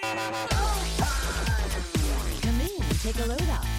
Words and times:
Come 0.00 0.10
in, 2.60 2.68
take 2.98 3.18
a 3.20 3.26
load 3.26 3.48
off. 3.50 3.73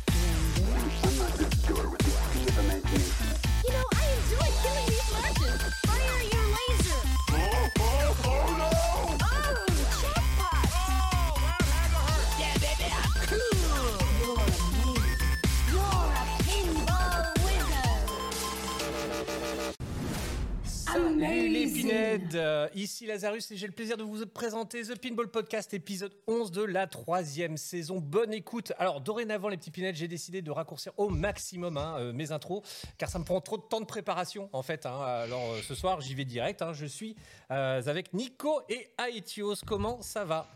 Ici 22.85 23.07
Lazarus 23.07 23.49
et 23.49 23.57
j'ai 23.57 23.65
le 23.65 23.73
plaisir 23.73 23.97
de 23.97 24.03
vous 24.03 24.27
présenter 24.27 24.83
The 24.83 24.95
Pinball 25.01 25.27
Podcast 25.27 25.73
épisode 25.73 26.13
11 26.27 26.51
de 26.51 26.61
la 26.61 26.85
troisième 26.85 27.57
saison. 27.57 27.97
Bonne 27.99 28.31
écoute. 28.31 28.73
Alors 28.77 29.01
dorénavant 29.01 29.49
les 29.49 29.57
petits 29.57 29.71
pinèdes, 29.71 29.95
j'ai 29.95 30.07
décidé 30.07 30.43
de 30.43 30.51
raccourcir 30.51 30.91
au 30.97 31.09
maximum 31.09 31.77
hein, 31.77 31.95
euh, 31.97 32.13
mes 32.13 32.31
intros 32.31 32.61
car 32.99 33.09
ça 33.09 33.17
me 33.17 33.23
prend 33.23 33.41
trop 33.41 33.57
de 33.57 33.63
temps 33.63 33.81
de 33.81 33.87
préparation 33.87 34.51
en 34.53 34.61
fait. 34.61 34.85
hein. 34.85 34.99
Alors 35.01 35.53
euh, 35.53 35.61
ce 35.67 35.73
soir 35.73 35.99
j'y 35.99 36.13
vais 36.13 36.25
direct. 36.25 36.61
hein. 36.61 36.73
Je 36.73 36.85
suis 36.85 37.15
euh, 37.49 37.81
avec 37.87 38.13
Nico 38.13 38.61
et 38.69 38.87
Aetios. 38.99 39.55
Comment 39.65 40.03
ça 40.03 40.23
va? 40.23 40.47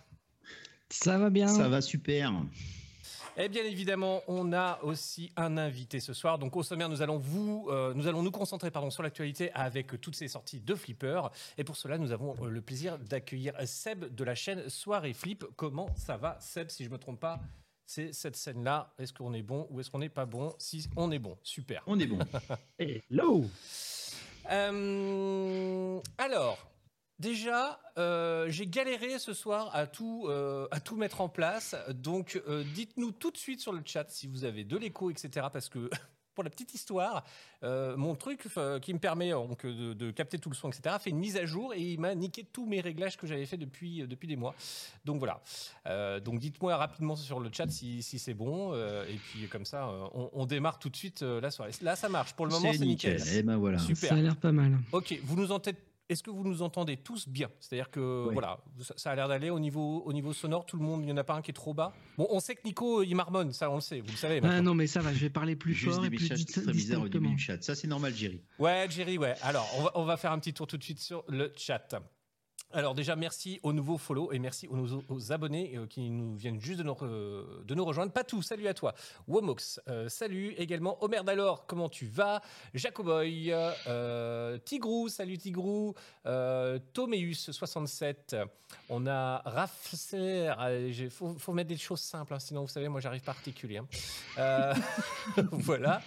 Ça 0.91 1.17
va 1.17 1.31
bien. 1.31 1.47
Ça 1.47 1.67
va 1.67 1.81
super. 1.81 2.31
Et 3.37 3.49
bien 3.49 3.63
évidemment, 3.63 4.21
on 4.27 4.53
a 4.53 4.79
aussi 4.83 5.31
un 5.35 5.57
invité 5.57 5.99
ce 5.99 6.13
soir. 6.13 6.39
Donc 6.39 6.55
au 6.55 6.63
sommaire, 6.63 6.89
nous 6.89 7.01
allons 7.01 7.17
vous, 7.17 7.67
euh, 7.69 7.93
nous 7.93 8.07
allons 8.07 8.21
nous 8.21 8.31
concentrer 8.31 8.71
pardon 8.71 8.89
sur 8.89 9.03
l'actualité 9.03 9.51
avec 9.53 9.99
toutes 10.01 10.15
ces 10.15 10.27
sorties 10.27 10.59
de 10.59 10.75
Flipper. 10.75 11.21
Et 11.57 11.63
pour 11.63 11.77
cela, 11.77 11.97
nous 11.97 12.11
avons 12.11 12.35
euh, 12.41 12.49
le 12.49 12.61
plaisir 12.61 12.97
d'accueillir 12.99 13.53
Seb 13.65 14.13
de 14.13 14.23
la 14.23 14.35
chaîne 14.35 14.67
Soirée 14.69 15.13
Flip. 15.13 15.45
Comment 15.55 15.87
ça 15.95 16.17
va, 16.17 16.37
Seb 16.39 16.69
Si 16.69 16.83
je 16.83 16.89
me 16.89 16.97
trompe 16.97 17.19
pas, 17.19 17.39
c'est 17.85 18.13
cette 18.13 18.35
scène-là. 18.35 18.93
Est-ce 18.99 19.13
qu'on 19.13 19.33
est 19.33 19.41
bon 19.41 19.67
ou 19.69 19.79
est-ce 19.79 19.89
qu'on 19.89 19.99
n'est 19.99 20.09
pas 20.09 20.25
bon? 20.25 20.53
Si 20.57 20.87
on 20.95 21.11
est 21.11 21.19
bon, 21.19 21.37
super. 21.43 21.81
On 21.87 21.99
est 21.99 22.07
bon. 22.07 22.19
Hello. 22.79 23.45
Euh, 24.51 25.99
alors, 26.17 26.68
déjà, 27.19 27.79
euh, 27.97 28.45
j'ai 28.49 28.65
galéré 28.67 29.19
ce 29.19 29.33
soir 29.33 29.69
à 29.75 29.87
tout, 29.87 30.25
euh, 30.29 30.67
à 30.71 30.79
tout 30.79 30.95
mettre 30.95 31.21
en 31.21 31.29
place. 31.29 31.75
Donc, 31.89 32.41
euh, 32.47 32.63
dites-nous 32.73 33.11
tout 33.11 33.31
de 33.31 33.37
suite 33.37 33.59
sur 33.61 33.73
le 33.73 33.81
chat 33.85 34.05
si 34.09 34.27
vous 34.27 34.43
avez 34.45 34.63
de 34.63 34.77
l'écho, 34.77 35.09
etc. 35.11 35.47
Parce 35.51 35.69
que, 35.69 35.89
pour 36.35 36.43
la 36.45 36.49
petite 36.49 36.73
histoire, 36.73 37.25
euh, 37.63 37.97
mon 37.97 38.15
truc 38.15 38.47
euh, 38.55 38.79
qui 38.79 38.93
me 38.93 38.99
permet 38.99 39.31
donc, 39.31 39.65
de, 39.65 39.91
de 39.93 40.11
capter 40.11 40.39
tout 40.39 40.49
le 40.49 40.55
son, 40.55 40.69
etc., 40.69 40.95
fait 40.97 41.09
une 41.09 41.17
mise 41.17 41.35
à 41.35 41.45
jour 41.45 41.73
et 41.73 41.81
il 41.81 41.99
m'a 41.99 42.15
niqué 42.15 42.45
tous 42.45 42.65
mes 42.65 42.79
réglages 42.79 43.17
que 43.17 43.27
j'avais 43.27 43.45
fait 43.45 43.57
depuis, 43.57 44.01
euh, 44.03 44.07
depuis 44.07 44.27
des 44.29 44.37
mois. 44.37 44.55
Donc, 45.03 45.19
voilà. 45.19 45.41
Euh, 45.87 46.21
donc, 46.21 46.39
dites-moi 46.39 46.77
rapidement 46.77 47.17
sur 47.17 47.41
le 47.41 47.49
chat 47.51 47.69
si, 47.69 48.01
si 48.01 48.19
c'est 48.19 48.33
bon. 48.33 48.71
euh, 48.73 49.05
et 49.09 49.15
puis, 49.15 49.49
comme 49.49 49.65
ça, 49.65 49.89
euh, 49.89 50.07
on, 50.13 50.29
on 50.31 50.45
démarre 50.45 50.79
tout 50.79 50.89
de 50.89 50.95
suite 50.95 51.23
euh, 51.23 51.41
la 51.41 51.51
soirée. 51.51 51.71
Là, 51.81 51.97
ça 51.97 52.07
marche. 52.07 52.33
Pour 52.33 52.45
le 52.45 52.53
moment, 52.53 52.71
c'est 52.71 52.79
nickel. 52.79 53.21
Et 53.35 53.43
ben 53.43 53.57
voilà. 53.57 53.77
Super. 53.79 54.07
Ça 54.09 54.15
a 54.15 54.19
l'air 54.19 54.37
pas 54.37 54.53
mal. 54.53 54.77
Ok, 54.93 55.19
vous 55.23 55.35
nous 55.35 55.51
entendez. 55.51 55.75
Est-ce 56.09 56.23
que 56.23 56.31
vous 56.31 56.43
nous 56.43 56.63
entendez 56.63 56.97
tous 56.97 57.27
bien? 57.29 57.49
C'est-à-dire 57.59 57.91
que 57.91 58.25
Oui. 58.27 58.33
voilà, 58.33 58.57
ça, 58.81 58.95
ça 58.97 59.11
a 59.11 59.15
l'air 59.15 59.27
d'aller 59.27 59.51
au 59.51 59.59
niveau 59.59 60.01
au 60.05 60.11
niveau 60.11 60.33
sonore. 60.33 60.65
Tout 60.65 60.75
le 60.77 60.83
monde, 60.83 61.01
il 61.03 61.05
n'y 61.05 61.11
en 61.11 61.17
a 61.17 61.23
pas 61.23 61.35
un 61.35 61.41
qui 61.43 61.51
est 61.51 61.53
trop 61.53 61.73
bas? 61.75 61.93
Bon, 62.17 62.27
on 62.31 62.39
sait 62.39 62.55
que 62.55 62.61
Nico 62.65 63.03
il 63.03 63.13
marmonne, 63.13 63.53
ça 63.53 63.69
on 63.69 63.75
le 63.75 63.81
sait, 63.81 63.99
vous 64.01 64.09
le 64.11 64.17
savez. 64.17 64.41
Ah 64.43 64.61
non, 64.61 64.73
mais 64.73 64.87
ça 64.87 65.01
va, 65.01 65.13
je 65.13 65.19
vais 65.19 65.29
parler 65.29 65.55
plus 65.55 65.73
Juste 65.73 65.93
fort 65.93 66.01
des 66.01 66.07
et 66.07 66.09
plus 66.09 66.27
très 66.27 66.35
bizarres 66.71 67.01
au 67.01 67.07
début 67.09 67.27
distinctement. 67.27 67.29
du 67.29 67.37
chat. 67.37 67.61
Ça, 67.63 67.75
c'est 67.75 67.87
normal, 67.87 68.13
Jerry. 68.15 68.41
Ouais, 68.57 68.87
Jerry, 68.89 69.17
ouais. 69.19 69.35
Alors, 69.43 69.67
on 69.77 69.83
va, 69.83 69.91
on 69.95 70.03
va 70.05 70.17
faire 70.17 70.31
un 70.31 70.39
petit 70.39 70.53
tour 70.53 70.65
tout 70.65 70.77
de 70.77 70.83
suite 70.83 70.99
sur 70.99 71.23
le 71.27 71.53
chat. 71.55 71.87
Alors 72.71 72.93
déjà, 72.93 73.15
merci 73.15 73.59
aux 73.63 73.73
nouveaux 73.73 73.97
follow 73.97 74.31
et 74.31 74.37
merci 74.37 74.67
aux, 74.67 75.31
abonnés 75.31 75.75
euh, 75.75 75.87
qui 75.87 76.11
nous 76.11 76.35
viennent 76.35 76.61
juste 76.61 76.79
de 76.79 76.83
nous, 76.83 76.93
rejoindre. 77.83 78.11
Patou, 78.11 78.43
salut 78.43 78.67
à 78.67 78.75
toi. 78.75 78.93
Womox, 79.27 79.81
euh, 79.87 80.07
salut 80.07 80.53
également. 80.55 81.03
Omer 81.03 81.23
Dalor, 81.23 81.65
comment 81.65 81.89
tu 81.89 82.05
vas? 82.05 82.43
Jacoboy, 82.75 83.51
euh, 83.51 84.59
Tigrou, 84.59 85.09
salut 85.09 85.39
Tigrou. 85.39 85.95
Toméus67, 86.25 88.45
on 88.89 89.07
a 89.07 89.41
Rafser. 89.45 90.53
Il 90.89 91.09
faut, 91.09 91.53
mettre 91.53 91.69
des 91.69 91.77
choses 91.77 92.01
simples, 92.01 92.35
hein, 92.35 92.39
sinon 92.39 92.61
vous 92.61 92.67
savez, 92.67 92.87
moi 92.87 93.01
j'arrive 93.01 93.23
particulier. 93.23 93.81
Hein. 94.37 94.73
Voilà. 95.51 96.03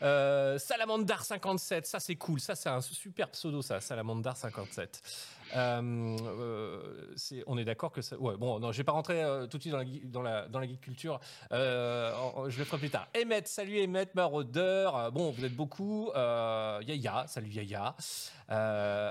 Salamandar57, 0.00 1.84
ça 1.84 2.00
c'est 2.00 2.16
cool, 2.16 2.40
ça 2.40 2.54
c'est 2.54 2.70
un 2.70 2.80
super 2.80 3.30
pseudo 3.30 3.60
ça, 3.60 3.80
Salamandar57. 3.80 5.02
Euh, 5.54 6.16
euh, 6.20 7.42
on 7.46 7.58
est 7.58 7.64
d'accord 7.64 7.92
que 7.92 8.02
ça. 8.02 8.18
Ouais, 8.18 8.36
bon, 8.36 8.58
non, 8.58 8.72
je 8.72 8.78
vais 8.78 8.84
pas 8.84 8.92
rentrer 8.92 9.22
euh, 9.22 9.46
tout 9.46 9.58
de 9.58 9.62
suite 9.62 9.72
dans 9.72 9.78
la, 9.78 9.84
dans 10.04 10.22
la, 10.22 10.48
dans 10.48 10.58
la 10.58 10.66
geek 10.66 10.80
culture. 10.80 11.20
je 11.50 12.58
le 12.58 12.64
ferai 12.64 12.78
plus 12.78 12.90
tard. 12.90 13.08
Emmet, 13.16 13.42
salut 13.44 13.82
Emmet, 13.82 14.08
maraudeur. 14.14 15.12
Bon, 15.12 15.30
vous 15.30 15.44
êtes 15.44 15.54
beaucoup. 15.54 16.10
Yaya, 16.14 17.26
salut 17.28 17.50
Yaya. 17.50 17.94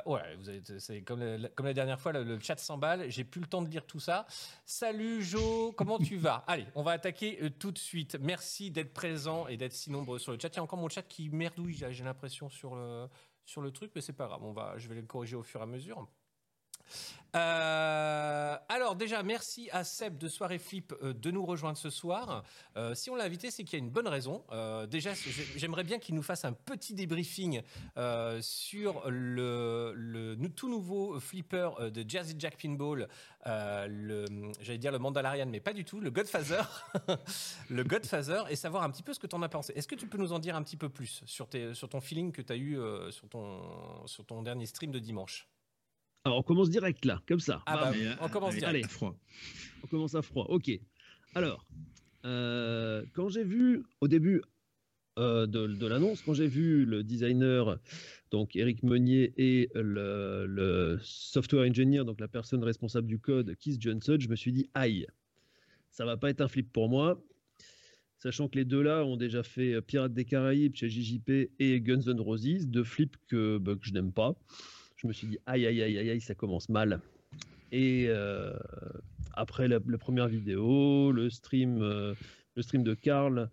ouais, 0.06 0.36
vous 0.38 0.50
êtes, 0.50 0.80
c'est 0.80 1.02
comme, 1.02 1.22
la, 1.22 1.74
dernière 1.74 2.00
fois, 2.00 2.12
le, 2.12 2.24
le 2.24 2.40
chat 2.40 2.58
s'emballe. 2.58 3.10
J'ai 3.10 3.24
plus 3.24 3.42
le 3.42 3.48
temps 3.48 3.62
de 3.62 3.70
lire 3.70 3.86
tout 3.86 4.00
ça. 4.00 4.26
Salut 4.66 5.24
Jo, 5.24 5.74
comment 5.78 6.00
tu 6.00 6.18
vas? 6.18 6.44
Allez, 6.48 6.66
on 6.76 6.84
va 6.84 6.92
attaquer 6.92 7.40
tout 7.60 7.72
de 7.72 7.78
suite. 7.78 8.18
Merci 8.22 8.72
d'être 8.72 8.94
présent 8.94 9.48
et 9.48 9.58
d'être 9.58 9.74
si 9.74 9.92
nombreux 9.92 10.20
sur 10.20 10.32
le 10.32 10.40
chat. 10.40 10.50
Il 10.50 10.58
y 10.58 10.60
a 10.60 10.64
encore 10.64 10.80
mon 10.80 10.90
chat 10.90 11.04
qui 11.04 11.30
merdouille, 11.30 11.76
j'ai 11.90 12.04
l'impression, 12.04 12.50
sur 12.50 12.76
le, 12.76 13.08
sur 13.46 13.62
le 13.62 13.72
truc, 13.72 13.92
mais 13.96 14.02
c'est 14.02 14.14
pas 14.14 14.28
grave. 14.28 14.44
On 14.44 14.52
va, 14.52 14.78
je 14.78 14.88
vais 14.88 14.96
le 14.96 15.04
corriger 15.04 15.36
au 15.36 15.44
fur 15.44 15.60
et 15.60 15.64
à 15.64 15.68
mesure. 15.68 16.08
Euh, 17.36 18.58
alors 18.70 18.96
déjà, 18.96 19.22
merci 19.22 19.70
à 19.72 19.84
Seb 19.84 20.18
de 20.18 20.30
Soirée 20.30 20.58
Flip 20.58 20.94
euh, 21.04 21.14
de 21.14 21.32
nous 21.32 21.46
rejoindre 21.46 21.78
ce 21.78 21.90
soir. 21.90 22.44
Euh, 22.78 22.96
si 22.96 23.10
on 23.10 23.16
l'a 23.16 23.26
invité, 23.26 23.52
c'est 23.52 23.66
qu'il 23.66 23.78
y 23.78 23.82
a 23.82 23.84
une 23.86 23.92
bonne 23.92 24.08
raison. 24.08 24.46
Déjà, 24.90 25.14
j'ai- 25.14 25.46
j'aimerais 25.58 25.84
bien 25.84 26.00
qu'il 26.00 26.16
nous 26.16 26.24
fasse 26.24 26.46
un 26.46 26.54
petit 26.54 26.94
débriefing 26.94 27.62
sur 28.42 29.04
le, 29.10 30.38
tout 30.56 30.70
nouveau 30.70 31.20
flipper 31.20 31.70
de 31.92 32.10
Jersey 32.10 32.36
Jack 32.38 32.58
Pinball, 32.62 33.08
j'allais 33.46 34.78
dire 34.78 34.92
le 34.92 35.00
Mandalorian, 35.00 35.48
mais 35.48 35.60
pas 35.60 35.74
du 35.74 35.84
tout, 35.84 36.00
le 36.00 36.12
Godfather, 36.12 36.86
le 37.70 37.84
Godfather, 37.84 38.44
et 38.50 38.56
savoir 38.56 38.84
un 38.84 38.90
petit 38.90 39.04
peu 39.04 39.14
ce 39.14 39.20
que 39.20 39.28
tu 39.28 39.36
en 39.36 39.42
as 39.42 39.50
pensé. 39.50 39.74
Est-ce 39.76 39.88
que 39.88 39.96
tu 39.96 40.08
peux 40.08 40.18
nous 40.18 40.32
en 40.32 40.40
dire 40.40 40.56
un 40.56 40.64
petit 40.64 40.78
peu 40.78 40.90
plus 40.90 41.24
sur, 41.26 41.50
ton 41.50 42.00
feeling 42.02 42.32
que 42.32 42.42
tu 42.42 42.54
as 42.54 42.58
eu 42.58 42.80
sur 43.12 43.28
ton 43.28 44.42
dernier 44.42 44.66
stream 44.66 44.92
de 44.92 45.00
dimanche? 45.00 45.48
Alors, 46.26 46.40
on 46.40 46.44
commence 46.44 46.70
direct 46.72 47.06
là, 47.06 47.22
comme 47.28 47.40
ça. 47.40 47.62
Ah 47.68 47.78
bah, 47.78 47.92
Mais, 47.96 48.08
on 48.20 48.28
commence 48.30 48.54
allez, 48.54 48.60
direct. 48.62 48.86
à 48.86 48.90
froid. 48.90 49.16
On 49.84 49.88
commence 49.88 50.16
à 50.16 50.22
froid. 50.24 50.46
Ok. 50.50 50.72
Alors, 51.36 51.66
euh, 52.26 53.04
quand 53.14 53.30
j'ai 53.30 53.44
vu 53.44 53.84
au 54.02 54.08
début 54.08 54.42
euh, 55.20 55.46
de, 55.46 55.68
de 55.68 55.88
l'annonce, 55.88 56.24
quand 56.24 56.34
j'ai 56.34 56.48
vu 56.48 56.84
le 56.86 57.04
designer, 57.04 57.78
donc 58.32 58.56
Eric 58.56 58.82
Meunier, 58.82 59.34
et 59.38 59.70
le, 59.76 60.48
le 60.48 60.98
software 61.04 61.70
engineer, 61.70 62.04
donc 62.06 62.20
la 62.20 62.28
personne 62.28 62.64
responsable 62.64 63.08
du 63.08 63.20
code, 63.20 63.56
Keith 63.60 63.80
Johnson, 63.80 64.18
je 64.20 64.28
me 64.28 64.36
suis 64.36 64.52
dit, 64.52 64.68
aïe, 64.74 65.06
ça 65.92 66.06
va 66.06 66.18
pas 66.18 66.32
être 66.32 66.42
un 66.42 66.48
flip 66.48 66.72
pour 66.74 66.90
moi. 66.90 67.22
Sachant 68.18 68.48
que 68.48 68.58
les 68.58 68.66
deux 68.66 68.82
là 68.82 69.06
ont 69.06 69.18
déjà 69.18 69.44
fait 69.44 69.80
Pirates 69.84 70.14
des 70.14 70.26
Caraïbes 70.26 70.76
chez 70.76 70.90
JJP 70.90 71.52
et 71.60 71.80
Guns 71.82 72.02
N' 72.08 72.20
Roses, 72.20 72.66
deux 72.66 72.84
flips 72.84 73.16
que, 73.28 73.60
bah, 73.60 73.76
que 73.76 73.86
je 73.86 73.94
n'aime 73.94 74.12
pas. 74.12 74.36
Je 74.96 75.08
me 75.08 75.14
suis 75.14 75.28
dit, 75.28 75.38
aïe, 75.46 75.66
aïe, 75.66 75.82
aïe, 75.82 75.98
aïe, 75.98 76.10
aïe, 76.10 76.22
ça 76.22 76.36
commence 76.36 76.70
mal. 76.70 77.00
Et 77.72 78.06
euh, 78.08 78.54
après 79.34 79.68
la, 79.68 79.80
première 79.80 80.28
vidéo, 80.28 81.12
le 81.12 81.30
stream, 81.30 81.82
euh, 81.82 82.14
le 82.56 82.62
stream 82.62 82.84
de 82.84 82.94
Karl, 82.94 83.50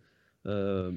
euh, 0.47 0.93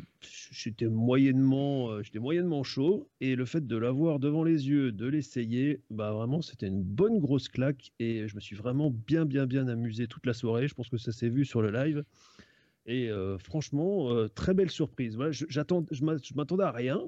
j'étais 0.52 0.88
moyennement, 0.88 2.02
j'étais 2.04 2.20
moyennement 2.20 2.64
chaud. 2.64 3.10
Et 3.22 3.36
le 3.36 3.46
fait 3.46 3.66
de 3.66 3.78
l'avoir 3.78 4.20
devant 4.20 4.44
les 4.44 4.68
yeux, 4.68 4.92
de 4.92 5.08
l'essayer, 5.08 5.82
bah 5.90 6.12
vraiment, 6.12 6.42
c'était 6.42 6.68
une 6.68 6.84
bonne 6.84 7.20
grosse 7.20 7.48
claque. 7.48 7.92
Et 8.00 8.28
je 8.28 8.36
me 8.36 8.42
suis 8.42 8.56
vraiment 8.56 8.92
bien, 8.92 9.26
bien, 9.26 9.48
bien 9.48 9.68
amusé 9.68 10.08
toute 10.08 10.26
la 10.26 10.34
soirée. 10.34 10.68
Je 10.68 10.76
pense 10.76 10.90
que 10.90 10.98
ça 10.98 11.12
s'est 11.12 11.30
vu 11.30 11.46
sur 11.46 11.64
le 11.64 11.72
live. 11.72 12.04
Et 12.86 13.10
franchement, 13.40 14.28
très 14.36 14.54
belle 14.54 14.70
surprise. 14.70 15.16
Voilà, 15.16 15.32
je, 15.32 15.46
je 15.50 16.36
m'attendais 16.36 16.64
à 16.64 16.72
rien. 16.72 17.02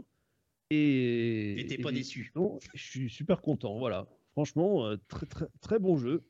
Et 0.69 1.65
t'es 1.67 1.77
pas 1.77 1.91
déçu. 1.91 2.31
non, 2.35 2.59
je 2.73 2.83
suis 2.83 3.09
super 3.09 3.41
content. 3.41 3.77
Voilà, 3.79 4.07
franchement, 4.31 4.85
euh, 4.85 4.97
très 5.07 5.25
très 5.25 5.47
très 5.61 5.79
bon 5.79 5.97
jeu. 5.97 6.23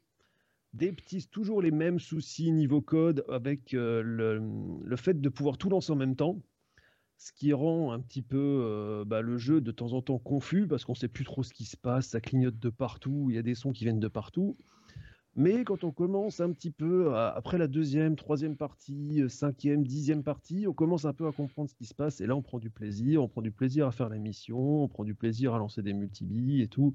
Des 0.73 0.91
petits, 0.91 1.27
toujours 1.27 1.61
les 1.61 1.71
mêmes 1.71 1.99
soucis 1.99 2.51
niveau 2.51 2.81
code 2.81 3.25
avec 3.29 3.73
euh, 3.73 4.01
le, 4.03 4.41
le 4.83 4.95
fait 4.95 5.19
de 5.19 5.29
pouvoir 5.29 5.57
tout 5.57 5.69
lancer 5.69 5.91
en 5.91 5.95
même 5.95 6.15
temps, 6.15 6.43
ce 7.17 7.31
qui 7.31 7.51
rend 7.53 7.91
un 7.91 7.99
petit 7.99 8.21
peu 8.21 8.37
euh, 8.63 9.03
bah, 9.05 9.21
le 9.21 9.37
jeu 9.37 9.59
de 9.59 9.71
temps 9.71 9.93
en 9.93 10.01
temps 10.01 10.19
confus 10.19 10.67
parce 10.67 10.85
qu'on 10.85 10.93
sait 10.93 11.07
plus 11.07 11.25
trop 11.25 11.41
ce 11.41 11.53
qui 11.53 11.65
se 11.65 11.77
passe, 11.77 12.09
ça 12.09 12.21
clignote 12.21 12.59
de 12.59 12.69
partout, 12.69 13.27
il 13.29 13.35
y 13.35 13.39
a 13.39 13.43
des 13.43 13.55
sons 13.55 13.71
qui 13.71 13.85
viennent 13.85 13.99
de 13.99 14.07
partout. 14.07 14.57
Mais 15.37 15.63
quand 15.63 15.83
on 15.83 15.91
commence 15.91 16.39
un 16.39 16.51
petit 16.51 16.71
peu, 16.71 17.13
à- 17.15 17.29
après 17.29 17.59
la 17.59 17.67
deuxième, 17.67 18.15
troisième 18.15 18.57
partie, 18.57 19.21
euh, 19.21 19.29
cinquième, 19.29 19.83
dixième 19.85 20.23
partie, 20.23 20.65
on 20.67 20.73
commence 20.73 21.05
un 21.05 21.13
peu 21.13 21.27
à 21.27 21.31
comprendre 21.31 21.69
ce 21.69 21.75
qui 21.75 21.85
se 21.85 21.93
passe. 21.93 22.21
Et 22.21 22.25
là, 22.25 22.35
on 22.35 22.41
prend 22.41 22.57
du 22.57 22.71
plaisir, 22.71 23.21
on 23.23 23.27
prend 23.27 23.43
du 23.43 23.51
plaisir 23.51 23.85
à 23.87 23.91
faire 23.91 24.09
la 24.09 24.17
mission, 24.17 24.83
on 24.83 24.87
prend 24.87 25.03
du 25.03 25.13
plaisir 25.13 25.53
à 25.53 25.59
lancer 25.59 25.83
des 25.83 25.93
multibilles 25.93 26.63
et 26.63 26.67
tout. 26.67 26.91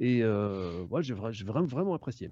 Et 0.00 0.22
euh, 0.22 0.84
ouais, 0.84 1.02
j'ai 1.02 1.14
vra- 1.14 1.32
j'ai 1.32 1.44
vraiment, 1.44 1.66
vraiment 1.66 1.92
apprécié. 1.94 2.30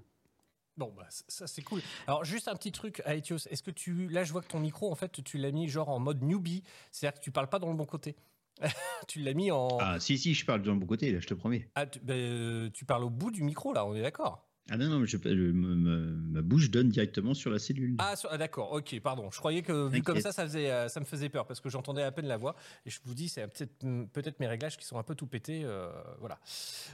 Bon, 0.78 0.90
bah, 0.96 1.04
ça 1.10 1.46
c'est 1.46 1.60
cool. 1.62 1.80
Alors 2.06 2.24
juste 2.24 2.48
un 2.48 2.54
petit 2.54 2.72
truc, 2.72 3.02
Aetios, 3.04 3.46
est-ce 3.50 3.62
que 3.62 3.70
tu, 3.70 4.08
là 4.08 4.24
je 4.24 4.32
vois 4.32 4.40
que 4.40 4.48
ton 4.48 4.60
micro 4.60 4.90
en 4.90 4.94
fait 4.94 5.22
tu 5.22 5.36
l'as 5.36 5.50
mis 5.50 5.68
genre 5.68 5.90
en 5.90 5.98
mode 5.98 6.22
newbie, 6.22 6.62
c'est-à-dire 6.90 7.18
que 7.20 7.24
tu 7.24 7.30
parles 7.30 7.50
pas 7.50 7.58
dans 7.58 7.68
le 7.68 7.76
bon 7.76 7.84
côté. 7.84 8.16
tu 9.08 9.20
l'as 9.20 9.34
mis 9.34 9.50
en, 9.50 9.66
Ah, 9.78 10.00
si, 10.00 10.16
si, 10.16 10.32
je 10.32 10.46
parle 10.46 10.62
de 10.62 10.70
bon 10.72 10.86
côté, 10.86 11.12
là, 11.12 11.20
je 11.20 11.26
te 11.26 11.34
promets. 11.34 11.68
Ah, 11.74 11.86
tu, 11.86 11.98
bah, 12.00 12.14
euh, 12.14 12.70
tu 12.72 12.86
parles 12.86 13.04
au 13.04 13.10
bout 13.10 13.30
du 13.30 13.42
micro 13.42 13.74
là, 13.74 13.84
on 13.84 13.94
est 13.94 14.00
d'accord. 14.00 14.49
Ah 14.72 14.76
non, 14.76 14.88
non, 14.88 15.04
je, 15.04 15.16
je- 15.16 15.28
me- 15.28 15.74
me- 15.74 16.16
ma 16.30 16.42
bouche 16.42 16.70
donne 16.70 16.88
directement 16.90 17.34
sur 17.34 17.50
la 17.50 17.58
cellule. 17.58 17.96
Ah, 17.98 18.14
ah, 18.30 18.38
d'accord, 18.38 18.70
ok, 18.72 19.00
pardon. 19.00 19.28
Je 19.32 19.38
croyais 19.38 19.62
que 19.62 19.88
vu 19.88 20.00
comme 20.02 20.20
ça, 20.20 20.30
ça, 20.30 20.44
faisait, 20.46 20.70
euh, 20.70 20.88
ça 20.88 21.00
me 21.00 21.04
faisait 21.04 21.28
peur 21.28 21.44
parce 21.46 21.58
que 21.60 21.68
j'entendais 21.68 22.02
à 22.04 22.12
peine 22.12 22.26
la 22.28 22.36
voix. 22.36 22.54
Et 22.86 22.90
je 22.90 23.00
vous 23.04 23.12
dis, 23.14 23.28
c'est 23.28 23.44
peut-être 23.48 23.84
peut-être 24.12 24.38
mes 24.38 24.46
réglages 24.46 24.76
qui 24.76 24.84
sont 24.86 24.96
un 24.96 25.02
peu 25.02 25.16
tout 25.16 25.26
pétés. 25.26 25.62
euh, 25.64 25.88
voilà. 26.20 26.38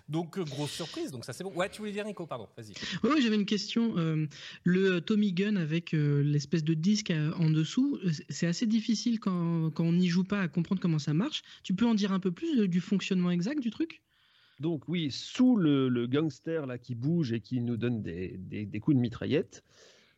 Donc, 0.08 0.38
euh, 0.38 0.44
grosse 0.44 0.70
surprise, 0.70 1.10
donc 1.10 1.26
ça 1.26 1.34
c'est 1.34 1.44
bon. 1.44 1.52
Ouais, 1.54 1.68
tu 1.68 1.80
voulais 1.80 1.92
dire 1.92 2.06
Nico, 2.06 2.24
pardon, 2.26 2.48
vas-y. 2.56 2.72
Oui, 3.04 3.20
j'avais 3.20 3.36
une 3.36 3.44
question. 3.44 3.98
euh, 3.98 4.26
le 4.64 5.00
Tommy 5.00 5.32
Gun 5.34 5.56
avec 5.56 5.92
euh, 5.92 6.22
l'espèce 6.22 6.64
de 6.64 6.72
disque 6.72 7.12
en 7.38 7.50
dessous, 7.50 7.98
c'est 8.30 8.46
assez 8.46 8.66
difficile 8.66 9.20
quand, 9.20 9.70
quand 9.70 9.84
on 9.84 9.92
n'y 9.92 10.08
joue 10.08 10.24
pas 10.24 10.40
à 10.40 10.48
comprendre 10.48 10.80
comment 10.80 10.98
ça 10.98 11.12
marche. 11.12 11.42
Tu 11.62 11.74
peux 11.74 11.84
en 11.84 11.94
dire 11.94 12.12
un 12.12 12.20
peu 12.20 12.32
plus 12.32 12.68
du 12.68 12.80
fonctionnement 12.80 13.30
exact 13.30 13.60
du 13.60 13.70
truc? 13.70 14.02
Donc 14.60 14.88
oui, 14.88 15.10
sous 15.10 15.56
le, 15.56 16.06
gangster 16.06 16.66
là 16.66 16.78
qui 16.78 16.94
bouge 16.94 17.32
et 17.32 17.40
qui 17.40 17.60
nous 17.60 17.76
donne 17.76 18.02
des, 18.02 18.80
coups 18.80 18.96
de 18.96 19.00
mitraillette, 19.00 19.62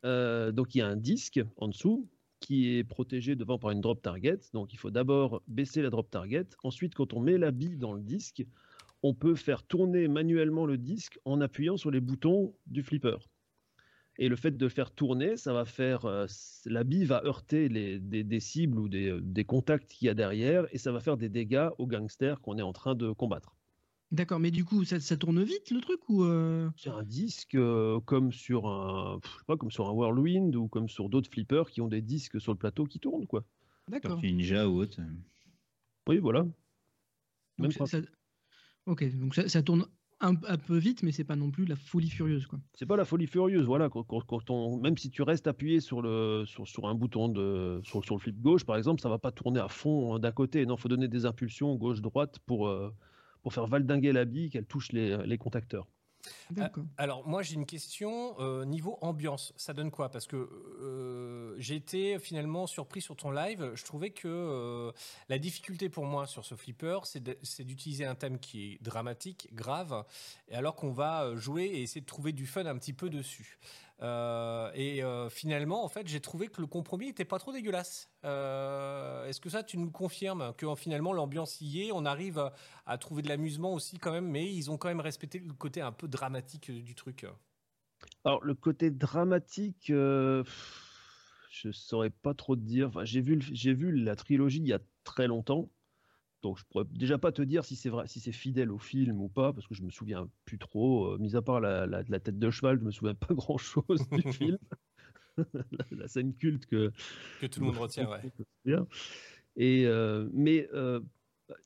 euh, 0.05 0.53
donc 0.53 0.75
il 0.75 0.79
y 0.79 0.81
a 0.81 0.87
un 0.87 0.97
disque 0.97 1.41
en 1.57 1.69
dessous 1.69 2.09
qui 2.41 2.77
est 2.77 2.85
protégé 2.85 3.35
devant 3.35 3.59
par 3.59 3.73
une 3.73 3.81
drop 3.81 4.01
target. 4.01 4.39
Donc 4.53 4.73
il 4.73 4.79
faut 4.79 4.91
d'abord 4.91 5.43
baisser 5.49 5.83
la 5.83 5.91
drop 5.91 6.09
target. 6.09 6.47
Ensuite, 6.63 6.95
quand 6.95 7.13
on 7.15 7.21
met 7.21 7.37
la 7.37 7.51
bille 7.51 7.77
dans 7.77 7.93
le 7.93 8.03
disque, 8.03 8.45
on 9.03 9.13
peut 9.13 9.35
faire 9.35 9.65
tourner 9.65 10.07
manuellement 10.07 10.67
le 10.67 10.79
disque 10.79 11.19
en 11.25 11.41
appuyant 11.41 11.77
sur 11.77 11.91
les 11.91 12.01
boutons 12.01 12.55
du 12.67 12.85
flipper. 12.85 13.17
Et 14.21 14.29
le 14.29 14.37
fait 14.37 14.57
de 14.57 14.65
le 14.65 14.69
faire 14.69 14.91
tourner, 14.93 15.37
ça 15.37 15.53
va 15.53 15.65
faire 15.65 16.05
euh, 16.05 16.27
la 16.65 16.85
bille 16.85 17.05
va 17.05 17.25
heurter 17.25 17.69
des, 17.69 18.41
cibles 18.41 18.79
ou 18.79 18.89
des, 18.89 19.17
des 19.21 19.45
contacts 19.45 19.91
qu'il 19.91 20.07
y 20.07 20.09
a 20.09 20.15
derrière 20.15 20.67
et 20.73 20.79
ça 20.79 20.93
va 20.93 21.01
faire 21.01 21.17
des 21.17 21.29
dégâts 21.29 21.69
aux 21.79 21.87
gangsters 21.87 22.41
qu'on 22.41 22.59
est 22.59 22.63
en 22.63 22.73
train 22.73 22.95
de 22.95 23.13
combattre. 23.13 23.58
D'accord, 24.11 24.41
mais 24.41 24.51
du 24.51 24.65
coup, 24.65 24.85
ça, 24.85 25.01
ça 25.01 25.17
tourne 25.19 25.43
vite 25.43 25.71
le 25.71 25.81
truc 25.81 26.01
ou 26.09 26.25
euh, 26.25 26.71
sur 26.77 26.97
un 26.97 27.03
disque 27.03 27.55
euh, 27.55 28.01
comme 28.01 28.33
sur 28.33 28.67
un 28.67 29.19
pff, 29.21 29.33
je 29.35 29.39
sais 29.41 29.45
pas 29.47 29.57
comme 29.59 29.71
sur 29.71 29.87
un 29.87 29.93
Whirlwind 29.93 30.57
ou 30.57 30.67
comme 30.67 30.89
sur 30.89 31.11
d'autres 31.11 31.31
flippers 31.31 31.69
qui 31.71 31.83
ont 31.83 31.89
des 31.89 32.01
disques 32.01 32.41
sur 32.41 32.53
le 32.53 32.59
plateau 32.59 32.85
qui 32.85 33.01
tournent 33.01 33.27
quoi. 33.27 33.45
D'accord. 33.89 34.21
Ninja 34.23 34.67
ou 34.69 34.81
autre. 34.81 34.99
Oui 36.09 36.19
voilà. 36.19 36.47
Même 37.59 37.71
Donc, 37.73 37.89
ça- 37.89 38.01
Ok, 38.87 39.05
donc 39.19 39.35
ça, 39.35 39.49
ça 39.49 39.63
tourne 39.63 39.87
un, 40.21 40.35
un 40.47 40.57
peu 40.57 40.79
vite, 40.79 41.03
mais 41.03 41.13
c'est 41.13 41.25
pas 41.25 41.37
non 41.37 41.51
plus 41.51 41.67
la 41.67 41.77
folie 41.77 42.09
furieuse, 42.09 42.47
quoi. 42.47 42.59
C'est 42.75 42.87
pas 42.87 42.97
la 42.97 43.05
folie 43.05 43.27
furieuse 43.27 43.67
voilà 43.67 43.91
quand, 43.91 44.05
quand- 44.05 44.25
quand 44.25 44.51
on 44.51 44.79
même 44.81 44.97
si 44.97 45.11
tu 45.11 45.23
restes 45.23 45.47
appuyé 45.47 45.81
sur 45.81 46.01
le 46.01 46.45
sur, 46.47 46.67
sur 46.67 46.89
un 46.89 46.95
bouton 46.95 47.29
de 47.29 47.81
sur, 47.85 48.03
sur 48.05 48.15
le 48.17 48.21
flip 48.21 48.41
gauche 48.41 48.65
par 48.65 48.77
exemple 48.77 49.01
ça 49.03 49.09
va 49.11 49.19
pas 49.19 49.33
tourner 49.33 49.61
à 49.61 49.69
fond 49.69 50.17
euh, 50.17 50.19
d'un 50.19 50.33
côté 50.33 50.65
non 50.65 50.77
faut 50.77 50.89
donner 50.89 51.09
des 51.09 51.27
impulsions 51.27 51.75
gauche 51.77 52.01
droite 52.01 52.39
pour 52.47 52.69
euh, 52.69 52.91
pour 53.43 53.53
faire 53.53 53.67
valdinguer 53.67 54.13
la 54.13 54.25
bille 54.25 54.51
qu'elle 54.51 54.67
touche 54.67 54.93
les, 54.93 55.17
les 55.27 55.39
contacteurs. 55.39 55.87
D'accord. 56.51 56.85
Alors, 56.97 57.27
moi, 57.27 57.43
j'ai 57.43 57.55
une 57.55 57.65
question 57.65 58.35
euh, 58.41 58.65
niveau 58.65 58.99
ambiance. 59.01 59.53
Ça 59.57 59.73
donne 59.73 59.91
quoi? 59.91 60.11
Parce 60.11 60.27
que 60.27 60.37
euh, 60.37 61.55
j'ai 61.59 61.77
été 61.77 62.19
finalement 62.19 62.67
surpris 62.67 63.01
sur 63.01 63.17
ton 63.17 63.31
live. 63.31 63.73
Je 63.75 63.85
trouvais 63.85 64.11
que 64.11 64.29
euh, 64.29 64.93
la 65.29 65.39
difficulté 65.39 65.89
pour 65.89 66.05
moi 66.05 66.27
sur 66.27 66.45
ce 66.45 66.55
flipper, 66.55 66.99
c'est 67.05 67.65
d'utiliser 67.65 68.05
un 68.05 68.15
thème 68.15 68.39
qui 68.39 68.73
est 68.73 68.83
dramatique, 68.83 69.49
grave, 69.55 70.05
et 70.49 70.55
alors 70.55 70.75
qu'on 70.75 70.93
va 70.93 71.25
euh, 71.25 71.37
jouer 71.37 71.65
et 71.65 71.83
essayer 71.83 72.01
de 72.01 72.07
trouver 72.07 72.33
du 72.33 72.47
fun 72.47 72.67
un 72.67 72.77
petit 72.77 72.93
peu 72.93 73.09
dessus. 73.09 73.59
Euh, 74.01 74.71
et 74.75 75.03
euh, 75.03 75.29
finalement, 75.29 75.85
en 75.85 75.89
fait, 75.89 76.07
j'ai 76.07 76.21
trouvé 76.21 76.49
que 76.49 76.61
le 76.61 76.67
compromis 76.67 77.07
n'était 77.07 77.25
pas 77.25 77.39
trop 77.39 77.53
dégueulasse. 77.53 78.11
Euh, 78.25 79.27
Est-ce 79.27 79.41
que 79.41 79.51
ça, 79.51 79.63
tu 79.63 79.79
nous 79.79 79.91
confirmes 79.91 80.53
que 80.57 80.73
finalement 80.77 81.13
l'ambiance 81.13 81.61
y 81.61 81.83
est? 81.83 81.93
On 81.93 82.05
arrive 82.05 82.51
à, 82.87 82.99
trouver 82.99 83.23
de 83.23 83.29
l'amusement 83.29 83.75
aussi 83.75 83.99
quand 83.99 84.13
même, 84.13 84.29
mais 84.29 84.53
ils 84.53 84.71
ont 84.71 84.77
quand 84.77 84.89
même 84.89 85.01
respecté 85.01 85.41
le 85.41 85.53
côté 85.53 85.81
un 85.81 85.93
peu 85.93 86.07
dramatique 86.07 86.71
du 86.71 86.95
truc. 86.95 87.27
Alors, 88.25 88.45
le 88.45 88.55
côté 88.55 88.91
dramatique, 88.91 89.87
pff, 89.87 91.49
je 91.51 91.73
saurais 91.73 92.11
pas 92.11 92.35
trop 92.35 92.55
te 92.55 92.61
dire. 92.61 92.89
Enfin, 92.89 93.05
j'ai 93.05 93.21
vu, 93.21 93.41
j'ai 93.41 93.75
vu 93.75 93.91
la 93.93 94.15
trilogie 94.15 94.59
il 94.59 94.69
y 94.69 94.73
a 94.73 94.81
très 95.03 95.27
longtemps. 95.27 95.69
Donc, 96.43 96.59
je 96.59 96.65
pourrais 96.65 96.85
déjà 96.91 97.19
pas 97.19 97.33
te 97.33 97.43
dire 97.43 97.65
si 97.65 97.75
c'est 97.77 97.89
vrai, 97.89 98.07
si 98.07 98.21
c'est 98.21 98.33
fidèle 98.33 98.71
au 98.71 98.79
film 98.79 99.21
ou 99.21 99.29
pas, 99.29 99.53
parce 99.53 99.67
que 99.67 99.75
je 99.75 99.83
me 99.83 99.91
souviens 99.91 100.29
plus 100.45 100.59
trop. 100.59 101.15
Euh, 101.15 101.19
mis 101.19 101.35
à 101.37 101.43
part 101.43 101.61
la, 101.61 101.87
la- 101.87 102.03
la 102.09 102.21
tête 102.21 102.39
de 102.39 102.51
cheval, 102.51 102.79
je 102.79 102.85
me 102.85 102.91
souviens 102.93 103.15
pas 103.15 103.35
grand 103.35 103.59
chose 103.59 104.09
du 104.11 104.23
film. 104.33 104.59
la, 105.37 105.45
la 105.93 106.09
scène 106.09 106.35
culte 106.35 106.67
que, 106.67 106.93
Que 107.41 107.47
tout 107.47 107.61
le 107.61 107.67
monde 107.67 107.79
retient, 107.79 108.09
ouais. 108.11 108.23
Et 109.57 109.87
euh, 109.87 110.29
mais 110.33 110.69
euh, 110.73 111.01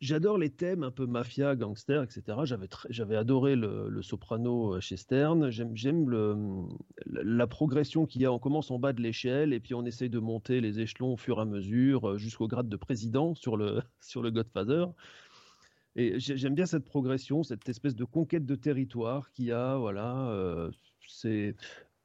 j'adore 0.01 0.39
les 0.39 0.51
thèmes 0.51 0.83
un 0.83 0.91
peu 0.91 1.07
mafia, 1.07 1.57
gangster, 1.57 2.03
etc. 2.03 2.39
J'avais 2.89 3.17
adoré 3.17 3.57
le, 3.57 3.89
le 3.89 4.03
Soprano 4.03 4.77
euh, 4.77 4.81
chez 4.81 4.97
Stern. 4.97 5.51
J'aime 5.51 5.75
la 7.07 7.47
progression 7.47 8.07
qu'il 8.07 8.23
y 8.23 8.27
a. 8.27 8.33
On 8.33 8.39
commence 8.39 8.71
en 8.71 8.79
bas 8.79 8.93
de 8.93 9.01
l'échelle 9.03 9.53
et 9.53 9.61
puis 9.61 9.75
on 9.75 9.85
essaye 9.85 10.11
de 10.11 10.19
monter 10.19 10.61
les 10.61 10.81
échelons 10.81 11.13
au 11.15 11.17
fur 11.17 11.39
et 11.39 11.43
à 11.43 11.45
mesure 11.45 12.11
euh, 12.11 12.19
jusqu'au 12.19 12.49
grade 12.49 12.69
de 12.69 12.77
président 12.77 13.35
sur 13.35 13.57
le 13.57 13.81
sur 14.01 14.23
le 14.23 14.31
Godfather. 14.31 14.87
Et 15.97 16.19
j'ai- 16.19 16.37
j'aime 16.37 16.55
bien 16.55 16.67
cette 16.67 16.85
progression, 16.85 17.43
cette 17.43 17.69
espèce 17.69 17.95
de 17.95 18.05
conquête 18.05 18.47
de 18.47 18.55
territoire 18.55 19.31
qu'il 19.33 19.47
y 19.47 19.53
a. 19.53 19.77
Voilà, 19.77 20.29
euh, 20.31 20.71
c'est 21.07 21.55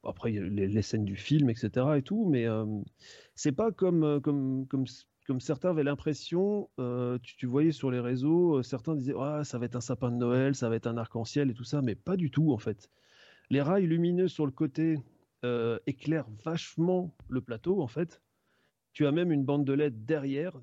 après 0.04 0.30
les, 0.32 0.68
les 0.68 0.82
scènes 0.82 1.04
du 1.04 1.16
film, 1.16 1.50
etc. 1.50 1.98
et 1.98 2.02
tout, 2.02 2.28
mais 2.28 2.46
euh, 2.46 2.64
c'est 3.34 3.52
pas 3.52 3.72
comme, 3.72 4.04
euh, 4.04 4.20
comme, 4.20 4.66
comme, 4.68 4.84
comme 5.28 5.40
certains 5.40 5.68
avaient 5.68 5.84
l'impression, 5.84 6.70
euh, 6.78 7.18
tu, 7.22 7.46
voyais 7.46 7.70
sur 7.70 7.90
les 7.90 8.00
réseaux, 8.00 8.56
euh, 8.56 8.62
certains 8.62 8.96
disaient 8.96 9.12
ah, 9.20 9.44
ça 9.44 9.58
va 9.58 9.66
être 9.66 9.76
un 9.76 9.82
sapin 9.82 10.10
de 10.10 10.16
Noël, 10.16 10.54
ça 10.54 10.70
va 10.70 10.76
être 10.76 10.86
un 10.86 10.96
arc-en-ciel 10.96 11.50
et 11.50 11.54
tout 11.54 11.64
ça, 11.64 11.82
mais 11.82 11.94
pas 11.94 12.16
du 12.16 12.30
tout 12.30 12.50
en 12.50 12.56
fait. 12.56 12.88
Les 13.50 13.60
rails 13.60 13.86
lumineux 13.86 14.28
sur 14.28 14.46
le 14.46 14.52
côté 14.52 14.98
euh, 15.44 15.78
éclairent 15.86 16.30
vachement 16.46 17.14
le 17.28 17.42
plateau 17.42 17.82
en 17.82 17.88
fait. 17.88 18.22
Tu 18.92 19.06
as 19.06 19.12
même 19.12 19.32
une 19.32 19.44
bande 19.44 19.64
de 19.64 19.72
LED 19.72 20.04
derrière, 20.04 20.60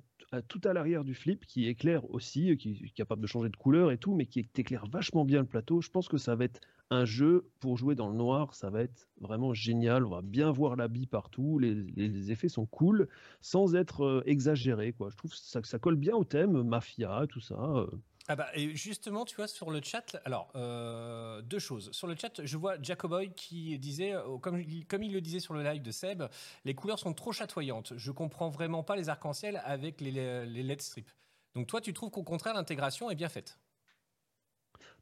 tout 0.48 0.62
à 0.64 0.74
l'arrière 0.74 1.04
du 1.04 1.14
flip, 1.14 1.46
qui 1.46 1.68
éclaire 1.68 2.10
aussi, 2.12 2.52
euh, 2.52 2.56
qui 2.56 2.82
est 2.84 2.90
capable 2.94 3.22
de 3.22 3.28
changer 3.28 3.50
de 3.50 3.56
couleur 3.56 3.92
et 3.92 3.98
tout, 3.98 4.16
mais 4.16 4.26
qui 4.26 4.40
éclaire 4.40 4.86
vachement 4.88 5.26
bien 5.26 5.40
le 5.40 5.48
plateau. 5.48 5.82
Je 5.82 5.90
pense 5.90 6.08
que 6.08 6.18
ça 6.18 6.36
va 6.36 6.46
être 6.46 6.62
un 6.92 7.06
jeu 7.06 7.50
pour 7.60 7.78
jouer 7.78 7.96
dans 7.96 8.10
le 8.10 8.16
noir, 8.16 8.54
ça 8.54 8.70
va 8.70 8.82
être 8.82 9.08
vraiment 9.20 9.54
génial. 9.54 10.06
On 10.06 10.10
va 10.10 10.22
bien 10.22 10.52
voir 10.52 10.76
la 10.76 10.88
bille 10.88 11.08
partout, 11.08 11.58
les, 11.60 12.32
effets 12.32 12.50
sont 12.50 12.66
cool, 12.66 13.08
sans 13.42 13.76
être 13.76 14.02
euh, 14.02 14.24
exagérés. 14.26 14.94
Quoi. 14.94 15.10
Je 15.10 15.18
trouve 15.18 15.32
que 15.32 15.38
ça, 15.38 15.62
ça 15.64 15.80
colle 15.80 15.96
bien 15.96 16.16
au 16.16 16.24
thème, 16.24 16.64
mafia, 16.64 17.26
tout 17.30 17.42
ça. 17.42 17.56
euh. 17.56 17.88
Ah 18.28 18.36
bah, 18.36 18.48
et 18.56 18.76
justement, 18.76 19.24
tu 19.24 19.36
vois, 19.36 19.48
sur 19.48 19.70
le 19.70 19.82
chat, 19.84 20.18
alors, 20.26 20.52
euh, 20.56 21.44
deux 21.44 21.60
choses. 21.60 21.92
Sur 21.92 22.08
le 22.08 22.16
chat, 22.16 22.44
je 22.44 22.58
vois 22.58 22.82
Jacoboy 22.82 23.32
qui 23.36 23.78
disait, 23.78 24.14
euh, 24.16 24.40
comme, 24.40 24.60
il- 24.60 24.88
comme 24.88 25.04
il 25.04 25.14
le 25.14 25.22
disait 25.22 25.40
sur 25.40 25.54
le 25.54 25.62
live 25.64 25.84
de 25.84 25.92
Seb, 25.92 26.24
les 26.64 26.74
couleurs 26.74 26.98
sont 26.98 27.14
trop 27.14 27.32
chatoyantes. 27.32 27.94
Je 27.98 28.12
comprends 28.12 28.50
vraiment 28.50 28.84
pas 28.84 28.96
les 28.96 29.10
arcs-en-ciel 29.10 29.62
avec 29.64 30.02
les, 30.02 30.12
les 30.12 30.64
LED 30.64 30.82
strips. 30.82 31.12
Donc 31.54 31.68
toi, 31.68 31.82
tu 31.82 31.94
trouves 31.94 32.10
qu'au 32.10 32.24
contraire, 32.24 32.56
l'intégration 32.56 33.12
est 33.12 33.16
bien 33.16 33.30
faite? 33.30 33.60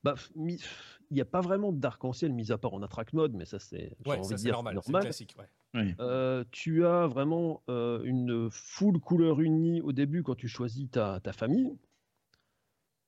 Bah, 0.04 0.16
il 0.36 0.60
n'y 1.12 1.22
a 1.22 1.26
pas 1.26 1.42
vraiment 1.42 1.72
d'arc-en-ciel, 1.72 2.34
mis 2.34 2.52
à 2.52 2.58
part 2.58 2.74
en 2.74 2.82
attract 2.82 3.14
mode, 3.14 3.34
mais 3.34 3.46
ça, 3.46 3.60
c'est 3.60 3.96
Ouais, 4.06 4.22
envie 4.22 4.36
ça 4.36 4.36
de 4.36 4.42
c'est 4.42 4.44
dire, 4.44 4.58
normal, 4.70 5.02
classique. 5.02 5.36
Ouais. 5.38 5.96
Euh, 6.00 6.44
tu 6.52 6.86
as 6.86 7.08
vraiment 7.08 7.64
euh, 7.70 8.02
une 8.04 8.50
full 8.52 9.00
couleur 9.00 9.42
unie 9.42 9.82
au 9.82 9.92
début 9.94 10.24
quand 10.24 10.36
tu 10.36 10.48
choisis 10.48 10.90
ta, 10.92 11.20
ta 11.22 11.34
famille. 11.34 11.78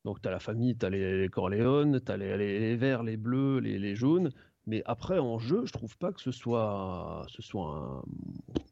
Donc, 0.06 0.22
tu 0.22 0.28
as 0.28 0.32
la 0.32 0.40
famille, 0.40 0.78
tu 0.78 0.86
as 0.86 0.90
les, 0.92 1.20
les 1.22 1.30
Corleone, 1.30 2.00
tu 2.00 2.12
as 2.12 2.16
les, 2.18 2.38
les- 2.38 2.60
les 2.60 2.76
verts, 2.76 3.04
les 3.04 3.18
bleus, 3.18 3.60
les, 3.60 3.96
jaunes. 3.96 4.32
Mais 4.68 4.82
après, 4.86 5.20
en 5.20 5.40
jeu, 5.40 5.66
je 5.66 5.74
trouve 5.74 5.98
pas 5.98 6.14
que 6.14 6.22
ce 6.22 6.32
soit, 6.32 7.26
ce 7.28 7.42
soit 7.42 7.76
un- 7.76 8.04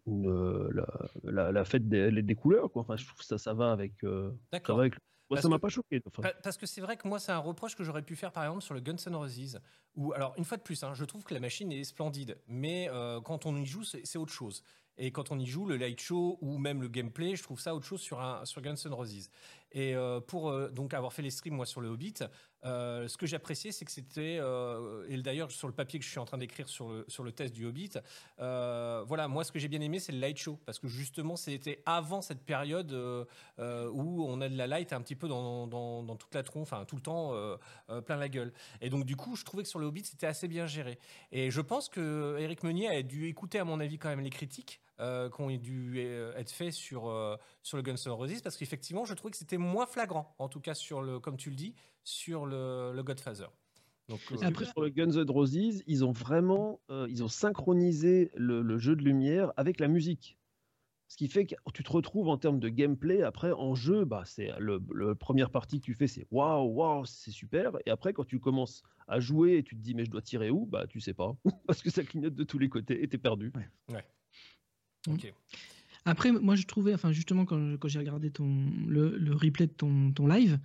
une- 0.05 0.69
la, 0.69 0.85
la- 1.23 1.51
la 1.51 1.65
fête 1.65 1.89
des, 1.89 2.21
des 2.21 2.35
couleurs. 2.35 2.71
Quoi. 2.71 2.83
Enfin, 2.83 2.95
je 2.97 3.05
trouve 3.05 3.17
que 3.17 3.25
ça, 3.25 3.37
ça 3.37 3.53
va 3.53 3.71
avec. 3.71 4.03
euh, 4.03 4.31
D'accord. 4.51 4.77
Moi, 4.77 4.89
Parce 5.37 5.41
ça 5.43 5.49
m'a 5.49 5.57
pas 5.59 5.69
choqué. 5.69 6.01
Enfin, 6.05 6.29
Parce 6.43 6.57
que 6.57 6.65
c'est 6.67 6.81
vrai 6.81 6.97
que 6.97 7.07
moi, 7.07 7.17
c'est 7.17 7.31
un 7.31 7.39
reproche 7.39 7.75
que 7.75 7.83
j'aurais 7.83 8.03
pu 8.03 8.15
faire 8.15 8.31
par 8.31 8.43
exemple 8.43 8.61
sur 8.61 8.73
le 8.75 8.81
Guns 8.81 8.97
N' 9.07 9.15
Roses. 9.15 9.59
Où, 9.95 10.13
alors, 10.13 10.33
une 10.37 10.43
fois 10.43 10.57
de 10.57 10.61
plus, 10.61 10.83
hein, 10.83 10.93
je 10.93 11.05
trouve 11.05 11.23
que 11.23 11.33
la 11.33 11.39
machine 11.39 11.71
est 11.71 11.83
splendide, 11.85 12.37
mais 12.47 12.89
euh, 12.91 13.21
quand 13.21 13.45
on 13.47 13.55
y 13.55 13.65
joue, 13.65 13.83
c'est 13.83 14.05
c'est 14.05 14.17
autre 14.19 14.33
chose. 14.33 14.63
Et 14.97 15.11
quand 15.11 15.31
on 15.31 15.39
y 15.39 15.45
joue, 15.47 15.65
le 15.65 15.77
light 15.77 15.99
show 15.99 16.37
ou 16.41 16.59
même 16.59 16.81
le 16.81 16.87
gameplay, 16.87 17.35
je 17.35 17.41
trouve 17.41 17.59
ça 17.59 17.73
autre 17.73 17.85
chose 17.85 17.99
sur, 18.01 18.21
un, 18.21 18.45
sur 18.45 18.61
Guns 18.61 18.75
N' 18.85 18.93
Roses. 18.93 19.29
Et 19.73 19.95
euh, 19.95 20.19
pour 20.19 20.49
euh, 20.49 20.69
donc 20.69 20.93
avoir 20.93 21.13
fait 21.13 21.23
les 21.23 21.31
streams 21.31 21.55
moi 21.55 21.65
sur 21.65 21.81
le 21.81 21.89
Hobbit, 21.89 22.13
euh, 22.63 23.07
ce 23.07 23.17
que 23.17 23.25
j'appréciais, 23.25 23.71
c'est 23.71 23.85
que 23.85 23.91
c'était 23.91 24.39
et 25.09 25.17
d'ailleurs 25.17 25.51
sur 25.51 25.67
le 25.67 25.73
papier 25.73 25.99
que 25.99 26.05
je 26.05 26.09
suis 26.09 26.19
en 26.19 26.25
train 26.25 26.37
d'écrire 26.37 26.69
sur 26.69 26.89
le 26.89 27.05
sur 27.07 27.23
le 27.23 27.31
test 27.31 27.53
du 27.53 27.65
Hobbit, 27.65 27.93
voilà, 28.37 29.27
moi 29.27 29.43
ce 29.43 29.51
que 29.51 29.59
j'ai 29.59 29.67
bien 29.67 29.81
aimé, 29.81 29.99
c'est 29.99 30.11
le 30.11 30.19
light 30.19 30.37
show 30.37 30.59
parce 30.65 30.79
que 30.79 30.87
justement 30.87 31.35
c'était 31.35 31.81
avant 31.85 32.21
cette 32.21 32.45
période 32.45 32.93
où 32.93 34.25
on 34.25 34.41
a 34.41 34.47
de 34.47 34.55
la 34.55 34.67
light 34.67 34.93
un 34.93 35.01
petit 35.01 35.15
peu 35.15 35.27
dans, 35.27 35.67
dans, 35.67 36.15
toute 36.15 36.33
la 36.35 36.43
tronche, 36.43 36.67
enfin 36.71 36.85
tout 36.85 36.95
le 36.95 37.01
temps 37.01 37.33
plein 38.05 38.15
la 38.15 38.29
gueule. 38.29 38.53
Et 38.79 38.89
donc 38.89 39.05
du 39.05 39.15
coup, 39.15 39.35
je 39.35 39.43
trouvais 39.43 39.63
que 39.63 39.69
sur 39.69 39.79
le 39.79 39.87
Hobbit 39.87 40.05
c'était 40.05 40.27
assez 40.27 40.47
bien 40.47 40.65
géré. 40.65 40.99
Et 41.31 41.51
je 41.51 41.61
pense 41.61 41.89
que 41.89 42.37
Eric 42.39 42.63
Meunier 42.63 42.87
a 42.87 43.01
dû 43.01 43.27
écouter 43.27 43.59
à 43.59 43.65
mon 43.65 43.79
avis 43.79 43.97
quand 43.97 44.09
même 44.09 44.21
les 44.21 44.29
critiques 44.29 44.82
euh, 44.99 45.29
qui 45.29 45.41
ont 45.41 45.49
dû 45.49 45.95
euh, 45.97 46.33
être 46.35 46.51
faits 46.51 46.71
sur, 46.73 47.07
euh, 47.07 47.35
sur 47.61 47.77
le 47.77 47.83
Guns 47.83 47.95
N' 48.05 48.11
Roses 48.11 48.41
parce 48.41 48.57
qu'effectivement, 48.57 49.05
je 49.05 49.13
trouvais 49.13 49.31
que 49.31 49.37
c'était 49.37 49.57
moins 49.57 49.85
flagrant, 49.85 50.35
en 50.39 50.49
tout 50.49 50.59
cas 50.59 50.73
sur 50.73 51.01
le, 51.01 51.19
comme 51.19 51.37
tu 51.37 51.49
le 51.49 51.55
dis, 51.55 51.73
sur 52.03 52.45
le, 52.45 52.91
le 52.93 53.03
Godfather. 53.03 53.47
Donc, 54.09 54.19
euh, 54.31 54.37
Après- 54.41 54.65
sur 54.65 54.81
le 54.81 54.89
Guns 54.89 55.11
N' 55.11 55.29
Roses, 55.29 55.55
ils 55.87 56.03
ont 56.05 56.11
vraiment, 56.11 56.79
ils 56.89 57.23
ont 57.23 57.27
synchronisé 57.29 58.31
le, 58.35 58.61
le 58.61 58.77
jeu 58.77 58.95
de 58.95 59.01
lumière 59.03 59.51
avec 59.57 59.79
la 59.79 59.87
musique. 59.87 60.37
Ce 61.09 61.17
qui 61.17 61.27
fait 61.27 61.45
que 61.45 61.53
tu 61.75 61.83
te 61.83 61.91
retrouves 61.91 62.27
en 62.27 62.37
termes 62.37 62.59
de 62.59 62.69
gameplay 62.69 63.21
après 63.21 63.51
en 63.51 63.75
jeu, 63.75 64.03
bah 64.03 64.23
c'est 64.25 64.51
le, 64.57 64.81
le 64.91 65.13
première 65.13 65.51
partie 65.51 65.79
que 65.79 65.85
tu 65.85 65.93
fais, 65.93 66.07
c'est 66.07 66.25
waouh 66.31 66.65
waouh 66.73 67.05
c'est 67.05 67.29
super. 67.29 67.77
Et 67.85 67.91
après 67.91 68.13
quand 68.13 68.23
tu 68.25 68.39
commences 68.39 68.81
à 69.07 69.19
jouer 69.19 69.57
et 69.57 69.63
tu 69.63 69.75
te 69.75 69.81
dis 69.81 69.93
mais 69.93 70.05
je 70.05 70.09
dois 70.09 70.23
tirer 70.23 70.49
où, 70.49 70.65
bah 70.65 70.87
tu 70.87 70.99
sais 70.99 71.13
pas 71.13 71.35
parce 71.67 71.83
que 71.83 71.91
ça 71.91 72.03
clignote 72.03 72.33
de 72.33 72.43
tous 72.43 72.57
les 72.57 72.67
côtés 72.69 73.03
et 73.03 73.07
t'es 73.07 73.19
perdu. 73.19 73.53
Ok. 75.07 75.33
Après, 76.05 76.31
moi, 76.33 76.55
je 76.55 76.65
trouvais, 76.65 76.93
enfin, 76.93 77.13
justement, 77.13 77.45
quand, 77.45 77.77
quand 77.77 77.87
j'ai 77.87 77.99
regardé 77.99 78.29
ton, 78.29 78.65
le, 78.87 79.17
le 79.17 79.33
replay 79.33 79.67
de 79.67 79.71
ton, 79.71 80.11
ton 80.11 80.27
live, 80.27 80.59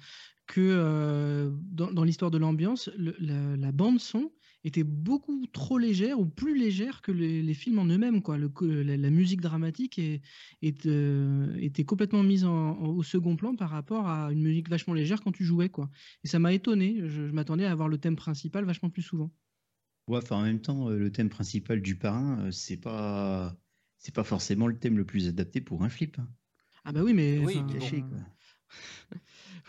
que 0.49 0.61
euh, 0.61 1.50
dans, 1.71 1.92
dans 1.92 2.02
l'histoire 2.02 2.30
de 2.30 2.38
l'ambiance, 2.38 2.90
la, 2.97 3.57
la 3.57 3.71
bande 3.73 4.00
son 4.00 4.33
était 4.64 4.83
beaucoup 4.83 5.47
trop 5.52 5.78
légère 5.78 6.18
ou 6.18 6.26
plus 6.26 6.59
légère 6.59 7.02
que 7.02 7.12
les, 7.12 7.42
les 7.42 7.54
films 7.54 7.78
en 7.78 7.85
eux-mêmes. 7.85 8.23
Quoi. 8.23 8.37
Le, 8.37 8.49
co- 8.49 8.66
la, 8.66 8.97
la 8.97 9.11
musique 9.11 9.40
dramatique 9.40 9.99
est, 10.00 10.23
est, 10.62 10.87
euh, 10.87 11.54
était 11.59 11.85
complètement 11.85 12.25
mise 12.25 12.45
en- 12.45 12.71
en- 12.76 12.88
au 12.88 13.04
second 13.04 13.37
plan 13.37 13.54
par 13.54 13.71
rapport 13.71 14.09
à 14.09 14.33
une 14.33 14.42
musique 14.42 14.68
vachement 14.68 14.95
légère 14.95 15.21
quand 15.21 15.30
tu 15.30 15.45
jouais. 15.45 15.68
Quoi. 15.68 15.88
Et 16.25 16.28
ça 16.28 16.40
m'a 16.40 16.52
étonné. 16.52 16.97
Je, 17.02 17.28
je 17.28 17.33
m'attendais 17.33 17.66
à 17.66 17.71
avoir 17.71 17.88
le 17.88 17.99
thème 17.99 18.16
principal 18.16 18.64
vachement 18.64 18.90
plus 18.90 19.02
souvent. 19.02 19.30
Ouais, 20.09 20.18
enfin, 20.18 20.37
en 20.37 20.42
même 20.42 20.61
temps, 20.61 20.90
euh, 20.90 20.97
le 20.97 21.12
thème 21.12 21.28
principal 21.28 21.80
du 21.80 21.97
parrain, 21.97 22.50
c'est 22.50 22.78
pas, 22.78 23.57
c'est 23.99 24.14
pas 24.14 24.25
forcément 24.25 24.67
le 24.67 24.78
thème 24.78 24.97
le 24.97 25.05
plus 25.05 25.28
adapté 25.28 25.61
pour 25.61 25.83
un 25.83 25.88
flip. 25.88 26.17
Ah 26.85 26.93
bah 26.93 27.02
oui, 27.02 27.12
mais... 27.14 27.38
Oui, 27.38 27.57
enfin, 27.57 27.67
mais 27.67 27.73
bon. 27.75 27.78
Caché, 27.78 28.00
quoi. 28.02 28.19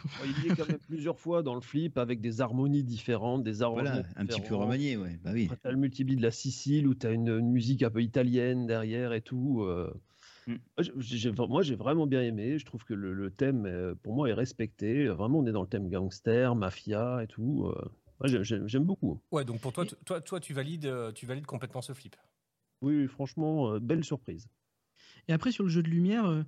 Bon, 0.04 0.26
il 0.26 0.44
y 0.44 0.48
est 0.48 0.56
quand 0.56 0.68
même 0.68 0.80
plusieurs 0.80 1.20
fois 1.20 1.44
dans 1.44 1.56
le 1.56 1.62
flip 1.62 1.98
avec 1.98 2.22
des 2.22 2.42
harmonies 2.42 2.84
différentes, 2.84 3.44
des 3.44 3.62
arrangements 3.62 3.84
Voilà, 3.84 4.06
un 4.16 4.26
petit 4.26 4.42
peu 4.42 4.56
remanié, 4.56 4.98
ouais. 4.98 5.20
Bah 5.24 5.32
oui. 5.34 5.50
T'as 5.62 5.72
le 5.72 5.78
multipli 5.78 6.16
de 6.16 6.22
la 6.22 6.32
Sicile 6.32 6.88
où 6.88 6.94
t'as 6.94 7.14
une, 7.14 7.30
une 7.30 7.52
musique 7.52 7.84
un 7.84 7.90
peu 7.90 8.02
italienne 8.02 8.68
derrière 8.68 9.14
et 9.14 9.22
tout. 9.22 9.64
euh. 9.64 9.94
Mm. 10.48 10.56
Moi, 11.48 11.62
j'ai- 11.62 11.76
vraiment 11.76 12.08
bien 12.08 12.22
aimé. 12.22 12.58
Je 12.58 12.66
trouve 12.66 12.84
que 12.86 12.94
le, 12.94 13.14
le 13.14 13.32
thème, 13.32 13.66
euh, 13.66 13.96
pour 13.96 14.14
moi, 14.14 14.30
est 14.30 14.34
respecté. 14.34 15.08
Vraiment, 15.08 15.40
on 15.40 15.46
est 15.46 15.52
dans 15.52 15.62
le 15.64 15.68
thème 15.68 15.90
gangster, 15.90 16.56
mafia 16.56 17.24
et 17.24 17.28
tout. 17.28 17.68
euh. 17.68 17.90
J'aime 18.42 18.84
beaucoup. 18.84 19.22
Ouais, 19.32 19.46
donc 19.46 19.62
pour 19.62 19.72
toi, 19.72 19.86
toi, 20.06 20.20
toi 20.20 20.40
tu, 20.40 20.54
valides, 20.54 20.92
tu 21.16 21.26
valides 21.26 21.46
complètement 21.46 21.82
ce 21.82 21.94
flip. 21.94 22.18
Oui, 22.82 23.08
franchement, 23.08 23.74
euh, 23.74 23.80
belle 23.80 24.04
surprise. 24.04 24.50
Et 25.28 25.34
après, 25.34 25.52
sur 25.52 25.64
le 25.64 25.70
jeu 25.70 25.84
de 25.84 25.90
lumière, 25.90 26.26
euh, 26.26 26.44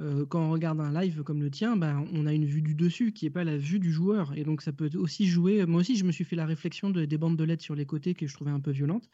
euh, 0.00 0.26
quand 0.26 0.40
on 0.46 0.50
regarde 0.50 0.80
un 0.80 0.92
live 0.92 1.22
comme 1.22 1.42
le 1.42 1.50
tien, 1.50 1.76
ben, 1.76 2.04
on 2.12 2.26
a 2.26 2.32
une 2.34 2.44
vue 2.44 2.62
du 2.62 2.74
dessus 2.74 3.12
qui 3.12 3.24
n'est 3.24 3.30
pas 3.30 3.44
la 3.44 3.56
vue 3.56 3.78
du 3.80 3.90
joueur. 3.92 4.34
Et 4.36 4.44
donc, 4.44 4.62
ça 4.62 4.72
peut 4.72 4.90
aussi 4.96 5.26
jouer. 5.26 5.64
Moi 5.66 5.80
aussi, 5.80 5.96
je 5.96 6.04
me 6.04 6.12
suis 6.12 6.24
fait 6.24 6.36
la 6.36 6.46
réflexion 6.46 6.90
de- 6.90 7.04
des 7.04 7.18
bandes 7.18 7.36
de 7.36 7.44
LED 7.44 7.62
sur 7.62 7.74
les 7.74 7.86
côtés 7.86 8.14
que 8.14 8.26
je 8.26 8.34
trouvais 8.34 8.50
un 8.50 8.60
peu 8.60 8.70
violentes. 8.72 9.08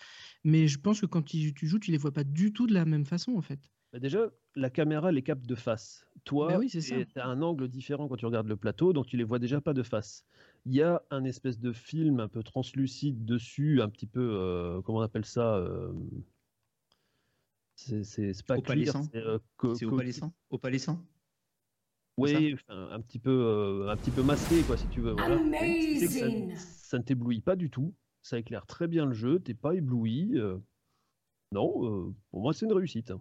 Mais 0.45 0.67
je 0.69 0.79
pense 0.79 1.01
que 1.01 1.07
quand 1.07 1.23
tu, 1.23 1.55
tu 1.55 1.67
joues, 1.67 1.79
tu 1.79 1.91
les 1.93 1.99
vois 1.99 2.13
pas 2.13 2.25
du 2.25 2.53
tout 2.53 2.67
de 2.67 2.75
la 2.75 2.85
même 2.85 3.05
façon, 3.07 3.33
en 3.37 3.43
fait. 3.43 3.71
Bah, 3.93 3.99
déjà, 3.99 4.31
la 4.55 4.71
caméra 4.71 5.13
les 5.13 5.23
capte 5.23 5.45
de 5.47 5.55
face. 5.55 6.07
Toi, 6.25 6.49
Bah 6.49 6.59
oui, 6.59 6.69
tu 6.69 7.07
as 7.17 7.27
un 7.27 7.43
angle 7.43 7.69
différent 7.69 8.09
quand 8.09 8.17
tu 8.17 8.27
regardes 8.27 8.49
le 8.49 8.57
plateau, 8.57 8.93
donc 8.93 9.07
tu 9.07 9.17
les 9.17 9.25
vois 9.25 9.39
déjà 9.39 9.61
pas 9.61 9.75
de 9.75 9.83
face. 9.83 10.25
Il 10.65 10.73
y 10.75 10.83
a 10.83 11.03
un 11.11 11.25
espèce 11.25 11.59
de 11.59 11.73
film 11.73 12.21
un 12.21 12.29
peu 12.29 12.43
translucide 12.43 13.25
dessus, 13.25 13.83
un 13.83 13.89
petit 13.91 14.07
peu, 14.07 14.21
euh, 14.23 14.81
comment 14.83 14.99
on 14.99 15.03
appelle 15.03 15.25
ça 15.27 15.57
euh, 15.57 15.93
C'est 18.05 18.47
pas 18.47 18.55
clear, 18.61 18.95
Opalescent 18.95 19.03
c'est 19.13 19.17
euh, 19.17 19.39
Opalescent 20.51 20.99
Oui, 22.19 22.57
un 22.69 23.01
petit 23.01 23.19
peu, 23.19 23.31
euh, 23.31 23.91
un 23.91 23.97
petit 23.97 24.11
peu 24.11 24.23
masqué, 24.23 24.63
quoi, 24.63 24.77
si 24.77 24.87
tu 24.89 25.01
veux. 25.01 25.13
voilà. 25.13 25.39
Ça, 25.39 25.43
Amazing. 25.45 26.55
ça 26.57 26.99
ne 26.99 27.03
t'éblouit 27.03 27.41
pas 27.41 27.57
du 27.57 27.71
tout. 27.71 27.95
Ça 28.21 28.39
éclaire 28.39 28.67
très 28.67 28.87
bien 28.87 29.07
le 29.07 29.15
jeu. 29.15 29.41
T'es 29.41 29.55
pas 29.55 29.75
ébloui. 29.75 30.33
euh. 30.39 30.59
Non, 31.53 31.73
euh, 31.85 32.15
pour 32.31 32.41
moi, 32.41 32.53
c'est 32.53 32.67
une 32.67 32.73
réussite. 32.73 33.11
hein. 33.11 33.21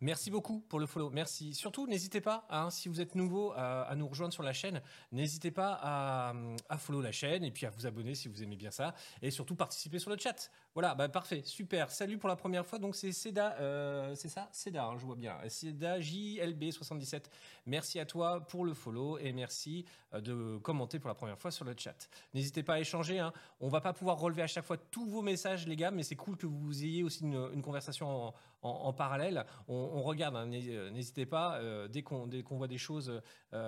Merci 0.00 0.30
beaucoup 0.30 0.60
pour 0.68 0.78
le 0.78 0.86
follow. 0.86 1.10
Merci. 1.10 1.54
Surtout, 1.54 1.88
n'hésitez 1.88 2.20
pas, 2.20 2.46
hein, 2.50 2.70
si 2.70 2.88
vous 2.88 3.00
êtes 3.00 3.16
nouveau, 3.16 3.50
à, 3.56 3.82
à 3.82 3.96
nous 3.96 4.06
rejoindre 4.06 4.32
sur 4.32 4.44
la 4.44 4.52
chaîne. 4.52 4.80
N'hésitez 5.10 5.50
pas 5.50 5.76
à, 5.82 6.32
à 6.68 6.78
follow 6.78 7.00
la 7.00 7.10
chaîne 7.10 7.42
et 7.42 7.50
puis 7.50 7.66
à 7.66 7.70
vous 7.70 7.84
abonner 7.84 8.14
si 8.14 8.28
vous 8.28 8.44
aimez 8.44 8.54
bien 8.54 8.70
ça. 8.70 8.94
Et 9.22 9.32
surtout, 9.32 9.56
participer 9.56 9.98
sur 9.98 10.08
le 10.10 10.16
chat. 10.18 10.52
Voilà, 10.74 10.94
bah, 10.94 11.08
parfait, 11.08 11.42
super. 11.44 11.90
Salut 11.90 12.16
pour 12.16 12.28
la 12.28 12.36
première 12.36 12.64
fois. 12.64 12.78
Donc, 12.78 12.94
c'est 12.94 13.10
Seda, 13.10 13.56
euh, 13.58 14.14
c'est 14.14 14.28
ça? 14.28 14.48
Seda, 14.52 14.86
hein, 14.86 14.96
je 14.98 15.04
vois 15.04 15.16
bien. 15.16 15.36
Seda 15.48 15.98
JLB77. 15.98 17.24
Merci 17.66 17.98
à 17.98 18.06
toi 18.06 18.46
pour 18.46 18.64
le 18.64 18.72
follow 18.72 19.18
et 19.18 19.32
merci 19.32 19.84
euh, 20.14 20.20
de 20.20 20.58
commenter 20.58 21.00
pour 21.00 21.08
la 21.08 21.16
première 21.16 21.40
fois 21.40 21.50
sur 21.50 21.64
le 21.64 21.74
chat. 21.76 22.08
N'hésitez 22.34 22.62
pas 22.62 22.74
à 22.74 22.78
échanger. 22.78 23.18
Hein. 23.18 23.32
On 23.58 23.68
va 23.68 23.80
pas 23.80 23.92
pouvoir 23.92 24.20
relever 24.20 24.42
à 24.42 24.46
chaque 24.46 24.64
fois 24.64 24.76
tous 24.76 25.06
vos 25.06 25.22
messages, 25.22 25.66
les 25.66 25.74
gars, 25.74 25.90
mais 25.90 26.04
c'est 26.04 26.14
cool 26.14 26.36
que 26.36 26.46
vous 26.46 26.84
ayez 26.84 27.02
aussi 27.02 27.24
une, 27.24 27.62
conversation 27.62 28.32
en, 28.62 28.92
parallèle. 28.92 29.44
On, 29.66 30.02
regarde, 30.02 30.36
hein, 30.36 30.48
euh, 30.52 30.90
n'hésitez 30.90 31.26
pas. 31.26 31.60
dès 31.88 32.02
qu'on 32.02 32.28
voit 32.50 32.68
des 32.68 32.78
choses 32.78 33.20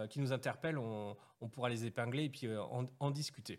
qui 0.09 0.21
nous 0.21 0.33
interpellent, 0.33 0.79
on, 0.79 1.17
pourra 1.51 1.69
les 1.69 1.85
épingler 1.85 2.25
et 2.25 2.31
puis 2.31 2.47
en 2.57 3.11
discuter. 3.11 3.59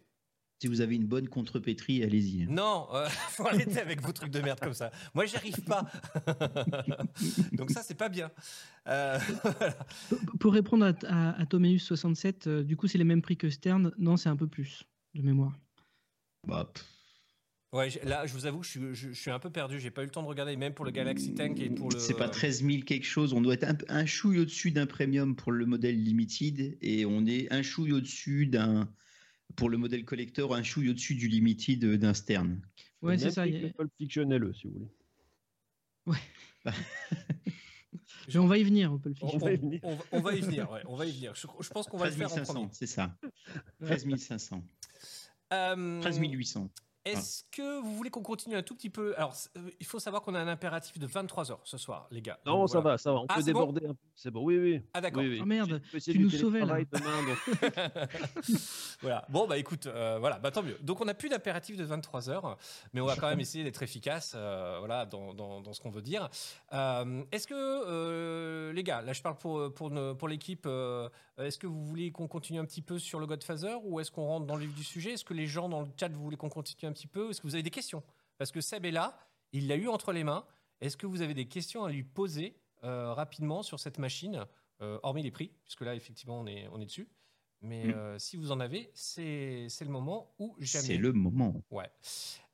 Si 0.63 0.69
vous 0.69 0.79
avez 0.79 0.95
une 0.95 1.05
bonne 1.05 1.27
contrepétrie, 1.27 2.05
allez-y. 2.05 2.43
hein. 2.43 2.47
Non, 2.49 2.87
euh, 2.93 3.05
faut 3.31 3.45
arrêter 3.45 3.81
avec 3.81 4.01
vos 4.01 4.13
trucs 4.13 4.31
de 4.31 4.39
merde 4.39 4.61
comme 4.61 4.73
ça. 4.73 4.91
Moi, 5.13 5.25
j'y 5.25 5.35
arrive 5.35 5.61
pas. 5.65 5.85
Donc 7.51 7.69
ça, 7.69 7.81
c'est 7.83 7.97
pas 7.97 8.07
bien. 8.07 8.31
Euh, 8.87 9.19
voilà. 9.43 9.75
Pour 10.39 10.53
répondre 10.53 10.85
à, 10.85 10.93
à, 11.05 11.41
à 11.41 11.43
Tomeus67, 11.43 12.47
euh, 12.47 12.63
du 12.63 12.77
coup, 12.77 12.87
c'est 12.87 12.97
les 12.97 13.03
mêmes 13.03 13.21
prix 13.21 13.35
que 13.35 13.49
Stern. 13.49 13.91
Non, 13.97 14.15
c'est 14.15 14.29
un 14.29 14.37
peu 14.37 14.47
plus 14.47 14.83
de 15.15 15.21
mémoire. 15.21 15.51
Bah, 16.47 16.71
pff, 16.73 16.85
Ouais, 17.73 17.89
là, 18.05 18.25
je 18.25 18.31
vous 18.31 18.45
avoue, 18.45 18.63
je 18.63 18.69
suis, 18.69 18.79
je, 18.93 19.09
je 19.09 19.19
suis 19.19 19.31
un 19.31 19.39
peu 19.39 19.49
perdu. 19.49 19.81
J'ai 19.81 19.91
pas 19.91 20.03
eu 20.03 20.05
le 20.05 20.11
temps 20.11 20.23
de 20.23 20.27
regarder, 20.29 20.55
même 20.55 20.73
pour 20.73 20.85
le 20.85 20.91
Galaxy 20.91 21.33
Tank 21.33 21.59
et 21.59 21.69
pour 21.71 21.89
le. 21.91 21.99
c'est 21.99 22.13
pas 22.13 22.29
13 22.29 22.63
000 22.63 22.83
quelque 22.83 23.05
chose. 23.05 23.33
On 23.33 23.41
doit 23.41 23.55
être 23.55 23.65
un, 23.65 23.75
un 23.89 24.05
chouille 24.05 24.39
au-dessus 24.39 24.71
d'un 24.71 24.85
premium 24.85 25.35
pour 25.35 25.51
le 25.51 25.65
modèle 25.65 26.01
limited 26.01 26.77
et 26.81 27.05
on 27.05 27.25
est 27.25 27.51
un 27.51 27.63
chouille 27.63 27.91
au-dessus 27.91 28.45
d'un 28.45 28.87
pour 29.55 29.69
le 29.69 29.77
modèle 29.77 30.05
collector, 30.05 30.53
un 30.55 30.63
chouille 30.63 30.89
au-dessus 30.89 31.15
du 31.15 31.27
limited 31.27 31.83
d'un 31.97 32.13
Stern. 32.13 32.61
Ouais, 33.01 33.17
c'est 33.17 33.31
ça. 33.31 33.45
il 33.47 33.73
Pulp 33.73 33.91
Fiction 33.97 34.23
LE, 34.29 34.53
si 34.53 34.67
vous 34.67 34.73
voulez. 34.73 36.17
Mais 36.65 38.35
on 38.37 38.47
va 38.47 38.57
y 38.57 38.63
venir 38.63 38.93
au 38.93 38.97
Pulp 38.97 39.17
On, 39.21 39.37
va 39.37 39.51
y 39.53 39.57
venir. 39.57 39.79
on 39.83 39.95
va- 39.95 40.03
on 40.11 40.19
va 40.21 40.35
y 40.35 40.41
venir, 40.41 40.71
ouais, 40.71 40.81
on 40.87 40.95
va 40.95 41.05
y 41.05 41.11
venir. 41.11 41.33
Je, 41.35 41.47
je 41.61 41.69
pense 41.69 41.87
qu'on 41.87 41.97
va 41.97 42.05
le 42.09 42.15
13 42.15 42.17
faire 42.19 42.31
en 42.31 42.35
500, 42.45 42.53
premier. 42.53 42.69
c'est 42.71 42.87
ça. 42.87 43.17
13 43.81 44.05
500. 44.17 44.63
13 47.05 47.15
800. 47.15 47.19
Est-ce 47.19 47.43
que 47.51 47.81
vous 47.81 47.95
voulez 47.95 48.09
qu'on 48.09 48.21
continue 48.23 48.55
un 48.55 48.63
tout 48.63 48.75
petit 48.75 48.89
peu? 48.89 49.13
Alors, 49.17 49.33
euh, 49.57 49.69
il 49.79 49.85
faut 49.85 49.99
savoir 49.99 50.21
qu'on 50.21 50.35
a 50.35 50.39
un 50.39 50.47
impératif 50.47 50.97
de 50.99 51.05
23 51.07 51.51
heures 51.51 51.59
ce 51.63 51.77
soir, 51.77 52.07
les 52.11 52.21
gars. 52.21 52.39
Non, 52.45 52.59
Donc, 52.59 52.69
ça 52.69 52.79
voilà. 52.79 52.91
va, 52.95 52.97
ça 52.97 53.11
va. 53.11 53.19
On 53.19 53.25
Ah, 53.29 53.35
peut 53.35 53.41
bon 53.41 53.45
déborder 53.45 53.85
un 53.85 53.93
peu. 53.93 53.99
C'est 54.15 54.31
bon, 54.31 54.43
oui, 54.43 54.57
oui. 54.57 54.81
Ah, 54.93 55.01
d'accord. 55.01 55.21
Oui, 55.23 55.29
oui. 55.29 55.39
Oh, 55.41 55.45
merde, 55.45 55.81
tu 56.03 56.19
nous 56.19 56.29
sauvais, 56.29 56.59
là. 56.61 56.75
télétravail 56.77 56.87
demain, 56.91 57.23
donc- 57.27 58.03
Voilà. 59.01 59.25
Bon, 59.29 59.47
bah 59.47 59.57
écoute, 59.57 59.87
euh, 59.87 60.17
voilà, 60.19 60.39
bah 60.39 60.51
tant 60.51 60.63
mieux. 60.63 60.77
Donc, 60.81 61.01
on 61.01 61.05
n'a 61.05 61.13
plus 61.13 61.29
d'impératif 61.29 61.75
de 61.77 61.83
23 61.83 62.29
heures, 62.29 62.57
mais 62.93 63.01
on 63.01 63.05
va 63.05 63.15
quand 63.15 63.29
même 63.29 63.39
essayer 63.41 63.63
d'être 63.63 63.83
efficace 63.83 64.33
euh, 64.35 64.77
voilà, 64.79 65.05
dans, 65.05 65.33
dans- 65.33 65.61
dans 65.61 65.73
ce 65.73 65.81
qu'on 65.81 65.89
veut 65.91 66.01
dire. 66.01 66.29
Euh, 66.73 67.23
est-ce 67.31 67.47
que, 67.47 67.53
euh, 67.55 68.71
les 68.73 68.83
gars, 68.83 69.01
là 69.01 69.13
je 69.13 69.21
parle 69.21 69.37
pour, 69.37 69.73
pour, 69.73 70.27
l'équipe, 70.27 70.65
euh, 70.65 71.09
est-ce 71.37 71.57
que 71.57 71.67
vous 71.67 71.83
voulez 71.85 72.11
qu'on 72.11 72.27
continue 72.27 72.59
un 72.59 72.65
petit 72.65 72.81
peu 72.81 72.99
sur 72.99 73.19
le 73.19 73.25
Godfather 73.25 73.77
ou 73.83 73.99
est-ce 73.99 74.11
qu'on 74.11 74.25
rentre 74.25 74.45
dans 74.45 74.55
le 74.55 74.61
vif 74.65 74.73
du 74.75 74.83
sujet? 74.83 75.13
Est-ce 75.13 75.25
que 75.25 75.33
les 75.33 75.47
gens 75.47 75.67
dans 75.69 75.81
le 75.81 75.87
chat, 75.99 76.07
vous 76.09 76.23
voulez 76.23 76.37
qu'on 76.37 76.49
continue 76.49 76.89
un 76.89 76.92
petit 76.93 77.07
peu 77.07 77.29
Est-ce 77.29 77.41
que 77.41 77.47
vous 77.47 77.55
avez 77.55 77.63
des 77.63 77.69
questions? 77.71 78.03
Parce 78.37 78.51
que 78.51 78.61
Seb 78.61 78.85
est 78.85 78.91
là, 78.91 79.17
il 79.51 79.67
l'a 79.67 79.75
eu 79.75 79.87
entre 79.87 80.11
les 80.13 80.23
mains. 80.23 80.45
Est-ce 80.81 80.97
que 80.97 81.05
vous 81.07 81.21
avez 81.21 81.33
des 81.33 81.47
questions 81.47 81.83
à 81.85 81.91
lui 81.91 82.03
poser 82.03 82.55
euh, 82.83 83.13
rapidement 83.13 83.63
sur 83.63 83.79
cette 83.79 83.97
machine, 83.99 84.45
euh, 84.81 84.99
hormis 85.03 85.23
les 85.23 85.31
prix, 85.31 85.51
puisque 85.63 85.81
là, 85.81 85.95
effectivement, 85.95 86.39
on 86.39 86.47
est, 86.47 86.67
on 86.69 86.79
est 86.81 86.85
dessus. 86.85 87.07
Mais 87.61 87.85
Mm. 87.85 87.91
euh, 87.91 88.19
si 88.19 88.35
vous 88.35 88.51
en 88.51 88.59
avez, 88.59 88.91
c'est 88.93 89.67
le 89.81 89.87
moment 89.89 90.33
où 90.39 90.55
jamais. 90.59 90.85
C'est 90.85 90.97
le 90.97 91.13
moment. 91.13 91.61
Ouais. 91.71 91.89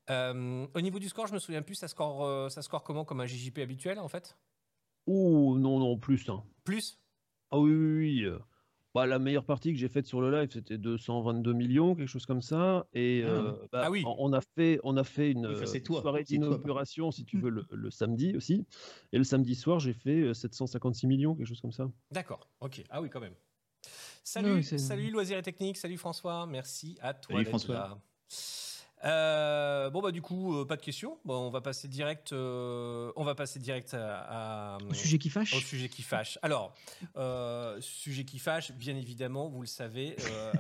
Au 0.10 0.82
niveau 0.82 1.00
du 1.00 1.10
score, 1.10 1.28
je 1.28 1.34
me 1.34 1.40
souviens 1.40 1.62
plus, 1.62 1.76
ça 1.76 1.88
score, 1.88 2.52
ça 2.52 2.62
score 2.62 2.84
comment 2.84 3.06
Comme 3.06 3.22
un 3.22 3.26
JJP 3.28 3.60
habituel, 3.60 4.00
en 4.00 4.08
fait? 4.08 4.38
Ouh, 5.08 5.58
non, 5.58 5.80
non, 5.80 5.98
plus. 5.98 6.30
hein. 6.30 6.44
Plus? 6.64 7.00
Ah 7.52 7.58
oui, 7.60 7.72
oui, 7.72 8.28
oui. 8.28 8.38
Bah, 8.96 9.06
la 9.06 9.20
meilleure 9.20 9.46
partie 9.46 9.72
que 9.72 9.78
j'ai 9.78 9.88
faite 9.88 10.08
sur 10.08 10.20
le 10.20 10.32
live, 10.32 10.50
c'était 10.52 10.78
222 10.80 11.54
millions, 11.54 11.96
quelque 11.96 12.08
chose 12.08 12.26
comme 12.26 12.42
ça. 12.42 12.88
Et 12.94 13.22
Ah. 13.24 13.30
euh, 13.30 13.52
bah, 13.72 13.82
Ah 13.86 13.92
oui. 13.92 14.04
on 14.06 14.34
a 14.34 14.42
fait, 14.42 14.80
on 14.84 14.98
a 14.98 15.04
fait 15.04 15.32
une 15.32 15.46
Oui, 15.48 15.84
toi, 15.84 16.02
soirée 16.02 16.24
d'inauguration, 16.24 17.12
si 17.12 17.24
tu 17.24 17.38
Mm. 17.38 17.42
veux, 17.42 17.50
le, 17.52 17.66
le 17.70 17.92
samedi 17.92 18.36
aussi. 18.36 18.66
Et 19.14 19.20
le 19.20 19.24
samedi 19.24 19.54
soir, 19.54 19.80
j'ai 19.80 19.94
fait 19.94 20.22
euh, 20.22 20.34
756 20.34 21.06
millions, 21.06 21.36
quelque 21.36 21.48
chose 21.48 21.62
comme 21.62 21.72
ça. 21.72 21.88
D'accord, 22.12 22.50
ok. 22.62 22.84
Ah 22.90 23.02
oui, 23.02 23.10
quand 23.12 23.20
même. 23.20 23.36
Salut, 24.24 24.56
Ouais, 24.56 24.62
c'est- 24.64 24.78
salut 24.80 25.12
Loisirs 25.12 25.38
et 25.38 25.42
Techniques, 25.44 25.78
salut 25.78 25.98
François, 25.98 26.46
merci 26.48 26.98
à 27.02 27.14
toi. 27.14 27.36
Salut 27.36 27.46
François. 27.46 27.76
là. 27.76 28.02
Euh, 29.06 29.90
bon 29.90 30.02
bah 30.02 30.12
du 30.12 30.22
coup 30.22 30.56
euh, 30.58 30.66
pas 30.66 30.76
de 30.76 30.82
questions. 30.82 31.18
Bon, 31.26 31.36
on 31.48 31.50
va 31.50 31.62
passer 31.62 31.88
direct. 31.88 32.34
euh, 32.34 33.12
on 33.16 33.24
va 33.24 33.34
passer 33.36 33.60
direct 33.60 33.94
à, 33.94 34.76
à- 34.76 34.78
Au 34.90 34.94
sujet 34.94 35.18
qui 35.18 35.30
fâche. 35.30 35.54
au 35.54 35.60
sujet 35.60 35.88
qui 35.90 36.02
fâche. 36.02 36.38
Alors 36.42 36.74
sujet 37.82 38.26
qui 38.26 38.40
fâche, 38.40 38.72
bien 38.74 38.96
évidemment, 38.96 39.48
vous 39.48 39.62
le 39.62 39.68
savez, 39.68 40.16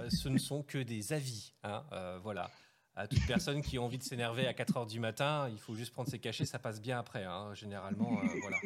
ce 0.09 0.29
ne 0.29 0.37
sont 0.37 0.63
que 0.63 0.77
des 0.77 1.13
avis. 1.13 1.53
hein, 1.63 1.83
voilà. 2.23 2.49
À 2.95 3.07
toute 3.07 3.25
personne 3.27 3.61
qui 3.61 3.77
a 3.77 3.81
envie 3.81 3.97
de 3.97 4.03
s'énerver 4.03 4.45
à 4.45 4.53
4 4.53 4.75
heures 4.75 4.85
du 4.85 4.99
matin, 4.99 5.47
il 5.49 5.57
faut 5.57 5.73
juste 5.73 5.93
prendre 5.93 6.09
ses 6.09 6.19
cachets, 6.19 6.43
ça 6.45 6.59
passe 6.59 6.81
bien 6.81 6.99
après. 6.99 7.23
hein, 7.23 7.53
généralement, 7.53 8.19
voilà. 8.41 8.57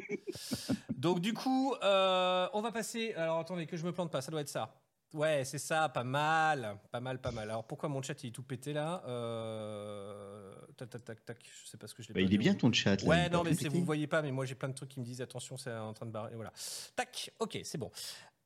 Donc 0.96 1.20
du 1.20 1.34
coup, 1.34 1.74
on 1.82 2.62
va 2.62 2.72
passer. 2.72 3.14
Alors 3.16 3.40
attendez, 3.40 3.66
que 3.68 3.78
je 3.78 3.86
me 3.86 3.92
plante 3.92 4.12
pas, 4.12 4.22
ça 4.22 4.32
doit 4.32 4.42
être 4.42 4.50
ça. 4.50 4.74
Ouais, 5.14 5.46
c'est 5.46 5.60
ça, 5.60 5.90
pas 5.90 6.04
mal, 6.04 6.80
pas 6.92 7.00
mal, 7.00 7.22
pas 7.22 7.32
mal. 7.32 7.50
Alors 7.50 7.66
pourquoi 7.66 7.88
mon 7.88 8.02
chat 8.02 8.22
il 8.24 8.30
est 8.30 8.32
tout 8.32 8.42
pété 8.42 8.74
là 8.74 9.04
euh... 9.08 10.56
Tac, 10.76 10.90
tac, 10.90 11.04
tac, 11.06 11.26
tac. 11.26 11.38
Je 11.64 11.70
sais 11.70 11.78
pas 11.78 11.86
ce 11.88 11.94
que 11.94 12.02
je 12.02 12.08
l'ai 12.08 12.14
Bah, 12.16 12.20
pas 12.20 12.26
il 12.26 12.34
est 12.34 12.38
bien 12.40 12.56
ton 12.56 12.74
chat. 12.74 13.02
là, 13.04 13.08
Ouais, 13.08 13.30
non, 13.30 13.44
mais 13.44 13.52
vous 13.54 13.86
voyez 13.86 14.08
pas, 14.08 14.24
mais 14.24 14.32
moi 14.32 14.46
j'ai 14.46 14.56
plein 14.56 14.70
de 14.70 14.74
trucs 14.74 14.90
qui 14.90 15.00
me 15.00 15.06
disent 15.06 15.22
attention, 15.22 15.56
c'est 15.56 15.72
en 15.72 15.94
train 15.94 16.08
de 16.08 16.12
barrer. 16.12 16.36
Voilà. 16.36 16.52
Tac, 16.96 17.32
ok, 17.40 17.60
c'est 17.64 17.78
bon. 17.78 17.92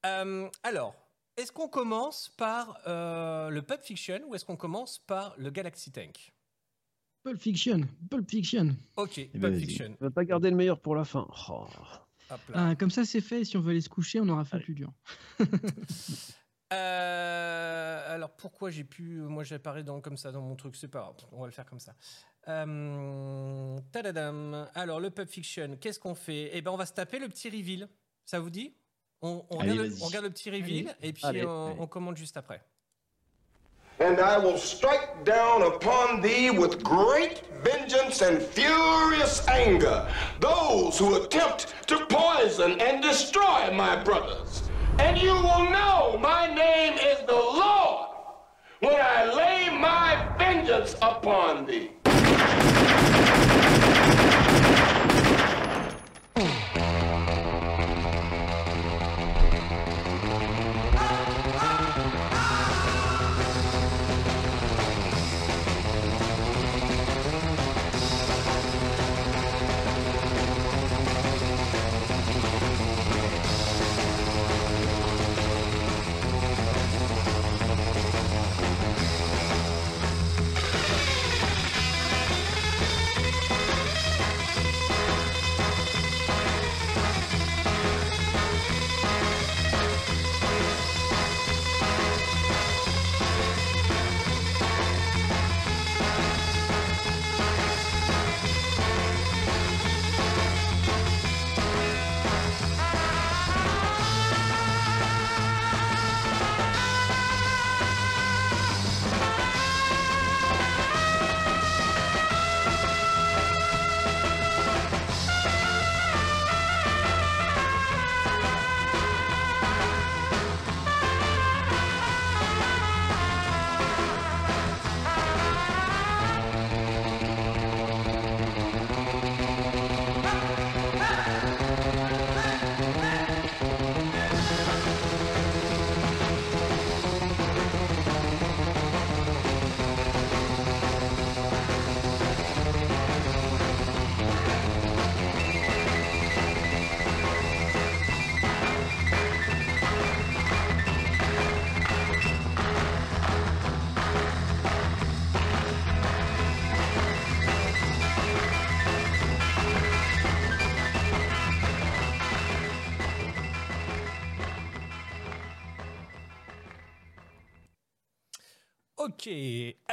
Euh, 0.05 0.49
alors, 0.63 0.93
est-ce 1.37 1.51
qu'on 1.53 1.69
commence 1.69 2.29
par 2.37 2.77
euh, 2.87 3.49
le 3.49 3.61
Pulp 3.61 3.81
Fiction 3.83 4.19
ou 4.27 4.35
est-ce 4.35 4.43
qu'on 4.43 4.57
commence 4.57 4.99
par 4.99 5.35
le 5.37 5.49
Galaxy 5.51 5.91
Tank? 5.91 6.33
Pulp 7.23 7.41
Fiction. 7.41 7.81
Pulp 8.09 8.29
Fiction. 8.29 8.75
Ok, 8.97 9.29
ben, 9.33 9.41
Pulp. 9.41 9.55
Fiction. 9.59 9.97
On 10.01 10.05
va 10.05 10.11
pas 10.11 10.25
garder 10.25 10.49
le 10.49 10.55
meilleur 10.57 10.79
pour 10.81 10.95
la 10.95 11.05
fin. 11.05 11.27
Oh. 11.49 11.65
Ah, 12.53 12.75
comme 12.75 12.91
ça, 12.91 13.05
c'est 13.05 13.21
fait. 13.21 13.45
Si 13.45 13.55
on 13.55 13.61
veut 13.61 13.71
aller 13.71 13.81
se 13.81 13.87
coucher, 13.89 14.19
on 14.19 14.27
aura 14.27 14.43
fait 14.43 14.57
Allez. 14.57 14.65
plus 14.65 14.73
dur. 14.75 14.91
Euh, 16.73 18.13
alors 18.15 18.31
pourquoi 18.31 18.69
j'ai 18.71 18.83
pu. 18.83 19.19
Moi 19.21 19.43
j'apparais 19.43 19.83
dans, 19.83 20.01
comme 20.01 20.17
ça 20.17 20.31
dans 20.31 20.41
mon 20.41 20.55
truc, 20.55 20.75
c'est 20.75 20.87
pas 20.87 20.99
grave, 20.99 21.15
on 21.31 21.39
va 21.39 21.45
le 21.45 21.51
faire 21.51 21.65
comme 21.65 21.79
ça. 21.79 21.93
Euh, 22.47 23.77
tadadam. 23.91 24.67
Alors 24.75 24.99
le 24.99 25.09
Pulp 25.09 25.29
Fiction, 25.29 25.77
qu'est-ce 25.79 25.99
qu'on 25.99 26.15
fait? 26.15 26.49
Eh 26.53 26.61
ben 26.61 26.71
on 26.71 26.77
va 26.77 26.85
se 26.85 26.93
taper 26.93 27.19
le 27.19 27.29
petit 27.29 27.49
reveal. 27.49 27.87
Ça 28.25 28.39
vous 28.39 28.49
dit? 28.49 28.73
On, 29.21 29.45
on 29.49 29.59
Allez, 29.59 29.71
regarde 29.71 29.91
on 30.01 30.05
regarde 30.05 30.25
le 30.25 30.31
petit 30.31 30.49
reveal 30.51 30.95
et 31.01 31.13
puis 31.13 31.25
Allez. 31.25 31.45
on, 31.45 31.67
Allez. 31.67 31.79
on 31.79 31.87
commente 31.87 32.17
juste 32.17 32.37
après. 32.37 32.61
And 33.99 34.19
I 34.19 34.37
will 34.37 34.59
strike 34.59 35.23
down 35.25 35.63
upon 35.63 36.21
thee 36.21 36.51
with 36.51 36.83
great 36.83 37.41
vengeance 37.63 38.21
and 38.21 38.39
furious 38.39 39.43
anger 39.47 40.05
those 40.39 40.99
who 40.99 41.15
attempt 41.15 41.73
to 41.87 42.05
poison 42.07 42.79
and 42.79 43.01
destroy 43.01 43.71
my 43.73 43.95
brothers. 44.03 44.66
And 44.99 45.17
you 45.17 45.33
will 45.33 45.69
know 45.69 46.17
my 46.19 46.47
name 46.53 46.93
is 46.93 47.19
the 47.25 47.33
Lord 47.33 48.09
when 48.79 48.95
I 48.99 49.33
lay 49.33 49.69
my 49.77 50.35
vengeance 50.37 50.95
upon 51.01 51.65
thee. 51.65 51.96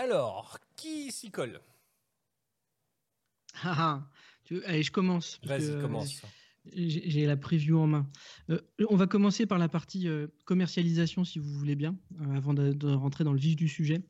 Alors, 0.05 0.59
qui 0.77 1.11
s'y 1.11 1.31
colle? 1.31 1.61
Ah, 3.63 3.75
ah. 3.79 4.11
Tu- 4.45 4.63
Allez, 4.65 4.83
je 4.83 4.93
commence. 4.93 5.41
Vas-y, 5.45 5.65
euh, 5.65 5.81
commence. 5.81 6.23
J'ai 6.75 7.27
la 7.27 7.37
preview 7.37 7.79
en 7.79 7.87
main. 7.87 8.11
Euh, 8.51 8.61
on 8.89 8.97
va 8.97 9.07
commencer 9.07 9.47
par 9.47 9.59
la 9.59 9.69
partie 9.69 10.09
euh, 10.09 10.27
commercialisation, 10.45 11.25
si 11.25 11.39
vous 11.39 11.53
voulez 11.53 11.77
bien, 11.77 11.97
avant 12.35 12.55
de, 12.55 12.73
de 12.73 12.89
rentrer 12.89 13.25
dans 13.25 13.33
le 13.33 13.39
vif 13.39 13.57
du 13.57 13.69
sujet. 13.69 14.03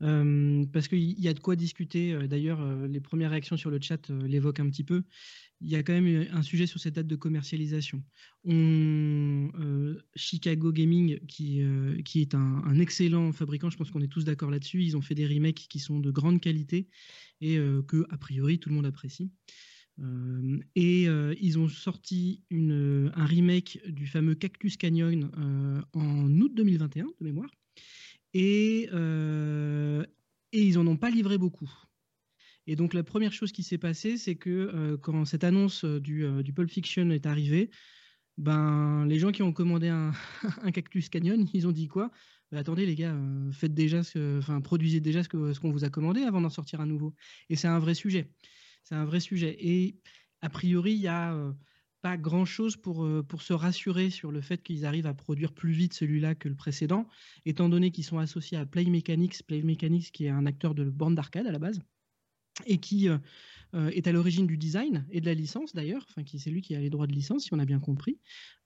Parce 0.00 0.88
qu'il 0.88 1.20
y 1.20 1.28
a 1.28 1.32
de 1.32 1.38
quoi 1.38 1.54
discuter. 1.54 2.26
D'ailleurs, 2.26 2.60
les 2.88 3.00
premières 3.00 3.30
réactions 3.30 3.56
sur 3.56 3.70
le 3.70 3.80
chat 3.80 4.10
l'évoquent 4.10 4.58
un 4.58 4.68
petit 4.68 4.82
peu. 4.82 5.04
Il 5.64 5.70
y 5.70 5.76
a 5.76 5.82
quand 5.82 5.92
même 5.92 6.06
euh, 6.06 6.26
un 6.32 6.42
sujet 6.42 6.66
sur 6.66 6.80
cette 6.80 6.94
date 6.94 7.06
de 7.06 7.16
commercialisation. 7.16 8.02
On, 8.44 9.50
euh, 9.60 9.98
Chicago 10.16 10.72
Gaming, 10.72 11.18
qui, 11.26 11.62
euh, 11.62 12.02
est 12.14 12.34
un, 12.34 12.78
excellent 12.78 13.32
fabricant, 13.32 13.70
je 13.70 13.76
pense 13.76 13.90
qu'on 13.90 14.02
est 14.02 14.08
tous 14.08 14.24
d'accord 14.24 14.50
là-dessus. 14.50 14.82
Ils 14.82 14.96
ont 14.96 15.02
fait 15.02 15.14
des 15.14 15.26
remakes 15.26 15.66
qui 15.68 15.78
sont 15.78 16.00
de 16.00 16.10
grande 16.10 16.40
qualité 16.40 16.88
et 17.40 17.58
que, 17.88 18.06
a 18.10 18.18
priori, 18.18 18.60
tout 18.60 18.68
le 18.68 18.76
monde 18.76 18.86
apprécie. 18.86 19.32
Et 20.76 21.02
ils 21.40 21.58
ont 21.58 21.68
sorti 21.68 22.44
un 22.52 23.26
remake 23.26 23.80
du 23.88 24.06
fameux 24.06 24.36
Cactus 24.36 24.76
Canyon 24.76 25.30
en 25.92 26.40
août 26.40 26.52
2021, 26.54 27.04
de 27.04 27.10
mémoire. 27.20 27.50
Et, 28.32 28.88
et 30.52 30.62
ils 30.62 30.74
n'en 30.74 30.86
ont 30.86 30.96
pas 30.96 31.10
livré 31.10 31.36
beaucoup. 31.36 31.70
Et 32.66 32.76
donc 32.76 32.94
la 32.94 33.02
première 33.02 33.32
chose 33.32 33.52
qui 33.52 33.62
s'est 33.62 33.78
passée, 33.78 34.16
c'est 34.16 34.36
que 34.36 34.50
euh, 34.50 34.96
quand 34.96 35.24
cette 35.24 35.44
annonce 35.44 35.84
euh, 35.84 36.00
du, 36.00 36.24
euh, 36.24 36.42
du 36.42 36.52
Pulp 36.52 36.70
Fiction 36.70 37.10
est 37.10 37.26
arrivée, 37.26 37.70
ben, 38.38 39.04
les 39.06 39.18
gens 39.18 39.32
qui 39.32 39.42
ont 39.42 39.52
commandé 39.52 39.88
un, 39.88 40.12
un 40.62 40.70
Cactus 40.70 41.08
Canyon, 41.08 41.46
ils 41.52 41.66
ont 41.66 41.72
dit 41.72 41.88
quoi? 41.88 42.10
Mais 42.50 42.58
attendez 42.58 42.86
les 42.86 42.94
gars, 42.94 43.16
faites 43.52 43.74
déjà, 43.74 44.00
enfin 44.38 44.60
produisez 44.60 45.00
déjà 45.00 45.22
ce 45.22 45.28
que 45.28 45.54
ce 45.54 45.60
qu'on 45.60 45.70
vous 45.70 45.84
a 45.84 45.90
commandé 45.90 46.22
avant 46.22 46.40
d'en 46.42 46.50
sortir 46.50 46.80
un 46.82 46.86
nouveau. 46.86 47.14
Et 47.48 47.56
c'est 47.56 47.68
un 47.68 47.78
vrai 47.78 47.94
sujet. 47.94 48.30
C'est 48.84 48.94
un 48.94 49.06
vrai 49.06 49.20
sujet. 49.20 49.56
Et 49.58 49.98
a 50.42 50.50
priori, 50.50 50.92
il 50.92 51.00
y 51.00 51.08
a 51.08 51.34
pas 52.02 52.18
grand 52.18 52.44
chose 52.44 52.76
pour, 52.76 53.08
pour 53.26 53.40
se 53.40 53.54
rassurer 53.54 54.10
sur 54.10 54.32
le 54.32 54.42
fait 54.42 54.62
qu'ils 54.62 54.84
arrivent 54.84 55.06
à 55.06 55.14
produire 55.14 55.54
plus 55.54 55.72
vite 55.72 55.94
celui-là 55.94 56.34
que 56.34 56.48
le 56.50 56.54
précédent, 56.54 57.08
étant 57.46 57.70
donné 57.70 57.90
qu'ils 57.90 58.04
sont 58.04 58.18
associés 58.18 58.58
à 58.58 58.66
Play 58.66 58.84
Mechanics, 58.84 59.46
Play 59.46 59.62
Mechanics 59.62 60.12
qui 60.12 60.26
est 60.26 60.30
un 60.30 60.44
acteur 60.44 60.74
de 60.74 60.84
bande 60.84 61.14
d'arcade 61.14 61.46
à 61.46 61.52
la 61.52 61.58
base, 61.58 61.80
et 62.66 62.78
qui 62.78 63.08
euh, 63.08 63.18
euh, 63.74 63.90
est 63.90 64.06
à 64.06 64.12
l'origine 64.12 64.46
du 64.46 64.56
design 64.56 65.06
et 65.10 65.20
de 65.20 65.26
la 65.26 65.34
licence 65.34 65.74
d'ailleurs, 65.74 66.04
enfin 66.08 66.22
qui 66.22 66.38
c'est 66.38 66.50
lui 66.50 66.62
qui 66.62 66.74
a 66.74 66.80
les 66.80 66.90
droits 66.90 67.06
de 67.06 67.12
licence 67.12 67.44
si 67.44 67.54
on 67.54 67.58
a 67.58 67.64
bien 67.64 67.80
compris. 67.80 68.18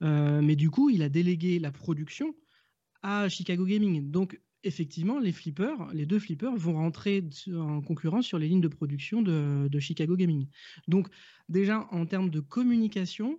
Euh, 0.02 0.40
mais 0.42 0.56
du 0.56 0.70
coup, 0.70 0.90
il 0.90 1.02
a 1.02 1.08
délégué 1.08 1.58
la 1.58 1.70
production 1.70 2.34
à 3.02 3.28
Chicago 3.28 3.64
Gaming. 3.64 4.10
Donc 4.10 4.40
effectivement, 4.64 5.20
les 5.20 5.32
flippers, 5.32 5.92
les 5.94 6.06
deux 6.06 6.18
flippers 6.18 6.56
vont 6.56 6.74
rentrer 6.74 7.24
en 7.54 7.80
concurrence 7.80 8.26
sur 8.26 8.38
les 8.38 8.48
lignes 8.48 8.60
de 8.60 8.68
production 8.68 9.22
de, 9.22 9.78
Chicago 9.78 10.16
Gaming. 10.16 10.48
Donc 10.88 11.08
déjà 11.48 11.86
en 11.92 12.04
termes 12.06 12.30
de 12.30 12.40
communication, 12.40 13.38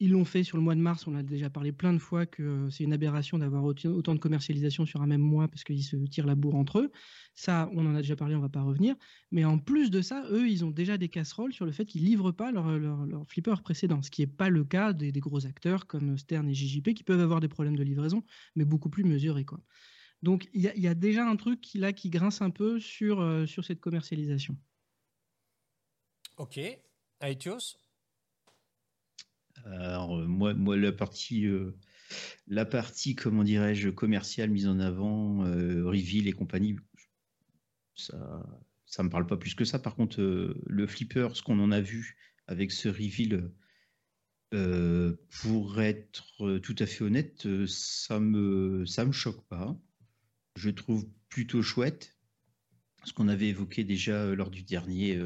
ils 0.00 0.10
l'ont 0.10 0.24
fait 0.24 0.42
sur 0.42 0.56
le 0.56 0.62
mois 0.62 0.74
de 0.74 0.80
mars. 0.80 1.06
On 1.06 1.14
a 1.14 1.22
déjà 1.22 1.50
parlé 1.50 1.72
plein 1.72 1.92
de 1.92 1.98
fois 1.98 2.26
que 2.26 2.42
euh, 2.42 2.70
c'est 2.70 2.84
une 2.84 2.92
aberration 2.92 3.38
d'avoir 3.38 3.64
autant 3.64 4.14
de 4.14 4.18
commercialisation 4.18 4.86
sur 4.86 5.02
un 5.02 5.06
même 5.06 5.20
mois 5.20 5.46
parce 5.48 5.62
qu'ils 5.62 5.84
se 5.84 5.96
tirent 5.96 6.26
la 6.26 6.34
bourre 6.34 6.56
entre 6.56 6.80
eux. 6.80 6.90
Ça, 7.34 7.70
on 7.74 7.86
en 7.86 7.94
a 7.94 7.98
déjà 7.98 8.16
parlé, 8.16 8.34
on 8.34 8.40
va 8.40 8.48
pas 8.48 8.62
revenir. 8.62 8.96
Mais 9.30 9.44
en 9.44 9.58
plus 9.58 9.90
de 9.90 10.00
ça, 10.00 10.24
eux, 10.30 10.48
ils 10.48 10.64
ont 10.64 10.70
déjà 10.70 10.96
des 10.98 11.08
casseroles 11.08 11.52
sur 11.52 11.66
le 11.66 11.72
fait 11.72 11.84
qu'ils 11.84 12.04
livrent 12.04 12.32
pas 12.32 12.50
leur, 12.50 12.78
leur, 12.78 13.06
leur 13.06 13.26
flipper 13.26 13.62
précédent, 13.62 14.02
ce 14.02 14.10
qui 14.10 14.22
n'est 14.22 14.26
pas 14.26 14.48
le 14.48 14.64
cas 14.64 14.92
des, 14.92 15.12
gros 15.12 15.46
acteurs 15.46 15.86
comme 15.86 16.16
Stern 16.16 16.48
et 16.48 16.54
JJP 16.54 16.94
qui 16.94 17.04
peuvent 17.04 17.20
avoir 17.20 17.40
des 17.40 17.48
problèmes 17.48 17.76
de 17.76 17.82
livraison, 17.82 18.24
mais 18.56 18.64
beaucoup 18.64 18.88
plus 18.90 19.04
mesurés. 19.04 19.44
Donc 20.22 20.48
il 20.54 20.62
y, 20.62 20.68
a- 20.68 20.74
il 20.76 20.82
y 20.82 20.88
a 20.88 20.94
déjà 20.94 21.28
un 21.28 21.36
truc 21.36 21.60
qui, 21.60 21.78
là 21.78 21.92
qui 21.92 22.10
grince 22.10 22.42
un 22.42 22.50
peu 22.50 22.80
sur, 22.80 23.20
euh, 23.20 23.46
sur 23.46 23.64
cette 23.64 23.80
commercialisation. 23.80 24.56
Ok. 26.36 26.58
Aetios 27.20 27.76
Alors, 29.66 30.18
euh, 30.18 30.26
moi, 30.26 30.54
moi, 30.54 30.76
la 30.76 30.92
partie, 30.92 31.46
euh, 31.46 31.76
la 32.46 32.64
partie, 32.64 33.14
comment 33.14 33.44
dirais-je, 33.44 33.88
commerciale 33.90 34.50
mise 34.50 34.68
en 34.68 34.78
avant, 34.80 35.44
euh, 35.44 35.84
reveal 35.86 36.28
et 36.28 36.32
compagnie, 36.32 36.76
ça, 37.94 38.46
ça 38.86 39.02
me 39.02 39.10
parle 39.10 39.26
pas 39.26 39.36
plus 39.36 39.54
que 39.54 39.64
ça. 39.64 39.78
Par 39.78 39.94
contre, 39.94 40.20
euh, 40.20 40.60
le 40.66 40.86
flipper, 40.86 41.28
ce 41.34 41.42
qu'on 41.42 41.60
en 41.60 41.70
a 41.70 41.80
vu 41.80 42.16
avec 42.46 42.72
ce 42.72 42.88
reveal, 42.88 43.50
pour 45.42 45.80
être 45.80 46.58
tout 46.58 46.74
à 46.80 46.86
fait 46.86 47.04
honnête, 47.04 47.46
ça 47.66 48.18
me, 48.18 48.84
ça 48.84 49.04
me 49.04 49.12
choque 49.12 49.46
pas. 49.46 49.78
Je 50.56 50.70
trouve 50.70 51.06
plutôt 51.28 51.62
chouette. 51.62 52.16
Ce 53.04 53.12
qu'on 53.12 53.28
avait 53.28 53.48
évoqué 53.48 53.84
déjà 53.84 54.34
lors 54.34 54.50
du 54.50 54.64
dernier, 54.64 55.16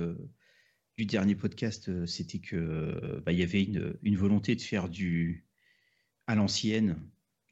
du 0.96 1.06
dernier 1.06 1.34
podcast, 1.34 1.88
euh, 1.88 2.06
c'était 2.06 2.38
que 2.38 2.56
euh, 2.56 3.20
bah, 3.24 3.32
il 3.32 3.38
y 3.38 3.42
avait 3.42 3.62
une, 3.62 4.16
volonté 4.16 4.54
de 4.54 4.60
faire 4.60 4.88
du 4.88 5.46
à 6.26 6.34
l'ancienne. 6.34 6.96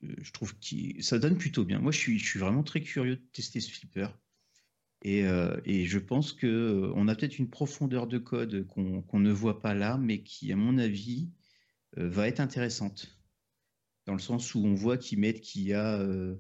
Euh, 0.05 0.15
Je 0.23 0.33
trouve 0.33 0.55
que 0.55 1.03
ça 1.03 1.19
donne 1.19 1.37
plutôt 1.37 1.65
bien. 1.65 1.81
Moi, 1.81 1.93
je 1.93 1.99
suis, 1.99 2.39
vraiment 2.39 2.63
très 2.63 2.81
curieux 2.81 3.17
de 3.17 3.27
tester 3.33 3.61
ce 3.61 3.71
flipper. 3.71 4.09
Et, 5.05 5.25
je 5.25 5.99
pense 5.99 6.33
que 6.33 6.93
on 6.95 7.09
a 7.09 7.17
peut-être 7.17 7.41
une 7.41 7.51
profondeur 7.51 8.07
de 8.07 8.19
code 8.19 8.67
qu'on 8.69 9.19
ne 9.19 9.33
voit 9.33 9.61
pas 9.61 9.75
là, 9.75 9.99
mais 9.99 10.23
qui, 10.23 10.53
à 10.53 10.57
mon 10.57 10.79
avis, 10.79 11.29
va 11.97 12.29
être 12.29 12.39
intéressante. 12.39 13.22
Dans 14.05 14.15
le 14.15 14.19
sens 14.19 14.55
où 14.55 14.65
on 14.65 14.75
voit 14.75 14.97
qu'ils 14.97 15.21
mettent 15.21 15.41
qu'il 15.41 15.63
y 15.63 15.73
a, 15.73 15.99
euh, 16.01 16.35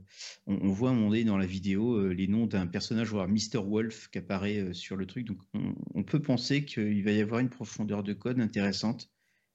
on, 0.46 0.56
on 0.56 0.72
voit 0.72 0.90
à 0.90 0.92
un 0.92 0.96
moment 0.96 1.10
donné 1.10 1.24
dans 1.24 1.38
la 1.38 1.46
vidéo 1.46 1.94
euh, 1.94 2.12
les 2.12 2.26
noms 2.26 2.46
d'un 2.46 2.66
personnage, 2.66 3.10
voire 3.10 3.28
Mr. 3.28 3.58
Wolf, 3.64 4.08
qui 4.08 4.18
apparaît 4.18 4.58
euh, 4.58 4.72
sur 4.72 4.96
le 4.96 5.06
truc. 5.06 5.26
Donc 5.26 5.38
on, 5.54 5.74
on 5.94 6.02
peut 6.02 6.20
penser 6.20 6.64
qu'il 6.64 7.04
va 7.04 7.12
y 7.12 7.20
avoir 7.20 7.40
une 7.40 7.50
profondeur 7.50 8.02
de 8.02 8.12
code 8.14 8.40
intéressante, 8.40 9.10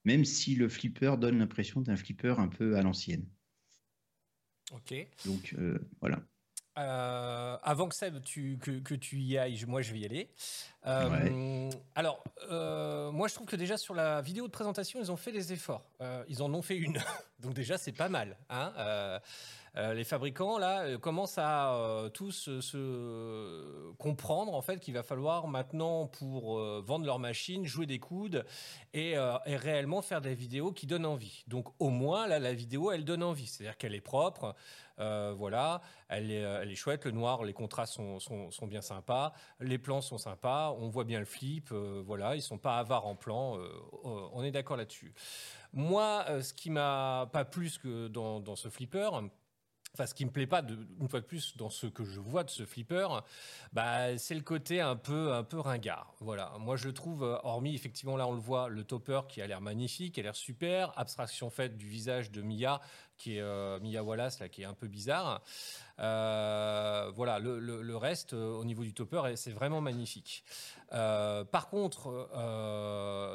même 0.05 0.23
si 0.23 0.55
le 0.55 0.69
flipper 0.69 1.17
donne 1.19 1.39
l'impression 1.39 1.81
d'un 1.81 1.97
flipper 1.97 2.35
un 2.39 2.47
peu 2.47 2.77
à 2.77 2.81
l'ancienne. 2.81 3.27
Ok. 4.73 4.93
Donc 5.25 5.55
voilà. 6.01 6.21
Euh, 6.77 7.57
avant 7.63 7.87
que 7.87 7.95
Seb, 7.95 8.21
tu, 8.23 8.57
que, 8.61 8.79
que 8.79 8.93
tu 8.93 9.17
y 9.17 9.37
ailles, 9.37 9.65
moi 9.67 9.81
je 9.81 9.91
vais 9.93 9.99
y 9.99 10.05
aller. 10.05 10.29
Euh, 10.85 11.69
Alors, 11.95 12.23
euh, 12.51 13.11
moi 13.11 13.27
je 13.27 13.33
trouve 13.33 13.47
que 13.47 13.55
déjà 13.55 13.77
sur 13.77 13.93
la 13.93 14.21
vidéo 14.21 14.47
de 14.47 14.51
présentation, 14.51 14.99
ils 14.99 15.11
ont 15.11 15.17
fait 15.17 15.31
des 15.31 15.53
efforts. 15.53 15.83
Ils 16.27 16.41
en 16.43 16.53
ont 16.53 16.61
fait 16.61 16.77
une. 16.77 16.99
Donc 17.39 17.53
déjà, 17.53 17.77
c'est 17.77 17.91
pas 17.91 18.09
mal. 18.09 18.37
Hein 18.49 18.73
Euh, 19.77 19.93
les 19.93 20.03
fabricants 20.03 20.57
là 20.57 20.81
euh, 20.81 20.97
commencent 20.97 21.37
à 21.37 21.75
euh, 21.75 22.09
tous 22.09 22.49
se 22.61 23.91
comprendre 23.97 24.55
en 24.55 24.61
fait 24.61 24.79
qu'il 24.79 24.95
va 24.95 25.03
falloir 25.03 25.47
maintenant 25.47 26.07
pour 26.07 26.59
vendre 26.81 27.05
leur 27.05 27.19
machine 27.19 27.65
jouer 27.65 27.85
des 27.85 27.99
coudes 27.99 28.45
et, 28.93 29.15
réellement 29.45 30.01
faire 30.01 30.21
des 30.21 30.33
vidéos 30.35 30.71
qui 30.71 30.87
donnent 30.87 31.05
envie. 31.05 31.43
Donc 31.47 31.67
au 31.79 31.89
moins 31.89 32.27
là 32.27 32.39
la 32.39 32.53
vidéo 32.53 32.91
elle 32.91 33.05
donne 33.05 33.23
envie, 33.23 33.47
c'est-à-dire 33.47 33.77
qu'elle 33.77 33.95
est 33.95 34.01
propre, 34.01 34.55
voilà, 34.97 35.81
elle 36.09 36.31
est, 36.31 36.75
chouette, 36.75 37.05
le 37.05 37.11
noir, 37.11 37.43
les 37.43 37.53
contrastes 37.53 37.93
sont, 37.93 38.19
sont, 38.19 38.67
bien 38.67 38.81
sympas, 38.81 39.33
les 39.59 39.77
plans 39.77 40.01
sont 40.01 40.17
sympas, 40.17 40.75
on 40.79 40.89
voit 40.89 41.03
bien 41.03 41.19
le 41.19 41.25
flip, 41.25 41.71
voilà, 41.71 42.35
ils 42.35 42.41
sont 42.41 42.57
pas 42.57 42.77
avares 42.77 43.05
en 43.05 43.15
plan, 43.15 43.57
on 44.03 44.43
est 44.43 44.51
d'accord 44.51 44.77
là-dessus. 44.77 45.13
Moi, 45.73 46.25
ce 46.41 46.53
qui 46.53 46.69
m'a 46.69 47.29
pas 47.31 47.45
plus 47.45 47.77
que 47.77 48.07
dans 48.07 48.55
ce 48.55 48.69
flipper, 48.69 49.09
Ce 50.05 50.13
qui 50.13 50.25
me 50.25 50.31
plaît 50.31 50.47
pas, 50.47 50.61
une 50.99 51.09
fois 51.09 51.21
de 51.21 51.25
plus, 51.25 51.55
dans 51.57 51.69
ce 51.69 51.87
que 51.87 52.03
je 52.03 52.19
vois 52.19 52.43
de 52.43 52.49
ce 52.49 52.65
flipper, 52.65 53.07
bah, 53.73 54.17
c'est 54.17 54.35
le 54.35 54.41
côté 54.41 54.81
un 54.81 54.95
peu, 54.95 55.33
un 55.33 55.43
peu 55.43 55.59
ringard. 55.59 56.13
Voilà. 56.19 56.53
Moi, 56.59 56.75
je 56.75 56.89
trouve, 56.89 57.23
euh, 57.23 57.37
hormis 57.43 57.73
effectivement, 57.73 58.17
là, 58.17 58.27
on 58.27 58.33
le 58.33 58.39
voit, 58.39 58.69
le 58.69 58.83
topper 58.83 59.21
qui 59.27 59.41
a 59.41 59.47
l'air 59.47 59.61
magnifique, 59.61 60.15
qui 60.15 60.19
a 60.19 60.23
l'air 60.23 60.35
super, 60.35 60.93
abstraction 60.97 61.49
faite 61.49 61.77
du 61.77 61.87
visage 61.87 62.31
de 62.31 62.41
Mia, 62.41 62.81
qui 63.17 63.37
est 63.37 63.41
euh, 63.41 63.79
Mia 63.79 64.03
Wallace, 64.03 64.39
qui 64.51 64.61
est 64.61 64.65
un 64.65 64.73
peu 64.73 64.87
bizarre. 64.87 65.41
Euh, 65.99 67.11
voilà, 67.15 67.39
le, 67.39 67.97
reste, 67.97 68.33
euh, 68.33 68.55
au 68.55 68.63
niveau 68.63 68.83
du 68.83 68.93
topper, 68.93 69.35
c'est 69.35 69.51
vraiment 69.51 69.81
magnifique. 69.81 70.43
Par 70.89 71.67
contre, 71.69 72.29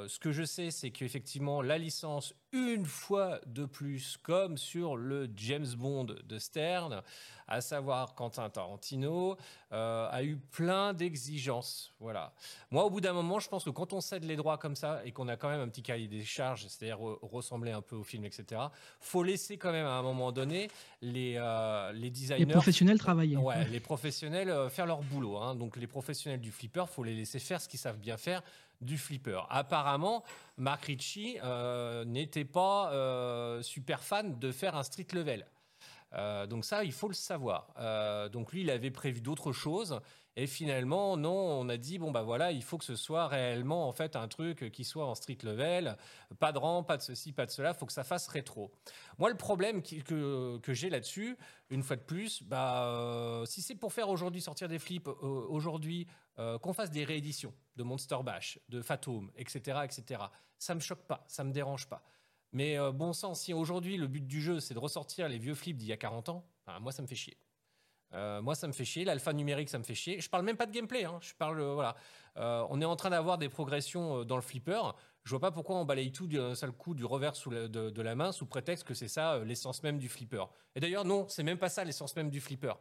ce 0.08 0.18
que 0.18 0.32
je 0.32 0.44
sais, 0.44 0.70
c'est 0.70 0.90
qu'effectivement, 0.90 1.60
la 1.60 1.78
licence, 1.78 2.34
une 2.52 2.86
fois 2.86 3.40
de 3.46 3.64
plus, 3.64 4.16
comme 4.22 4.56
sur 4.56 4.96
le 4.96 5.28
James 5.36 5.74
Bond 5.76 6.06
de 6.24 6.38
Stern, 6.38 7.02
à 7.52 7.60
savoir 7.60 8.14
Quentin 8.14 8.48
Tarantino, 8.50 9.36
euh, 9.72 10.08
a 10.10 10.22
eu 10.22 10.36
plein 10.36 10.92
d'exigences. 10.94 11.92
Voilà. 12.00 12.32
Moi, 12.70 12.84
au 12.84 12.90
bout 12.90 13.00
d'un 13.00 13.12
moment, 13.12 13.38
je 13.40 13.48
pense 13.48 13.64
que 13.64 13.70
quand 13.70 13.92
on 13.92 14.00
cède 14.00 14.24
les 14.24 14.36
droits 14.36 14.58
comme 14.58 14.74
ça 14.76 15.02
et 15.04 15.12
qu'on 15.12 15.28
a 15.28 15.36
quand 15.36 15.48
même 15.50 15.60
un 15.60 15.68
petit 15.68 15.82
cahier 15.82 16.08
des 16.08 16.24
charges, 16.24 16.66
c'est-à-dire 16.66 16.98
re- 16.98 17.18
ressembler 17.22 17.72
un 17.72 17.82
peu 17.82 17.96
au 17.96 18.04
film, 18.04 18.24
etc., 18.24 18.60
faut 19.00 19.22
laisser 19.22 19.58
quand 19.58 19.70
même 19.72 19.86
à 19.86 19.92
un 19.92 20.02
moment 20.02 20.32
donné 20.32 20.68
les, 21.02 21.34
euh, 21.36 21.92
les 21.92 22.10
designers 22.10 22.44
Les 22.44 22.52
professionnels 22.52 22.98
travailler. 22.98 23.36
Ouais, 23.36 23.64
les 23.68 23.80
professionnels 23.80 24.48
euh, 24.50 24.68
faire 24.70 24.86
leur 24.86 25.02
boulot. 25.02 25.36
hein. 25.38 25.54
Donc 25.54 25.76
les 25.76 25.86
professionnels 25.86 26.40
du 26.40 26.50
flipper, 26.52 26.84
faut 26.88 27.04
les 27.04 27.14
laisser 27.14 27.38
faire 27.38 27.60
ce 27.60 27.68
qu'ils 27.68 27.80
savent 27.80 27.98
bien 27.98 28.16
faire 28.16 28.42
du 28.80 28.98
flipper. 28.98 29.40
Apparemment, 29.50 30.24
Mark 30.56 30.86
Ritchie 30.86 31.38
euh, 31.44 32.04
n'était 32.04 32.44
pas 32.44 32.90
super 33.62 34.02
fan 34.02 34.38
de 34.38 34.50
faire 34.50 34.74
un 34.76 34.82
street 34.82 35.06
level. 35.12 35.46
Euh, 36.14 36.46
donc 36.46 36.64
ça, 36.64 36.84
il 36.84 36.92
faut 36.92 37.08
le 37.08 37.14
savoir. 37.14 37.72
Euh, 37.78 38.28
donc 38.28 38.52
lui, 38.52 38.62
il 38.62 38.70
avait 38.70 38.90
prévu 38.90 39.20
d'autres 39.20 39.52
choses. 39.52 40.00
Et 40.34 40.46
finalement, 40.46 41.18
non, 41.18 41.30
on 41.30 41.68
a 41.68 41.76
dit, 41.76 41.98
bon, 41.98 42.10
bah 42.10 42.22
voilà, 42.22 42.52
il 42.52 42.62
faut 42.62 42.78
que 42.78 42.84
ce 42.84 42.96
soit 42.96 43.28
réellement, 43.28 43.86
en 43.86 43.92
fait, 43.92 44.16
un 44.16 44.28
truc 44.28 44.70
qui 44.72 44.82
soit 44.82 45.06
en 45.06 45.14
street 45.14 45.38
level. 45.42 45.96
Pas 46.38 46.52
de 46.52 46.58
rang, 46.58 46.82
pas 46.82 46.96
de 46.96 47.02
ceci, 47.02 47.32
pas 47.32 47.44
de 47.44 47.50
cela. 47.50 47.74
faut 47.74 47.84
que 47.84 47.92
ça 47.92 48.04
fasse 48.04 48.28
rétro. 48.28 48.72
Moi, 49.18 49.28
le 49.28 49.36
problème 49.36 49.82
que, 49.82 50.60
j'ai 50.68 50.88
là-dessus, 50.88 51.36
une 51.68 51.82
fois 51.82 51.96
de 51.96 52.02
plus, 52.02 52.42
bah, 52.42 52.86
euh, 52.86 53.44
si 53.44 53.60
c'est 53.60 53.74
pour 53.74 53.92
faire 53.92 54.08
aujourd'hui 54.08 54.40
sortir 54.40 54.68
des 54.68 54.78
flips, 54.78 55.08
aujourd'hui, 55.08 56.06
qu'on 56.62 56.72
fasse 56.72 56.90
des 56.90 57.04
rééditions 57.04 57.52
de 57.76 57.82
Monster 57.82 58.16
Bash, 58.24 58.58
de 58.70 58.80
Phantom, 58.80 59.30
etc., 59.36 59.80
etc., 59.84 60.22
ça 60.58 60.74
me 60.74 60.80
choque 60.80 61.02
pas, 61.02 61.24
ça 61.28 61.44
me 61.44 61.52
dérange 61.52 61.86
pas. 61.88 62.02
Mais 62.52 62.78
euh, 62.78 62.92
bon 62.92 63.12
sang, 63.12 63.34
si 63.34 63.54
aujourd'hui 63.54 63.96
le 63.96 64.06
but 64.06 64.26
du 64.26 64.40
jeu 64.40 64.60
c'est 64.60 64.74
de 64.74 64.78
ressortir 64.78 65.28
les 65.28 65.38
vieux 65.38 65.54
flips 65.54 65.76
d'il 65.76 65.88
y 65.88 65.92
a 65.92 65.96
40 65.96 66.28
ans, 66.28 66.44
moi 66.80 66.92
ça 66.92 67.02
me 67.02 67.06
fait 67.06 67.14
chier. 67.14 67.36
Euh, 68.12 68.42
moi 68.42 68.54
ça 68.54 68.66
me 68.66 68.72
fait 68.72 68.84
chier, 68.84 69.06
l'alpha 69.06 69.32
numérique 69.32 69.70
ça 69.70 69.78
me 69.78 69.84
fait 69.84 69.94
chier. 69.94 70.20
Je 70.20 70.28
parle 70.28 70.44
même 70.44 70.58
pas 70.58 70.66
de 70.66 70.72
gameplay, 70.72 71.04
hein. 71.04 71.18
je 71.22 71.32
parle 71.34 71.60
euh, 71.60 71.74
voilà. 71.74 71.96
On 72.36 72.80
est 72.80 72.84
en 72.86 72.96
train 72.96 73.10
d'avoir 73.10 73.38
des 73.38 73.48
progressions 73.48 74.24
dans 74.24 74.36
le 74.36 74.42
flipper. 74.42 74.80
Je 75.24 75.30
vois 75.30 75.40
pas 75.40 75.50
pourquoi 75.50 75.76
on 75.76 75.84
balaye 75.84 76.12
tout 76.12 76.26
d'un 76.26 76.54
seul 76.54 76.72
coup 76.72 76.94
du 76.94 77.04
revers 77.04 77.34
de, 77.46 77.90
de 77.90 78.02
la 78.02 78.14
main 78.14 78.32
sous 78.32 78.46
prétexte 78.46 78.84
que 78.84 78.94
c'est 78.94 79.08
ça 79.08 79.38
l'essence 79.44 79.82
même 79.82 79.98
du 79.98 80.08
flipper. 80.08 80.44
Et 80.74 80.80
d'ailleurs 80.80 81.04
non, 81.04 81.26
c'est 81.28 81.42
même 81.42 81.58
pas 81.58 81.68
ça 81.68 81.84
l'essence 81.84 82.16
même 82.16 82.30
du 82.30 82.40
flipper. 82.40 82.74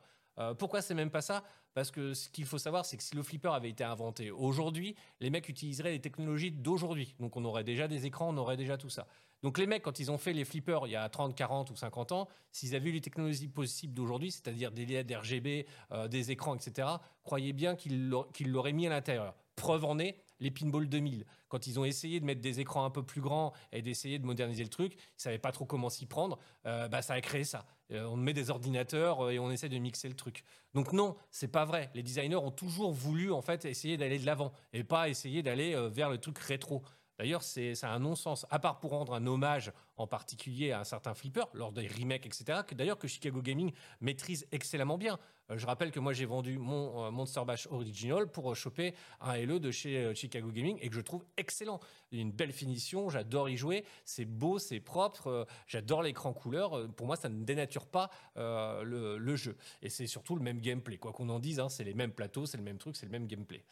Pourquoi 0.58 0.82
c'est 0.82 0.96
même 0.96 1.12
pas 1.12 1.22
ça? 1.22 1.44
Parce 1.74 1.92
que 1.92 2.14
ce 2.14 2.30
qu'il 2.30 2.46
faut 2.46 2.58
savoir, 2.58 2.86
c'est 2.86 2.98
que 2.98 3.04
si 3.04 3.16
le 3.16 3.24
flipper 3.24 3.54
avait 3.54 3.70
été 3.70 3.84
inventé 3.84 4.32
aujourd'hui, 4.32 4.96
les 5.20 5.30
mecs 5.30 5.48
utiliseraient 5.48 5.92
les 5.92 6.02
technologies 6.02 6.52
d'aujourd'hui. 6.52 7.16
Donc 7.20 7.38
on 7.38 7.46
aurait 7.46 7.64
déjà 7.64 7.88
des 7.88 8.06
écrans, 8.06 8.34
on 8.34 8.38
aurait 8.38 8.58
déjà 8.58 8.78
tout 8.78 8.90
ça. 8.90 9.08
Donc 9.44 9.58
les 9.58 9.66
mecs, 9.66 9.82
quand 9.82 10.00
ils 10.00 10.12
ont 10.12 10.18
fait 10.18 10.34
les 10.34 10.46
flippers 10.46 10.86
il 10.88 10.92
y 10.92 10.96
a 10.96 11.08
30, 11.10 11.36
40 11.36 11.72
ou 11.72 11.76
50 11.76 12.12
ans, 12.12 12.28
s'ils 12.52 12.76
avaient 12.76 12.90
eu 12.90 12.94
les 12.94 13.02
technologies 13.02 13.48
possibles 13.48 13.94
d'aujourd'hui, 13.94 14.32
c'est-à-dire 14.32 14.72
des 14.72 14.86
LED 14.86 15.12
RGB, 15.12 15.66
euh, 15.92 16.08
des 16.08 16.32
écrans, 16.32 16.56
etc., 16.56 16.88
croyez 17.24 17.54
bien 17.54 17.76
qu'ils 17.76 18.10
l'aur- 18.10 18.32
qu'ils 18.32 18.52
l'auraient 18.52 18.74
mis 18.74 18.86
à 18.88 18.90
l'intérieur. 18.90 19.36
Preuve 19.56 19.86
en 19.86 20.00
est, 20.00 20.18
les 20.40 20.50
Pinball 20.50 20.88
2000. 20.88 21.26
Quand 21.48 21.68
ils 21.68 21.80
ont 21.80 21.86
essayé 21.86 22.20
de 22.20 22.26
mettre 22.26 22.42
des 22.42 22.60
écrans 22.60 22.84
un 22.86 22.90
peu 22.90 23.04
plus 23.04 23.22
grands 23.22 23.52
et 23.72 23.82
d'essayer 23.82 24.18
de 24.18 24.26
moderniser 24.26 24.64
le 24.64 24.70
truc, 24.70 24.94
ils 24.96 25.22
savaient 25.22 25.38
pas 25.38 25.52
trop 25.52 25.66
comment 25.66 25.90
s'y 25.90 26.06
prendre, 26.06 26.40
euh, 26.66 26.88
bah, 26.88 27.02
ça 27.02 27.14
a 27.14 27.22
créé 27.22 27.44
ça. 27.44 27.66
Euh, 27.92 28.06
on 28.06 28.16
met 28.16 28.34
des 28.34 28.50
ordinateurs 28.50 29.26
euh, 29.26 29.30
et 29.32 29.40
on 29.40 29.52
essaie 29.52 29.70
de 29.70 29.78
mixer 29.78 30.08
le 30.08 30.16
truc. 30.16 30.44
Donc 30.74 30.94
non, 30.94 31.16
c'est 31.30 31.50
pas 31.50 31.66
vrai. 31.66 31.92
Les 31.94 32.02
designers 32.02 32.38
ont 32.38 32.52
toujours 32.52 32.92
voulu 32.92 33.32
en 33.32 33.42
fait 33.42 33.66
essayer 33.66 33.98
d'aller 33.98 34.18
de 34.18 34.26
l'avant 34.26 34.52
et 34.74 34.84
pas 34.84 35.10
essayer 35.10 35.44
d'aller 35.44 35.76
vers 35.92 36.10
le 36.10 36.18
truc 36.18 36.40
rétro. 36.40 36.82
D'ailleurs, 37.22 37.44
c'est 37.44 37.84
un 37.84 38.00
non-sens, 38.00 38.48
à 38.50 38.58
part 38.58 38.80
pour 38.80 38.90
rendre 38.90 39.14
un 39.14 39.28
hommage 39.28 39.72
en 39.96 40.08
particulier 40.08 40.72
à 40.72 40.80
un 40.80 40.84
certain 40.84 41.14
flipper, 41.14 41.46
lors 41.54 41.72
des 41.72 41.88
remakes, 41.88 42.26
etc., 42.26 42.62
que 42.68 42.74
d'ailleurs 42.74 42.98
que 42.98 43.08
Chicago 43.08 43.44
Gaming 43.44 43.74
maîtrise 44.00 44.48
excellemment 44.52 44.98
bien. 44.98 45.20
Euh, 45.52 45.58
je 45.60 45.68
rappelle 45.68 45.92
que 45.92 46.00
moi 46.00 46.14
j'ai 46.14 46.26
vendu 46.26 46.58
mon 46.58 47.06
euh, 47.06 47.12
Monster 47.12 47.42
Bash 47.46 47.68
Original 47.68 48.26
pour 48.26 48.52
euh, 48.52 48.56
choper 48.56 48.96
un 49.20 49.38
LE 49.38 49.60
de 49.60 49.70
chez 49.70 50.16
Chicago 50.16 50.50
Gaming 50.50 50.80
et 50.82 50.90
que 50.90 50.96
je 50.96 51.02
trouve 51.02 51.24
excellent. 51.38 51.80
Il 52.12 52.18
a 52.18 52.22
une 52.24 52.32
belle 52.32 52.52
finition, 52.52 53.10
j'adore 53.10 53.50
y 53.50 53.58
jouer, 53.58 53.86
c'est 54.04 54.26
beau, 54.26 54.58
c'est 54.58 54.80
propre, 54.80 55.46
j'adore 55.68 56.02
l'écran 56.02 56.34
couleur. 56.34 56.92
Pour 56.94 57.06
moi, 57.06 57.16
ça 57.16 57.30
ne 57.30 57.44
dénature 57.44 57.86
pas 57.86 58.10
le, 58.36 59.36
jeu. 59.36 59.56
Et 59.84 59.90
c'est 59.90 60.08
surtout 60.08 60.36
le 60.36 60.42
même 60.42 60.60
gameplay, 60.60 60.98
quoi 60.98 61.14
qu'on 61.14 61.30
en 61.30 61.40
dise, 61.40 61.60
hein, 61.60 61.70
c'est 61.70 61.84
les 61.84 61.94
mêmes 61.94 62.12
plateaux, 62.12 62.46
c'est 62.46 62.58
le 62.58 62.64
même 62.64 62.80
truc, 62.80 62.96
c'est 62.96 63.06
le 63.06 63.12
même 63.12 63.28
gameplay. 63.28 63.64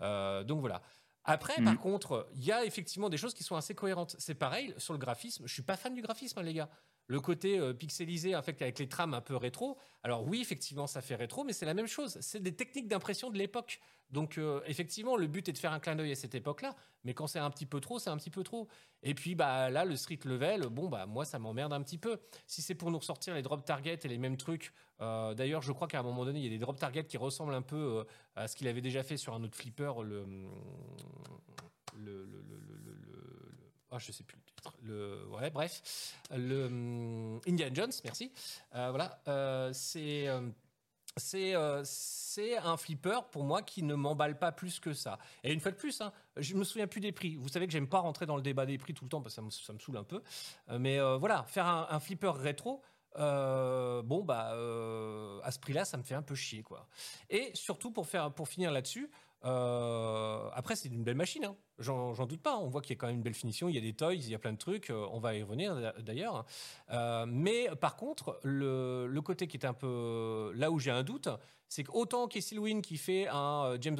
Donc 0.00 0.60
voilà. 0.60 0.82
Après, 1.24 1.60
Mhm. 1.60 1.64
par 1.64 1.78
contre, 1.78 2.28
il 2.34 2.44
y 2.44 2.52
a 2.52 2.64
effectivement 2.64 3.08
des 3.10 3.16
choses 3.18 3.34
qui 3.34 3.44
sont 3.44 3.56
assez 3.56 3.74
cohérentes. 3.74 4.16
C'est 4.18 4.34
pareil 4.34 4.74
sur 4.78 4.94
le 4.94 4.98
graphisme. 4.98 5.46
Je 5.46 5.52
suis 5.52 5.62
pas 5.62 5.76
fan 5.76 5.94
du 5.94 6.02
graphisme, 6.02 6.38
hein, 6.38 6.42
les 6.42 6.54
gars. 6.54 6.70
Le 7.10 7.20
côté 7.20 7.58
euh, 7.58 7.74
pixelisé, 7.74 8.40
fait, 8.40 8.62
avec 8.62 8.78
les 8.78 8.88
trames 8.88 9.14
un 9.14 9.20
peu 9.20 9.34
rétro. 9.34 9.76
Alors 10.04 10.24
oui, 10.24 10.40
effectivement, 10.40 10.86
ça 10.86 11.00
fait 11.02 11.16
rétro, 11.16 11.42
mais 11.42 11.52
c'est 11.52 11.66
la 11.66 11.74
même 11.74 11.88
chose. 11.88 12.16
C'est 12.20 12.40
des 12.40 12.54
techniques 12.54 12.86
d'impression 12.86 13.30
de 13.30 13.36
l'époque. 13.36 13.80
Donc 14.10 14.38
euh, 14.38 14.60
effectivement, 14.66 15.16
le 15.16 15.26
but 15.26 15.48
est 15.48 15.52
de 15.52 15.58
faire 15.58 15.72
un 15.72 15.80
clin 15.80 15.96
d'œil 15.96 16.12
à 16.12 16.14
cette 16.14 16.36
époque-là. 16.36 16.76
Mais 17.02 17.12
quand 17.12 17.26
c'est 17.26 17.40
un 17.40 17.50
petit 17.50 17.66
peu 17.66 17.80
trop, 17.80 17.98
c'est 17.98 18.10
un 18.10 18.16
petit 18.16 18.30
peu 18.30 18.44
trop. 18.44 18.68
Et 19.02 19.14
puis 19.14 19.34
bah 19.34 19.70
là, 19.70 19.84
le 19.84 19.96
street 19.96 20.20
level, 20.24 20.68
bon 20.68 20.88
bah 20.88 21.06
moi, 21.06 21.24
ça 21.24 21.40
m'emmerde 21.40 21.72
un 21.72 21.82
petit 21.82 21.98
peu. 21.98 22.20
Si 22.46 22.62
c'est 22.62 22.76
pour 22.76 22.92
nous 22.92 22.98
ressortir 22.98 23.34
les 23.34 23.42
drop 23.42 23.64
targets 23.64 23.98
et 24.04 24.08
les 24.08 24.18
mêmes 24.18 24.36
trucs. 24.36 24.72
euh, 25.00 25.34
D'ailleurs, 25.34 25.62
je 25.62 25.72
crois 25.72 25.88
qu'à 25.88 25.98
un 25.98 26.04
moment 26.04 26.24
donné, 26.24 26.38
il 26.38 26.44
y 26.44 26.46
a 26.46 26.50
des 26.50 26.58
drop 26.58 26.78
targets 26.78 27.06
qui 27.06 27.16
ressemblent 27.16 27.54
un 27.54 27.62
peu 27.62 27.76
euh, 27.76 28.04
à 28.36 28.46
ce 28.46 28.54
qu'il 28.54 28.68
avait 28.68 28.82
déjà 28.82 29.02
fait 29.02 29.16
sur 29.16 29.34
un 29.34 29.42
autre 29.42 29.56
flipper, 29.56 29.92
le, 30.04 30.24
le, 31.96 32.24
le, 32.24 32.24
le, 32.24 32.56
le- 32.68 32.94
le- 32.94 33.50
ah, 33.90 33.98
je 33.98 34.12
sais 34.12 34.22
plus 34.22 34.38
le 34.82 35.26
ouais, 35.28 35.50
bref, 35.50 36.14
le 36.30 36.66
hum, 36.66 37.40
Indiana 37.46 37.74
Jones, 37.74 37.92
merci. 38.04 38.32
Euh, 38.74 38.90
voilà, 38.90 39.20
euh, 39.28 39.70
c'est 39.72 40.28
euh, 40.28 40.50
c'est 41.16 41.56
euh, 41.56 41.82
un 42.64 42.76
flipper 42.76 43.28
pour 43.30 43.44
moi 43.44 43.62
qui 43.62 43.82
ne 43.82 43.94
m'emballe 43.94 44.38
pas 44.38 44.52
plus 44.52 44.78
que 44.78 44.92
ça. 44.92 45.18
Et 45.42 45.52
une 45.52 45.60
fois 45.60 45.72
de 45.72 45.76
plus, 45.76 46.00
hein, 46.00 46.12
je 46.36 46.54
me 46.54 46.64
souviens 46.64 46.86
plus 46.86 47.00
des 47.00 47.12
prix. 47.12 47.36
Vous 47.36 47.48
savez 47.48 47.66
que 47.66 47.72
j'aime 47.72 47.88
pas 47.88 47.98
rentrer 47.98 48.26
dans 48.26 48.36
le 48.36 48.42
débat 48.42 48.66
des 48.66 48.78
prix 48.78 48.94
tout 48.94 49.04
le 49.04 49.10
temps 49.10 49.20
parce 49.20 49.34
que 49.34 49.36
ça 49.36 49.42
me, 49.42 49.50
ça 49.50 49.72
me 49.72 49.78
saoule 49.78 49.96
un 49.96 50.04
peu. 50.04 50.22
Euh, 50.70 50.78
mais 50.78 51.00
voilà, 51.18 51.44
faire 51.44 51.66
un, 51.66 52.00
flipper 52.00 52.32
rétro. 52.36 52.82
bon 53.16 54.24
bah 54.24 54.52
à 55.42 55.50
ce 55.50 55.58
prix-là, 55.58 55.84
ça 55.84 55.96
me 55.96 56.02
fait 56.02 56.14
un 56.14 56.22
peu 56.22 56.34
chier 56.34 56.62
quoi. 56.62 56.86
Et 57.28 57.50
surtout 57.54 57.90
pour 57.90 58.06
faire 58.06 58.32
pour 58.32 58.48
finir 58.48 58.70
là-dessus, 58.70 59.10
euh, 59.44 60.48
après 60.52 60.76
c'est 60.76 60.88
une 60.88 61.02
belle 61.02 61.16
machine, 61.16 61.44
hein. 61.44 61.56
j'en 61.78 62.26
doute 62.26 62.42
pas. 62.42 62.56
On 62.58 62.68
voit 62.68 62.82
qu'il 62.82 62.90
y 62.94 62.98
a 62.98 63.00
quand 63.00 63.06
même 63.06 63.16
une 63.16 63.22
belle 63.22 63.34
finition, 63.34 63.68
il 63.68 63.74
y 63.74 63.78
a 63.78 63.80
des 63.80 63.94
toys, 63.94 64.14
il 64.14 64.28
y 64.28 64.34
a 64.34 64.38
plein 64.38 64.52
de 64.52 64.58
trucs. 64.58 64.90
euh, 64.90 65.06
on 65.12 65.18
va 65.20 65.34
y 65.34 65.42
revenir 65.42 65.74
d'a- 65.74 65.94
d'ailleurs. 66.00 66.44
Euh, 66.90 67.24
mais 67.26 67.68
par 67.80 67.96
contre, 67.96 68.38
le, 68.42 69.20
côté 69.24 69.46
qui 69.46 69.56
est 69.56 69.66
un 69.66 69.74
peu 69.74 70.52
là 70.54 70.70
où 70.70 70.78
j'ai 70.78 70.90
un 70.90 71.02
doute, 71.02 71.28
c'est 71.68 71.84
qu'autant 71.84 72.26
Casey 72.26 72.56
qui 72.82 72.96
fait 72.96 73.28
un 73.28 73.76
James 73.80 73.98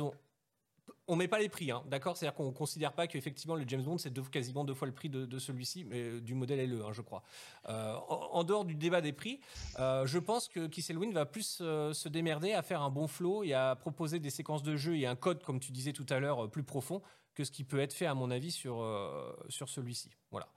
on 1.06 1.16
met 1.16 1.28
pas 1.28 1.38
les 1.38 1.48
prix, 1.48 1.70
hein, 1.70 1.82
d'accord? 1.88 2.16
C'est-à-dire 2.16 2.34
qu'on 2.34 2.52
considère 2.52 2.92
pas 2.92 3.06
qu'effectivement 3.06 3.56
le 3.56 3.64
James 3.66 3.82
Bond 3.82 3.98
c'est 3.98 4.12
quasiment 4.30 4.64
deux 4.64 4.74
fois 4.74 4.86
le 4.86 4.94
prix 4.94 5.08
de, 5.08 5.38
celui-ci, 5.38 5.84
mais 5.84 6.02
euh, 6.02 6.20
du 6.20 6.34
modèle 6.34 6.68
LE, 6.68 6.84
hein, 6.84 6.92
je 6.92 7.02
crois. 7.02 7.22
Euh, 7.68 7.94
en, 8.08 8.44
dehors 8.44 8.64
du 8.64 8.74
débat 8.74 9.00
des 9.00 9.12
prix, 9.12 9.40
euh, 9.78 10.06
je 10.06 10.18
pense 10.18 10.48
que 10.48 10.66
Casey 10.66 10.94
Lewin 10.94 11.12
va 11.12 11.26
plus 11.26 11.58
se 11.58 12.08
démerder 12.08 12.52
à 12.52 12.62
faire 12.62 12.82
un 12.82 12.90
bon 12.90 13.06
flow 13.06 13.42
et 13.42 13.54
à 13.54 13.76
proposer 13.76 14.18
des 14.18 14.30
séquences 14.30 14.62
de 14.62 14.76
jeu 14.76 14.96
et 14.96 15.06
un 15.06 15.16
code, 15.16 15.42
comme 15.42 15.60
tu 15.60 15.72
disais 15.72 15.92
tout 15.92 16.06
à 16.08 16.20
l'heure, 16.20 16.50
plus 16.50 16.62
profond 16.62 17.02
que 17.34 17.44
ce 17.44 17.50
qui 17.50 17.64
peut 17.64 17.78
être 17.80 17.92
fait 17.92 18.06
à 18.06 18.14
mon 18.14 18.30
avis 18.30 18.50
sur, 18.50 18.82
euh, 18.82 19.32
sur 19.48 19.68
celui-ci. 19.68 20.10
Voilà. 20.30 20.48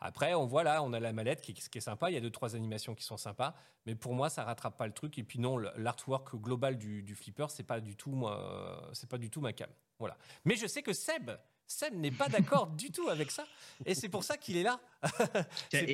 Après, 0.00 0.34
on 0.34 0.46
voit 0.46 0.62
là, 0.64 0.82
on 0.82 0.92
a 0.92 1.00
la 1.00 1.12
mallette 1.12 1.40
qui, 1.42 1.54
qui 1.54 1.78
est 1.78 1.80
sympa. 1.82 2.10
Il 2.10 2.14
y 2.14 2.16
a 2.16 2.20
deux 2.20 2.30
trois 2.30 2.56
animations 2.56 2.94
qui 2.94 3.04
sont 3.04 3.16
sympas, 3.16 3.54
mais 3.86 3.94
pour 3.94 4.14
moi, 4.14 4.28
ça 4.30 4.44
rattrape 4.44 4.76
pas 4.76 4.86
le 4.86 4.92
truc. 4.92 5.18
Et 5.18 5.22
puis 5.24 5.38
non, 5.38 5.58
l'artwork 5.58 6.34
global 6.36 6.78
du, 6.78 7.02
du 7.02 7.14
flipper, 7.14 7.46
c'est 7.50 7.62
pas 7.66 7.80
du 7.80 7.96
tout 7.96 8.10
moi, 8.12 8.40
euh, 8.40 8.90
c'est 8.92 9.08
pas 9.08 9.18
du 9.18 9.30
tout 9.30 9.40
ma 9.40 9.52
cam. 9.52 9.70
Voilà. 9.98 10.16
Mais 10.44 10.56
je 10.56 10.66
sais 10.66 10.82
que 10.82 10.92
Seb, 10.92 11.30
Seb 11.66 11.94
n'est 11.94 12.10
pas 12.10 12.28
d'accord 12.28 12.66
du 12.76 12.90
tout 12.90 13.08
avec 13.08 13.30
ça, 13.30 13.44
et 13.86 13.94
c'est 13.94 14.08
pour 14.08 14.24
ça 14.24 14.36
qu'il 14.36 14.56
est 14.56 14.62
là. 14.64 14.80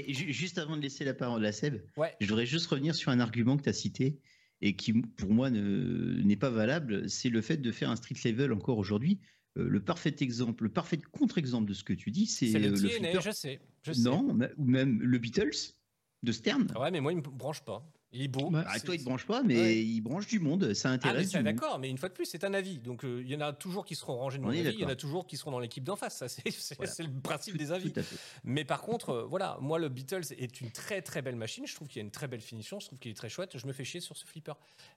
Juste 0.09 0.59
avant 0.59 0.77
de 0.77 0.83
laisser 0.83 1.05
la 1.05 1.15
parole 1.15 1.45
à 1.45 1.53
Seb, 1.53 1.83
Ouais. 1.97 2.15
je 2.21 2.27
voudrais 2.29 2.47
juste 2.47 2.67
revenir 2.69 2.95
sur 2.95 3.11
un 3.11 3.21
argument 3.21 3.57
que 3.57 3.63
tu 3.63 3.69
as 3.69 3.73
cité 3.75 4.19
et 4.61 4.75
qui, 4.75 4.93
pour 4.93 5.31
moi, 5.31 5.51
ne- 5.51 6.21
n'est 6.23 6.37
pas 6.37 6.51
valable. 6.51 7.09
C'est 7.09 7.29
le 7.29 7.41
fait 7.43 7.57
de 7.59 7.71
faire 7.71 7.91
un 7.91 7.97
street 7.97 8.17
level 8.25 8.53
encore 8.53 8.79
aujourd'hui. 8.79 9.21
Euh, 9.59 9.69
le 9.69 9.81
parfait 9.81 10.15
exemple, 10.21 10.65
le 10.65 10.71
parfait 10.71 10.99
contre-exemple 10.99 11.67
de 11.67 11.75
ce 11.75 11.85
que 11.85 11.93
tu 11.93 12.11
dis, 12.11 12.27
c'est 12.27 12.59
le 12.59 12.69
euh, 12.69 12.71
le 12.71 12.99
TNA, 12.99 13.21
je 13.21 13.31
sais. 13.31 13.61
Je 13.83 13.93
sais. 13.93 14.03
Non, 14.03 14.37
ou 14.57 14.65
même 14.65 15.01
le 15.01 15.19
Beatles 15.19 15.75
de 16.23 16.33
Stern. 16.33 16.69
Ouais, 16.79 16.91
mais 16.91 17.01
moi, 17.01 17.13
il 17.13 17.17
me 17.17 17.23
branche 17.23 17.65
pas. 17.65 17.89
Il 18.13 18.23
est 18.23 18.29
beau. 18.29 18.49
Bah, 18.49 18.65
Ah, 18.67 18.75
C'est- 18.79 18.87
toi, 18.87 18.95
il 18.95 19.01
te 19.01 19.05
branche 19.05 19.27
pas, 19.27 19.43
mais 19.43 19.57
Ouais. 19.61 19.77
il 19.85 20.01
branche 20.01 20.27
du 20.27 20.41
monde. 20.41 20.73
Ça 20.73 20.89
Ah, 20.89 20.93
intéresse 20.93 21.35
monde. 21.35 21.45
d'accord, 21.45 21.79
mais 21.79 21.91
une 21.91 21.99
fois 21.99 22.09
de 22.09 22.15
plus, 22.15 22.25
c'est 22.25 22.43
un 22.43 22.55
avis. 22.55 22.79
Donc, 22.79 23.05
euh, 23.05 23.21
il 23.23 23.31
y 23.31 23.37
en 23.37 23.41
a 23.43 23.53
toujours 23.53 23.85
qui 23.85 23.95
seront 23.95 24.17
rangés 24.17 24.39
de 24.39 24.43
mon 24.43 24.49
On 24.49 24.53
est 24.53 24.61
avis, 24.67 24.77
il 24.77 24.81
y 24.81 24.85
en 24.85 24.89
a 24.89 24.97
toujours 24.97 25.27
qui 25.27 25.37
seront 25.37 25.51
dans 25.51 25.59
l'équipe 25.59 25.85
d'en 25.85 25.95
face. 25.97 26.17
Ça, 26.17 26.29
c'est 26.29 26.43
Voilà. 26.79 26.93
le 27.01 27.21
principe 27.21 27.59
des 27.59 27.71
avis. 27.71 27.93
Tout 27.93 28.01
à 28.01 28.03
fait. 28.03 28.17
Mais 28.45 28.65
par 28.65 28.81
contre, 28.81 29.11
euh, 29.11 29.25
voilà, 29.25 29.59
moi, 29.61 29.79
le 29.79 29.91
Beatles 29.91 30.23
est 30.39 30.61
une 30.63 30.71
très 30.71 31.03
très 31.03 31.21
belle 31.21 31.37
machine. 31.37 31.67
Je 31.67 31.75
trouve 31.75 31.87
qu'il 31.89 31.97
y 31.99 32.01
a 32.01 32.05
une 32.05 32.11
très 32.11 32.29
belle 32.29 32.41
finition. 32.41 32.81
Je 32.81 32.87
trouve 32.87 32.99
qu'il 32.99 33.11
est 33.11 33.15
très 33.15 33.29
chouette. 33.29 33.59
Je 33.59 33.67
me 33.67 33.73
fais 33.75 33.85
chier 33.85 34.01
sur 34.01 34.17
ce 34.17 34.25
flipper. 34.25 34.55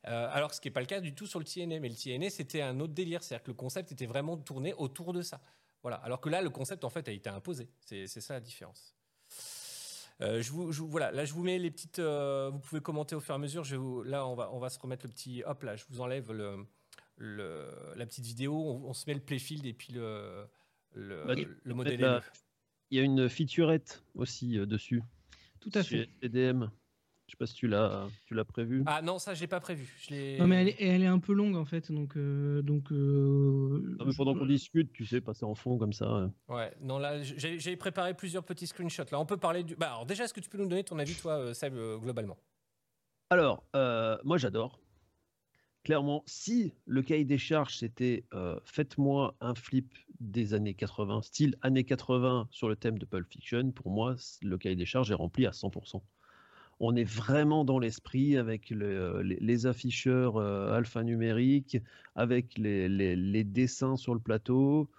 Euh, 0.07 0.29
alors, 0.31 0.53
ce 0.53 0.61
qui 0.61 0.69
n'est 0.69 0.73
pas 0.73 0.79
le 0.79 0.85
cas 0.85 1.01
du 1.01 1.13
tout 1.13 1.27
sur 1.27 1.39
le 1.39 1.45
TNA. 1.45 1.79
Mais 1.81 1.89
le 1.89 1.95
TNA, 1.95 2.29
c'était 2.29 2.61
un 2.61 2.79
autre 2.79 2.93
délire. 2.93 3.23
C'est-à-dire 3.23 3.43
que 3.43 3.51
le 3.51 3.55
concept 3.55 3.91
était 3.91 4.05
vraiment 4.05 4.37
tourné 4.37 4.73
autour 4.73 5.11
de 5.11 5.21
ça. 5.21 5.41
Voilà. 5.81 5.97
Alors 5.97 6.21
que 6.21 6.29
là, 6.29 6.41
le 6.41 6.49
concept, 6.49 6.85
en 6.85 6.89
fait, 6.89 7.07
a 7.09 7.11
été 7.11 7.29
imposé. 7.29 7.67
C'est 7.81 8.07
ça 8.07 8.35
la 8.35 8.39
différence. 8.39 8.95
Euh, 10.21 10.41
je 10.41 10.51
vous, 10.51 10.71
je 10.71 10.81
vous- 10.81 10.87
voilà, 10.87 11.11
là 11.11 11.25
je 11.25 11.33
vous 11.33 11.43
mets 11.43 11.57
les 11.57 11.71
petites. 11.71 11.99
euh, 11.99 12.49
vous 12.51 12.59
pouvez 12.59 12.81
commenter 12.81 13.15
au 13.15 13.19
fur 13.19 13.33
et 13.33 13.35
à 13.35 13.39
mesure. 13.39 13.63
Je 13.63 13.75
vous- 13.75 14.03
là, 14.03 14.25
on 14.27 14.35
va, 14.35 14.51
on 14.53 14.59
va 14.59 14.69
se 14.69 14.79
remettre 14.79 15.05
le 15.05 15.11
petit. 15.11 15.43
Hop 15.45 15.63
là, 15.63 15.75
je 15.75 15.83
vous 15.89 16.01
enlève 16.01 16.31
le, 16.31 16.57
le- 17.17 17.69
la 17.95 18.05
petite 18.05 18.25
vidéo. 18.25 18.53
On, 18.55 18.89
on 18.89 18.93
se 18.93 19.05
met 19.07 19.13
le 19.13 19.19
playfield 19.19 19.65
et 19.65 19.73
puis 19.73 19.93
le, 19.93 20.45
le, 20.93 21.23
Bah, 21.25 21.33
le 21.63 21.73
modèle. 21.73 21.99
LE. 21.99 22.21
Il 22.91 22.97
y 22.97 23.01
a 23.01 23.03
une 23.03 23.29
featurette 23.29 24.03
aussi 24.15 24.59
euh, 24.59 24.65
dessus. 24.65 25.01
Tout 25.59 25.71
à 25.73 25.83
fait. 25.83 26.09
EDM. 26.21 26.69
Je 27.31 27.37
sais 27.37 27.39
pas 27.39 27.47
si 27.47 27.53
tu 27.53 27.67
l'as, 27.69 28.09
tu 28.25 28.33
l'as 28.33 28.43
prévu. 28.43 28.83
Ah 28.87 29.01
non, 29.01 29.17
ça 29.17 29.33
j'ai 29.33 29.47
pas 29.47 29.61
prévu. 29.61 29.95
Je 30.01 30.37
Non, 30.37 30.47
mais 30.47 30.57
elle 30.63 30.67
est, 30.67 30.75
elle 30.81 31.01
est 31.01 31.07
un 31.07 31.19
peu 31.19 31.31
longue 31.31 31.55
en 31.55 31.63
fait, 31.63 31.89
donc 31.89 32.17
euh, 32.17 32.61
donc. 32.61 32.91
euh, 32.91 33.95
Non, 33.99 34.05
mais 34.05 34.11
pendant 34.17 34.33
je- 34.33 34.39
qu'on 34.39 34.45
discute, 34.45 34.91
tu 34.91 35.05
sais, 35.05 35.21
passer 35.21 35.45
en 35.45 35.55
fond 35.55 35.77
comme 35.77 35.93
ça. 35.93 36.13
euh. 36.13 36.27
Ouais, 36.49 36.73
non 36.81 36.99
là 36.99 37.21
j'ai 37.23 37.57
j'ai 37.57 37.77
préparé 37.77 38.13
plusieurs 38.15 38.43
petits 38.43 38.67
screenshots. 38.67 39.05
Là, 39.13 39.17
on 39.21 39.25
peut 39.25 39.37
parler 39.37 39.63
du. 39.63 39.77
Bah 39.77 39.91
alors 39.93 40.05
déjà, 40.05 40.25
est-ce 40.25 40.33
que 40.33 40.41
tu 40.41 40.49
peux 40.49 40.57
nous 40.57 40.67
donner 40.67 40.83
ton 40.83 40.99
avis, 40.99 41.15
toi, 41.15 41.37
euh, 41.39 41.53
Seb, 41.53 41.73
euh, 41.73 41.97
globalement? 41.99 42.35
Alors, 43.29 43.63
euh, 43.77 44.17
moi 44.25 44.37
j'adore. 44.37 44.77
Clairement, 45.85 46.21
si 46.27 46.75
le 46.85 47.01
cahier 47.01 47.25
des 47.25 47.37
charges 47.39 47.77
c'était 47.77 48.25
euh, 48.33 48.59
faites-moi 48.65 49.35
un 49.39 49.55
flip 49.55 49.95
des 50.19 50.53
années 50.53 50.73
80, 50.75 51.21
style 51.23 51.55
années 51.61 51.85
80 51.85 52.49
sur 52.51 52.67
le 52.69 52.75
thème 52.75 52.99
de 52.99 53.05
Pulp 53.05 53.27
Fiction, 53.31 53.71
pour 53.71 53.89
moi 53.89 54.15
le 54.43 54.57
cahier 54.59 54.75
des 54.75 54.85
charges 54.85 55.09
est 55.11 55.15
rempli 55.15 55.47
à 55.47 55.51
100%. 55.51 56.03
On 56.83 56.95
est 56.95 57.03
vraiment 57.03 57.63
dans 57.63 57.77
l'esprit 57.77 58.37
avec 58.37 58.71
le- 58.71 59.21
les, 59.21 59.67
afficheurs 59.67 60.37
euh, 60.37 60.73
alphanumériques, 60.73 61.77
avec 62.15 62.57
les, 62.57 63.43
dessins 63.43 63.95
sur 63.97 64.15
le 64.15 64.19
plateau. 64.19 64.89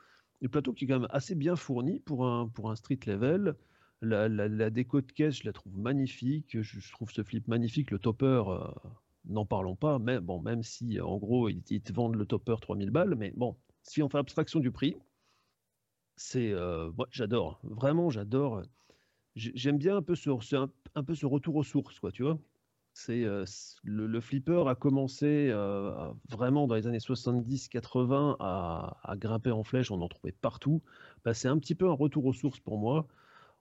Le 0.40 0.49
plateau 0.49 0.73
qui 0.73 0.85
est 0.85 0.88
quand 0.88 1.01
même 1.01 1.09
assez 1.11 1.35
bien 1.35 1.57
fourni 1.57 1.99
pour 1.99 2.25
un, 2.25 2.47
pour 2.47 2.71
un 2.71 2.77
street 2.77 3.01
level. 3.07 3.57
La, 4.01 4.71
déco 4.71 5.01
de 5.01 5.11
caisse, 5.11 5.38
je 5.38 5.45
la 5.45 5.53
trouve 5.53 5.77
magnifique. 5.77 6.57
Je, 6.62 6.92
trouve 6.92 7.11
ce 7.11 7.25
flip 7.25 7.49
magnifique. 7.49 7.90
Le 7.90 7.99
topper, 7.99 8.45
euh, 8.47 8.61
n'en 9.25 9.45
parlons 9.45 9.75
pas. 9.75 9.99
Bon, 9.99 10.40
même 10.40 10.62
si 10.62 11.01
en 11.01 11.18
gros 11.18 11.49
ils, 11.49 11.62
te 11.62 11.92
vendent 11.92 12.14
le 12.14 12.27
topper 12.27 12.55
3000 12.61 12.90
balles, 12.90 13.16
mais 13.16 13.33
bon, 13.37 13.57
si 13.83 14.05
on 14.05 14.09
fait 14.09 14.18
abstraction 14.18 14.61
du 14.61 14.71
prix, 14.71 14.95
c'est, 16.16 16.53
euh, 16.53 16.92
j'adore. 17.11 17.59
Vraiment, 17.64 18.09
j'adore. 18.11 18.62
J'ai- 19.35 19.53
J'aime 19.55 19.79
bien 19.79 19.97
un 19.97 20.03
peu 20.03 20.14
ce, 20.14 20.31
ce- 20.40 20.57
un, 20.57 20.71
un 20.95 21.05
peu 21.05 21.14
ce 21.14 21.27
retour 21.27 21.57
aux 21.57 21.62
sources, 21.62 21.99
quoi, 22.01 22.12
tu 22.12 22.23
vois. 22.23 22.38
C'est 22.95 23.25
euh, 23.25 23.45
le, 23.85 24.07
le 24.07 24.21
flipper 24.21 24.68
a 24.68 24.75
commencé 24.75 25.49
euh, 25.51 26.12
vraiment 26.29 26.66
dans 26.66 26.75
les 26.75 26.87
années 26.87 27.01
70-80 27.01 28.37
à, 28.40 28.99
à 29.03 29.16
grimper 29.16 29.51
en 29.51 29.64
flèche, 29.64 29.90
on 29.90 30.01
en 30.03 30.09
trouvait 30.09 30.33
partout. 30.33 30.83
Bah, 31.25 31.33
c'est 31.35 31.49
un 31.49 31.59
petit 31.59 31.75
peu 31.75 31.88
un 31.88 31.95
retour 31.95 32.27
aux 32.27 32.35
sources 32.35 32.61
pour 32.61 32.79
moi. 32.79 33.07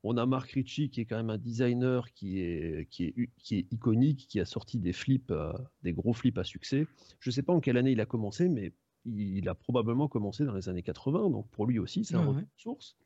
On 0.04 0.18
a 0.18 0.26
Mark 0.26 0.50
Ritchie 0.52 0.90
qui 0.90 1.02
est 1.02 1.06
quand 1.06 1.16
même 1.18 1.30
un 1.30 1.38
designer 1.38 2.12
qui 2.14 2.40
est, 2.42 2.90
qui 2.90 3.06
est, 3.06 3.30
qui 3.38 3.58
est 3.60 3.68
iconique, 3.72 4.28
qui 4.28 4.40
a 4.40 4.46
sorti 4.46 4.80
des 4.80 4.94
flips, 4.94 5.32
euh, 5.32 5.54
des 5.84 5.94
gros 5.94 6.14
flips 6.14 6.38
à 6.40 6.44
succès. 6.44 6.88
Je 7.20 7.30
ne 7.30 7.34
sais 7.34 7.44
pas 7.44 7.54
en 7.54 7.62
quelle 7.62 7.78
année 7.78 7.92
il 7.92 8.02
a 8.02 8.06
commencé, 8.06 8.50
mais 8.50 8.74
il, 9.06 9.48
a 9.48 9.56
probablement 9.56 10.08
commencé 10.08 10.44
dans 10.46 10.56
les 10.56 10.70
années 10.70 10.84
80, 10.84 11.30
donc 11.30 11.48
pour 11.52 11.66
lui 11.68 11.80
aussi, 11.80 12.04
c'est 12.04 12.16
un 12.16 12.20
Ouais, 12.20 12.26
retour 12.26 12.36
ouais. 12.38 12.44
aux 12.44 12.60
sources. 12.62 12.98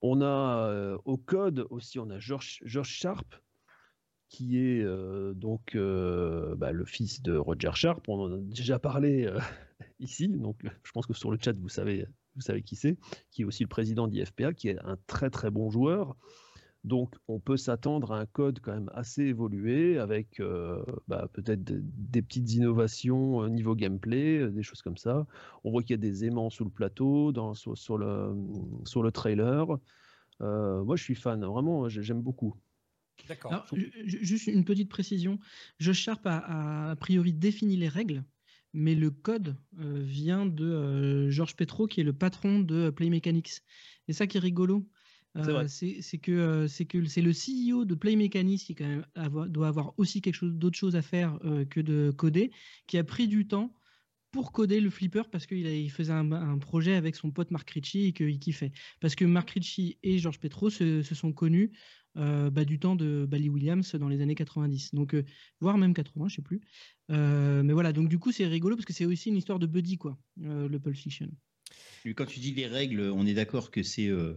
On 0.00 0.20
a 0.20 0.68
euh, 0.70 0.98
au 1.04 1.16
code 1.16 1.66
aussi, 1.70 1.98
on 1.98 2.10
a 2.10 2.18
George, 2.18 2.60
Sharp, 2.64 3.34
qui 4.28 4.58
est 4.58 4.82
euh, 4.82 5.34
donc 5.34 5.74
euh, 5.74 6.54
bah, 6.56 6.72
le 6.72 6.84
fils 6.84 7.22
de 7.22 7.36
Roger 7.36 7.72
Sharp. 7.74 8.08
On 8.08 8.20
en 8.20 8.32
a 8.32 8.38
déjà 8.38 8.78
parlé 8.78 9.30
ici, 9.98 10.28
donc 10.28 10.60
je 10.82 10.92
pense 10.92 11.06
que 11.06 11.14
sur 11.14 11.30
le 11.30 11.38
chat 11.40 11.56
vous 11.58 11.68
savez, 11.68 12.06
vous 12.36 12.42
savez 12.42 12.62
qui 12.62 12.76
c'est, 12.76 12.96
qui 13.30 13.42
est 13.42 13.44
aussi 13.44 13.64
le 13.64 13.68
président 13.68 14.06
d'IFPA, 14.06 14.52
qui 14.52 14.68
est 14.68 14.78
un 14.84 14.98
très 15.06 15.30
très 15.30 15.50
bon 15.50 15.70
joueur. 15.70 16.16
Donc 16.84 17.14
on 17.26 17.40
peut 17.40 17.56
s'attendre 17.56 18.12
à 18.12 18.20
un 18.20 18.26
code 18.26 18.60
quand 18.60 18.72
même 18.72 18.90
assez 18.94 19.22
évolué, 19.24 19.98
avec 19.98 20.40
euh, 20.40 20.82
bah, 21.08 21.28
peut-être 21.32 21.64
de- 21.64 21.82
des 21.82 22.22
petites 22.22 22.52
innovations 22.54 23.42
euh, 23.42 23.48
niveau 23.48 23.74
gameplay, 23.74 24.38
euh, 24.38 24.50
des 24.50 24.62
choses 24.62 24.82
comme 24.82 24.96
ça. 24.96 25.26
On 25.64 25.70
voit 25.70 25.82
qu'il 25.82 25.90
y 25.90 25.94
a 25.94 25.96
des 25.98 26.24
aimants 26.24 26.50
sous 26.50 26.64
le 26.64 26.70
plateau, 26.70 27.32
dans, 27.32 27.54
sur, 27.54 27.76
sur 27.76 27.98
le, 27.98 28.32
sur 28.84 29.02
le 29.02 29.10
trailer. 29.12 29.66
Euh, 30.40 30.84
moi 30.84 30.96
je 30.96 31.02
suis 31.02 31.16
fan, 31.16 31.44
vraiment 31.44 31.88
j'ai- 31.88 32.02
j'aime 32.02 32.22
beaucoup. 32.22 32.54
D'accord. 33.28 33.66
Juste 34.04 34.46
une 34.46 34.64
petite 34.64 34.88
précision. 34.88 35.38
Josh 35.80 35.98
Sharp 35.98 36.24
a, 36.26 36.38
a 36.38 36.90
a 36.92 36.96
priori 36.96 37.32
défini 37.34 37.76
les 37.76 37.88
règles, 37.88 38.24
mais 38.72 38.94
le 38.94 39.10
code 39.10 39.56
euh, 39.80 40.00
vient 40.00 40.46
de 40.46 40.64
euh, 40.64 41.30
Georges 41.30 41.56
Petro, 41.56 41.88
qui 41.88 42.00
est 42.00 42.04
le 42.04 42.12
patron 42.12 42.60
de 42.60 42.90
Play 42.90 43.10
Mechanics. 43.10 43.62
Et 44.06 44.12
ça 44.12 44.26
qui 44.28 44.36
est 44.36 44.40
rigolo, 44.40 44.88
C'est 45.36 45.52
vrai. 45.52 45.68
c'est 45.68 46.18
que 46.18 46.32
euh, 46.32 46.68
c'est 46.68 46.84
que 46.84 47.04
c'est 47.04 47.22
le 47.22 47.32
CEO 47.32 47.84
de 47.84 47.94
Play 47.94 48.16
Mechanics 48.16 48.62
qui 48.64 48.74
quand 48.74 48.86
même 48.86 49.06
avoir- 49.14 49.48
doit 49.48 49.68
avoir 49.68 49.94
aussi 49.98 50.20
quelque 50.20 50.34
chose 50.34 50.54
d'autre 50.54 50.76
chose 50.78 50.96
à 50.96 51.02
faire 51.02 51.38
euh, 51.44 51.64
que 51.64 51.80
de 51.80 52.10
coder, 52.16 52.50
qui 52.86 52.98
a 52.98 53.04
pris 53.04 53.28
du 53.28 53.46
temps 53.46 53.72
pour 54.32 54.52
coder 54.52 54.80
le 54.80 54.90
flipper 54.90 55.22
parce 55.30 55.46
qu'il 55.46 55.66
a- 55.66 55.74
il 55.74 55.90
faisait 55.90 56.12
un, 56.12 56.32
un 56.32 56.58
projet 56.58 56.94
avec 56.94 57.14
son 57.14 57.30
pote 57.30 57.50
Mark 57.50 57.68
Ritchie 57.70 58.06
et 58.06 58.12
qu'il 58.12 58.38
kiffait. 58.38 58.72
Parce 59.00 59.14
que 59.14 59.24
Mark 59.24 59.48
Ritchie 59.50 59.98
et 60.02 60.18
Georges 60.18 60.38
Petro 60.40 60.70
se, 60.70 61.02
se 61.02 61.14
sont 61.14 61.32
connus 61.32 61.72
euh, 62.16 62.50
bah, 62.50 62.64
du 62.64 62.78
temps 62.80 62.96
de 62.96 63.26
Bally 63.28 63.48
Williams 63.48 63.94
dans 63.94 64.08
les 64.08 64.20
années 64.20 64.34
90, 64.34 64.94
donc 64.94 65.14
euh, 65.14 65.24
voire 65.60 65.78
même 65.78 65.94
80, 65.94 66.28
je 66.28 66.36
sais 66.36 66.42
plus. 66.42 66.60
Euh, 67.10 67.62
mais 67.62 67.72
voilà, 67.72 67.92
donc 67.92 68.08
du 68.08 68.18
coup 68.18 68.32
c'est 68.32 68.46
rigolo 68.46 68.76
parce 68.76 68.86
que 68.86 68.92
c'est 68.92 69.04
aussi 69.06 69.28
une 69.28 69.36
histoire 69.36 69.58
de 69.58 69.66
buddy 69.66 69.98
quoi, 69.98 70.18
euh, 70.42 70.68
le 70.68 70.80
Pulp 70.80 70.96
Fiction. 70.96 71.30
Quand 72.16 72.26
tu 72.26 72.40
dis 72.40 72.52
les 72.52 72.66
règles, 72.66 73.00
on 73.14 73.24
est 73.26 73.34
d'accord 73.34 73.70
que 73.70 73.82
c'est 73.82 74.08
euh, 74.08 74.34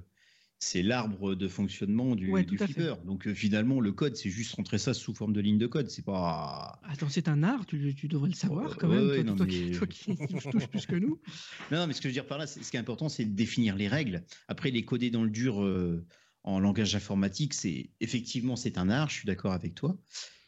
c'est 0.63 0.84
l'arbre 0.84 1.34
de 1.34 1.47
fonctionnement 1.47 2.15
du, 2.15 2.30
Ouais, 2.30 2.43
du 2.43 2.56
fait. 2.58 3.04
Donc 3.04 3.28
euh, 3.28 3.34
finalement, 3.34 3.80
le 3.80 3.91
code, 3.91 4.15
c'est 4.15 4.30
juste 4.30 4.54
rentrer 4.54 4.78
ça 4.78 4.93
sous 4.93 5.13
forme 5.15 5.34
de 5.34 5.41
ligne 5.41 5.58
de 5.58 5.65
code. 5.65 5.89
C'est 5.89 6.06
pas. 6.06 6.80
Attends, 6.84 7.10
c'est 7.10 7.28
un 7.28 7.41
art, 7.41 7.65
tu, 7.65 7.95
tu 7.95 8.08
devrais 8.08 8.30
le 8.30 8.36
savoir 8.36 8.78
quand 8.78 8.88
même, 8.88 9.08
ouais, 9.08 9.15
toi, 9.15 9.24
non, 9.24 9.36
toi 9.36 9.45
mais- 9.47 9.52
qui, 9.52 9.71
toi 9.71 9.88
qui 9.88 10.15
touche- 10.15 10.50
touche 10.52 10.67
plus 10.67 10.86
que 10.86 10.95
nous. 10.95 11.19
Non, 11.71 11.88
mais 11.88 11.93
ce 11.93 11.97
que 12.00 12.04
je 12.04 12.10
veux 12.10 12.13
dire 12.13 12.28
par 12.28 12.38
là, 12.38 12.45
ce 12.45 12.60
qui 12.60 12.78
est 12.78 12.80
important, 12.80 13.10
c'est 13.10 13.26
de 13.26 13.34
définir 13.34 13.76
les 13.76 13.88
règles. 13.88 14.24
Après, 14.47 14.69
les 14.69 14.86
coder 14.86 15.10
dans 15.10 15.24
le 15.24 15.32
dur 15.32 15.63
euh, 15.63 16.06
en 16.43 16.60
langage 16.60 16.95
informatique, 16.95 17.56
c'est 17.56 17.89
effectivement 18.00 18.56
c'est 18.56 18.78
un 18.78 18.89
art. 18.89 19.10
Je 19.10 19.15
suis 19.15 19.26
d'accord 19.26 19.54
avec 19.54 19.74
toi, 19.74 19.97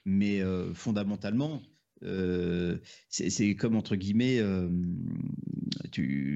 mais 0.05 0.41
euh, 0.41 0.75
fondamentalement, 0.75 1.61
euh, 2.03 2.77
c'est 3.09 3.55
comme 3.55 3.75
entre 3.75 3.95
guillemets, 3.95 4.39
euh, 4.39 4.69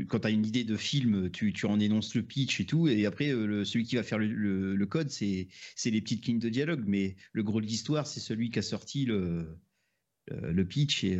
quand 0.07 0.19
tu 0.19 0.27
as 0.27 0.29
une 0.29 0.45
idée 0.45 0.63
de 0.63 0.75
film, 0.75 1.29
tu, 1.31 1.53
en 1.65 1.79
énonces 1.79 2.15
le 2.15 2.23
pitch 2.23 2.59
et 2.61 2.65
tout, 2.65 2.87
et 2.87 3.05
après 3.05 3.29
euh, 3.29 3.65
celui 3.65 3.85
qui 3.85 3.95
va 3.95 4.03
faire 4.03 4.19
le, 4.19 4.85
code, 4.85 5.09
c'est 5.09 5.47
les 5.85 6.01
petites 6.01 6.25
lignes 6.25 6.39
de 6.39 6.49
dialogue, 6.49 6.83
mais 6.87 7.15
le 7.33 7.43
gros 7.43 7.61
de 7.61 7.65
l'histoire, 7.65 8.07
c'est 8.07 8.19
celui 8.19 8.49
qui 8.49 8.59
a 8.59 8.63
sorti 8.63 9.05
le 9.05 9.57
le 10.29 10.65
pitch 10.65 11.05
et 11.05 11.17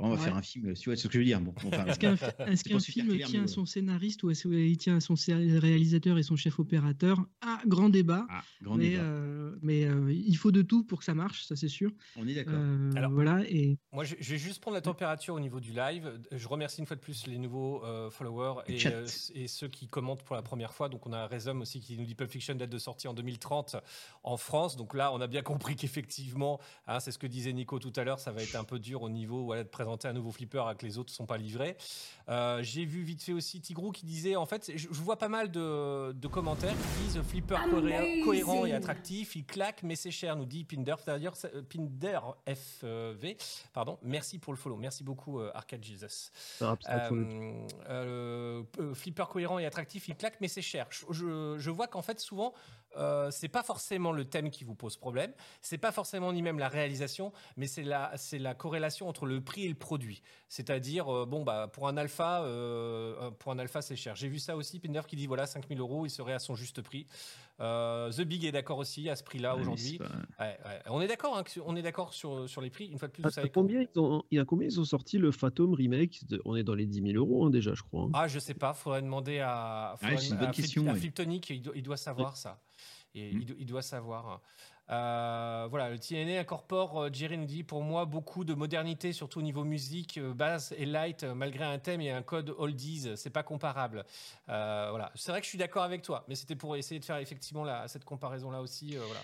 on 0.00 0.08
va 0.10 0.14
Ouais. 0.16 0.20
faire 0.22 0.36
un 0.36 0.42
film. 0.42 0.72
Tu 0.74 0.88
vois 0.88 0.96
ce 0.96 1.06
que 1.08 1.12
je 1.14 1.18
veux 1.18 1.24
dire 1.24 1.40
bon, 1.40 1.52
enfin, 1.66 1.84
Est-ce 1.86 2.64
qu'un 2.64 2.78
film 2.80 3.08
clair, 3.14 3.26
tient 3.28 3.44
à 3.44 3.46
son 3.46 3.66
scénariste 3.66 4.22
ou 4.22 4.30
est-ce 4.30 4.48
qu'il 4.48 4.76
tient 4.76 4.96
à 4.96 5.00
son 5.00 5.14
réalisateur 5.16 6.18
et 6.18 6.22
son 6.22 6.36
chef 6.36 6.58
opérateur? 6.58 7.24
Ah, 7.40 7.60
grand 7.66 7.88
débat. 7.88 8.26
Ah, 8.30 8.42
grand 8.62 8.76
mais 8.76 8.90
débat. 8.90 9.02
euh, 9.02 9.56
mais 9.62 9.84
euh, 9.84 10.12
il 10.12 10.36
faut 10.36 10.52
de 10.52 10.62
tout 10.62 10.84
pour 10.84 11.00
que 11.00 11.04
ça 11.04 11.14
marche, 11.14 11.44
ça 11.44 11.56
c'est 11.56 11.68
sûr. 11.68 11.90
On 12.16 12.26
est 12.28 12.34
d'accord. 12.34 12.54
Euh, 12.56 12.92
Alors- 12.96 13.10
voilà, 13.12 13.42
et 13.48 13.78
Moi, 13.92 14.04
je, 14.04 14.14
vais 14.16 14.38
juste 14.38 14.60
prendre 14.60 14.74
la 14.76 14.80
température 14.80 15.34
au 15.34 15.40
niveau 15.40 15.60
du 15.60 15.72
live. 15.72 16.20
Je 16.32 16.48
remercie 16.48 16.80
une 16.80 16.86
fois 16.86 16.96
de 16.96 17.00
plus 17.00 17.26
les 17.26 17.38
nouveaux 17.38 17.84
euh, 17.84 18.10
followers 18.10 18.62
et, 18.68 18.86
euh, 18.86 19.06
ceux 19.46 19.68
qui 19.68 19.88
commentent 19.88 20.22
pour 20.22 20.36
la 20.36 20.42
première 20.42 20.72
fois. 20.74 20.88
Donc, 20.88 21.06
on 21.06 21.12
a 21.12 21.26
Rezum 21.26 21.60
aussi 21.62 21.80
qui 21.80 21.96
nous 21.98 22.04
dit 22.04 22.14
Pulp 22.14 22.30
Fiction 22.30 22.54
date 22.54 22.70
de 22.70 22.78
sortie 22.78 23.08
en 23.08 23.14
2030 23.14 23.76
en 24.22 24.36
France. 24.36 24.76
Donc 24.76 24.94
là, 24.94 25.12
on 25.12 25.20
a 25.20 25.26
bien 25.26 25.42
compris 25.42 25.74
qu'effectivement, 25.76 26.60
hein, 26.86 27.00
c'est 27.00 27.10
ce 27.12 27.18
que 27.18 27.26
disait 27.26 27.52
Nico 27.52 27.78
tout 27.78 27.92
à 27.96 28.04
l'heure, 28.04 28.20
ça 28.20 28.32
va 28.32 28.42
être 28.42 28.54
un 28.56 28.64
peu 28.64 28.78
dur 28.78 29.02
au 29.02 29.10
niveau 29.10 29.44
voilà, 29.44 29.64
de 29.64 29.68
présenter 29.88 30.08
un 30.08 30.12
nouveau 30.12 30.30
flipper 30.32 30.62
que 30.78 30.84
les 30.84 30.98
autres 30.98 31.10
ne 31.12 31.16
sont 31.16 31.24
pas 31.26 31.38
livrés. 31.38 31.76
Euh, 32.28 32.62
J'ai 32.62 32.84
vu 32.84 33.02
vite 33.02 33.22
fait 33.22 33.32
aussi 33.32 33.60
Tigrou 33.62 33.90
qui 33.90 34.04
disait, 34.04 34.36
en 34.36 34.44
fait, 34.44 34.70
je, 34.76 34.86
je 34.90 35.00
vois 35.00 35.16
pas 35.16 35.28
mal 35.30 35.50
de, 35.50 36.12
de 36.12 36.28
commentaires 36.28 36.74
qui 36.74 37.04
disent 37.04 37.22
flipper 37.22 37.56
cohérent, 37.70 38.24
cohérent 38.24 38.66
et 38.66 38.72
attractif, 38.74 39.34
il 39.34 39.46
claque, 39.46 39.82
mais 39.82 39.96
c'est 39.96 40.10
cher, 40.10 40.36
nous 40.36 40.44
dit 40.44 40.64
Pinder. 40.64 40.94
D'ailleurs, 41.06 41.34
euh, 41.54 41.62
Pinder 41.62 42.18
FV, 42.46 43.38
pardon, 43.72 43.98
merci 44.02 44.38
pour 44.38 44.52
le 44.52 44.58
follow. 44.58 44.76
Merci 44.76 45.04
beaucoup, 45.04 45.40
euh, 45.40 45.50
Arcade 45.54 45.82
Jesus. 45.82 46.30
Euh, 46.90 47.66
euh, 47.88 48.62
euh, 48.80 48.94
flipper 48.94 49.24
cohérent 49.30 49.58
et 49.58 49.64
attractif, 49.64 50.06
il 50.08 50.16
claque, 50.16 50.38
mais 50.42 50.48
c'est 50.48 50.60
cher. 50.62 50.86
Je, 50.90 51.06
je- 51.10 51.56
je 51.58 51.70
vois 51.70 51.86
qu'en 51.86 52.02
fait, 52.02 52.20
souvent, 52.20 52.52
euh, 52.98 53.30
c'est 53.30 53.48
pas 53.48 53.62
forcément 53.62 54.12
le 54.12 54.24
thème 54.24 54.50
qui 54.50 54.64
vous 54.64 54.74
pose 54.74 54.96
problème, 54.96 55.32
c'est 55.62 55.78
pas 55.78 55.92
forcément 55.92 56.32
ni 56.32 56.42
même 56.42 56.58
la 56.58 56.68
réalisation, 56.68 57.32
mais 57.56 57.66
c'est 57.66 57.82
la, 57.84 58.12
c'est 58.16 58.38
la 58.38 58.54
corrélation 58.54 59.08
entre 59.08 59.24
le 59.26 59.40
prix 59.40 59.64
et 59.64 59.68
le 59.68 59.74
produit. 59.74 60.22
C'est-à-dire, 60.48 61.08
euh, 61.14 61.26
bon, 61.26 61.44
bah, 61.44 61.68
pour 61.72 61.88
un 61.88 61.96
alpha, 61.96 62.42
euh, 62.42 63.30
pour 63.32 63.52
un 63.52 63.58
alpha, 63.58 63.82
c'est 63.82 63.96
cher. 63.96 64.16
J'ai 64.16 64.28
vu 64.28 64.38
ça 64.38 64.56
aussi, 64.56 64.80
Pinder 64.80 65.02
qui 65.06 65.16
dit 65.16 65.26
voilà, 65.26 65.46
5000 65.46 65.78
euros, 65.80 66.06
il 66.06 66.10
serait 66.10 66.32
à 66.32 66.38
son 66.38 66.54
juste 66.54 66.82
prix. 66.82 67.06
Euh, 67.60 68.10
The 68.12 68.20
Big 68.22 68.44
est 68.44 68.52
d'accord 68.52 68.78
aussi 68.78 69.08
à 69.10 69.16
ce 69.16 69.24
prix-là 69.24 69.54
Ouais, 69.56 69.60
aujourd'hui. 69.62 69.98
c'est 70.00 70.08
pas- 70.08 70.44
Ouais, 70.44 70.58
ouais. 70.64 70.80
On 70.86 71.00
est 71.00 71.08
d'accord, 71.08 71.36
hein, 71.36 71.42
on 71.66 71.74
est 71.76 71.82
d'accord 71.82 72.14
sur, 72.14 72.48
sur 72.48 72.60
les 72.60 72.70
prix. 72.70 72.86
Une 72.86 72.98
fois 72.98 73.08
de 73.08 73.12
plus, 73.12 73.24
À, 73.24 73.28
vous 73.28 73.32
savez 73.34 73.48
à 73.48 73.50
combien 73.50 73.80
ils 73.82 73.98
ont, 74.00 74.22
il 74.30 74.36
y 74.38 74.40
a 74.40 74.44
combien 74.44 74.68
ils 74.68 74.78
ont 74.80 74.84
sorti 74.84 75.18
le 75.18 75.32
Phantom 75.32 75.74
Remake 75.74 76.26
de- 76.28 76.40
On 76.44 76.54
est 76.54 76.62
dans 76.62 76.74
les 76.74 76.86
10 76.86 77.02
000 77.02 77.16
euros 77.16 77.46
hein, 77.46 77.50
déjà, 77.50 77.74
je 77.74 77.82
crois. 77.82 78.04
hein. 78.04 78.10
Ah, 78.14 78.28
je 78.28 78.38
sais 78.38 78.54
pas, 78.54 78.74
faudrait 78.74 79.02
demander 79.02 79.40
à, 79.40 79.94
faudrait 79.98 80.16
c'est 80.18 80.28
une 80.30 80.36
bonne 80.36 80.48
à 80.48 80.52
Flip- 80.52 80.62
question, 80.64 80.86
à 80.88 80.92
ouais. 80.92 80.98
Fliptonic, 81.00 81.50
il 81.50 81.62
doit, 81.62 81.72
il 81.76 81.82
doit 81.82 81.96
savoir 81.96 82.36
ça. 82.36 82.60
Et 83.18 83.32
Mm. 83.34 83.40
il, 83.40 83.46
do- 83.46 83.54
il 83.58 83.66
doit 83.66 83.82
savoir. 83.82 84.40
Euh, 84.90 85.66
voilà, 85.68 85.90
le 85.90 85.98
TNA 85.98 86.40
incorpore, 86.40 86.98
euh, 86.98 87.08
Jerry 87.12 87.36
nous 87.36 87.44
dit, 87.44 87.62
pour 87.62 87.82
moi, 87.82 88.06
beaucoup 88.06 88.44
de 88.44 88.54
modernité, 88.54 89.12
surtout 89.12 89.40
au 89.40 89.42
niveau 89.42 89.62
musique, 89.62 90.16
euh, 90.16 90.32
basse 90.32 90.72
et 90.78 90.86
light, 90.86 91.24
euh, 91.24 91.34
malgré 91.34 91.64
un 91.64 91.78
thème 91.78 92.00
et 92.00 92.10
un 92.10 92.22
code 92.22 92.54
oldies, 92.56 93.10
c'est 93.16 93.28
pas 93.28 93.42
comparable. 93.42 94.04
Euh, 94.48 94.86
voilà, 94.88 95.12
c'est 95.14 95.30
vrai 95.30 95.40
que 95.40 95.44
je 95.44 95.50
suis 95.50 95.58
d'accord 95.58 95.82
avec 95.82 96.00
toi, 96.00 96.24
mais 96.26 96.34
c'était 96.34 96.56
pour 96.56 96.74
essayer 96.74 96.98
de 97.00 97.04
faire 97.04 97.18
effectivement 97.18 97.64
la- 97.64 97.86
cette 97.86 98.06
comparaison-là 98.06 98.62
aussi. 98.62 98.96
euh, 98.96 99.00
voilà. 99.06 99.20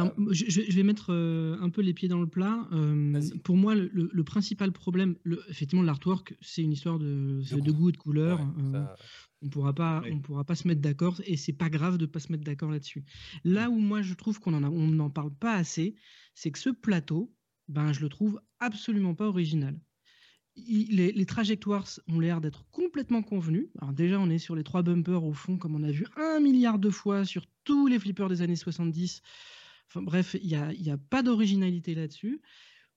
Alors, 0.00 0.14
je, 0.30 0.46
je- 0.48 0.62
je 0.66 0.74
vais 0.76 0.82
mettre 0.82 1.12
euh, 1.12 1.58
un 1.60 1.68
peu 1.68 1.82
les 1.82 1.92
pieds 1.92 2.08
dans 2.08 2.20
le 2.20 2.26
plat. 2.26 2.66
Euh, 2.72 3.20
pour 3.44 3.56
moi, 3.58 3.74
le, 3.74 3.90
le- 3.92 4.08
le 4.10 4.24
principal 4.24 4.72
problème, 4.72 5.16
le- 5.24 5.44
effectivement, 5.50 5.82
l'artwork, 5.84 6.34
c'est 6.40 6.62
une 6.62 6.72
histoire 6.72 6.98
de, 6.98 7.42
goût. 7.52 7.72
goût 7.74 7.88
et 7.90 7.92
de 7.92 7.96
couleur. 7.98 8.40
Ouais, 8.40 8.46
Euh, 8.64 8.72
ça- 8.72 8.96
on 9.42 9.48
pourra 9.48 9.74
pas, 9.74 10.00
Ouais. 10.00 10.12
on 10.12 10.20
pourra 10.20 10.44
pas 10.44 10.54
se 10.54 10.66
mettre 10.66 10.80
d'accord 10.80 11.20
et 11.24 11.36
c'est 11.36 11.52
pas 11.52 11.68
grave 11.70 11.98
de 11.98 12.06
pas 12.06 12.20
se 12.20 12.32
mettre 12.32 12.44
d'accord 12.44 12.70
là-dessus. 12.70 13.04
Là 13.44 13.70
où 13.70 13.78
moi 13.78 14.02
je 14.02 14.14
trouve 14.14 14.40
qu'on 14.40 14.54
on 14.54 14.88
n'en 14.88 15.10
parle 15.10 15.34
pas 15.34 15.54
assez, 15.54 15.94
c'est 16.34 16.50
que 16.50 16.58
ce 16.58 16.70
plateau, 16.70 17.34
ben 17.68 17.92
je 17.92 18.00
le 18.00 18.08
trouve 18.08 18.40
absolument 18.60 19.14
pas 19.14 19.26
original. 19.26 19.78
Il- 20.56 20.96
les, 20.96 21.12
les 21.12 21.26
trajectoires 21.26 21.86
ont 22.08 22.18
l'air 22.18 22.40
d'être 22.40 22.64
complètement 22.70 23.22
convenues. 23.22 23.68
Alors 23.78 23.92
déjà, 23.92 24.18
on 24.18 24.30
est 24.30 24.38
sur 24.38 24.56
les 24.56 24.64
trois 24.64 24.82
bumpers 24.82 25.22
au 25.24 25.34
fond, 25.34 25.58
comme 25.58 25.74
on 25.74 25.82
a 25.82 25.90
vu 25.90 26.06
un 26.16 26.40
milliard 26.40 26.78
de 26.78 26.88
fois 26.88 27.24
sur 27.26 27.44
tous 27.64 27.86
les 27.88 27.98
flippers 27.98 28.28
des 28.30 28.40
années 28.40 28.56
70. 28.56 29.20
Enfin 29.88 30.02
bref, 30.02 30.34
il 30.40 30.48
n'y 30.48 30.54
a, 30.56 30.72
il 30.72 30.82
y 30.82 30.90
a 30.90 30.96
pas 30.96 31.22
d'originalité 31.22 31.94
là-dessus. 31.94 32.40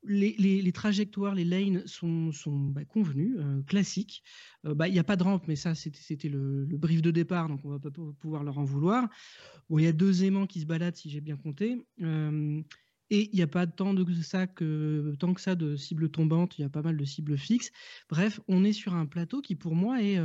Les, 0.03 0.71
trajectoires, 0.71 1.35
les 1.35 1.43
lanes 1.43 1.83
sont, 1.85 2.31
sont 2.31 2.57
bah, 2.57 2.85
convenues, 2.85 3.35
euh, 3.37 3.61
classiques. 3.63 4.23
Euh, 4.65 4.73
bah, 4.73 4.87
Il 4.87 4.93
n'y 4.93 4.99
a 4.99 5.03
pas 5.03 5.17
de 5.17 5.23
rampe, 5.23 5.47
mais 5.47 5.57
ça, 5.57 5.75
c'était 5.75 6.29
le, 6.29 6.65
le 6.65 6.77
brief 6.77 7.01
de 7.01 7.11
départ, 7.11 7.49
donc 7.49 7.61
on 7.65 7.69
va 7.69 7.79
pas 7.79 7.91
pou- 7.91 8.13
pouvoir 8.13 8.43
leur 8.43 8.57
en 8.59 8.63
vouloir. 8.63 9.09
Il 9.69 9.81
y 9.81 9.87
a 9.87 9.91
deux 9.91 10.23
aimants 10.23 10.47
qui 10.47 10.61
se 10.61 10.65
baladent, 10.65 10.95
si 10.95 11.09
j'ai 11.09 11.21
bien 11.21 11.37
compté. 11.37 11.85
Euh, 12.01 12.61
et 13.11 13.29
il 13.31 13.35
n'y 13.35 13.41
a 13.41 13.47
pas 13.47 13.65
tant, 13.65 13.93
de 13.93 14.05
ça 14.21 14.45
que, 14.47 15.15
tant 15.19 15.33
que 15.33 15.41
ça 15.41 15.55
de 15.55 15.75
cibles 15.75 16.09
tombantes, 16.11 16.57
il 16.59 16.61
y 16.61 16.65
a 16.65 16.69
pas 16.69 16.83
mal 16.83 16.95
de 16.95 17.05
cibles 17.05 17.37
fixes. 17.37 17.71
Bref, 18.09 18.39
on 18.47 18.63
est 18.63 18.73
sur 18.73 18.93
un 18.93 19.05
plateau 19.07 19.41
qui, 19.41 19.55
pour 19.55 19.75
moi, 19.75 20.01
est, 20.03 20.19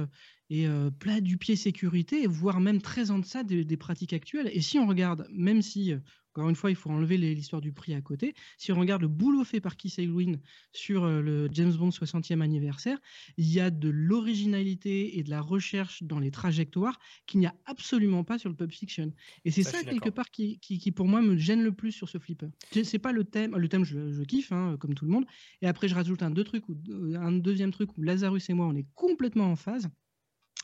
et 0.50 0.66
euh, 0.68 0.90
plat 0.90 1.20
du 1.20 1.38
pied 1.38 1.56
sécurité, 1.56 2.26
voire 2.26 2.60
même 2.60 2.80
très 2.82 3.10
en 3.10 3.18
deçà 3.18 3.42
des, 3.44 3.64
des 3.64 3.76
pratiques 3.76 4.12
actuelles. 4.12 4.50
Et 4.52 4.60
si 4.60 4.78
on 4.78 4.86
regarde, 4.86 5.26
même 5.32 5.62
si, 5.62 5.94
encore 6.34 6.48
une 6.50 6.56
fois, 6.56 6.70
il 6.70 6.76
faut 6.76 6.90
enlever 6.90 7.16
l'histoire 7.16 7.62
du 7.62 7.72
prix 7.72 7.94
à 7.94 8.00
côté, 8.02 8.34
si 8.58 8.72
on 8.72 8.78
regarde 8.78 9.02
le 9.02 9.08
boulot 9.08 9.44
fait 9.44 9.60
par 9.60 9.76
Keith 9.76 9.98
Elwin 9.98 10.40
sur 10.72 11.04
euh, 11.04 11.20
le 11.22 11.48
James 11.52 11.72
Bond 11.72 11.90
60e 11.90 12.40
anniversaire, 12.42 12.98
il 13.36 13.50
y 13.50 13.60
a 13.60 13.70
de 13.70 13.88
l'originalité 13.88 15.18
et 15.18 15.22
de 15.22 15.30
la 15.30 15.40
recherche 15.40 16.02
dans 16.02 16.18
les 16.18 16.30
trajectoires 16.30 16.98
qu'il 17.26 17.40
n'y 17.40 17.46
a 17.46 17.54
absolument 17.66 18.24
pas 18.24 18.38
sur 18.38 18.48
le 18.50 18.56
Pulp 18.56 18.72
Fiction. 18.72 19.12
Et 19.44 19.50
c'est 19.50 19.62
Ça, 19.62 19.78
quelque 19.92 20.08
part 20.10 20.30
qui, 20.30 20.58
qui, 20.58 20.78
qui, 20.78 20.90
pour 20.92 21.06
moi 21.06 21.22
me 21.22 21.36
gêne 21.36 21.62
le 21.62 21.72
plus 21.72 21.92
sur 21.92 22.08
ce 22.08 22.18
flipper. 22.18 22.48
C'est- 22.72 22.98
pas 22.98 23.12
le 23.12 23.24
thème, 23.24 23.56
le 23.56 23.68
thème 23.68 23.84
je, 23.84 24.12
je 24.12 24.22
kiffe 24.22 24.50
hein, 24.52 24.76
comme 24.80 24.94
tout 24.94 25.04
le 25.04 25.10
monde. 25.10 25.24
Et 25.62 25.66
après 25.66 25.88
je 25.88 25.94
rajoute 25.94 26.22
un, 26.22 26.30
deux 26.30 26.44
trucs 26.44 26.68
où- 26.68 26.76
un 27.14 27.32
deuxième 27.32 27.70
truc 27.70 27.96
où 27.96 28.02
Lazarus 28.02 28.48
et 28.50 28.54
moi 28.54 28.66
on 28.66 28.74
est 28.74 28.86
complètement 28.94 29.50
en 29.50 29.56
phase, 29.56 29.88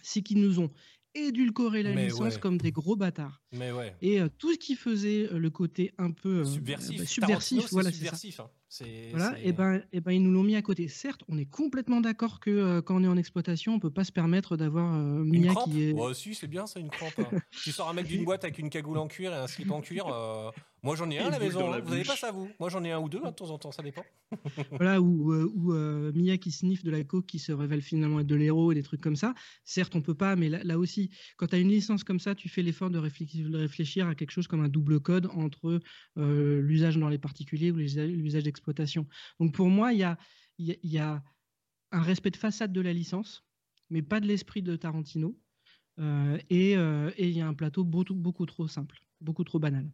c'est 0.03 0.23
qu'ils 0.23 0.41
nous 0.41 0.61
ont 0.61 0.71
édulcoré 1.15 1.83
la 1.83 1.93
Mais 1.93 2.05
licence 2.07 2.35
ouais. 2.35 2.41
comme 2.41 2.57
des 2.59 2.71
gros 2.73 2.95
bâtards. 2.97 3.43
Mais 3.53 3.73
ouais. 3.73 3.97
Et 4.01 4.21
euh, 4.21 4.29
tout 4.39 4.53
ce 4.53 4.59
qui 4.59 4.77
faisait 4.77 5.29
euh, 5.33 5.39
le 5.39 5.51
côté 5.51 5.93
un 5.99 6.13
peu 6.13 6.41
euh, 6.41 6.45
Subversif. 6.45 7.21
bah, 7.21 7.67
voilà, 7.73 7.91
ça. 7.91 7.97
subversif. 7.97 8.41
hein. 8.41 8.51
C'est- 8.73 9.09
Voilà, 9.11 9.35
c'est- 9.35 9.49
et 9.49 9.53
ben, 9.53 9.83
et 9.93 10.01
ben 10.01 10.13
ils 10.13 10.23
nous 10.23 10.31
l'ont 10.31 10.45
mis 10.45 10.55
à 10.55 10.63
côté. 10.63 10.87
Certes, 10.87 11.25
on 11.27 11.37
est 11.39 11.45
complètement 11.45 12.01
d'accord 12.01 12.39
que 12.39 12.51
euh, 12.51 12.81
quand 12.81 12.95
on 13.01 13.03
est 13.03 13.09
en 13.09 13.17
exploitation, 13.17 13.75
on 13.75 13.81
peut 13.81 13.91
pas 13.91 14.05
se 14.05 14.13
permettre 14.13 14.57
d'avoir 14.57 14.95
euh, 14.95 15.25
Mia 15.25 15.51
crampe 15.53 15.65
qui 15.73 15.83
est. 15.83 15.93
Ouais, 15.93 16.15
si, 16.15 16.37
c'est 16.37 16.47
bien 16.47 16.69
ça, 16.69 16.79
une 16.79 16.89
crampe. 16.89 17.19
hein. 17.19 17.31
tu 17.51 17.73
sors 17.73 17.89
un 17.89 17.95
mec 17.95 18.07
d'une 18.07 18.25
boîte 18.25 18.45
avec 18.45 18.59
une 18.61 18.71
cagoule 18.71 18.99
en 18.99 19.09
cuir 19.09 19.33
et 19.33 19.37
un 19.37 19.49
slip 19.49 19.73
en 19.73 19.81
cuir. 19.81 20.07
euh, 20.07 20.53
Moi, 20.85 20.95
j'en 20.95 21.11
ai 21.11 21.19
un 21.19 21.27
à 21.27 21.31
la 21.31 21.41
maison. 21.41 21.69
la 21.69 21.79
hein. 21.79 21.81
Vous 21.85 21.89
avez 21.93 22.03
bouche. 22.03 22.07
pas 22.07 22.17
ça, 22.17 22.31
vous? 22.31 22.49
Moi, 22.61 22.71
j'en 22.71 22.85
ai 22.85 22.93
un 22.93 23.01
ou 23.01 23.09
deux 23.09 23.21
hein, 23.25 23.31
de 23.33 23.35
temps 23.35 23.51
en 23.51 23.59
temps, 23.59 23.73
ça 23.73 23.83
dépend. 23.83 24.05
Voilà, 24.71 25.01
ou, 25.01 25.33
euh, 25.33 25.51
ou, 25.53 25.73
euh, 25.73 26.13
Mia 26.15 26.37
qui 26.39 26.53
sniffe 26.53 26.85
de 26.85 26.93
la 26.93 27.03
coke 27.03 27.27
qui 27.27 27.41
se 27.41 27.51
révèle 27.51 27.83
finalement 27.83 28.21
être 28.21 28.29
de 28.29 28.37
l'héros 28.37 28.71
et 28.71 28.77
des 28.77 28.85
trucs 28.85 29.01
comme 29.01 29.17
ça. 29.17 29.35
Certes, 29.65 29.97
on 29.97 30.01
peut 30.01 30.15
pas, 30.15 30.37
mais 30.37 30.49
là, 30.49 30.63
là 30.63 30.79
aussi, 30.79 31.11
quand 31.39 31.49
tu 31.49 31.57
as 31.57 31.59
une 31.59 31.71
licence 31.71 32.05
comme 32.05 32.21
ça, 32.21 32.37
tu 32.37 32.49
fais 32.49 32.63
l'effort 32.63 32.89
de 32.91 32.99
réfléchir, 32.99 34.07
à 34.07 34.15
quelque 34.15 34.31
chose 34.31 34.47
comme 34.47 34.61
un 34.63 34.69
double 34.69 35.01
code 35.01 35.27
entre 35.35 35.81
euh, 36.19 36.61
l'usage 36.63 36.97
dans 36.97 37.09
les 37.09 37.19
particuliers 37.19 37.73
ou 37.73 37.77
l'usa- 37.77 38.07
l'usage 38.07 38.45
d'exploitation. 38.45 38.60
Donc 39.39 39.55
pour 39.55 39.69
moi, 39.69 39.93
il 39.93 39.99
y 40.59 40.99
a, 40.99 41.23
un 41.93 42.03
respect 42.03 42.31
de 42.31 42.37
façade 42.37 42.73
de 42.73 42.81
la 42.81 42.93
licence, 42.93 43.45
mais 43.89 44.03
pas 44.03 44.21
de 44.21 44.27
l'esprit 44.27 44.63
de 44.63 44.77
Tarantino. 44.77 45.37
Euh, 45.99 46.39
et 46.49 46.77
euh, 46.77 47.11
et 47.17 47.29
il 47.29 47.37
y 47.37 47.41
a 47.41 47.47
un 47.47 47.53
plateau 47.53 47.85
beaucoup 47.85 48.47
trop 48.47 48.69
simple, 48.69 49.03
beaucoup 49.21 49.45
trop 49.45 49.59
banal. 49.59 49.91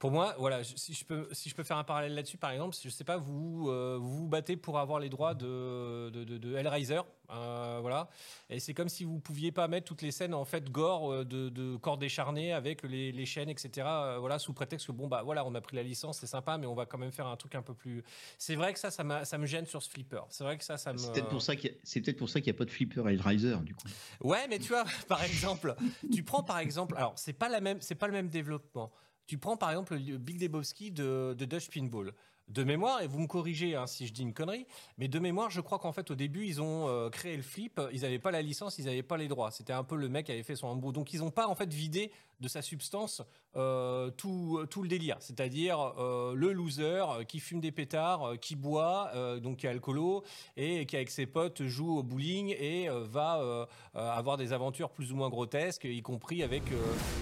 Pour 0.00 0.10
moi, 0.10 0.34
voilà, 0.38 0.62
je- 0.62 0.76
si 0.76 0.94
je 0.94 1.04
peux, 1.04 1.28
si 1.30 1.50
je 1.50 1.54
peux 1.54 1.62
faire 1.62 1.76
un 1.76 1.84
parallèle 1.84 2.14
là-dessus, 2.14 2.38
par 2.38 2.50
exemple, 2.52 2.74
je 2.82 2.88
sais 2.88 3.04
pas, 3.04 3.18
vous 3.18 3.68
euh, 3.68 3.98
vous, 4.00 4.16
vous 4.22 4.28
battez 4.28 4.56
pour 4.56 4.78
avoir 4.78 4.98
les 4.98 5.10
droits 5.10 5.34
de, 5.34 6.08
de, 6.10 6.24
de- 6.24 6.38
de 6.38 6.56
Hellraiser, 6.56 7.02
euh, 7.30 7.78
voilà, 7.82 8.08
et 8.48 8.60
c'est 8.60 8.72
comme 8.72 8.88
si 8.88 9.04
vous 9.04 9.18
pouviez 9.20 9.52
pas 9.52 9.68
mettre 9.68 9.86
toutes 9.86 10.00
les 10.00 10.10
scènes 10.10 10.32
en 10.32 10.46
fait 10.46 10.70
gore 10.70 11.12
euh, 11.12 11.24
de, 11.26 11.50
de 11.50 11.76
corps 11.76 11.98
décharnés 11.98 12.54
avec 12.54 12.82
les, 12.82 13.12
les 13.12 13.26
chaînes, 13.26 13.50
etc. 13.50 13.86
euh, 13.86 14.16
voilà, 14.18 14.38
sous 14.38 14.54
prétexte 14.54 14.86
que 14.86 14.92
bon 14.92 15.06
bah 15.06 15.20
voilà, 15.22 15.44
on 15.44 15.54
a 15.54 15.60
pris 15.60 15.76
la 15.76 15.82
licence, 15.82 16.18
c'est 16.18 16.26
sympa, 16.26 16.56
mais 16.56 16.66
on 16.66 16.74
va 16.74 16.86
quand 16.86 16.96
même 16.98 17.12
faire 17.12 17.26
un 17.26 17.36
truc 17.36 17.54
un 17.54 17.62
peu 17.62 17.74
plus. 17.74 18.02
C'est 18.38 18.54
vrai 18.54 18.72
que 18.72 18.78
ça, 18.78 18.90
ça, 18.90 19.04
me 19.04 19.44
gêne 19.46 19.66
sur 19.66 19.82
ce 19.82 19.90
flipper. 19.90 20.22
C'est 20.30 20.44
vrai 20.44 20.56
que 20.56 20.64
ça, 20.64 20.78
ça 20.78 20.94
me. 20.94 20.98
C'est 20.98 21.12
peut-être 21.12 21.28
pour 21.28 21.42
ça 21.42 21.56
qu'il 21.56 21.72
y 21.72 21.74
a- 21.74 21.76
c'est 21.84 22.00
peut-être 22.00 22.16
pour 22.16 22.30
ça 22.30 22.40
qu'il 22.40 22.50
n'y 22.50 22.56
a 22.56 22.58
pas 22.58 22.64
de 22.64 22.70
flipper 22.70 23.06
Hellraiser, 23.06 23.56
du 23.64 23.74
coup. 23.74 23.86
Ouais, 24.22 24.48
mais 24.48 24.58
tu 24.58 24.68
vois, 24.68 24.84
par 25.08 25.22
exemple, 25.22 25.76
tu 26.10 26.22
prends 26.22 26.42
par 26.42 26.58
exemple, 26.58 26.94
alors 26.96 27.12
c'est 27.16 27.34
pas 27.34 27.50
la 27.50 27.60
même, 27.60 27.82
c'est 27.82 27.94
pas 27.96 28.06
le 28.06 28.14
même 28.14 28.28
développement. 28.30 28.90
Tu 29.30 29.38
prends 29.38 29.56
par 29.56 29.70
exemple 29.70 29.94
le 29.94 30.18
Big 30.18 30.42
Lebowski 30.42 30.90
de, 30.90 31.36
Dutch 31.38 31.70
Pinball. 31.70 32.12
De 32.48 32.64
mémoire, 32.64 33.00
et 33.00 33.06
vous 33.06 33.20
me 33.20 33.28
corrigez 33.28 33.76
hein, 33.76 33.86
si 33.86 34.08
je 34.08 34.12
dis 34.12 34.22
une 34.22 34.34
connerie, 34.34 34.66
mais 34.98 35.06
de 35.06 35.20
mémoire, 35.20 35.50
je 35.50 35.60
crois 35.60 35.78
qu'en 35.78 35.92
fait 35.92 36.10
au 36.10 36.16
début 36.16 36.46
ils 36.46 36.60
ont 36.60 36.88
euh, 36.88 37.10
créé 37.10 37.36
le 37.36 37.44
flip, 37.44 37.80
ils 37.92 38.00
n'avaient 38.00 38.18
pas 38.18 38.32
la 38.32 38.42
licence, 38.42 38.80
ils 38.80 38.86
n'avaient 38.86 39.04
pas 39.04 39.16
les 39.16 39.28
droits. 39.28 39.52
C'était 39.52 39.72
un 39.72 39.84
peu 39.84 39.94
le 39.94 40.08
mec 40.08 40.26
qui 40.26 40.32
avait 40.32 40.42
fait 40.42 40.56
son 40.56 40.66
embout. 40.66 40.90
Donc 40.90 41.14
ils 41.14 41.20
n'ont 41.20 41.30
pas 41.30 41.46
en 41.46 41.54
fait 41.54 41.72
vidé 41.72 42.10
de 42.40 42.48
sa 42.48 42.62
substance 42.62 43.22
euh, 43.56 44.10
tout, 44.10 44.64
tout 44.70 44.82
le 44.82 44.88
délire. 44.88 45.16
C'est-à-dire 45.20 45.94
euh, 45.98 46.34
le 46.34 46.52
loser 46.52 47.04
qui 47.28 47.40
fume 47.40 47.60
des 47.60 47.72
pétards, 47.72 48.24
euh, 48.32 48.36
qui 48.36 48.56
boit, 48.56 49.10
euh, 49.14 49.40
donc 49.40 49.58
qui 49.58 49.66
est 49.66 49.70
alcoolo, 49.70 50.24
et 50.56 50.86
qui 50.86 50.96
avec 50.96 51.10
ses 51.10 51.26
potes 51.26 51.64
joue 51.64 51.98
au 51.98 52.02
bowling 52.02 52.54
et 52.58 52.88
va 52.90 53.66
avoir 53.94 54.36
des 54.36 54.52
aventures 54.52 54.90
plus 54.90 55.12
ou 55.12 55.16
moins 55.16 55.28
grotesques, 55.28 55.84
y 55.84 56.02
compris 56.02 56.42
avec 56.42 56.62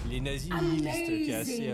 les 0.09 0.19
nazis 0.21 0.53
nihilistes, 0.53 1.05
qui 1.05 1.31
est 1.31 1.33
assez, 1.35 1.73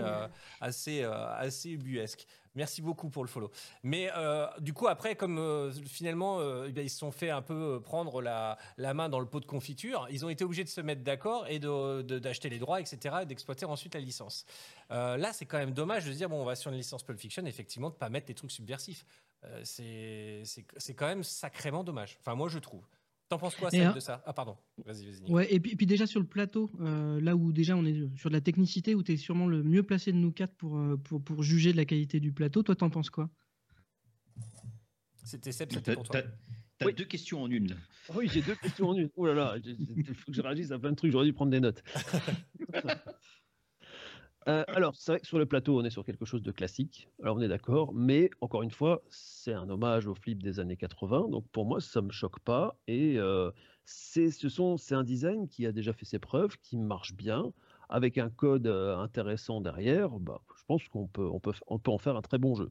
assez, 0.60 1.02
assez 1.04 1.70
ubuesque. 1.70 2.26
Merci 2.54 2.80
beaucoup 2.80 3.10
pour 3.10 3.22
le 3.22 3.28
follow. 3.28 3.50
Mais 3.82 4.08
euh, 4.16 4.46
du 4.60 4.72
coup, 4.72 4.88
après, 4.88 5.14
comme 5.14 5.38
euh, 5.38 5.70
finalement, 5.86 6.40
euh, 6.40 6.70
eh 6.74 6.80
ils 6.82 6.88
se 6.88 6.96
sont 6.98 7.12
fait 7.12 7.28
un 7.28 7.42
peu 7.42 7.82
prendre 7.84 8.22
la, 8.22 8.56
la 8.78 8.94
main 8.94 9.10
dans 9.10 9.20
le 9.20 9.26
pot 9.26 9.40
de 9.40 9.44
confiture, 9.44 10.08
ils 10.10 10.24
ont 10.24 10.30
été 10.30 10.42
obligés 10.42 10.64
de 10.64 10.70
se 10.70 10.80
mettre 10.80 11.02
d'accord 11.02 11.46
et 11.48 11.58
de- 11.58 12.00
de- 12.00 12.18
d'acheter 12.18 12.48
les 12.48 12.58
droits, 12.58 12.80
etc., 12.80 13.16
et 13.20 13.26
d'exploiter 13.36 13.66
ensuite 13.66 13.94
la 13.94 14.00
licence. 14.00 14.44
Euh, 14.90 15.16
là, 15.16 15.32
c'est 15.32 15.44
quand 15.46 15.58
même 15.58 15.72
dommage 15.72 16.04
de 16.06 16.12
se 16.12 16.16
dire, 16.16 16.28
bon, 16.28 16.40
on 16.42 16.44
va 16.44 16.56
sur 16.56 16.70
une 16.70 16.76
licence 16.78 17.02
Pulp 17.04 17.18
Fiction, 17.18 17.44
effectivement, 17.46 17.90
de 17.90 17.94
pas 17.94 18.08
mettre 18.10 18.26
des 18.26 18.34
trucs 18.34 18.50
subversifs. 18.50 19.04
Euh, 19.44 19.60
c'est 19.64 20.42
c'est- 20.44 20.66
c'est 20.78 20.94
quand 20.94 21.06
même 21.06 21.22
sacrément 21.22 21.84
dommage. 21.84 22.16
Enfin, 22.20 22.34
moi, 22.34 22.48
je 22.48 22.58
trouve. 22.58 22.84
T'en 23.28 23.38
penses 23.38 23.56
quoi, 23.56 23.70
Seb, 23.70 23.92
de 23.94 23.98
ça? 24.00 24.22
Ah, 24.24 24.32
pardon. 24.32 24.56
Vas-y, 24.84 25.04
vas-y. 25.10 25.30
Ouais, 25.30 25.52
et 25.52 25.58
puis, 25.58 25.72
et 25.72 25.76
puis 25.76 25.86
déjà 25.86 26.06
sur 26.06 26.20
le 26.20 26.26
plateau, 26.26 26.70
euh, 26.80 27.20
là 27.20 27.34
où 27.34 27.52
déjà 27.52 27.76
on 27.76 27.84
est 27.84 28.16
sur 28.16 28.30
de 28.30 28.34
la 28.34 28.40
technicité, 28.40 28.94
où 28.94 29.02
tu 29.02 29.12
es 29.12 29.16
sûrement 29.16 29.48
le 29.48 29.62
mieux 29.64 29.82
placé 29.82 30.12
de 30.12 30.16
nous 30.16 30.30
quatre 30.32 30.54
pour, 30.54 30.78
euh, 30.78 30.96
pour, 30.96 31.20
pour 31.22 31.42
juger 31.42 31.72
de 31.72 31.76
la 31.76 31.84
qualité 31.84 32.20
du 32.20 32.32
plateau, 32.32 32.62
toi 32.62 32.76
t'en 32.76 32.88
penses 32.88 33.10
quoi? 33.10 33.28
C'était 35.24 35.50
Seb, 35.50 35.72
c'était 35.72 35.94
pour 35.94 36.04
toi. 36.04 36.22
t'as- 36.22 36.86
Oui. 36.86 36.94
deux 36.94 37.04
questions 37.06 37.42
en 37.42 37.50
une. 37.50 37.76
Oui, 38.14 38.28
j'ai 38.32 38.42
deux 38.42 38.54
questions 38.54 38.90
en 38.90 38.94
une. 38.94 39.10
Oh 39.16 39.26
là 39.26 39.34
là, 39.34 39.56
il 39.64 40.04
faut 40.14 40.30
que 40.30 40.36
je 40.36 40.42
réagisse 40.42 40.70
à 40.70 40.78
plein 40.78 40.90
de 40.90 40.96
trucs, 40.96 41.10
j'aurais 41.10 41.24
dû 41.24 41.32
prendre 41.32 41.50
des 41.50 41.58
notes. 41.58 41.82
Euh, 44.48 44.62
alors, 44.68 44.94
c'est 44.94 45.10
vrai 45.10 45.20
que 45.20 45.26
sur 45.26 45.38
le 45.40 45.46
plateau, 45.46 45.80
on 45.80 45.84
est 45.84 45.90
sur 45.90 46.04
quelque 46.04 46.24
chose 46.24 46.42
de 46.42 46.52
classique, 46.52 47.08
alors 47.20 47.36
on 47.36 47.40
est 47.40 47.48
d'accord, 47.48 47.92
mais 47.92 48.30
encore 48.40 48.62
une 48.62 48.70
fois, 48.70 49.02
c'est 49.08 49.52
un 49.52 49.68
hommage 49.68 50.06
au 50.06 50.14
flip 50.14 50.40
des 50.40 50.60
années 50.60 50.76
80, 50.76 51.28
donc 51.30 51.48
pour 51.50 51.66
moi, 51.66 51.80
ça 51.80 52.00
me 52.00 52.12
choque 52.12 52.38
pas, 52.38 52.78
et 52.86 53.18
euh, 53.18 53.50
c'est 53.86 54.30
ce 54.30 54.94
un 54.94 55.02
design 55.02 55.48
qui 55.48 55.66
a 55.66 55.72
déjà 55.72 55.92
fait 55.92 56.04
ses 56.04 56.20
preuves, 56.20 56.58
qui 56.58 56.76
marche 56.76 57.14
bien, 57.14 57.52
avec 57.88 58.18
un 58.18 58.30
code 58.30 58.68
euh, 58.68 58.96
intéressant 58.96 59.60
derrière, 59.60 60.10
bah, 60.20 60.40
je 60.56 60.64
pense 60.64 60.86
qu'on 60.88 61.08
peut, 61.08 61.26
on 61.26 61.40
peut, 61.40 61.52
peut 61.82 61.90
en 61.90 61.98
faire 61.98 62.16
un 62.16 62.22
très 62.22 62.38
bon 62.38 62.54
jeu. 62.54 62.70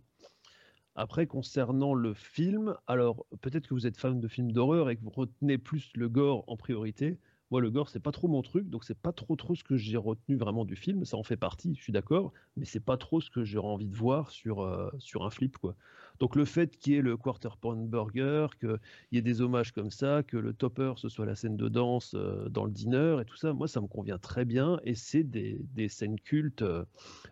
Après, 0.95 1.27
concernant 1.27 1.93
le 1.93 2.13
film, 2.13 2.77
alors 2.87 3.25
peut-être 3.41 3.67
que 3.67 3.73
vous 3.73 3.85
êtes 3.85 3.97
fan 3.97 4.19
de 4.21 4.27
films 4.29 4.53
d'horreur 4.53 4.89
et 4.89 4.95
que 4.95 5.03
vous 5.03 5.09
retenez 5.09 5.57
plus 5.57 5.91
le 5.95 6.07
gore 6.07 6.45
en 6.47 6.55
priorité. 6.55 7.19
Moi, 7.51 7.61
le 7.61 7.69
gore, 7.69 7.89
c'est 7.89 7.99
pas 7.99 8.11
trop 8.11 8.27
mon 8.27 8.41
truc, 8.41 8.69
donc 8.69 8.83
c'est 8.83 8.97
pas 8.97 9.13
trop 9.13 9.35
trop 9.35 9.55
ce 9.55 9.63
que 9.63 9.77
j'ai 9.77 9.97
retenu 9.97 10.35
vraiment 10.35 10.65
du 10.65 10.75
film. 10.75 11.05
Ça 11.05 11.17
en 11.17 11.23
fait 11.23 11.37
partie, 11.37 11.75
je 11.75 11.81
suis 11.83 11.93
d'accord, 11.93 12.33
mais 12.57 12.65
c'est 12.65 12.79
pas 12.79 12.97
trop 12.97 13.21
ce 13.21 13.29
que 13.29 13.43
j'aurais 13.43 13.67
envie 13.67 13.87
de 13.87 13.95
voir 13.95 14.31
sur, 14.31 14.61
euh, 14.61 14.89
sur 14.99 15.25
un 15.25 15.29
flip, 15.29 15.57
quoi. 15.57 15.75
Donc 16.19 16.35
le 16.35 16.45
fait 16.45 16.77
qu'il 16.77 16.93
y 16.93 16.95
ait 16.97 17.01
le 17.01 17.17
quarter 17.17 17.49
pound 17.59 17.89
burger, 17.89 18.47
qu'il 18.59 18.79
y 19.11 19.17
ait 19.17 19.21
des 19.21 19.41
hommages 19.41 19.71
comme 19.73 19.91
ça, 19.91 20.23
que 20.23 20.37
le 20.37 20.53
topper 20.53 20.93
ce 20.97 21.09
soit 21.09 21.25
la 21.25 21.35
scène 21.35 21.57
de 21.57 21.67
danse 21.69 22.13
euh, 22.15 22.49
dans 22.49 22.65
le 22.65 22.71
diner 22.71 23.17
et 23.21 23.25
tout 23.25 23.35
ça, 23.35 23.53
moi 23.53 23.67
ça 23.67 23.81
me 23.81 23.87
convient 23.87 24.17
très 24.17 24.45
bien 24.45 24.79
et 24.83 24.95
c'est 24.95 25.23
des, 25.23 25.59
des 25.73 25.89
scènes 25.89 26.19
cultes 26.19 26.61
euh, 26.61 26.85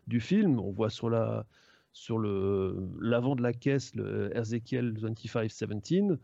du 0.08 0.20
film. 0.20 0.60
On 0.60 0.72
voit 0.72 0.90
sur 0.90 1.10
la 1.10 1.46
sur 1.94 2.18
le 2.18 2.76
l'avant 3.00 3.36
de 3.36 3.44
la 3.44 3.54
caisse 3.54 3.94
le 3.96 4.36
Ezekiel 4.36 4.94
2517 4.94 6.20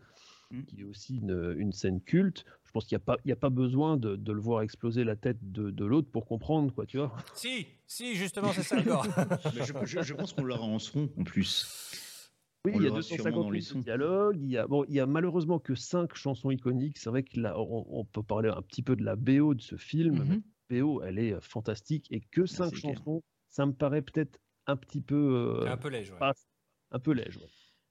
Mm. 0.52 0.64
qui 0.64 0.82
est 0.82 0.84
aussi 0.84 1.18
une, 1.18 1.56
une 1.58 1.72
scène 1.74 2.02
culte. 2.02 2.44
Je 2.66 2.72
pense 2.72 2.86
qu'il 2.86 2.96
n'y 2.96 3.02
a, 3.02 3.06
pas- 3.06 3.18
il 3.24 3.30
y 3.30 3.32
a 3.32 3.36
pas 3.36 3.50
besoin 3.52 3.98
de, 3.98 4.16
de 4.16 4.32
le 4.32 4.42
voir 4.42 4.62
exploser 4.64 5.04
la 5.04 5.16
tête 5.16 5.38
de, 5.52 5.70
de 5.70 5.86
l'autre 5.86 6.10
pour 6.12 6.26
comprendre, 6.26 6.74
quoi, 6.74 6.86
tu 6.88 6.98
vois. 6.98 7.16
Si, 7.36 7.68
si, 7.86 8.16
justement, 8.16 8.52
c'est 8.54 8.64
ça 8.64 8.76
le 8.78 8.84
je, 9.54 9.86
je- 9.86 10.02
je 10.02 10.14
pense 10.16 10.34
qu'on 10.34 10.44
l'aura 10.44 10.66
en 10.66 10.80
son 10.80 11.08
en 11.18 11.24
plus. 11.24 12.26
Oui, 12.66 12.74
On 12.76 12.80
il 12.80 12.84
y 12.84 12.86
a 12.88 12.90
l'aura 12.90 13.02
sûrement 13.04 13.24
250 13.24 13.44
dans 13.44 13.50
les 13.52 13.60
minutes 13.60 13.68
de 13.70 13.74
sons. 13.74 13.80
dialogue. 13.80 14.38
Il 14.42 14.50
y 14.50 14.58
a, 14.58 14.68
bon, 14.68 14.84
il 14.90 14.94
y 14.96 15.00
a 15.00 15.06
malheureusement 15.06 15.60
que 15.60 15.76
cinq 15.76 16.16
chansons 16.16 16.50
iconiques. 16.52 16.98
C'est 16.98 17.10
vrai 17.12 17.24
on, 17.36 17.86
on 17.88 18.04
peut 18.06 18.24
parler 18.24 18.50
un 18.50 18.62
petit 18.64 18.82
peu 18.84 18.96
de 18.96 19.04
la 19.04 19.16
BO 19.16 19.54
de 19.54 19.62
ce 19.62 19.78
film. 19.78 20.16
mais 20.18 20.36
Mhm. 20.36 20.42
la 20.72 20.82
BO, 20.82 21.02
elle 21.04 21.20
est 21.20 21.40
fantastique. 21.42 22.08
Et 22.12 22.22
que 22.22 22.46
cinq 22.48 22.72
c'est 22.76 22.82
clair. 22.82 22.98
chansons, 22.98 23.22
ça 23.50 23.66
me 23.68 23.72
paraît 23.74 24.02
peut-être 24.02 24.40
un 24.68 24.76
petit 24.76 25.02
peu, 25.02 25.62
euh, 25.64 25.72
un 25.72 25.78
peu 25.78 25.90
léger. 25.90 26.12
ouais. 26.14 26.32
un 26.92 27.00
peu 27.00 27.12
léger. 27.14 27.40
ouais. 27.40 27.46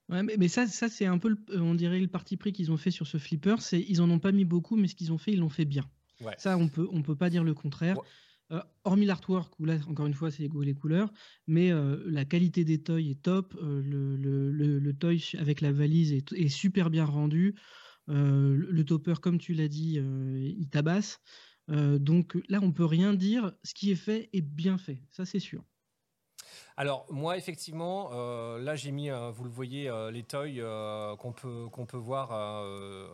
Ouais, 0.09 0.23
mais, 0.23 0.37
mais 0.39 0.49
ça, 0.49 0.67
ça 0.67 0.89
c'est 0.89 1.07
un 1.07 1.19
peu, 1.19 1.29
le- 1.29 1.39
euh, 1.51 1.61
on 1.61 1.75
dirait, 1.75 2.01
le 2.01 2.09
parti 2.09 2.37
pris 2.37 2.53
qu'ils 2.53 2.73
ont 2.73 2.77
fait 2.77 2.91
sur 2.91 3.07
ce 3.07 3.19
flipper. 3.19 3.57
C'est 3.61 3.81
ils 3.81 4.01
en 4.01 4.11
ont 4.11 4.19
pas 4.19 4.33
mis 4.33 4.45
beaucoup, 4.45 4.77
mais 4.77 4.89
ce 4.89 4.95
qu'ils 4.95 5.13
ont 5.13 5.19
fait, 5.19 5.33
ils 5.33 5.41
l'ont 5.41 5.49
fait 5.51 5.65
bien. 5.67 5.89
Ouais. 6.21 6.35
Ça, 6.39 6.57
on 6.57 6.69
peut, 6.69 6.89
on 6.91 7.03
peut 7.03 7.17
pas 7.17 7.31
dire 7.31 7.45
le 7.45 7.55
contraire. 7.55 7.99
Ouais. 7.99 8.05
Euh, 8.51 8.63
hormis 8.85 9.05
l'artwork, 9.05 9.53
où 9.61 9.67
là, 9.67 9.77
encore 9.89 10.07
une 10.07 10.15
fois, 10.15 10.31
c'est 10.31 10.43
les 10.43 10.49
goûts 10.49 10.63
et 10.63 10.67
les 10.67 10.75
couleurs, 10.75 11.13
mais 11.47 11.71
euh, 11.71 12.03
la 12.07 12.25
qualité 12.25 12.65
des 12.65 12.83
toys 12.83 12.99
est 13.03 13.21
top. 13.21 13.55
euh, 13.63 13.83
le, 13.83 14.17
le, 14.17 14.51
le, 14.51 14.79
le 14.79 14.93
toy 14.95 15.23
avec 15.37 15.61
la 15.61 15.71
valise 15.71 16.15
est, 16.15 16.33
est 16.33 16.49
super 16.49 16.89
bien 16.89 17.05
rendu. 17.05 17.55
Le, 18.07 18.83
topper, 18.85 19.21
comme 19.21 19.37
tu 19.37 19.53
l'as 19.53 19.69
dit, 19.69 19.99
il 19.99 20.69
tabasse. 20.71 21.21
Donc 21.69 22.39
là, 22.49 22.61
on 22.63 22.73
peut 22.73 22.87
rien 22.87 23.13
dire. 23.13 23.53
Ce 23.65 23.75
qui 23.75 23.91
est 23.91 23.97
fait 23.97 24.31
est 24.33 24.41
bien 24.41 24.79
fait, 24.79 25.03
ça 25.11 25.27
c'est 25.27 25.41
sûr. 25.41 25.63
Alors 26.81 27.07
moi 27.11 27.37
effectivement, 27.37 28.11
euh, 28.13 28.61
là 28.61 28.77
j'ai 28.77 28.93
mis, 28.93 29.11
euh, 29.11 29.33
vous 29.33 29.43
le 29.43 29.51
voyez, 29.51 29.89
euh, 29.89 30.13
les 30.13 30.23
toys 30.23 30.47
euh, 30.61 31.17
qu'on 31.17 31.33
peut 31.33 31.67
qu'on 31.73 31.87
peut 31.87 31.97
voir 31.97 32.29
euh, 32.33 33.05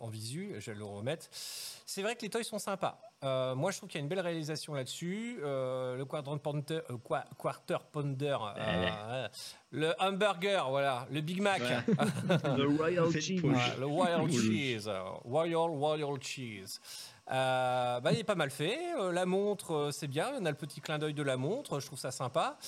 en 0.00 0.08
visu. 0.08 0.54
Je 0.58 0.70
vais 0.70 0.78
le 0.78 0.84
remettre. 0.86 1.26
C'est 1.30 2.00
vrai 2.00 2.16
que 2.16 2.22
les 2.22 2.30
toys 2.30 2.42
sont 2.44 2.58
sympas. 2.58 2.98
Euh, 3.22 3.54
moi 3.54 3.72
je 3.72 3.76
trouve 3.76 3.90
qu'il 3.90 3.98
y 3.98 4.02
a 4.02 4.04
une 4.04 4.08
belle 4.08 4.20
réalisation 4.20 4.72
là-dessus. 4.72 5.38
Euh, 5.42 5.96
le 5.98 6.04
quadrant 6.06 6.38
pounder, 6.38 6.80
euh, 6.90 6.96
qua- 6.96 7.26
quarter 7.38 7.76
pounder, 7.92 8.38
euh, 8.56 9.28
le 9.70 9.92
hamburger, 9.98 10.66
voilà, 10.70 11.06
le 11.10 11.20
Big 11.20 11.42
Mac. 11.42 11.60
The 11.60 12.78
Royal 12.78 13.10
Cheese. 13.12 13.42
Ouais, 13.42 13.76
le 13.80 13.86
Royal. 13.86 14.30
Cheese. 14.30 14.88
Royal, 15.24 15.68
Royal 15.70 16.22
Cheese. 16.22 16.80
Euh, 17.30 18.00
bah, 18.00 18.12
il 18.12 18.18
est 18.18 18.24
pas 18.24 18.34
mal 18.34 18.50
fait. 18.50 18.78
Euh, 19.00 19.10
la 19.10 19.24
montre, 19.24 19.72
euh, 19.74 19.90
c'est 19.92 20.08
bien. 20.08 20.30
On 20.38 20.44
a 20.44 20.50
le 20.50 20.56
petit 20.56 20.80
clin 20.82 20.98
d'œil 20.98 21.14
de 21.14 21.22
la 21.22 21.36
montre. 21.38 21.80
Je 21.80 21.86
trouve 21.86 21.98
ça 21.98 22.10
sympa. 22.10 22.58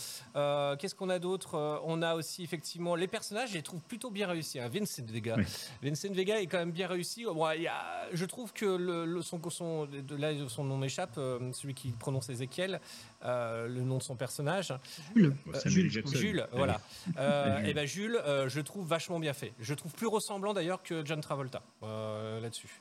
Qu'est-ce 0.79 0.95
qu'on 0.95 1.11
a 1.11 1.19
d'autre? 1.19 1.81
On 1.85 2.01
a 2.03 2.15
aussi 2.15 2.43
effectivement 2.43 2.95
les 2.95 3.07
personnages. 3.07 3.51
Je 3.51 3.55
les 3.55 3.63
trouve 3.63 3.83
plutôt 3.83 4.11
bien 4.11 4.27
réussis. 4.27 4.59
hein. 4.59 4.69
Vincent 4.69 5.03
Vega. 5.07 5.35
Oui. 5.37 5.45
Vincent 5.83 6.13
Vega 6.13 6.41
est 6.41 6.47
quand 6.47 6.59
même 6.59 6.71
bien 6.73 6.89
réussi. 6.89 7.25
Bon, 7.25 7.51
il 7.55 7.63
y 7.63 7.67
a- 7.69 8.09
je 8.13 8.25
trouve 8.25 8.53
que 8.53 8.65
le, 8.65 9.05
le- 9.05 9.23
son, 9.23 9.41
son, 9.51 9.87
de 9.87 10.17
là, 10.17 10.31
son 10.49 10.65
nom 10.65 10.77
m'échappe. 10.79 11.15
celui 11.53 11.75
qui 11.75 11.89
prononce 11.93 12.29
Ezekiel, 12.31 12.81
euh, 13.25 13.69
le 13.69 13.83
nom 13.83 13.99
de 13.99 14.03
son 14.03 14.17
personnage. 14.17 14.73
Jules. 15.15 15.35
Jules. 15.67 16.03
Jules, 16.07 16.47
voilà. 16.53 16.81
Et 17.67 17.75
ben 17.75 17.87
Jules, 17.87 18.21
je 18.47 18.61
trouve 18.61 18.87
vachement 18.87 19.19
bien 19.21 19.33
fait. 19.33 19.53
Je 19.61 19.75
trouve 19.75 19.93
plus 19.93 20.07
ressemblant 20.07 20.55
d'ailleurs 20.55 20.83
que 20.83 21.05
John 21.05 21.21
Travolta 21.21 21.63
là-dessus. 21.83 22.81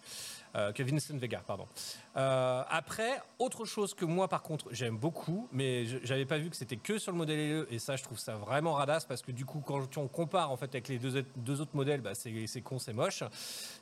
Euh, 0.56 0.72
que 0.72 0.84
Vincent 0.84 1.18
Vega, 1.18 1.42
pardon. 1.46 1.68
Euh, 2.16 2.64
après, 2.70 3.22
autre 3.40 3.66
chose 3.66 3.94
que 3.94 4.06
moi, 4.06 4.30
par 4.30 4.42
contre, 4.42 4.68
j'aime 4.72 4.98
beaucoup, 4.98 5.50
mais 5.52 5.86
je- 5.86 5.98
j'avais 6.04 6.26
pas 6.26 6.38
vu 6.38 6.50
que 6.50 6.56
c'était 6.56 6.78
que 6.78 6.98
sur 6.98 7.12
le 7.12 7.18
modèle 7.18 7.40
LE, 7.40 7.68
et 7.72 7.78
ça, 7.78 7.98
je 7.98 8.04
trouve 8.04 8.18
ça 8.18 8.36
vraiment 8.38 8.72
radasse 8.72 9.04
parce 9.04 9.22
que 9.22 9.34
du 9.34 9.44
coup, 9.44 9.60
quand 9.60 9.98
on 9.98 10.08
compare 10.08 10.52
en 10.52 10.56
fait 10.56 10.68
avec 10.74 10.88
les 10.88 10.98
deux, 10.98 11.26
deux 11.36 11.60
autres 11.60 11.76
modèles, 11.76 12.00
bah, 12.00 12.16
c'est 12.16 12.62
con, 12.62 12.80
c'est 12.80 12.94
moche. 12.94 13.22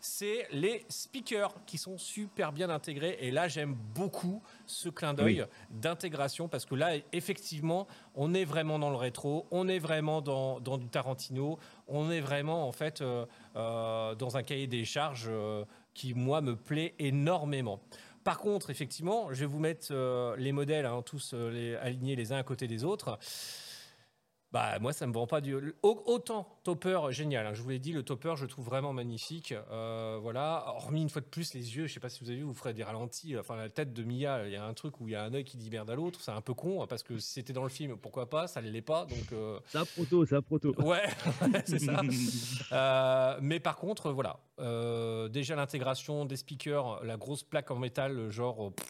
C'est 0.01 0.47
les 0.51 0.83
speakers 0.89 1.53
qui 1.67 1.77
sont 1.77 1.97
super 1.99 2.51
bien 2.51 2.71
intégrés, 2.71 3.17
et 3.21 3.29
là, 3.29 3.47
j'aime 3.47 3.75
beaucoup 3.93 4.41
ce 4.65 4.89
clin 4.89 5.13
d'œil 5.13 5.45
d'intégration 5.69 6.47
parce 6.47 6.65
que 6.65 6.73
là, 6.75 6.95
effectivement, 7.11 7.87
on 8.15 8.33
est 8.33 8.45
vraiment 8.45 8.79
dans 8.79 8.89
le 8.89 8.95
rétro, 8.95 9.45
on 9.51 9.67
est 9.67 9.79
vraiment 9.79 10.21
dans, 10.21 10.59
dans 10.59 10.77
du 10.79 10.87
Tarantino, 10.87 11.59
on 11.87 12.09
est 12.09 12.21
vraiment 12.21 12.67
en 12.67 12.71
fait 12.71 13.01
euh, 13.01 13.25
euh, 13.55 14.15
dans 14.15 14.37
un 14.37 14.43
cahier 14.43 14.65
des 14.67 14.85
charges 14.85 15.29
qui, 15.93 16.13
moi, 16.13 16.41
me 16.41 16.55
plaît 16.55 16.95
énormément. 16.99 17.79
Par 18.23 18.37
contre, 18.37 18.69
effectivement, 18.69 19.33
je 19.33 19.41
vais 19.41 19.45
vous 19.45 19.59
mettre 19.59 19.87
euh, 19.91 20.35
les 20.37 20.51
modèles, 20.51 20.85
hein, 20.85 21.01
tous 21.05 21.31
euh, 21.33 21.77
alignés 21.81 22.15
les 22.15 22.31
uns 22.31 22.37
à 22.37 22.43
côté 22.43 22.67
des 22.67 22.83
autres. 22.83 23.19
Bah, 24.53 24.77
moi, 24.79 24.93
ça 24.93 25.07
me 25.07 25.13
vend 25.13 25.25
pas 25.25 25.41
du. 25.41 25.55
Au- 25.81 26.03
Autant 26.05 26.47
Topper, 26.63 26.99
génial. 27.09 27.47
hein, 27.47 27.53
je 27.55 27.61
vous 27.63 27.69
l'ai 27.69 27.79
dit, 27.79 27.91
le 27.91 28.03
Topper, 28.03 28.35
je 28.37 28.43
le 28.43 28.47
trouve 28.47 28.65
vraiment 28.65 28.93
magnifique. 28.93 29.51
Euh, 29.71 30.19
voilà. 30.21 30.63
Hormis 30.67 31.01
une 31.01 31.09
fois 31.09 31.21
de 31.21 31.25
plus, 31.25 31.55
les 31.55 31.75
yeux, 31.75 31.87
je 31.87 31.93
sais 31.95 31.99
pas 31.99 32.07
si 32.09 32.23
vous 32.23 32.29
avez 32.29 32.37
vu, 32.37 32.43
vous 32.43 32.53
ferez 32.53 32.71
des 32.73 32.83
ralentis. 32.83 33.35
Enfin, 33.35 33.55
la 33.55 33.69
tête 33.69 33.93
de 33.93 34.03
Mia, 34.03 34.45
il 34.45 34.51
y 34.51 34.55
a 34.55 34.63
un 34.63 34.73
truc 34.75 35.01
où 35.01 35.07
il 35.07 35.13
y 35.13 35.15
a 35.15 35.23
un 35.23 35.33
œil 35.33 35.43
qui 35.43 35.57
dit 35.57 35.71
merde 35.71 35.89
à 35.89 35.95
l'autre. 35.95 36.19
C'est 36.21 36.29
un 36.31 36.41
peu 36.41 36.53
con, 36.53 36.83
hein, 36.83 36.87
parce 36.87 37.01
que 37.01 37.17
si 37.17 37.31
c'était 37.31 37.51
dans 37.53 37.63
le 37.63 37.69
film, 37.69 37.97
pourquoi 37.97 38.29
pas 38.29 38.45
Ça 38.45 38.61
ne 38.61 38.69
l'est 38.69 38.83
pas. 38.83 39.05
Donc. 39.05 39.31
euh, 39.33 39.59
Ça 39.69 39.85
proto, 39.85 40.23
ça 40.25 40.39
proto. 40.43 40.75
Ouais, 40.83 41.01
c'est 41.65 41.79
ça. 41.79 42.01
Euh, 42.71 43.37
mais 43.41 43.59
par 43.59 43.77
contre, 43.77 44.11
voilà, 44.11 44.37
Euh, 44.59 45.29
déjà 45.29 45.55
l'intégration 45.55 46.25
des 46.25 46.35
speakers, 46.37 47.03
la 47.03 47.17
grosse 47.17 47.41
plaque 47.41 47.71
en 47.71 47.77
métal, 47.77 48.29
genre 48.29 48.67
euh, 48.67 48.69
pff, 48.69 48.87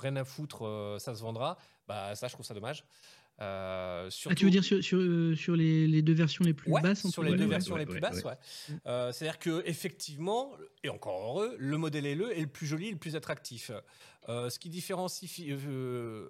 rien 0.00 0.16
à 0.16 0.24
foutre, 0.24 0.66
euh, 0.66 0.98
ça 0.98 1.14
se 1.14 1.22
vendra. 1.22 1.56
Bah 1.86 2.16
ça, 2.16 2.26
je 2.26 2.32
trouve 2.32 2.44
ça 2.44 2.52
dommage. 2.54 2.84
Euh, 3.40 4.08
Ah, 4.30 4.34
tu 4.34 4.44
veux 4.44 4.50
dire 4.50 4.62
sur, 4.62 4.82
sur, 4.82 4.98
euh, 4.98 5.34
sur 5.34 5.56
les, 5.56 5.86
les 5.88 6.02
deux 6.02 6.12
versions 6.12 6.44
les 6.44 6.54
plus 6.54 6.70
Ouais, 6.70 6.80
basses 6.80 7.06
sur 7.10 7.22
les 7.22 7.32
deux 7.34 7.44
ouais, 7.44 7.50
versions 7.50 7.74
ouais, 7.74 7.80
les 7.80 7.86
plus 7.86 7.94
ouais, 7.96 8.00
basses, 8.00 8.22
ouais. 8.24 8.30
ouais. 8.70 8.76
Euh, 8.86 9.10
C'est-à-dire 9.12 9.38
que 9.40 9.62
effectivement, 9.66 10.52
et 10.84 10.88
encore 10.88 11.20
heureux, 11.20 11.56
le 11.58 11.76
modèle 11.76 12.04
LE 12.16 12.30
est 12.36 12.40
le 12.42 12.46
plus 12.46 12.66
joli, 12.66 12.88
et 12.88 12.92
le 12.92 12.96
plus 12.98 13.16
attractif. 13.16 13.70
Euh, 14.28 14.48
ce 14.50 14.58
qui 14.58 14.68
différencie 14.70 15.28
phy- 15.30 15.50
euh, 15.50 15.58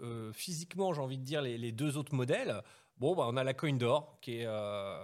euh, 0.03 0.33
physiquement, 0.33 0.95
j'ai 0.95 1.01
envie 1.03 1.19
de 1.19 1.25
dire, 1.25 1.43
les, 1.43 1.59
les 1.59 1.73
deux 1.73 1.97
autres 1.97 2.15
modèles. 2.15 2.61
Bon, 2.99 3.15
bah, 3.15 3.25
on 3.29 3.37
a 3.37 3.45
la 3.45 3.55
coin 3.55 3.73
d'or 3.75 4.19
qui 4.23 4.37
est 4.39 4.47
euh, 4.47 4.97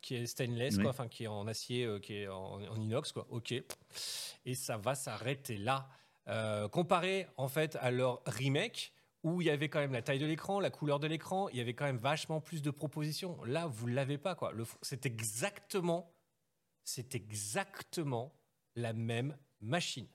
qui 0.00 0.14
est 0.14 0.26
stainless, 0.26 0.76
Ouais. 0.76 0.82
quoi, 0.82 0.90
enfin 0.90 1.08
qui 1.08 1.24
est 1.24 1.28
en 1.28 1.46
acier, 1.48 1.84
euh, 1.84 1.98
qui 1.98 2.14
est 2.14 2.28
en, 2.28 2.60
en 2.62 2.80
inox, 2.80 3.12
quoi. 3.12 3.26
Ok. 3.30 3.52
Et 3.52 4.54
ça 4.54 4.76
va 4.76 4.94
s'arrêter 4.94 5.58
là. 5.58 5.88
Euh, 6.28 6.68
comparé 6.68 7.26
en 7.36 7.48
fait 7.48 7.76
à 7.80 7.90
leur 7.90 8.22
remake 8.26 8.92
où 9.22 9.40
il 9.40 9.46
y 9.46 9.50
avait 9.50 9.68
quand 9.68 9.78
même 9.78 9.92
la 9.92 10.02
taille 10.02 10.18
de 10.18 10.26
l'écran, 10.26 10.60
la 10.60 10.70
couleur 10.70 10.98
de 10.98 11.06
l'écran, 11.06 11.48
il 11.50 11.56
y 11.56 11.60
avait 11.60 11.74
quand 11.74 11.84
même 11.84 11.98
vachement 11.98 12.40
plus 12.40 12.62
de 12.62 12.70
propositions. 12.70 13.42
Là, 13.44 13.66
vous 13.66 13.86
l'avez 13.86 14.18
pas 14.18 14.34
quoi. 14.34 14.52
C'est 14.82 15.06
exactement, 15.06 16.12
c'est 16.84 17.14
exactement 17.14 18.34
la 18.74 18.92
même 18.92 19.36
machine. 19.60 20.08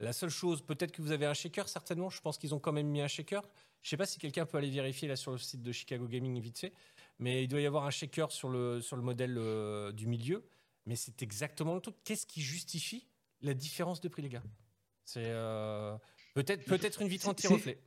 La 0.00 0.12
seule 0.12 0.30
chose, 0.30 0.62
peut-être 0.62 0.92
que 0.92 1.02
vous 1.02 1.12
avez 1.12 1.26
un 1.26 1.34
shaker, 1.34 1.68
certainement. 1.68 2.08
Je 2.08 2.20
pense 2.22 2.38
qu'ils 2.38 2.54
ont 2.54 2.58
quand 2.58 2.72
même 2.72 2.88
mis 2.88 3.02
un 3.02 3.08
shaker. 3.08 3.42
Je 3.82 3.90
sais 3.90 3.96
pas 3.96 4.06
si 4.06 4.18
quelqu'un 4.18 4.46
peut 4.46 4.58
aller 4.58 4.70
vérifier 4.70 5.08
là 5.08 5.16
sur 5.16 5.30
le 5.30 5.38
site 5.38 5.62
de 5.62 5.72
Chicago 5.72 6.06
Gaming 6.06 6.40
vite 6.40 6.58
fait, 6.58 6.72
mais 7.18 7.44
il 7.44 7.48
doit 7.48 7.60
y 7.60 7.66
avoir 7.66 7.84
un 7.84 7.90
shaker 7.90 8.32
sur 8.32 8.48
le 8.48 8.80
sur 8.80 8.96
le 8.96 9.02
modèle 9.02 9.36
euh, 9.38 9.92
du 9.92 10.06
milieu. 10.06 10.44
Mais 10.86 10.96
c'est 10.96 11.22
exactement 11.22 11.74
le 11.74 11.80
truc. 11.80 11.96
Qu'est-ce 12.04 12.26
qui 12.26 12.40
justifie 12.40 13.06
la 13.42 13.54
différence 13.54 14.00
de 14.00 14.08
prix, 14.08 14.22
les 14.22 14.28
gars? 14.30 14.42
C'est 15.04 15.24
euh, 15.26 15.96
peut-être 16.34 16.64
peut-être 16.64 17.02
une 17.02 17.08
vitre 17.08 17.28
anti-reflet. 17.28 17.78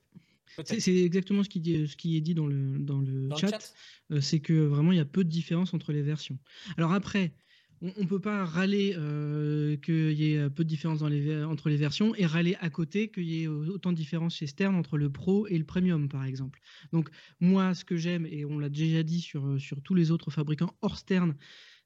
C'est 0.66 0.96
exactement 0.98 1.44
ce 1.44 1.50
qui, 1.50 1.60
dit- 1.60 1.88
ce 1.88 1.96
qui 1.96 2.18
est 2.18 2.22
dit 2.22 2.34
dans 2.34 2.48
le, 2.48 2.78
dans 2.80 3.00
le 3.00 3.30
Dans 3.30 3.38
chat. 3.38 3.52
chat 3.52 3.74
Euh, 4.12 4.22
c'est 4.22 4.40
que 4.40 4.54
vraiment 4.54 4.92
il 4.92 4.98
y 4.98 5.02
a 5.02 5.06
peu 5.06 5.24
de 5.24 5.30
différence 5.30 5.74
entre 5.74 5.92
les 5.94 6.02
versions. 6.02 6.38
Alors 6.78 6.94
après, 6.94 7.34
on 7.82 7.92
ne 8.04 8.08
peut 8.08 8.22
pas 8.22 8.46
râler 8.46 8.94
euh, 8.98 9.76
qu'il 9.78 10.14
y 10.14 10.34
ait 10.34 10.50
peu 10.50 10.64
de 10.64 10.70
différence 10.70 11.00
dans 11.00 11.10
les, 11.10 11.20
ver- 11.20 11.50
entre 11.50 11.70
les 11.70 11.76
versions 11.76 12.16
et 12.16 12.26
râler 12.26 12.56
à 12.62 12.70
côté 12.70 13.12
qu'il 13.12 13.26
y 13.26 13.44
ait 13.44 13.48
autant 13.48 13.92
de 13.92 13.98
différence 13.98 14.36
chez 14.36 14.48
Stern 14.48 14.76
entre 14.76 14.98
le 14.98 15.12
Pro 15.12 15.48
et 15.48 15.58
le 15.58 15.66
Premium 15.66 16.08
par 16.08 16.24
exemple. 16.24 16.60
Donc 16.94 17.10
moi 17.42 17.74
ce 17.74 17.84
que 17.84 17.98
j'aime, 17.98 18.26
et 18.26 18.46
on 18.46 18.58
l'a 18.58 18.70
déjà 18.70 19.04
dit 19.04 19.20
sur, 19.22 19.60
sur 19.60 19.82
tous 19.82 19.96
les 19.96 20.12
autres 20.12 20.32
fabricants 20.32 20.78
hors 20.82 20.98
Stern, 20.98 21.36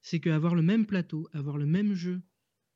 c'est 0.02 0.20
qu'avoir 0.20 0.54
le 0.56 0.62
même 0.62 0.86
plateau, 0.86 1.28
avoir 1.34 1.58
le 1.58 1.66
même 1.66 1.94
jeu 1.96 2.22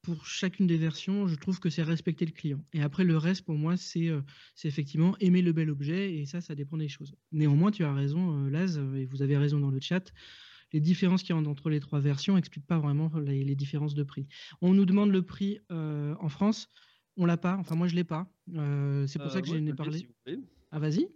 pour 0.02 0.26
chacune 0.26 0.68
des 0.68 0.78
versions, 0.78 1.28
je 1.28 1.36
trouve 1.36 1.60
que 1.60 1.70
c'est 1.70 1.84
respecter 1.84 2.26
le 2.26 2.32
client. 2.32 2.64
Et 2.74 2.82
après, 2.82 3.04
le 3.04 3.18
reste, 3.18 3.46
pour 3.46 3.56
moi, 3.56 3.78
c'est 3.78 4.08
euh, 4.08 4.22
effectivement 4.64 5.16
aimer 5.20 5.42
le 5.42 5.52
bel 5.52 5.70
objet, 5.70 6.16
et 6.16 6.26
ça, 6.26 6.42
ça 6.42 6.56
dépend 6.56 6.78
des 6.78 6.88
choses. 6.88 7.16
Néanmoins, 7.32 7.72
tu 7.72 7.84
as 7.84 7.94
raison, 7.94 8.46
euh, 8.46 8.50
Laz, 8.50 8.78
et 8.96 9.06
vous 9.06 9.22
avez 9.22 9.38
raison 9.38 9.60
dans 9.60 9.70
le 9.70 9.80
chat, 9.80 10.12
les 10.74 10.80
différences 10.80 11.22
qu'il 11.22 11.36
y 11.36 11.38
a 11.38 11.42
entre 11.42 11.70
les 11.70 11.80
trois 11.80 12.00
versions 12.00 12.36
n'expliquent 12.36 12.66
pas 12.66 12.80
vraiment 12.80 13.12
les, 13.20 13.44
les 13.44 13.56
différences 13.56 13.94
de 13.94 14.04
prix. 14.04 14.28
On 14.62 14.74
nous 14.74 14.86
demande 14.86 15.12
le 15.12 15.22
prix 15.22 15.60
euh, 15.72 16.16
en 16.20 16.30
France, 16.30 16.70
on 17.18 17.26
l'a 17.26 17.38
pas, 17.38 17.58
enfin 17.58 17.76
moi 17.76 17.88
je 17.88 17.96
l'ai 17.96 18.06
pas, 18.06 18.32
c'est 19.06 19.20
pour 19.20 19.30
ça 19.30 19.42
que 19.42 19.48
j'en 19.48 19.56
je 19.56 19.70
ai 19.70 19.74
parlé. 19.74 19.98
si. 20.26 20.40
Ah 20.72 20.80
vas-y 20.80 21.10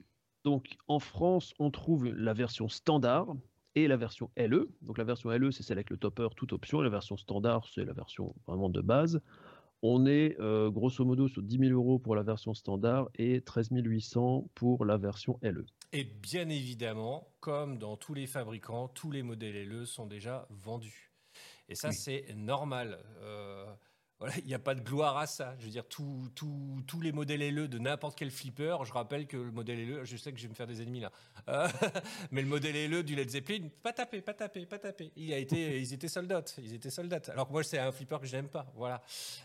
Donc 0.43 0.75
en 0.89 0.99
France, 0.99 1.53
on 1.57 1.71
trouve 1.71 2.05
la 2.05 2.33
version 2.33 2.67
standard 2.67 3.33
et 3.75 3.87
la 3.87 3.97
version 3.97 4.31
LE. 4.37 4.69
Donc 4.81 4.97
la 4.97 5.03
version 5.03 5.29
LE, 5.29 5.51
c'est 5.51 5.63
celle 5.63 5.77
avec 5.77 5.89
le 5.89 5.97
topper, 5.97 6.27
toute 6.35 6.53
option, 6.53 6.81
la 6.81 6.89
version 6.89 7.17
standard, 7.17 7.67
c'est 7.73 7.85
la 7.85 7.93
version 7.93 8.33
vraiment 8.47 8.69
de 8.69 8.81
base. 8.81 9.21
On 9.81 10.05
est 10.07 10.39
euh, 10.39 10.71
grosso 10.71 11.03
modo 11.05 11.27
sur 11.27 11.43
10 11.43 11.59
000 11.59 11.71
euros 11.71 11.99
pour 11.99 12.15
la 12.15 12.23
version 12.23 12.53
standard 12.53 13.09
et 13.15 13.41
13 13.41 13.69
800 13.71 14.49
pour 14.55 14.85
la 14.85 14.97
version. 14.97 15.37
LE. 15.43 15.65
Et 15.93 16.03
bien 16.05 16.49
évidemment, 16.49 17.27
comme 17.39 17.77
dans 17.77 17.95
tous 17.95 18.13
les 18.13 18.25
fabricants, 18.25 18.87
tous 18.87 19.11
les 19.11 19.21
modèles 19.21 19.67
LE 19.67 19.85
sont 19.85 20.07
déjà 20.07 20.47
vendus. 20.49 21.11
Et 21.69 21.75
ça, 21.75 21.89
Oui. 21.89 21.95
c'est 21.95 22.33
normal. 22.35 22.97
Euh, 23.21 23.65
voilà, 24.19 24.33
il 24.37 24.45
n'y 24.45 24.53
a 24.53 24.59
pas 24.59 24.75
de 24.75 24.81
gloire 24.81 25.17
à 25.17 25.27
ça. 25.27 25.55
Je 25.59 25.65
veux 25.65 25.71
dire, 25.71 25.85
tous- 25.87 26.31
les 27.01 27.11
modèles 27.11 27.41
LE 27.41 27.67
de 27.67 27.77
n'importe 27.77 28.17
quel 28.17 28.31
flipper, 28.31 28.77
je 28.85 28.93
rappelle 28.93 29.27
que 29.27 29.35
le 29.37 29.51
modèle 29.51 29.79
LE, 29.79 30.05
je 30.05 30.15
sais 30.17 30.31
que 30.31 30.37
je 30.37 30.43
vais 30.43 30.49
me 30.49 30.53
faire 30.55 30.67
des 30.67 30.81
ennemis 30.81 31.01
là, 31.01 31.11
Euh, 31.49 31.67
mais 32.31 32.41
le 32.41 32.47
modèle 32.47 32.75
LE 32.89 33.03
du 33.03 33.15
Led 33.15 33.29
Zeppelin, 33.29 33.67
pas 33.83 33.91
taper, 33.93 34.21
pas 34.21 34.33
taper, 34.33 34.65
pas 34.65 34.79
taper. 34.79 35.11
Il 35.17 35.33
a 35.33 35.37
été, 35.37 35.79
ils 35.81 35.93
étaient 35.93 36.07
sold 36.07 36.31
out, 36.31 36.55
ils 36.57 36.73
étaient 36.73 36.89
sold 36.89 37.13
out. 37.13 37.29
Alors 37.29 37.47
que 37.47 37.51
moi, 37.51 37.63
c'est 37.63 37.77
un 37.77 37.91
flipper 37.91 38.17
que 38.19 38.25
je 38.25 38.35
n'aime 38.35 38.47
pas, 38.47 38.65
voilà. 38.75 39.01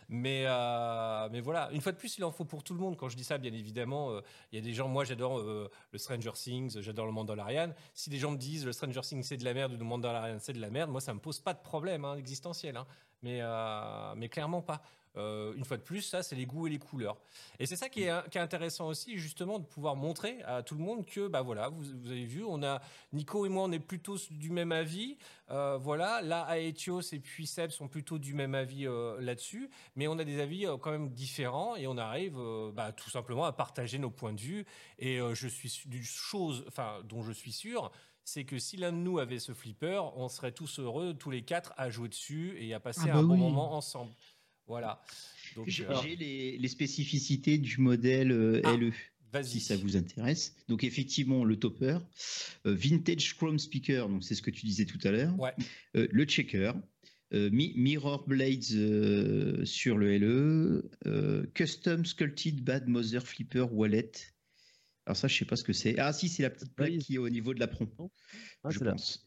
Mais, 0.08 0.44
euh, 0.46 1.28
mais 1.32 1.40
voilà, 1.40 1.68
une 1.72 1.80
fois 1.80 1.92
de 1.92 1.96
plus, 1.98 2.16
il 2.18 2.24
en 2.24 2.30
faut 2.30 2.44
pour 2.44 2.62
tout 2.62 2.74
le 2.74 2.80
monde. 2.80 2.96
Quand 2.96 3.08
je 3.08 3.16
dis 3.16 3.24
ça, 3.24 3.36
bien 3.38 3.52
évidemment, 3.52 4.10
euh, 4.12 4.20
il 4.52 4.56
y 4.56 4.58
a 4.58 4.64
des 4.64 4.72
gens, 4.72 4.88
moi 4.88 5.04
j'adore 5.04 5.40
le 5.40 5.98
Stranger 5.98 6.32
Things, 6.34 6.80
j'adore 6.80 7.06
le 7.06 7.12
Mandalorian. 7.12 7.72
Si 7.92 8.08
des 8.08 8.18
gens 8.18 8.30
me 8.30 8.38
disent 8.38 8.64
le 8.64 8.72
Stranger 8.72 9.00
Things 9.02 9.22
c'est 9.24 9.36
de 9.36 9.44
la 9.44 9.52
merde 9.54 9.72
ou 9.72 9.76
le 9.76 9.84
Mandalorian 9.84 10.36
c'est 10.38 10.52
de 10.52 10.60
la 10.60 10.70
merde, 10.70 10.90
moi 10.90 11.00
ça 11.00 11.12
me 11.12 11.18
pose 11.20 11.40
pas 11.40 11.54
de 11.54 11.60
problème 11.60 12.04
hein, 12.04 12.16
existentiel. 12.16 12.76
hein. 12.76 12.86
Mais, 13.22 13.38
euh, 13.42 14.14
mais 14.16 14.28
clairement 14.28 14.62
pas. 14.62 14.82
Euh, 15.16 15.52
une 15.54 15.64
fois 15.64 15.76
de 15.76 15.82
plus, 15.82 16.02
ça 16.02 16.22
c'est 16.22 16.36
les 16.36 16.46
goûts 16.46 16.68
et 16.68 16.70
les 16.70 16.78
couleurs. 16.78 17.16
Et 17.58 17.66
c'est 17.66 17.74
ça 17.74 17.88
qui 17.88 18.04
est, 18.04 18.36
intéressant 18.36 18.86
aussi, 18.86 19.18
justement, 19.18 19.58
de 19.58 19.64
pouvoir 19.64 19.96
montrer 19.96 20.40
à 20.44 20.62
tout 20.62 20.76
le 20.76 20.84
monde 20.84 21.04
que, 21.04 21.26
bah 21.26 21.42
voilà, 21.42 21.68
vous, 21.68 21.84
avez 22.06 22.24
vu, 22.24 22.44
on 22.44 22.62
a 22.62 22.80
Nico 23.12 23.44
et 23.44 23.48
moi, 23.48 23.64
on 23.64 23.72
est 23.72 23.80
plutôt 23.80 24.16
du 24.30 24.50
même 24.50 24.70
avis. 24.70 25.18
Euh, 25.50 25.76
voilà, 25.78 26.22
là, 26.22 26.56
Aetios 26.56 27.12
et 27.12 27.18
puis 27.18 27.48
Seb 27.48 27.70
sont 27.70 27.88
plutôt 27.88 28.18
du 28.18 28.34
même 28.34 28.54
avis 28.54 28.86
là-dessus, 29.18 29.68
mais 29.96 30.06
on 30.06 30.16
a 30.18 30.24
des 30.24 30.40
avis 30.40 30.66
quand 30.80 30.92
même 30.92 31.10
différents 31.10 31.74
et 31.74 31.88
on 31.88 31.98
arrive 31.98 32.38
bah, 32.72 32.92
tout 32.92 33.10
simplement 33.10 33.44
à 33.44 33.52
partager 33.52 33.98
nos 33.98 34.10
points 34.10 34.32
de 34.32 34.40
vue. 34.40 34.64
Et 35.00 35.18
je 35.34 35.48
suis 35.48 35.70
su- 35.70 35.88
d'une 35.88 36.04
chose, 36.04 36.64
enfin, 36.68 37.00
dont 37.04 37.24
je 37.24 37.32
suis 37.32 37.52
sûr, 37.52 37.90
c'est 38.24 38.44
que 38.44 38.58
si 38.58 38.76
l'un 38.76 38.92
de 38.92 38.98
nous 38.98 39.18
avait 39.18 39.38
ce 39.38 39.52
flipper, 39.54 40.02
on 40.16 40.28
serait 40.28 40.52
tous 40.52 40.78
heureux, 40.78 41.14
tous 41.14 41.30
les 41.30 41.42
quatre, 41.42 41.72
à 41.76 41.90
jouer 41.90 42.08
dessus 42.08 42.54
et 42.58 42.74
à 42.74 42.80
passer 42.80 43.00
Ah 43.04 43.12
bah 43.14 43.18
un 43.18 43.22
bon 43.24 43.36
moment 43.36 43.74
ensemble. 43.74 44.12
Voilà. 44.66 45.02
Donc, 45.56 45.68
J'ai 45.68 45.84
euh, 45.86 45.94
les, 46.18 46.58
les 46.58 46.68
spécificités 46.68 47.58
du 47.58 47.78
modèle 47.80 48.30
euh, 48.30 48.60
Ah. 48.64 48.76
LE. 48.76 48.92
vas-y. 49.32 49.44
si 49.48 49.60
ça 49.60 49.76
vous 49.76 49.96
intéresse. 49.96 50.54
Donc 50.68 50.84
effectivement, 50.84 51.44
le 51.44 51.56
topper, 51.56 51.98
euh, 52.66 52.74
vintage 52.74 53.36
chrome 53.36 53.58
speaker, 53.58 54.08
donc 54.08 54.22
c'est 54.22 54.34
ce 54.36 54.42
que 54.42 54.50
tu 54.50 54.64
disais 54.66 54.84
tout 54.84 54.98
à 55.02 55.10
l'heure. 55.10 55.38
Ouais. 55.40 55.54
Euh, 55.96 56.06
le 56.12 56.24
checker, 56.24 56.72
euh, 57.32 57.50
mi- 57.50 57.72
mirror 57.76 58.26
blades 58.28 58.62
euh, 58.74 59.64
sur 59.64 59.96
le 59.98 60.16
LE, 60.18 60.90
euh, 61.06 61.46
custom 61.54 62.04
sculpted 62.04 62.62
bad 62.62 62.86
mother 62.88 63.26
flipper 63.26 63.66
wallet. 63.72 64.12
Alors 65.06 65.16
ça, 65.16 65.28
je 65.28 65.36
sais 65.36 65.44
pas 65.44 65.56
ce 65.56 65.64
que 65.64 65.72
c'est. 65.72 65.98
Ah 65.98 66.12
si, 66.12 66.28
c'est 66.28 66.42
la 66.42 66.50
petite 66.50 66.74
plaque 66.74 66.90
Blaze. 66.90 67.04
qui 67.04 67.14
est 67.14 67.18
au 67.18 67.28
niveau 67.28 67.54
de 67.54 67.60
l'apron, 67.60 67.88
Ah, 68.64 68.70
je 68.70 68.82
là. 68.84 68.92
pense. 68.92 69.26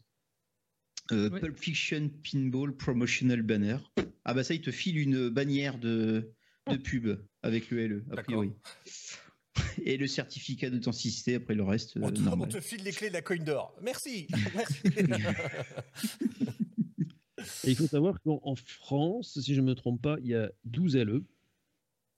Euh, 1.12 1.30
Ouais. 1.30 1.40
Pulp 1.42 1.60
Fiction 1.60 2.10
Pinball 2.24 2.76
Promotional 2.78 3.42
Banner. 3.42 3.78
Ah 4.24 4.34
bah 4.34 4.44
ça, 4.44 4.54
il 4.54 4.62
te 4.62 4.72
file 4.72 4.98
une 4.98 5.28
bannière 5.30 5.78
de, 5.78 6.32
de 6.72 6.78
pub 6.78 7.10
avec 7.42 7.70
le 7.72 7.88
LE, 7.88 8.06
a 8.12 8.16
D'accord. 8.16 8.24
priori. 8.24 8.52
Et 9.84 9.98
le 9.98 10.08
certificat 10.08 10.70
d'authenticité, 10.70 11.36
après 11.36 11.54
le 11.56 11.64
reste, 11.64 11.98
On 12.02 12.12
te, 12.12 12.22
on 12.22 12.48
te 12.48 12.60
file 12.62 12.84
les 12.84 12.92
clés 12.92 13.10
de 13.10 13.14
la 13.14 13.22
coin 13.22 13.38
d'or. 13.38 13.76
Merci. 13.84 14.28
Merci. 14.56 14.82
Et 17.66 17.72
il 17.72 17.76
faut 17.76 17.88
savoir 17.88 18.22
qu'en 18.22 18.40
en 18.44 18.56
France, 18.56 19.40
si 19.42 19.54
je 19.54 19.62
ne 19.62 19.66
me 19.68 19.76
trompe 19.76 20.02
pas, 20.02 20.18
il 20.22 20.28
y 20.28 20.36
a 20.36 20.50
12 20.66 20.96
LE 20.96 21.26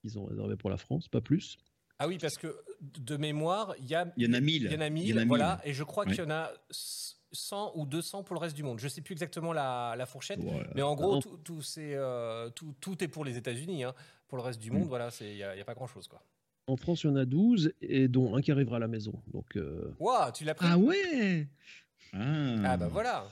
qu'ils 0.00 0.18
ont 0.18 0.24
réservé 0.26 0.56
pour 0.56 0.70
la 0.70 0.76
France, 0.76 1.08
pas 1.08 1.20
plus. 1.20 1.58
Ah 1.98 2.06
oui, 2.08 2.18
parce 2.18 2.36
que 2.38 2.56
de 2.80 3.16
mémoire, 3.16 3.74
il 3.78 3.86
y, 3.86 3.94
a, 3.94 4.06
Il 4.16 4.26
y 4.26 4.30
en 4.30 4.32
a 4.34 4.40
1000. 4.40 4.62
il 4.64 4.72
y 4.72 4.76
en 4.76 4.80
a 4.80 4.90
1000, 4.90 5.02
Il 5.04 5.08
y 5.10 5.12
en 5.14 5.16
a 5.16 5.20
1000. 5.20 5.28
voilà, 5.28 5.60
et 5.64 5.72
je 5.72 5.82
crois 5.84 6.04
Ouais. 6.04 6.12
qu'il 6.14 6.22
y 6.22 6.26
en 6.26 6.30
a 6.30 6.50
100 6.70 7.72
ou 7.74 7.86
200 7.86 8.22
pour 8.22 8.34
le 8.34 8.40
reste 8.40 8.54
du 8.56 8.62
monde. 8.62 8.78
Je 8.78 8.88
sais 8.88 9.00
plus 9.00 9.12
exactement 9.12 9.52
la, 9.52 9.94
la 9.96 10.06
fourchette, 10.06 10.40
Voilà. 10.40 10.68
mais 10.74 10.82
en 10.82 10.94
gros, 10.94 11.20
tout, 11.20 11.36
tout, 11.38 11.62
c'est, 11.62 11.94
euh, 11.94 12.50
tout, 12.50 12.74
tout 12.80 13.02
est 13.02 13.08
pour 13.08 13.24
les 13.24 13.36
États-Unis. 13.36 13.84
hein. 13.84 13.94
Pour 14.28 14.38
le 14.38 14.42
reste 14.42 14.60
du 14.60 14.70
Mm. 14.70 14.78
monde, 14.78 14.88
voilà, 14.88 15.10
il 15.20 15.34
n'y 15.34 15.42
a, 15.42 15.54
y 15.56 15.60
a 15.60 15.64
pas 15.64 15.74
grand-chose. 15.74 16.08
quoi. 16.08 16.22
En 16.68 16.76
France, 16.76 17.04
il 17.04 17.06
y 17.06 17.10
en 17.10 17.16
a 17.16 17.24
12, 17.24 17.72
et 17.80 18.08
dont 18.08 18.34
un 18.34 18.40
qui 18.42 18.50
arrivera 18.50 18.76
à 18.76 18.80
la 18.80 18.88
maison. 18.88 19.12
Donc, 19.32 19.56
euh, 19.56 19.94
Waouh, 20.00 20.32
tu 20.32 20.44
l'as 20.44 20.54
pris? 20.54 20.66
Ah 20.68 20.76
ouais 20.78 21.46
Ah, 22.12 22.18
Ah 22.64 22.76
bah 22.76 22.88
voilà. 22.88 23.28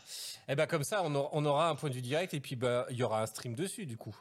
Et 0.49 0.55
ben 0.55 0.67
comme 0.67 0.85
ça, 0.85 1.03
on 1.05 1.15
aura, 1.15 1.31
on 1.33 1.45
aura 1.45 1.69
un 1.71 1.75
point 1.75 1.89
de 1.91 1.95
vue 1.95 2.03
direct 2.03 2.33
et 2.35 2.41
puis 2.41 2.55
bah 2.55 2.87
il 2.91 2.97
y 2.97 3.03
aura 3.03 3.23
un 3.23 3.27
stream 3.27 3.55
dessus 3.55 3.87
du 3.87 3.97
coup. 3.97 4.15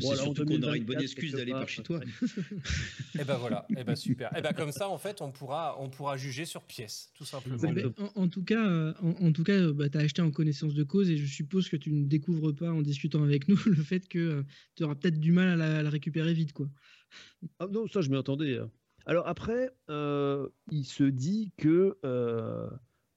C'est 0.00 0.06
voilà, 0.06 0.20
en 0.22 0.24
surtout 0.24 0.44
qu'on 0.44 0.62
aura 0.62 0.76
une 0.76 0.84
bonne 0.84 0.96
2024, 0.98 1.02
excuse 1.02 1.32
d'aller 1.32 1.52
par 1.52 1.68
chez 1.68 1.82
toi. 1.82 2.00
Et 3.18 3.24
ben 3.24 3.36
voilà. 3.36 3.66
Et 3.76 3.84
ben 3.84 3.96
super. 3.96 4.36
Et 4.36 4.42
ben 4.42 4.52
comme 4.52 4.72
ça, 4.72 4.88
en 4.88 4.98
fait, 4.98 5.20
on 5.22 5.30
pourra, 5.30 5.76
on 5.80 5.88
pourra 5.88 6.16
juger 6.16 6.44
sur 6.44 6.62
pièce, 6.62 7.10
tout 7.14 7.24
simplement. 7.24 7.56
Mais 7.72 7.84
en, 7.84 8.22
en 8.22 8.28
tout 8.28 8.44
cas, 8.44 8.66
euh, 8.66 8.92
en, 9.02 9.10
en 9.26 9.32
tout 9.32 9.44
cas, 9.44 9.52
euh, 9.52 9.72
bah, 9.72 9.88
tu 9.88 9.98
as 9.98 10.02
acheté 10.02 10.22
en 10.22 10.30
connaissance 10.30 10.74
de 10.74 10.82
cause 10.84 11.10
et 11.10 11.16
je 11.16 11.26
suppose 11.26 11.68
que 11.68 11.76
tu 11.76 11.90
ne 11.92 12.04
découvres 12.06 12.54
pas 12.54 12.70
en 12.70 12.82
discutant 12.82 13.22
avec 13.22 13.48
nous 13.48 13.58
le 13.66 13.82
fait 13.82 14.08
que 14.08 14.44
tu 14.76 14.84
auras 14.84 14.94
peut-être 14.94 15.20
du 15.20 15.32
mal 15.32 15.48
à 15.48 15.56
la, 15.56 15.78
à 15.78 15.82
la 15.82 15.90
récupérer 15.90 16.34
vite, 16.34 16.52
quoi. 16.52 16.68
Ah 17.58 17.66
non, 17.70 17.86
ça 17.86 18.00
je 18.00 18.10
m'y 18.10 18.16
attendais. 18.16 18.58
hein. 18.58 18.70
Alors 19.06 19.28
après, 19.28 19.70
euh, 19.90 20.48
il 20.70 20.84
se 20.84 21.04
dit 21.04 21.52
que 21.58 21.96
euh, 22.04 22.68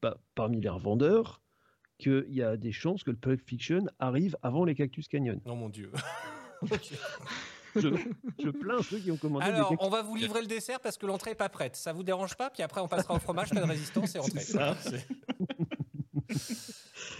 bah, 0.01 0.21
parmi 0.35 0.59
les 0.61 0.69
revendeurs, 0.69 1.41
qu'il 1.97 2.25
y 2.29 2.43
a 2.43 2.57
des 2.57 2.71
chances 2.71 3.03
que 3.03 3.09
le 3.09 3.17
Pulp 3.17 3.41
Fiction 3.43 3.85
arrive 3.97 4.35
avant 4.43 4.65
les 4.65 4.75
Cactus 4.75 5.07
Canyon. 5.07 5.39
Non 5.45 5.55
mon 5.55 5.69
dieu. 5.69 5.91
Je, 7.75 7.89
je 8.43 8.49
plains 8.49 8.81
ceux 8.81 8.97
qui 8.99 9.11
ont 9.11 9.17
commandé 9.17 9.45
Alors, 9.45 9.69
des 9.69 9.77
on 9.79 9.89
va 9.89 10.01
vous 10.01 10.15
livrer 10.15 10.41
le 10.41 10.47
dessert 10.47 10.79
parce 10.79 10.97
que 10.97 11.05
l'entrée 11.05 11.31
est 11.31 11.35
pas 11.35 11.49
prête. 11.49 11.75
Ça 11.75 11.93
vous 11.93 12.01
dérange 12.03 12.35
pas 12.35 12.49
Puis 12.49 12.63
après, 12.63 12.81
on 12.81 12.87
passera 12.87 13.13
au 13.15 13.19
fromage, 13.19 13.49
pas 13.51 13.59
de 13.61 13.65
résistance 13.67 14.15
et 14.15 14.19
entrée. 14.19 14.39
C'est 14.39 14.53
ça. 14.53 14.75
C'est- 14.81 15.07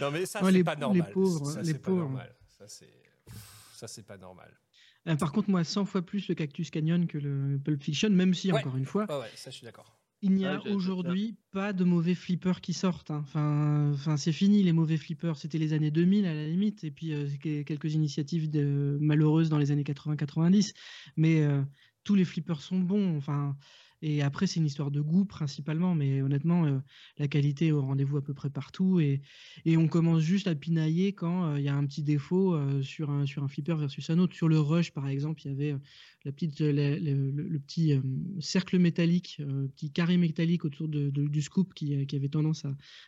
non 0.00 0.10
mais 0.10 0.26
ça 0.26 0.40
Ouais, 0.40 0.46
c'est 0.50 0.52
les- 0.58 0.64
pas 0.64 0.74
les 0.74 0.80
normal. 0.80 1.10
pauvres, 1.12 1.50
ça 1.50 1.60
les 1.62 1.66
c'est 1.72 1.78
pas 1.78 1.90
pauvres. 1.90 2.02
normal. 2.02 2.34
Ça 2.58 2.64
c'est, 2.68 2.92
ça 3.74 3.88
c'est 3.88 4.02
pas 4.06 4.16
normal. 4.16 4.50
Euh, 5.06 5.16
par 5.16 5.32
contre, 5.32 5.48
moi, 5.50 5.64
100 5.64 5.84
fois 5.86 6.02
plus 6.02 6.28
le 6.28 6.34
Cactus 6.34 6.70
Canyon 6.70 7.06
que 7.06 7.18
le 7.18 7.58
Pulp 7.58 7.82
Fiction, 7.82 8.10
même 8.10 8.34
si, 8.34 8.52
Ouais. 8.52 8.58
encore 8.60 8.76
une 8.76 8.84
fois, 8.84 9.06
Ouais 9.08 9.18
ouais, 9.20 9.30
ça 9.36 9.50
je 9.50 9.56
suis 9.56 9.64
d'accord. 9.64 9.97
Il 10.20 10.32
n'y 10.32 10.44
Ah, 10.46 10.56
a 10.56 10.62
aujourd'hui 10.70 11.36
pas 11.52 11.72
de 11.72 11.84
mauvais 11.84 12.14
flippers 12.14 12.60
qui 12.60 12.72
sortent. 12.72 13.10
hein. 13.10 13.20
Enfin, 13.22 13.92
enfin 13.94 14.16
c'est 14.16 14.32
fini 14.32 14.62
les 14.62 14.72
mauvais 14.72 14.96
flippers. 14.96 15.36
C'était 15.36 15.58
les 15.58 15.72
années 15.72 15.90
2000 15.90 16.26
à 16.26 16.34
la 16.34 16.46
limite, 16.48 16.82
et 16.84 16.90
puis 16.90 17.12
euh, 17.12 17.28
que- 17.40 17.62
quelques 17.62 17.94
initiatives 17.94 18.50
de, 18.50 18.98
malheureuses 19.00 19.48
dans 19.48 19.58
les 19.58 19.70
années 19.70 19.84
80-90. 19.84 20.72
Mais 21.16 21.42
euh, 21.42 21.62
tous 22.04 22.14
les 22.16 22.24
flippers 22.24 22.60
sont 22.62 22.80
bons. 22.80 23.16
Enfin, 23.16 23.56
et 24.00 24.22
après, 24.22 24.46
c'est 24.46 24.60
une 24.60 24.66
histoire 24.66 24.92
de 24.92 25.00
goût 25.00 25.24
principalement, 25.24 25.94
mais 25.94 26.22
honnêtement, 26.22 26.66
euh, 26.66 26.78
la 27.16 27.26
qualité 27.26 27.68
est 27.68 27.72
au 27.72 27.82
rendez-vous 27.82 28.16
à 28.16 28.22
peu 28.22 28.32
près 28.32 28.50
partout. 28.50 29.00
Et, 29.00 29.20
on 29.66 29.88
commence 29.88 30.22
juste 30.22 30.46
à 30.46 30.54
pinailler 30.54 31.12
quand 31.12 31.46
euh, 31.46 31.58
il 31.58 31.64
y 31.64 31.68
a 31.68 31.74
un 31.74 31.84
petit 31.84 32.02
défaut 32.02 32.54
euh, 32.54 32.82
sur, 32.82 33.10
un, 33.10 33.26
flipper 33.48 33.76
versus 33.76 34.08
un 34.10 34.18
autre. 34.18 34.34
Sur 34.34 34.48
le 34.48 34.60
Rush, 34.60 34.92
par 34.92 35.08
exemple, 35.08 35.42
il 35.44 35.48
y 35.48 35.50
avait 35.50 35.76
la 36.24 36.32
petite, 36.32 36.60
le, 36.60 37.58
petit 37.58 37.92
cercle 38.40 38.78
métallique, 38.78 39.40
petit 39.74 39.90
carré 39.90 40.16
métallique 40.16 40.64
autour 40.64 40.88
du 40.88 41.42
scoop 41.42 41.74
qui, 41.74 41.94
avait 41.94 42.28
tendance 42.28 42.64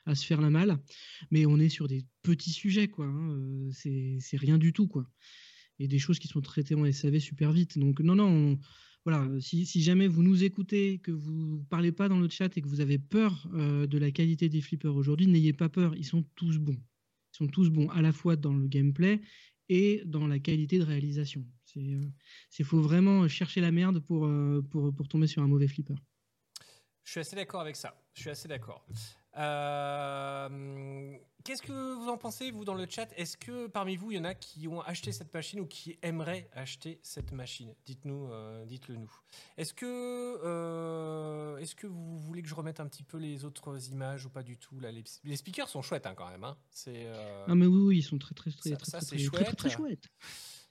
à, 0.07 0.15
se 0.15 0.27
faire 0.27 0.41
la 0.41 0.51
malle. 0.51 0.79
Mais 1.31 1.47
on 1.47 1.59
est 1.59 1.69
sur 1.69 1.87
des 1.87 2.05
petits 2.23 2.51
sujets, 2.51 2.89
quoi. 2.89 3.07
hein, 3.07 3.69
c'est 3.73 4.37
rien 4.37 4.59
du 4.59 4.73
tout, 4.73 4.89
quoi. 4.89 5.07
Et 5.79 5.89
des 5.89 5.99
choses 5.99 6.19
qui 6.19 6.29
sont 6.29 6.41
traitées 6.41 6.75
en 6.75 6.85
SAV 6.85 7.21
super 7.21 7.53
vite. 7.53 7.79
Donc, 7.79 8.01
non, 8.01 8.15
non, 8.15 8.29
on- 8.29 8.59
voilà, 9.05 9.23
euh, 9.23 9.41
si, 9.41 9.65
jamais 9.83 10.09
vous 10.09 10.23
nous 10.23 10.45
écoutez, 10.45 10.99
que 10.99 11.11
vous 11.11 11.65
parlez 11.71 11.93
pas 11.93 12.09
dans 12.09 12.19
le 12.19 12.29
chat 12.29 12.57
et 12.57 12.61
que 12.61 12.69
vous 12.69 12.81
avez 12.81 12.99
peur 12.99 13.49
euh, 13.55 13.87
de 13.87 13.99
la 13.99 14.11
qualité 14.11 14.49
des 14.49 14.61
flippers 14.61 14.95
aujourd'hui, 14.95 15.27
n'ayez 15.27 15.53
pas 15.53 15.69
peur, 15.69 15.95
ils 15.97 16.05
sont 16.05 16.23
tous 16.35 16.59
bons. 16.59 16.77
Ils 17.33 17.37
sont 17.37 17.47
tous 17.47 17.71
bons 17.71 17.89
à 17.91 18.03
la 18.03 18.13
fois 18.13 18.37
dans 18.37 18.53
le 18.53 18.67
gameplay 18.67 19.21
et 19.71 20.03
dans 20.05 20.27
la 20.27 20.39
qualité 20.39 20.79
de 20.79 20.85
réalisation. 20.85 21.47
C'est 21.65 21.81
euh, 21.81 22.65
faut 22.65 22.81
vraiment 22.81 23.27
chercher 23.29 23.61
la 23.61 23.71
merde 23.71 24.01
pour, 24.01 24.27
euh, 24.27 24.61
pour, 24.71 24.93
pour 24.95 25.09
tomber 25.09 25.29
sur 25.29 25.43
un 25.43 25.47
mauvais 25.47 25.69
flipper. 25.69 25.95
Je 27.05 27.13
suis 27.13 27.21
assez 27.21 27.37
d'accord 27.37 27.61
avec 27.61 27.77
ça. 27.77 27.97
Je 28.15 28.21
suis 28.21 28.31
assez 28.31 28.49
d'accord. 28.49 28.85
Euh, 29.41 31.17
Qu'est-ce 31.43 31.63
que 31.63 31.95
vous 31.95 32.09
en 32.11 32.19
pensez, 32.19 32.51
vous, 32.51 32.67
dans 32.67 32.75
le 32.75 32.87
chat? 32.89 33.09
Est-ce 33.17 33.39
que 33.39 33.67
parmi 33.67 33.97
vous, 33.97 34.11
il 34.13 34.19
y 34.19 34.21
en 34.21 34.25
a 34.25 34.35
qui 34.35 34.69
ont 34.69 34.83
acheté 34.83 35.11
cette 35.11 35.33
machine 35.33 35.59
ou 35.61 35.67
qui 35.67 35.99
aimeraient 36.03 36.51
acheter 36.53 37.01
cette 37.03 37.33
machine? 37.33 37.75
Dites-nous, 37.87 38.31
euh, 38.31 38.67
dites-le 38.67 38.97
nous. 38.97 39.11
Est-ce 39.57 39.73
que, 39.73 39.87
euh, 40.45 41.57
est-ce 41.57 41.75
que 41.75 41.87
vous 41.87 42.19
voulez 42.19 42.43
que 42.43 42.49
je 42.49 42.55
remette 42.55 42.79
un 42.79 42.87
petit 42.87 43.03
peu 43.03 43.17
les 43.17 43.47
autres 43.47 43.89
images 43.91 44.27
ou 44.27 44.31
pas 44.31 44.43
du 44.43 44.59
tout? 44.59 44.79
Là, 44.81 44.93
les, 44.93 45.03
les 45.25 45.37
speakers 45.37 45.71
sont 45.71 45.81
chouettes 45.81 46.07
hein, 46.07 46.15
quand 46.15 46.29
même. 46.29 46.45
hein. 46.45 46.59
C'est, 46.71 47.07
euh, 47.07 47.47
Ah 47.49 47.55
mais 47.55 47.65
oui, 47.67 47.81
oui, 47.87 47.99
ils 47.99 48.03
sont 48.03 48.19
très 48.19 48.35
très 48.35 48.51
très 48.51 48.71
Ça- 48.71 48.77
très 48.77 48.91
ça, 48.91 48.99
très, 48.99 49.07
c'est 49.07 49.17
très, 49.17 49.29
très, 49.31 49.45
très, 49.45 49.55
très 49.57 49.71
chouette. 49.71 50.05
chouettes. 50.05 50.11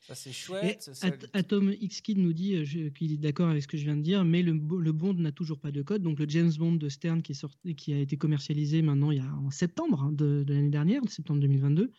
Ça, 0.10 0.16
c'est 0.16 0.30
Et 0.30 0.34
chouette. 0.34 0.90
ça- 0.94 1.08
At- 1.08 1.18
Atom 1.34 1.72
X 1.80 2.02
Kid 2.02 2.18
nous 2.18 2.34
dit 2.34 2.56
euh, 2.56 2.90
qu'il 2.90 3.12
est 3.14 3.18
d'accord 3.18 3.50
avec 3.50 3.62
ce 3.64 3.68
que 3.68 3.78
je 3.78 3.84
viens 3.84 3.96
de 3.98 4.02
dire, 4.02 4.26
mais 4.26 4.42
le, 4.42 4.54
bo- 4.54 4.80
le 4.80 4.92
Bond 4.92 5.14
n'a 5.14 5.32
toujours 5.32 5.60
pas 5.60 5.72
de 5.72 5.82
code. 5.82 6.02
Donc 6.02 6.20
le 6.20 6.28
James 6.28 6.52
Bond 6.58 6.76
de 6.76 6.90
Stern 6.90 7.22
qui, 7.22 7.32
est 7.34 7.36
sorti, 7.36 7.76
qui 7.76 7.94
a 7.94 8.00
été 8.00 8.18
commercialisé 8.18 8.82
maintenant 8.82 9.12
il 9.12 9.18
y 9.18 9.22
a 9.22 9.34
en 9.36 9.50
septembre 9.52 10.04
hein, 10.04 10.12
de, 10.12 10.44
de 10.46 10.54
l'année 10.54 10.70
dernière, 10.70 11.02
de 11.04 11.10
septembre 11.10 11.40
2022. 11.42 11.92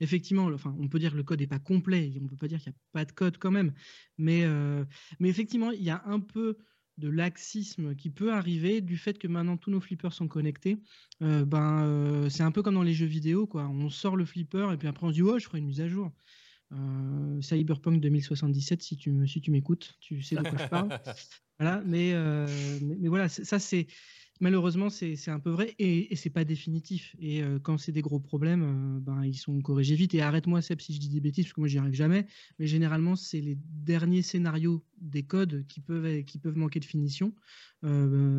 Effectivement, 0.00 0.48
le- 0.48 0.54
enfin, 0.54 0.74
on 0.78 0.88
peut 0.88 0.98
dire 0.98 1.12
que 1.12 1.16
le 1.16 1.22
code 1.24 1.40
n'est 1.40 1.46
pas 1.46 1.58
complet, 1.58 2.12
on 2.18 2.22
ne 2.24 2.28
peut 2.28 2.36
pas 2.36 2.48
dire 2.48 2.58
qu'il 2.60 2.70
n'y 2.72 2.76
a 2.76 2.78
pas 2.92 3.04
de 3.04 3.12
code 3.12 3.38
quand 3.38 3.50
même, 3.50 3.72
mais, 4.16 4.42
euh, 4.44 4.84
mais 5.20 5.28
effectivement, 5.28 5.70
il 5.70 5.82
y 5.82 5.90
a 5.90 6.02
un 6.06 6.20
peu 6.20 6.56
de 6.96 7.08
laxisme 7.08 7.94
qui 7.94 8.10
peut 8.10 8.32
arriver 8.32 8.80
du 8.80 8.96
fait 8.96 9.18
que 9.20 9.28
maintenant 9.28 9.56
tous 9.56 9.70
nos 9.70 9.80
flippers 9.80 10.12
sont 10.12 10.26
connectés. 10.26 10.78
Euh, 11.22 11.44
ben, 11.44 11.84
euh, 11.84 12.28
c'est 12.28 12.42
un 12.42 12.50
peu 12.50 12.60
comme 12.60 12.74
dans 12.74 12.82
les 12.82 12.92
jeux 12.92 13.06
vidéo, 13.06 13.46
quoi. 13.46 13.68
On 13.68 13.88
sort 13.88 14.16
le 14.16 14.24
flipper 14.24 14.72
et 14.72 14.76
puis 14.76 14.88
après 14.88 15.06
on 15.06 15.10
se 15.10 15.14
dit 15.14 15.22
ouais, 15.22 15.38
je 15.38 15.44
ferai 15.44 15.58
une 15.58 15.66
mise 15.66 15.80
à 15.80 15.86
jour. 15.86 16.10
Euh, 16.72 17.40
Cyberpunk 17.40 18.00
2077, 18.00 18.82
si 18.82 18.96
tu 18.96 19.10
me- 19.12 19.26
si 19.26 19.40
tu 19.40 19.50
m'écoutes, 19.50 19.96
tu 20.00 20.22
sais 20.22 20.36
de 20.36 20.44
quoi 20.44 20.58
je 20.58 20.66
parle. 20.66 20.90
Voilà, 21.60 21.82
mais, 21.84 22.12
euh, 22.14 22.78
mais, 22.80 22.96
mais 23.00 23.08
voilà, 23.08 23.28
ça 23.28 23.58
c'est 23.58 23.88
malheureusement 24.40 24.90
c'est 24.90 25.16
c'est 25.16 25.32
un 25.32 25.40
peu 25.40 25.50
vrai 25.50 25.74
et, 25.80 26.12
et 26.12 26.16
c'est 26.16 26.30
pas 26.30 26.44
définitif. 26.44 27.16
Et 27.18 27.42
euh, 27.42 27.58
quand 27.58 27.78
c'est 27.78 27.90
des 27.92 28.00
gros 28.02 28.20
problèmes, 28.20 29.00
ben 29.00 29.24
ils 29.24 29.34
sont 29.34 29.60
corrigés 29.60 29.96
vite. 29.96 30.14
Et 30.14 30.20
arrête-moi 30.22 30.62
Seb 30.62 30.80
si 30.80 30.94
je 30.94 31.00
dis 31.00 31.08
des 31.08 31.20
bêtises 31.20 31.46
parce 31.46 31.54
que 31.54 31.60
moi 31.60 31.68
j'y 31.68 31.78
arrive 31.78 31.94
jamais. 31.94 32.26
Mais 32.60 32.66
généralement 32.68 33.16
c'est 33.16 33.40
les 33.40 33.56
derniers 33.60 34.22
scénarios 34.22 34.84
des 35.00 35.24
codes 35.24 35.66
qui 35.66 35.80
peuvent 35.80 36.22
qui 36.24 36.38
peuvent 36.38 36.56
manquer 36.56 36.78
de 36.80 36.84
finition. 36.84 37.34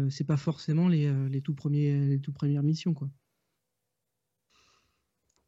C'est 0.10 0.26
pas 0.28 0.38
forcément 0.38 0.88
les, 0.88 1.12
les 1.30 1.42
tout 1.42 1.56
premiers 1.56 2.06
les 2.08 2.20
tout 2.22 2.32
premières 2.34 2.64
missions 2.64 2.94
quoi. 2.94 3.10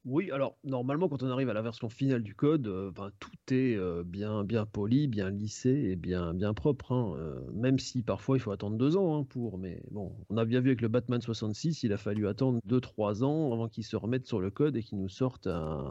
Oui, 0.04 0.32
alors 0.32 0.58
normalement, 0.64 1.08
quand 1.10 1.22
on 1.22 1.30
arrive 1.30 1.50
à 1.50 1.54
la 1.54 1.62
version 1.62 1.88
finale 1.88 2.24
du 2.24 2.34
code, 2.34 2.66
euh, 2.68 2.90
ben, 2.92 3.12
tout 3.20 3.30
est 3.52 3.76
euh, 3.76 4.04
bien, 4.04 4.44
bien 4.44 4.66
poli, 4.66 5.08
bien 5.08 5.30
lissé 5.30 5.70
et 5.70 5.96
bien, 5.96 6.34
bien 6.34 6.56
propre. 6.56 6.92
hein, 6.92 7.14
euh, 7.18 7.40
même 7.54 7.78
si 7.78 8.02
parfois 8.02 8.36
il 8.36 8.40
faut 8.40 8.50
attendre 8.52 8.78
deux 8.78 8.98
ans 8.98 9.16
hein, 9.20 9.24
pour. 9.24 9.60
Mais 9.60 9.84
bon, 9.92 10.16
on 10.30 10.38
a 10.38 10.46
bien 10.46 10.60
vu 10.60 10.70
avec 10.70 10.82
le 10.82 10.88
Batman 10.88 11.22
66, 11.22 11.84
il 11.84 11.94
a 11.94 11.98
fallu 11.98 12.28
attendre 12.28 12.60
deux, 12.66 12.82
trois 12.82 13.24
ans 13.24 13.54
avant 13.54 13.70
qu'il 13.70 13.84
se 13.84 13.96
remette 13.96 14.26
sur 14.26 14.40
le 14.40 14.50
code 14.50 14.76
et 14.76 14.82
qu'il 14.82 14.98
nous 14.98 15.10
sorte 15.10 15.46
un. 15.46 15.88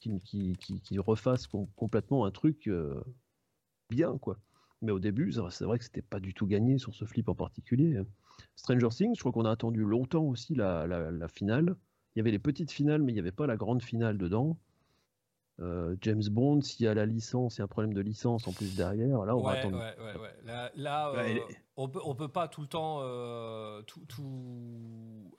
qu'il 0.00 0.18
qui, 0.20 0.56
qui- 0.58 0.80
qu'il 0.80 0.98
refasse 1.00 1.46
com- 1.46 1.68
complètement 1.76 2.24
un 2.24 2.30
truc 2.30 2.70
bien, 3.90 4.16
quoi. 4.18 4.38
Mais 4.80 4.92
au 4.92 4.98
début, 4.98 5.30
c'est 5.50 5.64
vrai- 5.64 5.78
que 5.78 5.84
c'était 5.84 6.02
pas 6.02 6.20
du 6.20 6.34
tout 6.34 6.46
gagné 6.46 6.78
sur 6.78 6.94
ce 6.94 7.04
flip 7.04 7.28
en 7.28 7.34
particulier. 7.34 8.00
Stranger 8.56 8.88
Things, 8.88 9.14
je 9.14 9.20
crois 9.20 9.30
qu'on 9.32 9.44
a 9.44 9.50
attendu 9.50 9.80
longtemps 9.84 10.24
aussi 10.24 10.54
la- 10.54 10.86
la 11.12 11.28
finale. 11.28 11.76
Il 12.14 12.18
y 12.18 12.20
avait 12.20 12.30
les 12.30 12.38
petites 12.38 12.70
finales, 12.70 13.02
mais 13.02 13.12
il 13.12 13.14
n'y 13.14 13.20
avait 13.20 13.32
pas 13.32 13.46
la 13.46 13.56
grande 13.56 13.82
finale 13.82 14.18
dedans. 14.18 14.58
Euh, 15.60 15.96
James 16.00 16.22
Bond, 16.30 16.60
s'il 16.62 16.84
y 16.86 16.88
a 16.88 16.94
la 16.94 17.06
licence, 17.06 17.56
il 17.56 17.58
y 17.58 17.62
a 17.62 17.64
un 17.64 17.68
problème 17.68 17.92
de 17.94 18.00
licence 18.00 18.48
en 18.48 18.52
plus 18.52 18.74
derrière, 18.74 19.24
là 19.24 19.36
on 19.36 19.42
va 19.42 19.52
attendre. 19.52 19.78
ouais, 19.78 19.94
ouais, 19.98 20.20
ouais. 20.20 20.70
Là, 20.76 21.10
euh, 21.10 21.38
on 21.76 21.88
peut, 21.88 22.00
on 22.04 22.14
peut 22.14 22.28
pas 22.28 22.48
tout 22.48 22.62
le 22.62 22.66
temps 22.66 23.00
euh, 23.02 23.82
tout, 23.82 24.00
tout- 24.06 25.30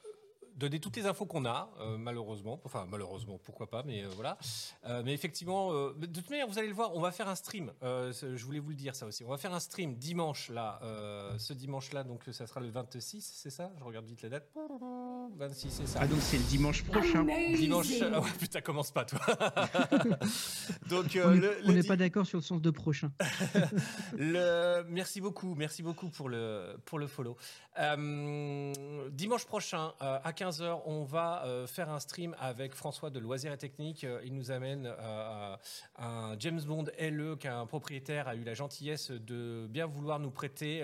donner 0.55 0.79
toutes 0.79 0.95
les 0.95 1.05
infos 1.05 1.25
qu'on 1.25 1.45
a, 1.45 1.69
euh, 1.79 1.97
malheureusement. 1.97 2.59
Enfin, 2.63 2.85
malheureusement, 2.89 3.39
pourquoi 3.43 3.69
pas, 3.69 3.83
mais 3.83 4.03
euh, 4.03 4.09
voilà. 4.15 4.37
Euh, 4.85 5.01
mais 5.05 5.13
effectivement, 5.13 5.71
euh, 5.73 5.93
de 5.97 6.05
toute 6.07 6.29
manière, 6.29 6.47
vous 6.47 6.59
allez 6.59 6.67
le 6.67 6.73
voir, 6.73 6.95
on 6.95 6.99
va 7.01 7.11
faire 7.11 7.27
un 7.27 7.35
stream. 7.35 7.71
Euh, 7.83 8.11
je 8.13 8.45
voulais 8.45 8.59
vous 8.59 8.69
le 8.69 8.75
dire 8.75 8.95
ça 8.95 9.05
aussi. 9.05 9.23
On 9.23 9.29
va 9.29 9.37
faire 9.37 9.53
un 9.53 9.59
stream 9.59 9.95
dimanche 9.95 10.49
là, 10.49 10.79
euh, 10.83 11.37
ce 11.37 11.53
dimanche-là, 11.53 12.03
donc 12.03 12.21
ça 12.31 12.45
sera 12.47 12.59
le 12.59 12.69
26, 12.69 13.31
c'est 13.35 13.49
ça? 13.49 13.71
Je 13.79 13.83
regarde 13.83 14.05
vite 14.05 14.21
la 14.21 14.29
date. 14.29 14.49
26, 15.37 15.69
c'est 15.69 15.87
ça. 15.87 15.99
Ah 16.01 16.07
donc 16.07 16.19
c'est 16.21 16.37
le 16.37 16.43
dimanche 16.43 16.83
prochain. 16.83 17.23
Dimanche. 17.55 17.87
ah 18.13 18.19
ouais, 18.21 18.29
putain, 18.39 18.61
commence 18.61 18.91
pas 18.91 19.05
toi. 19.05 19.19
donc 20.89 21.15
euh, 21.15 21.23
on 21.25 21.31
n'est 21.31 21.37
le- 21.39 21.57
on 21.63 21.67
le 21.69 21.73
n'est 21.73 21.81
di- 21.81 21.87
pas 21.87 21.95
d'accord 21.97 22.25
sur 22.25 22.37
le 22.37 22.43
sens 22.43 22.61
de 22.61 22.69
prochain. 22.69 23.11
le... 24.17 24.83
Merci 24.89 25.21
beaucoup, 25.21 25.55
merci 25.55 25.83
beaucoup 25.83 26.09
pour 26.09 26.29
le, 26.29 26.75
pour 26.85 26.99
le 26.99 27.07
follow. 27.07 27.37
Euh, 27.79 28.73
dimanche 29.11 29.45
prochain, 29.45 29.93
euh, 30.01 30.19
à 30.23 30.33
15h, 30.43 30.81
on 30.85 31.03
va 31.05 31.45
euh, 31.45 31.67
faire 31.67 31.89
un 31.89 31.99
stream 31.99 32.35
avec 32.37 32.75
François 32.75 33.09
de 33.09 33.17
Loisirs 33.17 33.53
et 33.53 33.57
Techniques. 33.57 34.03
Euh, 34.03 34.19
Il 34.25 34.33
nous 34.33 34.51
amène 34.51 34.93
euh, 34.99 35.55
un 35.97 36.35
James 36.37 36.59
Bond 36.59 36.85
LE 36.99 37.37
qu'un 37.37 37.65
propriétaire 37.65 38.27
a 38.27 38.35
eu 38.35 38.43
la 38.43 38.53
gentillesse 38.53 39.11
de 39.11 39.67
bien 39.69 39.85
vouloir 39.85 40.19
nous 40.19 40.31
prêter. 40.31 40.83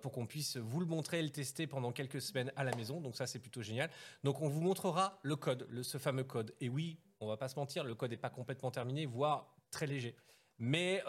pour 0.00 0.12
qu'on 0.12 0.26
puisse 0.26 0.56
vous 0.58 0.78
le 0.78 0.86
montrer 0.86 1.18
et 1.18 1.22
le 1.22 1.30
tester 1.30 1.66
pendant 1.66 1.90
quelques 1.90 2.20
semaines 2.20 2.52
à 2.54 2.62
la 2.62 2.74
maison. 2.76 3.00
Donc 3.00 3.16
ça, 3.16 3.26
c'est 3.26 3.40
plutôt 3.40 3.62
génial. 3.62 3.90
Donc 4.22 4.40
on 4.40 4.48
vous 4.48 4.60
montrera 4.60 5.18
le 5.22 5.34
code, 5.34 5.66
ce 5.82 5.98
fameux 5.98 6.24
code. 6.24 6.54
Et 6.60 6.68
oui, 6.68 6.98
on 7.20 7.26
va 7.26 7.36
pas 7.36 7.48
se 7.48 7.56
mentir, 7.56 7.82
le 7.82 7.96
code 7.96 8.10
n'est 8.10 8.16
pas 8.16 8.30
complètement 8.30 8.70
terminé, 8.70 9.06
voire 9.06 9.56
très 9.72 9.86
léger. 9.86 10.14
Mais 10.58 11.02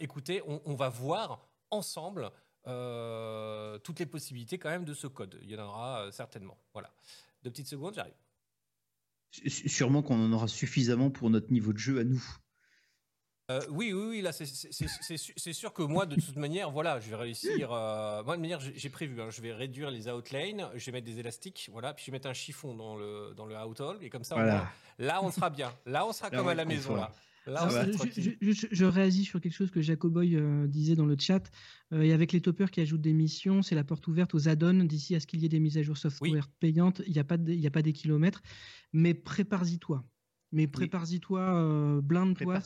écoutez, 0.00 0.42
on 0.46 0.74
va 0.74 0.90
voir 0.90 1.48
ensemble 1.70 2.30
euh, 2.66 3.78
toutes 3.78 3.98
les 3.98 4.06
possibilités 4.06 4.58
quand 4.58 4.70
même 4.70 4.84
de 4.84 4.94
ce 4.94 5.06
code. 5.06 5.38
Il 5.42 5.50
y 5.50 5.56
en 5.58 5.64
aura 5.64 6.00
euh, 6.02 6.10
certainement. 6.10 6.58
Voilà. 6.72 6.90
Deux 7.42 7.50
petites 7.50 7.68
secondes, 7.68 7.94
j'arrive. 7.94 8.14
Sûrement 9.30 10.02
qu'on 10.02 10.22
en 10.24 10.32
aura 10.32 10.48
suffisamment 10.48 11.10
pour 11.10 11.28
notre 11.28 11.52
niveau 11.52 11.72
de 11.72 11.78
jeu 11.78 11.98
à 11.98 12.04
nous. 12.04 12.24
Euh, 13.50 13.60
oui, 13.68 13.92
oui, 13.92 14.06
oui, 14.08 14.20
là, 14.22 14.32
c'est- 14.32 15.52
sûr 15.52 15.72
que 15.74 15.82
moi, 15.82 16.06
de 16.06 16.14
toute 16.14 16.36
manière, 16.36 16.70
voilà, 16.70 16.98
je 17.00 17.10
vais 17.10 17.16
réussir. 17.16 17.70
euh, 17.72 18.22
moi, 18.22 18.36
de 18.36 18.40
manière, 18.40 18.58
j'ai 18.60 18.88
prévu, 18.88 19.20
hein, 19.20 19.28
je 19.28 19.42
vais 19.42 19.52
réduire 19.52 19.90
les 19.90 20.08
outlanes, 20.08 20.70
je 20.74 20.86
vais 20.86 20.92
mettre 20.92 21.04
des 21.06 21.18
élastiques, 21.18 21.68
voilà, 21.70 21.92
puis 21.92 22.06
je 22.06 22.10
vais 22.10 22.16
mettre 22.16 22.28
un 22.28 22.32
chiffon 22.32 22.74
dans 22.74 22.96
le, 22.96 23.34
dans 23.36 23.44
le 23.44 23.54
et 24.00 24.08
comme 24.08 24.24
ça, 24.24 24.36
Voilà. 24.36 24.66
là, 24.98 25.22
on 25.22 25.30
sera 25.30 25.50
bien. 25.50 25.74
Là, 25.84 26.06
on 26.06 26.12
sera 26.14 26.30
Là, 26.30 26.38
comme 26.38 26.46
on 26.46 26.50
à 26.50 26.54
la 26.54 26.64
maison, 26.64 26.96
là. 26.96 27.12
Là, 27.46 27.60
Alors, 27.60 27.72
sera 27.72 28.06
euh, 28.06 28.54
je, 28.70 28.84
réagis 28.84 29.24
sur 29.24 29.40
quelque 29.40 29.52
chose 29.52 29.70
que 29.70 29.82
Jacoboy 29.82 30.36
euh, 30.36 30.66
disait 30.66 30.96
dans 30.96 31.04
le 31.04 31.16
chat. 31.18 31.50
Euh, 31.92 32.02
et 32.02 32.12
avec 32.12 32.32
les 32.32 32.40
toppers 32.40 32.70
qui 32.70 32.80
ajoutent 32.80 33.02
des 33.02 33.12
missions, 33.12 33.62
c'est 33.62 33.74
la 33.74 33.84
porte 33.84 34.06
ouverte 34.06 34.34
aux 34.34 34.48
add-ons 34.48 34.84
d'ici 34.84 35.14
à 35.14 35.20
ce 35.20 35.26
qu'il 35.26 35.40
y 35.40 35.44
ait 35.44 35.50
des 35.50 35.60
mises 35.60 35.76
à 35.76 35.82
jour 35.82 35.96
software 35.98 36.48
payantes. 36.60 37.02
Il 37.06 37.12
n'y 37.12 37.18
a 37.18 37.24
pas 37.24 37.36
de- 37.36 37.52
il 37.52 37.60
y 37.60 37.66
a 37.66 37.70
pas 37.70 37.82
des 37.82 37.92
kilomètres, 37.92 38.42
mais 38.92 39.12
prépare-y 39.12 39.78
toi. 39.78 40.04
Mais 40.52 40.68
prépare-y 40.68 41.18
toi, 41.20 41.56
euh, 41.56 42.00
blinde-toi, 42.00 42.60
Prépare 42.60 42.64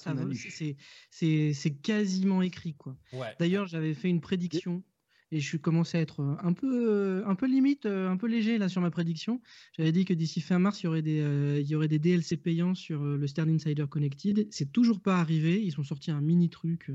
c'est 1.11 1.75
quasiment 1.83 2.43
écrit 2.43 2.75
quoi. 2.75 2.97
Ouais. 3.15 3.35
D'ailleurs, 3.41 3.67
j'avais 3.67 3.95
fait 3.95 4.11
une 4.11 4.21
prédiction 4.21 4.85
et 5.31 5.41
je 5.41 5.47
suis 5.47 5.61
commencé 5.61 5.99
à 5.99 6.01
être 6.01 6.21
euh, 6.21 6.37
un 6.43 6.53
peu, 6.53 6.89
euh, 6.91 7.27
un 7.27 7.35
peu 7.35 7.47
limite, 7.47 7.87
euh, 7.87 8.09
un 8.09 8.17
peu 8.17 8.27
léger 8.27 8.59
là 8.59 8.69
sur 8.69 8.81
ma 8.81 8.91
prédiction. 8.91 9.41
J'avais 9.77 9.93
dit 9.93 10.05
que 10.05 10.15
d'ici 10.15 10.41
fin 10.41 10.59
mars, 10.59 10.83
il 10.83 10.87
y 10.87 10.89
aurait 10.89 11.03
des, 11.03 11.21
euh, 11.21 11.61
il 11.61 11.67
y 11.67 11.75
aurait 11.75 11.89
des 11.89 11.99
DLC 11.99 12.37
payants 12.37 12.75
sur 12.75 13.03
le 13.05 13.27
Stern 13.27 13.51
Insider 13.51 13.87
Connected. 13.89 14.49
C'est 14.51 14.73
toujours 14.73 15.01
pas 15.01 15.19
arrivé. 15.21 15.63
Ils 15.65 15.79
ont 15.79 15.85
sorti 15.85 16.11
un 16.11 16.21
mini 16.21 16.49
truc 16.51 16.89
euh, 16.91 16.95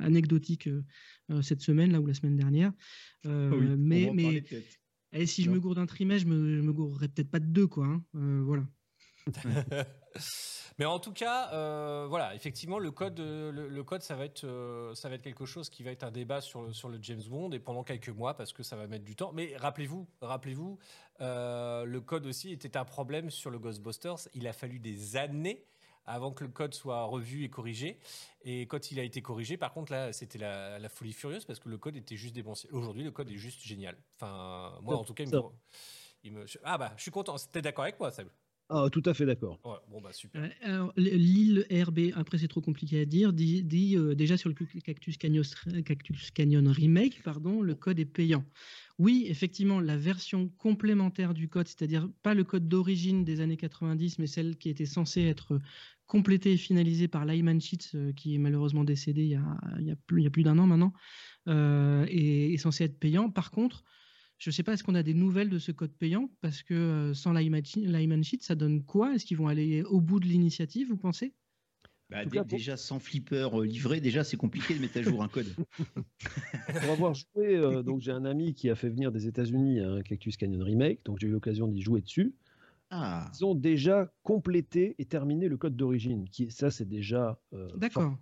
anecdotique 0.00 0.68
euh, 0.68 1.42
cette 1.42 1.62
semaine 1.62 1.92
là 1.92 2.00
ou 2.00 2.06
la 2.06 2.14
semaine 2.14 2.36
dernière. 2.36 2.72
Euh, 3.26 3.48
Ah 3.52 3.56
oui, 3.56 3.66
on 3.66 3.70
va 3.70 3.76
mais 3.76 4.10
mais 4.14 4.44
et 5.14 5.26
si 5.26 5.42
je 5.42 5.50
me 5.50 5.60
gourde 5.60 5.76
d'un 5.76 5.86
trimestre, 5.86 6.26
je 6.28 6.32
me, 6.34 6.56
je 6.56 6.62
me 6.62 6.72
gourrerais 6.72 7.08
peut-être 7.08 7.30
pas 7.30 7.40
de 7.40 7.46
deux 7.46 7.66
quoi. 7.66 7.86
hein. 7.86 8.04
Euh, 8.14 8.42
voilà. 8.44 8.66
Mais 10.78 10.86
en 10.86 10.98
tout 10.98 11.12
cas, 11.12 11.52
euh, 11.52 12.06
voilà, 12.08 12.34
effectivement, 12.34 12.78
le 12.78 12.90
code, 12.90 13.20
euh, 13.20 13.52
le, 13.52 13.68
le 13.68 13.84
code, 13.84 14.00
ça 14.02 14.16
va 14.16 14.24
être, 14.24 14.44
euh, 14.44 14.94
ça 14.94 15.08
va 15.10 15.16
être 15.16 15.22
quelque 15.22 15.44
chose 15.44 15.68
qui 15.68 15.82
va 15.82 15.90
être 15.90 16.02
un 16.02 16.10
débat 16.10 16.40
sur 16.40 16.62
le, 16.62 16.72
sur 16.72 16.88
le 16.88 16.98
James 17.02 17.22
Bond 17.28 17.50
et 17.52 17.58
pendant 17.60 17.84
quelques 17.84 18.08
mois 18.08 18.34
parce 18.34 18.52
que 18.54 18.62
ça 18.62 18.74
va 18.76 18.86
mettre 18.86 19.04
du 19.04 19.14
temps. 19.14 19.32
Mais 19.32 19.54
rappelez-vous, 19.56 20.08
rappelez-vous, 20.22 20.78
euh, 21.20 21.84
le 21.84 22.00
code 22.00 22.24
aussi 22.26 22.50
était 22.52 22.76
un 22.78 22.86
problème 22.86 23.30
sur 23.30 23.50
le 23.50 23.58
Ghostbusters. 23.58 24.16
Il 24.34 24.46
a 24.48 24.54
fallu 24.54 24.78
des 24.78 25.16
années 25.16 25.66
avant 26.06 26.32
que 26.32 26.42
le 26.42 26.50
code 26.50 26.74
soit 26.74 27.04
revu 27.04 27.44
et 27.44 27.50
corrigé. 27.50 28.00
Et 28.42 28.62
quand 28.66 28.90
il 28.90 28.98
a 28.98 29.02
été 29.04 29.20
corrigé, 29.22 29.56
par 29.58 29.72
contre, 29.74 29.92
là, 29.92 30.12
c'était 30.12 30.38
la, 30.38 30.78
la 30.78 30.88
folie 30.88 31.12
furieuse 31.12 31.44
parce 31.44 31.60
que 31.60 31.68
le 31.68 31.76
code 31.78 31.96
était 31.96 32.16
juste 32.16 32.34
déboncé. 32.34 32.68
Aujourd'hui, 32.72 33.04
le 33.04 33.10
code 33.12 33.30
est 33.30 33.36
juste 33.36 33.60
génial. 33.60 33.96
Enfin, 34.16 34.78
moi, 34.80 34.96
en 34.96 35.04
tout 35.04 35.14
cas, 35.14 35.22
il 35.24 35.28
me, 35.30 35.40
Ça. 35.40 35.46
il 36.24 36.32
me- 36.32 36.44
ah 36.64 36.78
bah, 36.78 36.92
je 36.96 37.02
suis 37.02 37.10
content. 37.12 37.36
T'es 37.52 37.60
d'accord 37.62 37.84
avec 37.84 38.00
moi, 38.00 38.10
Seb 38.10 38.28
Ah, 38.74 38.88
tout 38.90 39.02
à 39.04 39.12
fait 39.12 39.26
d'accord. 39.26 39.60
Ouais, 39.66 39.76
bon 39.90 40.00
bah 40.00 40.14
super. 40.14 40.50
Alors, 40.62 40.94
L'île 40.96 41.66
RB, 41.70 42.12
après 42.14 42.38
c'est 42.38 42.48
trop 42.48 42.62
compliqué 42.62 43.00
à 43.00 43.04
dire, 43.04 43.34
dit, 43.34 43.62
dit, 43.62 43.98
euh, 43.98 44.14
déjà 44.14 44.38
sur 44.38 44.48
le 44.48 44.54
Cactus 44.54 45.18
Canyon, 45.18 45.44
Cactus 45.84 46.30
Canyon 46.30 46.66
Remake, 46.68 47.22
pardon, 47.22 47.60
le 47.60 47.74
code 47.74 47.98
est 47.98 48.06
payant. 48.06 48.46
Oui, 48.98 49.26
effectivement, 49.28 49.78
la 49.78 49.98
version 49.98 50.48
complémentaire 50.48 51.34
du 51.34 51.50
code, 51.50 51.68
c'est-à-dire 51.68 52.08
pas 52.22 52.32
le 52.32 52.44
code 52.44 52.66
d'origine 52.66 53.24
des 53.24 53.40
années 53.40 53.58
90, 53.58 54.18
mais 54.18 54.26
celle 54.26 54.56
qui 54.56 54.70
était 54.70 54.86
censée 54.86 55.20
être 55.22 55.60
complétée 56.06 56.52
et 56.52 56.56
finalisée 56.56 57.08
par 57.08 57.26
Lyman 57.26 57.60
Sheets, 57.60 57.94
euh, 57.94 58.14
qui 58.14 58.36
est 58.36 58.38
malheureusement 58.38 58.84
décédé 58.84 59.22
il 59.22 59.28
y 59.28 59.34
a, 59.34 59.60
il 59.80 59.86
y 59.86 59.90
a 59.90 59.96
plus, 60.30 60.42
d'un 60.44 60.58
an 60.58 60.66
maintenant, 60.66 60.94
euh, 61.46 62.06
est, 62.08 62.54
est 62.54 62.58
censée 62.58 62.84
être 62.84 62.98
payant. 62.98 63.28
Par 63.28 63.50
contre, 63.50 63.84
je 64.42 64.50
ne 64.50 64.52
sais 64.52 64.64
pas, 64.64 64.72
est-ce 64.72 64.82
qu'on 64.82 64.96
a 64.96 65.04
des 65.04 65.14
nouvelles 65.14 65.50
de 65.50 65.60
ce 65.60 65.70
code 65.70 65.92
payant? 65.92 66.28
Parce 66.40 66.64
que 66.64 66.74
euh, 66.74 67.14
sans 67.14 67.32
Lyman 67.32 68.24
Sheet, 68.24 68.42
ça 68.42 68.56
donne 68.56 68.82
quoi? 68.82 69.14
Est-ce 69.14 69.24
qu'ils 69.24 69.36
vont 69.36 69.46
aller 69.46 69.84
au 69.84 70.00
bout 70.00 70.18
de 70.18 70.26
l'initiative, 70.26 70.88
vous 70.88 70.96
pensez? 70.96 71.32
Bah, 72.10 72.26
cas, 72.26 72.42
déjà 72.42 72.76
sans 72.76 72.98
flipper 72.98 73.48
euh, 73.54 73.64
livré, 73.64 74.00
déjà 74.00 74.24
c'est 74.24 74.36
compliqué 74.36 74.74
de 74.74 74.80
mettre 74.80 74.98
à 74.98 75.02
jour 75.02 75.22
un 75.22 75.28
code. 75.28 75.46
Pour 76.80 76.90
avoir 76.90 77.14
joué, 77.14 77.54
euh, 77.54 77.84
donc 77.84 78.00
j'ai 78.00 78.10
un 78.10 78.24
ami 78.24 78.52
qui 78.52 78.68
a 78.68 78.74
fait 78.74 78.88
venir 78.88 79.12
des 79.12 79.28
États-Unis 79.28 79.78
un 79.78 80.02
Cactus 80.02 80.36
Canyon 80.36 80.64
Remake, 80.64 81.04
donc 81.04 81.20
j'ai 81.20 81.28
eu 81.28 81.30
l'occasion 81.30 81.68
d'y 81.68 81.80
jouer 81.80 82.00
dessus. 82.00 82.34
Ah, 82.94 83.30
Ils 83.34 83.44
ont 83.46 83.54
déjà 83.54 84.12
complété 84.22 84.94
et 84.98 85.06
terminé 85.06 85.48
le 85.48 85.56
code 85.56 85.74
d'origine, 85.76 86.28
qui 86.28 86.50
ça 86.50 86.70
c'est 86.70 86.84
déjà 86.86 87.40
euh, 87.54 87.66
D'accord. 87.74 88.14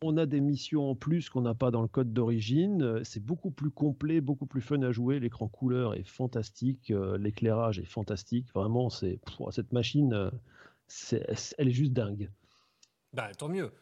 On 0.00 0.16
a 0.16 0.26
des 0.26 0.40
missions 0.40 0.90
en 0.90 0.94
plus 0.94 1.28
qu'on 1.28 1.40
n'a 1.40 1.54
pas 1.54 1.72
dans 1.72 1.82
le 1.82 1.88
code 1.88 2.12
d'origine. 2.12 2.82
Euh, 2.82 3.00
C'est 3.02 3.24
beaucoup 3.24 3.50
plus 3.50 3.72
complet, 3.72 4.20
beaucoup 4.20 4.46
plus 4.46 4.60
fun 4.60 4.80
à 4.82 4.92
jouer. 4.92 5.18
L'écran 5.18 5.48
couleur 5.48 5.94
est 5.94 6.06
fantastique, 6.08 6.92
euh, 6.92 7.18
l'éclairage 7.18 7.80
est 7.80 7.84
fantastique. 7.84 8.46
Vraiment, 8.54 8.90
c'est 8.90 9.18
cette 9.50 9.72
machine, 9.72 10.12
euh, 10.12 10.30
elle 11.58 11.66
est 11.68 11.72
juste 11.72 11.92
dingue. 11.92 12.30
Bah, 13.12 13.34
tant 13.36 13.48
mieux. 13.48 13.72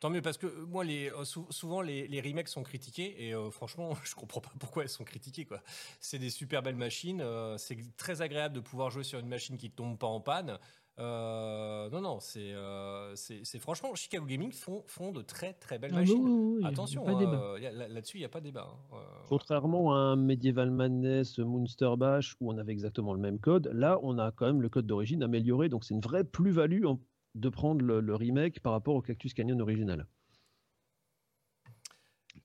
Tant 0.00 0.08
mieux, 0.10 0.22
parce 0.22 0.38
que 0.38 0.46
euh, 0.46 0.66
moi, 0.66 0.82
les, 0.82 1.10
euh, 1.10 1.24
sou- 1.24 1.46
souvent, 1.50 1.82
les, 1.82 2.08
les 2.08 2.20
remakes 2.22 2.48
sont 2.48 2.62
critiqués, 2.62 3.26
et 3.26 3.34
euh, 3.34 3.50
franchement, 3.50 3.90
je 4.04 4.14
comprends 4.14 4.40
pas 4.40 4.50
pourquoi 4.58 4.82
elles 4.82 4.88
sont 4.88 5.04
critiquées. 5.04 5.44
quoi. 5.44 5.60
C'est 6.00 6.18
des 6.18 6.30
super 6.30 6.62
belles 6.62 6.74
machines, 6.76 7.20
euh, 7.20 7.58
c'est 7.58 7.76
très 7.96 8.22
agréable 8.22 8.54
de 8.54 8.60
pouvoir 8.60 8.90
jouer 8.90 9.04
sur 9.04 9.18
une 9.18 9.28
machine 9.28 9.56
qui 9.58 9.66
ne 9.66 9.72
tombe 9.74 9.98
pas 9.98 10.06
en 10.06 10.20
panne. 10.20 10.58
Euh, 10.98 11.88
non, 11.90 12.00
non, 12.02 12.20
c'est 12.20 12.52
euh, 12.52 13.14
c'est 13.16 13.40
c'est- 13.44 13.58
franchement, 13.58 13.94
Chicago 13.94 14.26
Gaming 14.26 14.52
font, 14.52 14.82
font 14.86 15.12
de 15.12 15.22
très 15.22 15.54
très 15.54 15.78
belles 15.78 15.92
Ah, 15.94 16.00
machines. 16.00 16.18
oui, 16.22 16.30
oui, 16.30 16.58
oui, 16.62 16.66
Attention, 16.66 17.04
euh, 17.08 17.58
là-dessus, 17.88 18.18
il 18.18 18.20
n'y 18.20 18.26
a 18.26 18.28
pas 18.28 18.40
de 18.40 18.44
débat. 18.46 18.68
hein. 18.70 18.96
Euh, 18.96 18.98
Contrairement 19.28 19.94
à 19.94 19.96
un 19.98 20.16
Medieval 20.16 20.70
Madness, 20.70 21.38
Monster 21.38 21.92
Bash, 21.96 22.36
où 22.40 22.52
on 22.52 22.58
avait 22.58 22.72
exactement 22.72 23.14
le 23.14 23.20
même 23.20 23.38
code, 23.38 23.70
là, 23.72 23.98
on 24.02 24.18
a 24.18 24.30
quand 24.30 24.46
même 24.46 24.60
le 24.60 24.68
code 24.68 24.86
d'origine 24.86 25.22
amélioré. 25.22 25.68
Donc, 25.70 25.84
c'est 25.84 25.94
une 25.94 26.00
vraie 26.02 26.24
plus-value 26.24 26.84
en- 26.84 27.00
de 27.34 27.48
prendre 27.48 27.82
le, 27.84 28.00
le 28.00 28.14
remake 28.14 28.60
par 28.60 28.72
rapport 28.72 28.94
au 28.94 29.02
Cactus 29.02 29.34
Canyon 29.34 29.60
original. 29.60 30.06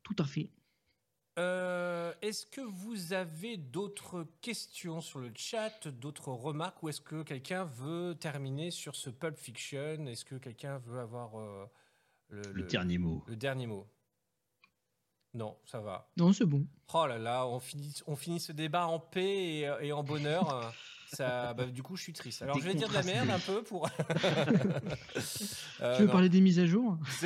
Tout 0.04 0.16
à 0.20 0.26
fait. 0.26 0.52
Euh, 1.38 2.14
est-ce 2.22 2.46
que 2.46 2.62
vous 2.62 3.12
avez 3.14 3.58
d'autres 3.58 4.26
questions 4.42 5.02
sur 5.02 5.20
le 5.20 5.32
chat, 5.36 5.88
d'autres 5.88 6.30
remarques, 6.32 6.82
ou 6.84 6.90
est-ce 6.90 7.02
que 7.02 7.24
quelqu'un 7.24 7.66
veut 7.66 8.16
terminer 8.18 8.72
sur 8.72 8.96
ce 8.96 9.10
Pulp 9.10 9.38
Fiction? 9.38 10.06
Est-ce 10.06 10.24
que 10.24 10.36
quelqu'un 10.36 10.78
veut 10.78 11.00
avoir 11.00 11.38
euh, 11.40 11.66
le, 12.30 12.42
Le 12.44 12.52
le- 12.54 12.64
dernier 12.68 12.98
mot. 12.98 13.24
le 13.28 13.36
dernier 13.36 13.68
mot? 13.68 13.86
Non, 15.34 15.58
ça 15.66 15.82
va. 15.82 16.10
Non, 16.16 16.32
c'est 16.32 16.46
bon. 16.46 16.66
Oh 16.94 17.06
là 17.08 17.18
là, 17.18 17.46
on 17.48 17.60
finit, 17.60 17.94
on 18.08 18.16
finit 18.16 18.40
ce 18.40 18.54
débat 18.54 18.88
en 18.88 19.00
paix 19.00 19.58
et, 19.58 19.62
et 19.82 19.92
en 19.92 20.04
bonheur. 20.04 20.74
Ça, 21.08 21.54
bah, 21.54 21.66
du 21.66 21.84
coup, 21.84 21.96
je 21.96 22.04
suis 22.04 22.14
triste. 22.14 22.42
Alors, 22.42 22.58
je 22.60 22.64
vais 22.64 22.74
dire 22.74 22.90
de 22.90 22.94
la 22.94 23.04
merde 23.04 23.30
un 23.30 23.40
peu 23.40 23.64
pour. 23.64 23.90
Euh, 25.82 25.96
tu 25.96 26.02
veux 26.04 26.08
non. 26.08 26.14
parler 26.14 26.30
des 26.30 26.40
mises 26.40 26.60
à 26.60 26.66
jour? 26.66 26.98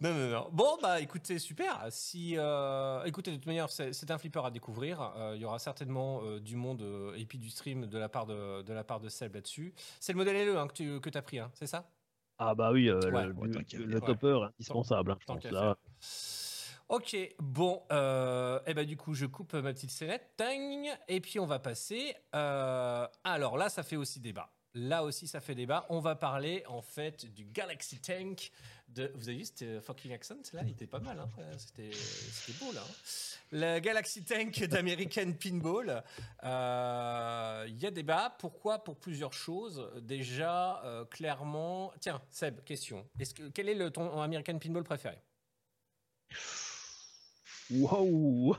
Non, 0.00 0.12
non, 0.12 0.28
non. 0.28 0.48
Bon, 0.52 0.76
bah 0.82 1.00
écoutez, 1.00 1.38
super. 1.38 1.86
Si, 1.90 2.34
euh, 2.36 3.04
écoutez, 3.04 3.30
de 3.30 3.36
toute 3.36 3.46
manière, 3.46 3.70
c'est 3.70 4.10
un 4.10 4.18
flipper 4.18 4.44
à 4.44 4.50
découvrir. 4.50 5.12
Euh, 5.16 5.34
Il 5.36 5.42
y 5.42 5.44
aura 5.44 5.58
certainement 5.58 6.20
euh, 6.24 6.40
du 6.40 6.56
monde 6.56 6.82
euh, 6.82 7.14
et 7.14 7.24
puis 7.24 7.38
du 7.38 7.48
stream 7.48 7.86
de 7.86 7.98
la 7.98 8.08
part 8.08 8.26
de, 8.26 8.62
de, 8.62 8.72
la 8.72 8.82
part 8.82 9.00
de 9.00 9.08
Seb 9.08 9.34
là-dessus. 9.34 9.72
C'est 10.00 10.12
le 10.12 10.18
modèle 10.18 10.36
LE 10.36 10.58
hein, 10.58 10.66
que 10.66 10.72
tu 10.72 11.00
que 11.00 11.16
as 11.16 11.22
pris, 11.22 11.38
hein, 11.38 11.50
c'est 11.54 11.68
ça? 11.68 11.88
Ah 12.38 12.54
bah 12.54 12.72
oui, 12.72 12.88
euh, 12.88 12.98
Ouais, 13.10 13.26
le, 13.26 13.34
ouais, 13.34 13.48
le- 13.72 14.00
topper 14.00 14.40
est 14.40 14.44
indispensable, 14.46 15.12
hein, 15.12 15.16
je 15.20 15.26
pense. 15.26 15.44
Là, 15.44 15.76
Ok, 16.88 17.16
bon, 17.38 17.82
euh, 17.92 18.60
et 18.66 18.74
ben 18.74 18.84
du 18.86 18.96
coup, 18.96 19.14
je 19.14 19.26
coupe 19.26 19.54
ma 19.54 19.72
petite 19.72 19.90
scénette, 19.90 20.32
tang, 20.36 20.86
et 21.08 21.20
puis 21.20 21.38
on 21.40 21.46
va 21.46 21.58
passer. 21.58 22.14
euh, 22.34 23.06
alors 23.24 23.56
là, 23.56 23.68
ça 23.70 23.82
fait 23.82 23.96
aussi 23.96 24.20
débat. 24.20 24.50
Là 24.76 25.04
aussi, 25.04 25.28
ça 25.28 25.40
fait 25.40 25.54
débat. 25.54 25.86
On 25.88 26.00
va 26.00 26.16
parler 26.16 26.64
en 26.66 26.82
fait 26.82 27.26
du 27.26 27.44
Galaxy 27.44 28.00
Tank. 28.00 28.50
De... 28.88 29.10
Vous 29.14 29.28
avez 29.28 29.38
vu 29.38 29.44
ce 29.44 29.78
fucking 29.80 30.12
accent 30.12 30.34
là 30.52 30.62
Il 30.64 30.70
était 30.72 30.88
pas 30.88 30.98
mal. 30.98 31.18
Hein 31.20 31.28
Euh, 31.38 31.54
C'était 31.56 31.92
c'était 31.92 32.58
beau 32.64 32.72
là. 32.72 32.80
hein. 32.84 32.92
le 33.52 33.78
Galaxy 33.78 34.24
Tank 34.24 34.64
d'American 34.64 35.32
Pinball. 35.40 36.02
Euh, 36.42 37.64
Il 37.68 37.78
y 37.80 37.86
a 37.86 37.90
débat. 37.92 38.34
Pourquoi 38.38 38.82
Pour 38.82 38.96
plusieurs 38.98 39.32
choses. 39.32 39.90
Déjà, 40.02 40.82
euh, 40.84 41.04
clairement. 41.04 41.92
Tiens, 42.00 42.20
Seb, 42.30 42.60
question. 42.64 43.08
Quel 43.54 43.68
est 43.68 43.74
le, 43.74 43.90
ton 43.92 44.20
American 44.20 44.58
Pinball 44.58 44.82
préféré? 44.82 45.18
Waouh 47.70 48.54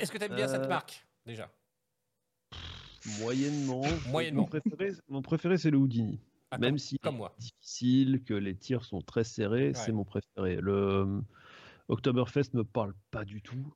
Est-ce 0.00 0.10
que 0.12 0.18
tu 0.18 0.24
aimes 0.24 0.34
bien 0.34 0.48
cette 0.48 0.62
Euh, 0.64 0.68
marque 0.68 1.06
déjà? 1.26 1.50
Moyennement. 3.20 3.82
Moyennement. 4.08 4.42
Mon 4.42 4.48
préféré, 4.48 4.92
mon 5.08 5.22
préféré 5.22 5.58
c'est 5.58 5.70
le 5.70 5.78
Houdini. 5.78 6.20
Ah, 6.50 6.58
Même 6.58 6.72
comme- 6.72 6.78
si 6.78 6.98
comme 6.98 7.16
moi. 7.16 7.34
difficile, 7.38 8.22
que 8.24 8.34
les 8.34 8.56
tirs 8.56 8.84
sont 8.84 9.00
très 9.02 9.24
serrés, 9.24 9.68
Ouais. 9.68 9.74
c'est 9.74 9.92
mon 9.92 10.04
préféré. 10.04 10.56
Le 10.56 10.72
euh, 10.72 11.20
Oktoberfest 11.88 12.54
me 12.54 12.64
parle 12.64 12.94
pas 13.10 13.24
du 13.24 13.42
tout. 13.42 13.74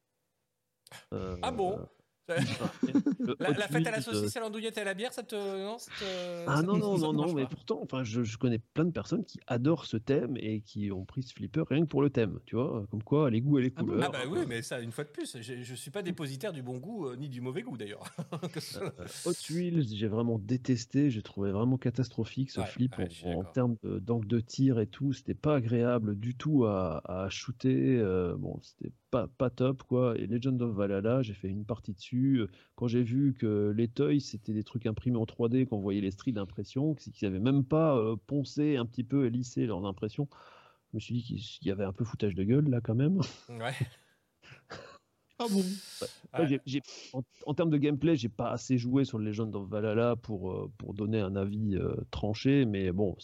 Euh, 1.12 1.36
Ah 1.42 1.50
bon? 1.50 1.86
La, 3.40 3.68
fête 3.68 3.86
à 3.86 3.90
la 3.90 4.00
saucisse, 4.00 4.36
à 4.36 4.40
l'andouillette 4.40 4.78
et 4.78 4.80
à 4.80 4.84
la 4.84 4.94
bière, 4.94 5.12
ça 5.12 5.22
te. 5.22 5.34
Non, 5.34 5.78
ça 5.78 5.90
te- 5.98 6.44
Ah 6.46 6.56
ça 6.56 6.62
non, 6.62 6.74
te- 6.74 6.78
non, 6.80 6.96
ça 6.96 7.02
non, 7.06 7.12
non, 7.12 7.32
mais 7.34 7.42
pas 7.42 7.48
pourtant, 7.50 7.80
enfin, 7.82 8.04
je, 8.04 8.22
je 8.22 8.38
connais 8.38 8.58
plein 8.58 8.84
de 8.84 8.90
personnes 8.90 9.24
qui 9.24 9.38
adorent 9.46 9.84
ce 9.84 9.96
thème 9.96 10.36
et 10.38 10.60
qui 10.62 10.90
ont 10.90 11.04
pris 11.04 11.22
ce 11.22 11.32
flipper 11.34 11.64
rien 11.68 11.82
que 11.82 11.88
pour 11.88 12.02
le 12.02 12.10
thème, 12.10 12.38
tu 12.46 12.56
vois, 12.56 12.86
comme 12.90 13.02
quoi 13.02 13.30
les 13.30 13.40
goûts 13.40 13.58
et 13.58 13.62
les 13.62 13.72
Ah 13.76 13.82
bon? 13.82 13.92
couleurs. 13.92 14.10
Ah 14.14 14.24
bah 14.24 14.30
oui, 14.30 14.40
mais 14.46 14.62
ça, 14.62 14.80
une 14.80 14.92
fois 14.92 15.04
de 15.04 15.10
plus, 15.10 15.36
je, 15.40 15.62
je 15.62 15.74
suis 15.74 15.90
pas 15.90 16.02
dépositaire 16.02 16.52
du 16.52 16.62
bon 16.62 16.78
goût 16.78 17.06
euh, 17.08 17.16
ni 17.16 17.28
du 17.28 17.40
mauvais 17.40 17.62
goût 17.62 17.76
d'ailleurs. 17.76 18.04
Ce 18.54 18.60
soit- 18.60 18.94
Hot 19.26 19.54
Wheels, 19.54 19.88
j'ai 19.94 20.08
vraiment 20.08 20.38
détesté, 20.38 21.10
j'ai 21.10 21.22
trouvé 21.22 21.50
vraiment 21.50 21.76
catastrophique 21.76 22.50
ce 22.50 22.60
Ouais, 22.60 22.66
flip 22.66 22.96
ouais, 22.98 23.08
en- 23.24 23.44
termes 23.44 23.76
d'angle 23.84 24.26
de, 24.26 24.40
tir 24.40 24.78
et 24.80 24.86
tout, 24.86 25.12
c'était 25.12 25.34
pas 25.34 25.56
agréable 25.56 26.16
du 26.18 26.34
tout 26.34 26.64
à, 26.64 27.02
à 27.04 27.28
shooter, 27.28 27.98
euh, 27.98 28.34
bon, 28.36 28.58
c'était 28.62 28.92
pas, 29.11 29.26
pas 29.28 29.50
top 29.50 29.82
quoi. 29.84 30.16
Et 30.18 30.26
Legend 30.26 30.61
of 30.62 30.74
Valhalla, 30.74 31.22
j'ai 31.22 31.34
fait 31.34 31.48
une 31.48 31.64
partie 31.64 31.94
dessus. 31.94 32.46
Quand 32.76 32.86
j'ai 32.88 33.02
vu 33.02 33.34
que 33.34 33.72
les 33.76 33.88
toys 33.88 34.20
c'était 34.20 34.52
des 34.52 34.64
trucs 34.64 34.86
imprimés 34.86 35.18
en 35.18 35.24
3D, 35.24 35.66
qu'on 35.66 35.78
voyait 35.80 36.00
les 36.00 36.11
strips 36.11 36.34
d'impression, 36.34 36.94
qu'ils 36.94 37.26
avaient 37.26 37.40
même 37.40 37.64
pas 37.64 37.96
euh, 37.96 38.16
poncé 38.26 38.76
un 38.76 38.86
petit 38.86 39.04
peu 39.04 39.26
et 39.26 39.30
lissé 39.30 39.66
leurs 39.66 39.84
impressions, 39.86 40.28
je 40.92 40.96
me 40.96 41.00
suis 41.00 41.14
dit 41.14 41.22
qu'il 41.22 41.68
y 41.68 41.70
avait 41.70 41.84
un 41.84 41.92
peu 41.92 42.04
foutage 42.04 42.34
de 42.34 42.44
gueule 42.44 42.68
là 42.68 42.80
quand 42.80 42.94
même. 42.94 43.20
Ouais. 43.48 43.74
Ah 45.40 45.46
bon? 45.48 45.62
En, 47.12 47.22
en 47.46 47.54
termes 47.54 47.70
de 47.70 47.76
gameplay, 47.78 48.16
j'ai 48.16 48.28
pas 48.28 48.50
assez 48.50 48.76
joué 48.76 49.04
sur 49.04 49.18
le 49.18 49.26
Legend 49.26 49.54
of 49.54 49.68
Valhalla 49.68 50.16
pour, 50.16 50.50
euh, 50.52 50.72
pour 50.78 50.94
donner 50.94 51.20
un 51.20 51.36
avis 51.36 51.76
euh, 51.76 51.94
tranché, 52.11 52.64
mais 52.64 52.90
bon, 52.92 53.16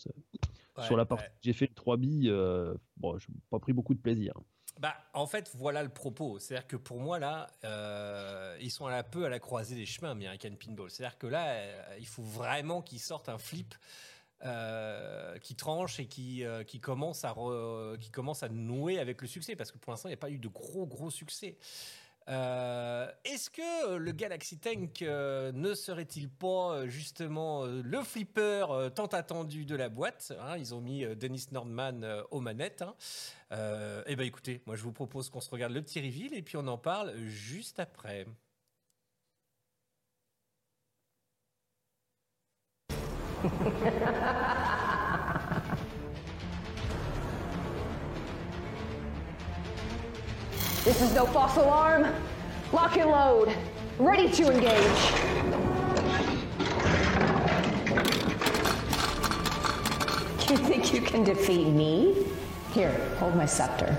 sur 0.78 0.96
la 0.96 1.04
partie 1.06 1.26
j'ai 1.42 1.52
fait 1.52 1.66
le 1.68 1.74
3 1.74 1.96
billes, 1.96 2.30
euh, 2.30 2.74
bon, 2.96 3.18
j'ai 3.18 3.28
pas 3.50 3.58
pris 3.58 3.72
beaucoup 3.72 3.94
de 3.94 4.00
plaisir. 4.00 4.34
Bah, 4.80 4.96
en 5.12 5.26
fait, 5.26 5.50
voilà 5.54 5.82
le 5.82 5.88
propos. 5.88 6.38
C'est-à-dire 6.38 6.66
que 6.66 6.76
pour 6.76 6.98
moi, 6.98 7.18
là, 7.18 7.48
euh, 7.64 8.56
ils 8.60 8.70
sont 8.70 8.86
un 8.86 9.02
peu 9.04 9.24
à 9.24 9.28
la 9.28 9.38
croisée 9.38 9.76
des 9.76 9.86
chemins, 9.86 10.10
American 10.10 10.54
Pinball. 10.56 10.90
C'est-à-dire 10.90 11.16
que 11.16 11.28
là, 11.28 11.52
euh, 11.52 11.96
il 11.98 12.06
faut 12.06 12.22
vraiment 12.22 12.82
qu'ils 12.82 13.00
sortent 13.00 13.28
un 13.28 13.38
flip 13.38 13.74
euh, 14.44 15.38
qui 15.38 15.54
tranche 15.54 16.00
et 16.00 16.06
qui, 16.06 16.44
qui, 16.66 16.80
commence 16.80 17.24
à 17.24 17.34
qui 18.00 18.10
commence 18.10 18.42
à 18.42 18.48
nouer 18.48 18.98
avec 18.98 19.22
le 19.22 19.28
succès. 19.28 19.54
Parce 19.54 19.70
que 19.70 19.78
pour 19.78 19.92
l'instant, 19.92 20.08
il 20.08 20.12
n'y 20.12 20.14
a 20.14 20.18
pas 20.18 20.30
eu 20.30 20.38
de 20.38 20.48
gros, 20.48 20.86
gros 20.86 21.10
succès. 21.10 21.56
Est-ce 22.26 23.50
que 23.50 23.96
le 23.96 24.12
Galaxy 24.12 24.58
Tank 24.58 25.02
ne 25.02 25.74
serait-il 25.74 26.30
pas 26.30 26.88
justement 26.88 27.64
le 27.66 28.02
flipper 28.02 28.90
tant 28.94 29.06
attendu 29.06 29.66
de 29.66 29.76
la 29.76 29.90
boîte 29.90 30.32
hein? 30.40 30.56
Ils 30.56 30.74
ont 30.74 30.80
mis 30.80 31.04
Dennis 31.16 31.46
Nordman 31.52 32.24
aux 32.30 32.40
manettes. 32.40 32.82
Hein. 32.82 32.94
Euh, 33.54 34.02
eh 34.06 34.16
ben 34.16 34.26
écoutez, 34.26 34.62
moi 34.66 34.74
je 34.74 34.82
vous 34.82 34.92
propose 34.92 35.30
qu'on 35.30 35.40
se 35.40 35.50
regarde 35.50 35.72
le 35.72 35.82
petit 35.82 36.00
reveal 36.00 36.34
et 36.34 36.42
puis 36.42 36.56
on 36.56 36.66
en 36.66 36.78
parle 36.78 37.14
juste 37.18 37.78
après. 37.78 38.26
This 50.84 51.00
is 51.00 51.14
no 51.14 51.24
false 51.26 51.56
alarm. 51.56 52.06
Lock 52.72 52.96
and 52.98 53.10
load. 53.10 53.48
Ready 53.98 54.30
to 54.32 54.50
engage. 54.50 55.12
You 60.50 60.58
think 60.58 60.92
you 60.92 61.00
can 61.00 61.24
defeat 61.24 61.68
me? 61.68 62.26
Here, 62.74 62.90
hold 63.20 63.36
my 63.36 63.46
scepter. 63.46 63.92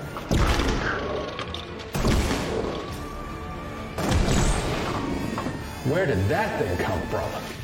Where 5.88 6.04
did 6.04 6.28
that 6.28 6.60
thing 6.60 6.76
come 6.76 7.00
from? 7.08 7.55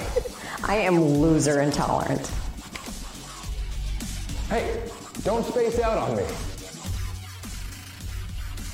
Sorry, 0.00 0.34
I 0.64 0.76
am 0.76 1.00
loser 1.00 1.60
intolerant. 1.60 2.30
Hey, 4.48 4.82
don't 5.22 5.44
space 5.44 5.78
out 5.80 5.98
on 5.98 6.16
me. 6.16 6.24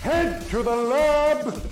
Head 0.02 0.46
to 0.48 0.62
the 0.62 0.76
lab! 0.76 1.62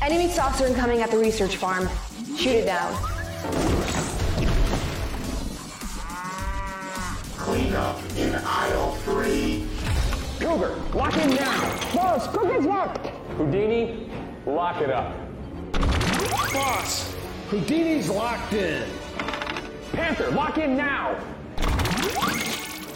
Enemy 0.00 0.28
saucer 0.30 0.66
incoming 0.66 1.00
at 1.00 1.10
the 1.10 1.18
research 1.18 1.56
farm. 1.56 1.88
Shoot 2.36 2.56
it 2.56 2.66
down. 2.66 2.92
Cleanup 7.36 7.98
in 8.16 8.34
aisle 8.34 8.92
three. 9.04 9.66
Cougar, 10.40 10.74
lock 10.94 11.16
in 11.18 11.30
now! 11.30 11.94
Boss, 11.94 12.26
Cougar's 12.28 12.64
locked! 12.64 13.01
Houdini, 13.36 14.08
lock 14.46 14.80
it 14.80 14.90
up. 14.90 15.14
Boss, 16.52 17.14
Houdini's 17.48 18.08
locked 18.08 18.52
in. 18.52 18.88
Panther, 19.92 20.30
lock 20.30 20.58
in 20.58 20.76
now! 20.76 21.18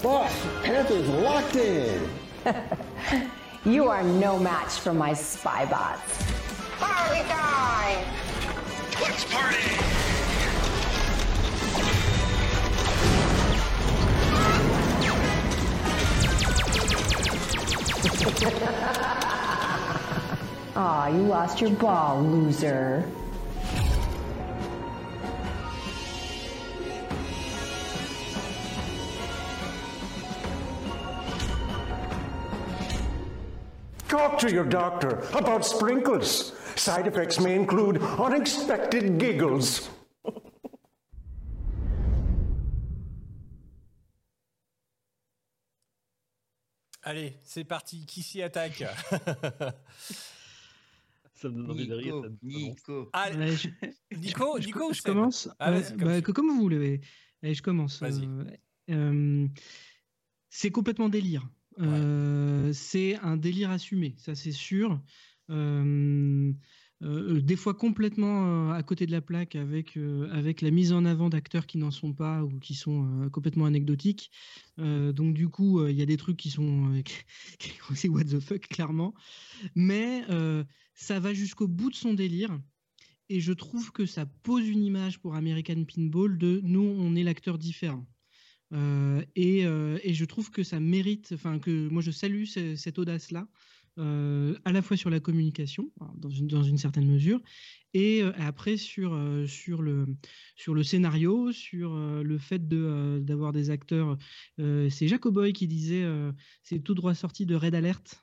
Boss, 0.02 0.32
Panther's 0.62 1.08
locked 1.08 1.56
in. 1.56 2.08
You 3.66 3.88
are 3.88 4.04
no 4.04 4.38
match 4.38 4.74
for 4.74 4.94
my 4.94 5.12
spy 5.12 5.64
bots. 5.64 6.22
Party 6.78 7.22
time! 7.28 8.06
Let's 9.00 9.24
party! 9.24 9.86
Aw, 20.78 21.08
you 21.08 21.22
lost 21.22 21.58
your 21.62 21.70
ball, 21.70 22.20
loser. 22.20 23.02
Talk 34.06 34.38
to 34.40 34.52
your 34.52 34.66
doctor 34.66 35.24
about 35.32 35.64
sprinkles. 35.64 36.52
Side 36.74 37.06
effects 37.06 37.40
may 37.40 37.54
include 37.54 38.02
unexpected 38.02 39.18
giggles. 39.18 39.88
Allez, 47.02 47.34
c'est 47.44 47.64
parti. 47.64 48.04
Qui 48.04 48.20
s'y 48.20 48.42
attaque 48.42 48.82
Ça 51.36 51.48
me 51.48 51.54
donne 51.56 51.70
envie 51.70 51.86
de 51.86 51.94
rire. 51.94 52.14
Nico, 52.14 52.22
ça 52.22 52.28
me- 52.30 52.48
Nico. 52.48 53.10
Allez, 53.12 53.36
Ouais, 53.38 53.56
je, 53.56 53.68
Nico, 54.16 54.56
je- 54.60 54.66
Nico 54.66 54.92
je 54.92 55.02
commence. 55.02 55.48
Ah, 55.58 55.70
Ouais, 55.70 55.80
vas-y, 55.80 55.96
comme 55.96 56.08
bah, 56.08 56.22
comme 56.22 56.46
vous 56.48 56.60
voulez. 56.60 57.00
Allez, 57.42 57.54
je 57.54 57.62
commence. 57.62 58.00
Euh, 58.02 58.44
euh, 58.90 59.46
c'est 60.48 60.70
complètement 60.70 61.08
délire. 61.08 61.48
Euh, 61.78 62.72
c'est 62.72 63.16
un 63.16 63.36
délire 63.36 63.70
assumé, 63.70 64.14
ça 64.16 64.34
c'est 64.34 64.52
sûr. 64.52 64.98
Euh, 65.50 66.52
euh, 67.02 67.42
des 67.42 67.56
fois 67.56 67.74
complètement 67.74 68.70
euh, 68.70 68.72
à 68.72 68.82
côté 68.82 69.04
de 69.04 69.12
la 69.12 69.20
plaque 69.20 69.54
avec, 69.54 69.98
euh, 69.98 70.30
avec 70.32 70.62
la 70.62 70.70
mise 70.70 70.94
en 70.94 71.04
avant 71.04 71.28
d'acteurs 71.28 71.66
qui 71.66 71.76
n'en 71.76 71.90
sont 71.90 72.14
pas 72.14 72.42
ou 72.42 72.58
qui 72.58 72.74
sont 72.74 73.24
euh, 73.24 73.28
complètement 73.28 73.66
anecdotiques. 73.66 74.30
Euh, 74.78 75.12
donc 75.12 75.34
du 75.34 75.48
coup, 75.50 75.80
euh, 75.80 75.90
il 75.90 75.96
y 75.98 76.02
a 76.02 76.06
des 76.06 76.16
trucs 76.16 76.38
qui 76.38 76.48
sont 76.50 76.94
euh, 76.94 77.02
aussi 77.90 78.08
what 78.08 78.24
the 78.24 78.40
fuck 78.40 78.66
clairement. 78.68 79.12
Mais 79.74 80.22
euh, 80.30 80.64
ça 80.96 81.20
va 81.20 81.32
jusqu'au 81.32 81.68
bout 81.68 81.90
de 81.90 81.94
son 81.94 82.14
délire. 82.14 82.60
Et 83.28 83.40
je 83.40 83.52
trouve 83.52 83.92
que 83.92 84.06
ça 84.06 84.26
pose 84.26 84.68
une 84.68 84.82
image 84.82 85.18
pour 85.20 85.34
American 85.36 85.84
Pinball 85.84 86.38
de 86.38 86.60
nous, 86.64 86.80
on 86.80 87.14
est 87.14 87.22
l'acteur 87.22 87.58
différent. 87.58 88.06
Euh, 88.72 89.22
et, 89.36 89.64
euh, 89.64 89.98
et 90.02 90.14
je 90.14 90.24
trouve 90.24 90.50
que 90.50 90.64
ça 90.64 90.80
mérite, 90.80 91.30
enfin 91.32 91.60
que 91.60 91.88
moi 91.88 92.02
je 92.02 92.10
salue 92.10 92.44
ce- 92.44 92.74
cette 92.74 92.98
audace-là, 92.98 93.48
euh, 93.98 94.54
à 94.64 94.72
la 94.72 94.82
fois 94.82 94.96
sur 94.96 95.10
la 95.10 95.20
communication, 95.20 95.90
alors, 96.00 96.14
dans 96.16 96.28
une, 96.28 96.46
dans 96.46 96.62
une 96.62 96.76
certaine 96.76 97.06
mesure, 97.06 97.40
et 97.94 98.22
euh, 98.22 98.32
après 98.36 98.76
sur, 98.76 99.14
euh, 99.14 99.46
sur, 99.46 99.80
le, 99.80 100.06
sur 100.54 100.74
le 100.74 100.82
scénario, 100.82 101.50
sur 101.52 101.96
le 101.96 102.38
fait 102.38 102.68
de, 102.68 103.20
d'avoir 103.22 103.52
des 103.52 103.70
acteurs. 103.70 104.18
c'est 104.58 105.08
Jacoboy 105.08 105.52
qui 105.52 105.66
disait, 105.66 106.04
c'est 106.62 106.80
tout 106.80 106.94
droit 106.94 107.14
sorti 107.14 107.46
de 107.46 107.54
Red 107.54 107.74
Alert, 107.74 108.20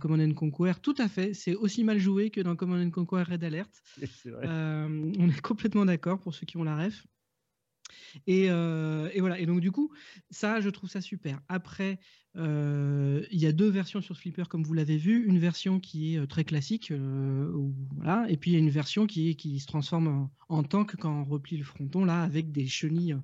Command 0.00 0.20
and 0.20 0.34
Conquer. 0.34 0.72
Tout 0.80 0.94
à 0.98 1.08
fait, 1.08 1.34
c'est 1.34 1.54
aussi 1.54 1.84
mal 1.84 1.98
joué 1.98 2.30
que 2.30 2.40
dans 2.40 2.56
Command 2.56 2.80
and 2.80 2.90
Conquer 2.90 3.22
Red 3.22 3.44
Alert. 3.44 3.70
Vrai. 4.24 4.46
On 4.48 5.28
est 5.28 5.40
complètement 5.40 5.84
d'accord 5.84 6.20
pour 6.20 6.34
ceux 6.34 6.46
qui 6.46 6.56
ont 6.56 6.64
la 6.64 6.76
ref. 6.76 7.04
Et, 8.26 8.46
euh, 8.50 9.08
et 9.12 9.20
voilà. 9.20 9.38
Et 9.38 9.46
donc, 9.46 9.60
du 9.60 9.70
coup, 9.72 9.92
ça, 10.30 10.60
je 10.60 10.68
trouve 10.70 10.90
ça 10.90 11.00
super. 11.00 11.40
Après, 11.48 11.98
euh, 12.36 13.24
il 13.30 13.38
y 13.40 13.46
a 13.46 13.52
deux 13.52 13.68
versions 13.68 14.00
sur 14.00 14.16
flipper, 14.16 14.44
comme 14.48 14.62
vous 14.64 14.74
l'avez 14.74 14.96
vu. 14.96 15.26
Une 15.26 15.38
version 15.38 15.80
qui 15.80 16.14
est 16.14 16.18
euh, 16.18 16.26
très 16.26 16.44
classique, 16.44 16.90
euh, 16.90 17.50
où- 17.52 17.74
voilà. 17.96 18.26
Et 18.30 18.36
puis, 18.36 18.50
il 18.50 18.54
y 18.54 18.56
a 18.56 18.60
une 18.60 18.70
version 18.70 19.06
qui, 19.06 19.36
se 19.60 19.66
transforme 19.66 20.08
en, 20.08 20.32
en 20.48 20.62
tank 20.62 20.96
quand 20.96 21.12
on 21.20 21.24
replie 21.24 21.56
le 21.56 21.64
fronton, 21.64 22.04
là, 22.04 22.22
avec 22.22 22.52
des 22.52 22.66
chenilles 22.66 23.16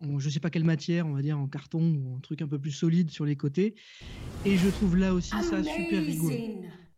en 0.00 0.18
je 0.18 0.28
sais 0.30 0.40
pas 0.40 0.50
quelle 0.50 0.64
matière, 0.64 1.06
on 1.06 1.12
va 1.12 1.22
dire 1.22 1.38
en 1.38 1.48
carton 1.48 1.94
ou 1.96 2.16
un 2.16 2.20
truc 2.20 2.42
un 2.42 2.48
peu 2.48 2.58
plus 2.58 2.70
solide 2.72 3.10
sur 3.10 3.24
les 3.24 3.36
côtés. 3.36 3.74
Et 4.44 4.56
je 4.56 4.68
trouve 4.68 4.96
là 4.96 5.14
aussi 5.14 5.42
ça 5.42 5.62
super 5.62 6.04
rigolo. 6.04 6.44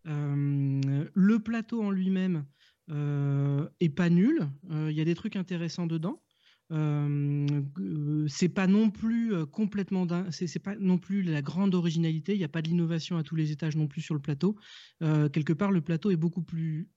Le 0.05 1.39
plateau 1.39 1.83
en 1.83 1.91
lui-même 1.91 2.45
est 2.91 3.89
pas 3.95 4.11
nul. 4.11 4.49
Il 4.71 4.93
y 4.93 5.01
a 5.01 5.05
des 5.05 5.15
trucs 5.15 5.37
intéressants 5.37 5.87
dedans. 5.87 6.23
C'est 6.71 8.49
pas 8.51 8.67
non 8.67 8.91
plus 8.91 9.47
complètement 9.47 10.07
c'est 10.31 10.59
pas 10.59 10.77
non 10.77 10.99
plus 10.99 11.23
la 11.23 11.41
grande 11.41 11.75
originalité 11.75 12.35
il 12.35 12.39
n'y 12.39 12.45
a 12.45 12.49
pas 12.49 12.61
de 12.61 12.69
l'innovation 12.69 13.17
à 13.17 13.23
tous 13.23 13.37
les 13.37 13.53
étages 13.53 13.77
non 13.77 13.87
plus 13.87 14.03
sur 14.03 14.15
le 14.15 14.21
plateau. 14.21 14.57
Quelque 15.01 15.53
part 15.53 15.73
le 15.73 15.81
plateau 15.81 16.11
est 16.11 16.17
beaucoup 16.17 16.43
plus 16.43 16.89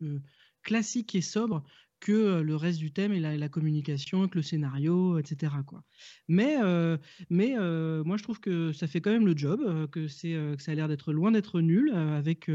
classique 0.63 1.15
et 1.15 1.21
sobre 1.21 1.63
que 2.01 2.41
le 2.41 2.55
reste 2.55 2.79
du 2.79 2.91
thème 2.91 3.13
et 3.13 3.19
la, 3.19 3.47
communication 3.47 4.27
que 4.27 4.39
le 4.39 4.41
scénario 4.41 5.19
etc 5.19 5.53
quoi. 5.65 5.83
Mais 6.27 6.57
mais 7.29 7.55
moi 8.03 8.17
je 8.17 8.23
trouve 8.23 8.41
que 8.41 8.73
ça 8.73 8.87
fait 8.87 8.99
quand 8.99 9.11
même 9.11 9.25
le 9.25 9.37
job 9.37 9.89
que 9.91 10.07
c'est 10.07 10.33
que 10.57 10.61
ça 10.61 10.73
a 10.73 10.75
l'air 10.75 10.89
d'être 10.89 11.13
loin 11.13 11.31
d'être 11.31 11.61
nul 11.61 11.91
avec 11.93 12.51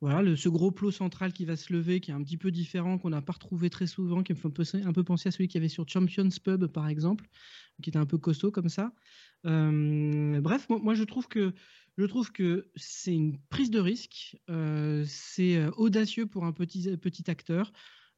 voilà, 0.00 0.34
ce 0.34 0.48
gros 0.48 0.70
plot 0.70 0.90
central 0.90 1.32
qui 1.32 1.44
va 1.44 1.56
se 1.56 1.72
lever, 1.72 2.00
qui 2.00 2.10
est 2.10 2.14
un 2.14 2.22
petit 2.22 2.38
peu 2.38 2.50
différent, 2.50 2.98
qu'on 2.98 3.10
n'a 3.10 3.20
pas 3.20 3.34
retrouvé 3.34 3.68
très 3.68 3.86
souvent, 3.86 4.22
qui 4.22 4.32
me 4.32 4.38
fait 4.38 4.48
un 4.84 4.92
peu, 4.92 5.04
penser 5.04 5.28
à 5.28 5.30
celui 5.30 5.48
qu'il 5.48 5.58
y 5.58 5.62
avait 5.62 5.68
sur 5.68 5.86
Champions 5.86 6.28
Pub, 6.42 6.66
par 6.68 6.88
exemple, 6.88 7.26
qui 7.82 7.90
était 7.90 7.98
un 7.98 8.06
peu 8.06 8.16
costaud 8.16 8.50
comme 8.50 8.70
ça. 8.70 8.94
Euh, 9.46 10.40
bref, 10.40 10.68
moi, 10.70 10.94
je 10.94 11.04
trouve 11.04 11.28
que 11.28 11.52
je 12.00 12.06
trouve 12.06 12.32
que 12.32 12.70
c'est 12.76 13.14
une 13.14 13.38
prise 13.50 13.70
de 13.70 13.78
risque, 13.78 14.38
euh, 14.48 15.04
c'est 15.06 15.56
euh, 15.56 15.70
audacieux 15.76 16.26
pour 16.26 16.44
un 16.44 16.52
petit, 16.52 16.96
petit 16.96 17.30
acteur, 17.30 17.72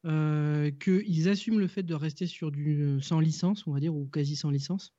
euh, 0.06 0.70
qu'ils 0.70 1.28
assument 1.28 1.58
le 1.58 1.66
fait 1.66 1.82
de 1.82 1.94
rester 1.94 2.26
sur 2.26 2.52
du 2.52 2.98
sans 3.00 3.18
licence, 3.18 3.66
on 3.66 3.72
va 3.72 3.80
dire, 3.80 3.94
ou 3.94 4.06
quasi 4.06 4.36
sans 4.36 4.50
licence. 4.50 4.94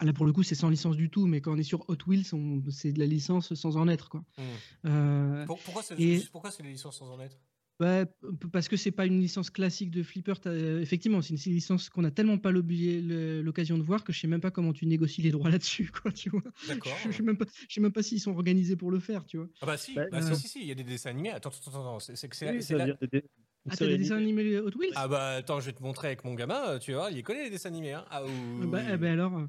Là, 0.00 0.12
pour 0.12 0.26
le 0.26 0.32
coup, 0.32 0.42
c'est 0.44 0.54
sans 0.54 0.68
licence 0.70 0.96
du 0.96 1.10
tout, 1.10 1.26
mais 1.26 1.40
quand 1.40 1.52
on 1.54 1.58
est 1.58 1.62
sur 1.64 1.84
Hot 1.88 1.96
Wheels, 2.06 2.32
on- 2.32 2.62
c'est 2.70 2.92
de 2.92 2.98
la 3.00 3.06
licence 3.06 3.54
sans 3.54 3.76
en 3.76 3.88
être. 3.88 4.08
Quoi. 4.08 4.24
Hmm. 4.36 4.42
Euh, 4.88 5.46
Pour- 5.46 5.58
Pourquoi 5.58 5.82
c'est 5.82 5.98
et- 5.98 6.22
pourquoi 6.30 6.50
c'est 6.50 6.62
les 6.62 6.70
licences 6.70 6.98
sans 6.98 7.10
en 7.10 7.20
être? 7.20 7.36
P- 7.80 8.04
parce 8.52 8.66
que 8.68 8.76
c'est 8.76 8.90
pas 8.90 9.06
une 9.06 9.20
licence 9.20 9.50
classique 9.50 9.92
de 9.92 10.02
flipper. 10.02 10.34
euh, 10.46 10.80
Effectivement, 10.80 11.22
c'est 11.22 11.34
une 11.46 11.52
licence 11.52 11.88
qu'on 11.88 12.02
a 12.02 12.10
tellement 12.10 12.36
pas 12.36 12.50
l'occasion 12.50 13.78
de 13.78 13.82
voir 13.84 14.02
que 14.02 14.12
je 14.12 14.18
sais 14.20 14.26
même 14.26 14.40
pas 14.40 14.50
comment 14.50 14.72
tu 14.72 14.84
négocies 14.86 15.22
les 15.22 15.30
droits 15.30 15.48
là-dessus, 15.50 15.90
quoi. 16.02 16.10
Tu 16.10 16.28
vois 16.30 16.42
D'accord. 16.66 16.96
Je, 17.04 17.12
sais 17.12 17.22
même 17.22 17.36
pas, 17.36 17.44
je 17.68 17.72
sais 17.74 17.80
même 17.80 17.92
pas 17.92 18.02
s'ils 18.02 18.20
sont 18.20 18.32
organisés 18.32 18.74
pour 18.74 18.90
le 18.90 18.98
faire, 18.98 19.24
tu 19.26 19.36
vois. 19.38 19.48
Ah 19.60 19.66
bah 19.66 19.76
si, 19.76 19.94
Bah, 19.94 20.06
bah, 20.10 20.18
euh, 20.18 20.34
si, 20.34 20.42
si, 20.42 20.48
si, 20.48 20.60
il 20.62 20.66
y 20.66 20.72
a 20.72 20.74
des 20.74 20.82
dessins 20.82 21.10
animés. 21.10 21.30
Attends, 21.30 21.50
attends, 21.50 21.70
attends, 21.70 22.00
c'est 22.00 22.16
c'est 22.16 22.28
que 22.28 22.34
c'est 22.36 22.50
Oui, 22.50 22.62
c'est 22.64 22.76
la- 22.76 22.86
des- 22.86 23.06
des- 23.12 23.24
Ah, 23.70 23.76
t'as 23.76 23.86
des 23.86 23.98
dessins 23.98 24.16
animés 24.16 24.58
Hot 24.58 24.70
Wheels? 24.76 24.92
Ah 24.96 25.06
bah 25.06 25.28
attends, 25.36 25.60
je 25.60 25.66
vais 25.66 25.72
te 25.72 25.82
montrer 25.82 26.08
avec 26.08 26.24
mon 26.24 26.34
gamin, 26.34 26.78
tu 26.80 26.94
vois, 26.94 27.10
il 27.12 27.22
connaît 27.22 27.44
les 27.44 27.50
dessins 27.50 27.68
animés. 27.68 27.92
Hein. 27.92 28.04
Ah, 28.10 28.24
oui, 28.24 28.30
Ah 28.62 28.66
bah, 28.66 28.82
eh 28.92 28.96
ben 28.96 29.12
alors, 29.12 29.36
euh, 29.36 29.46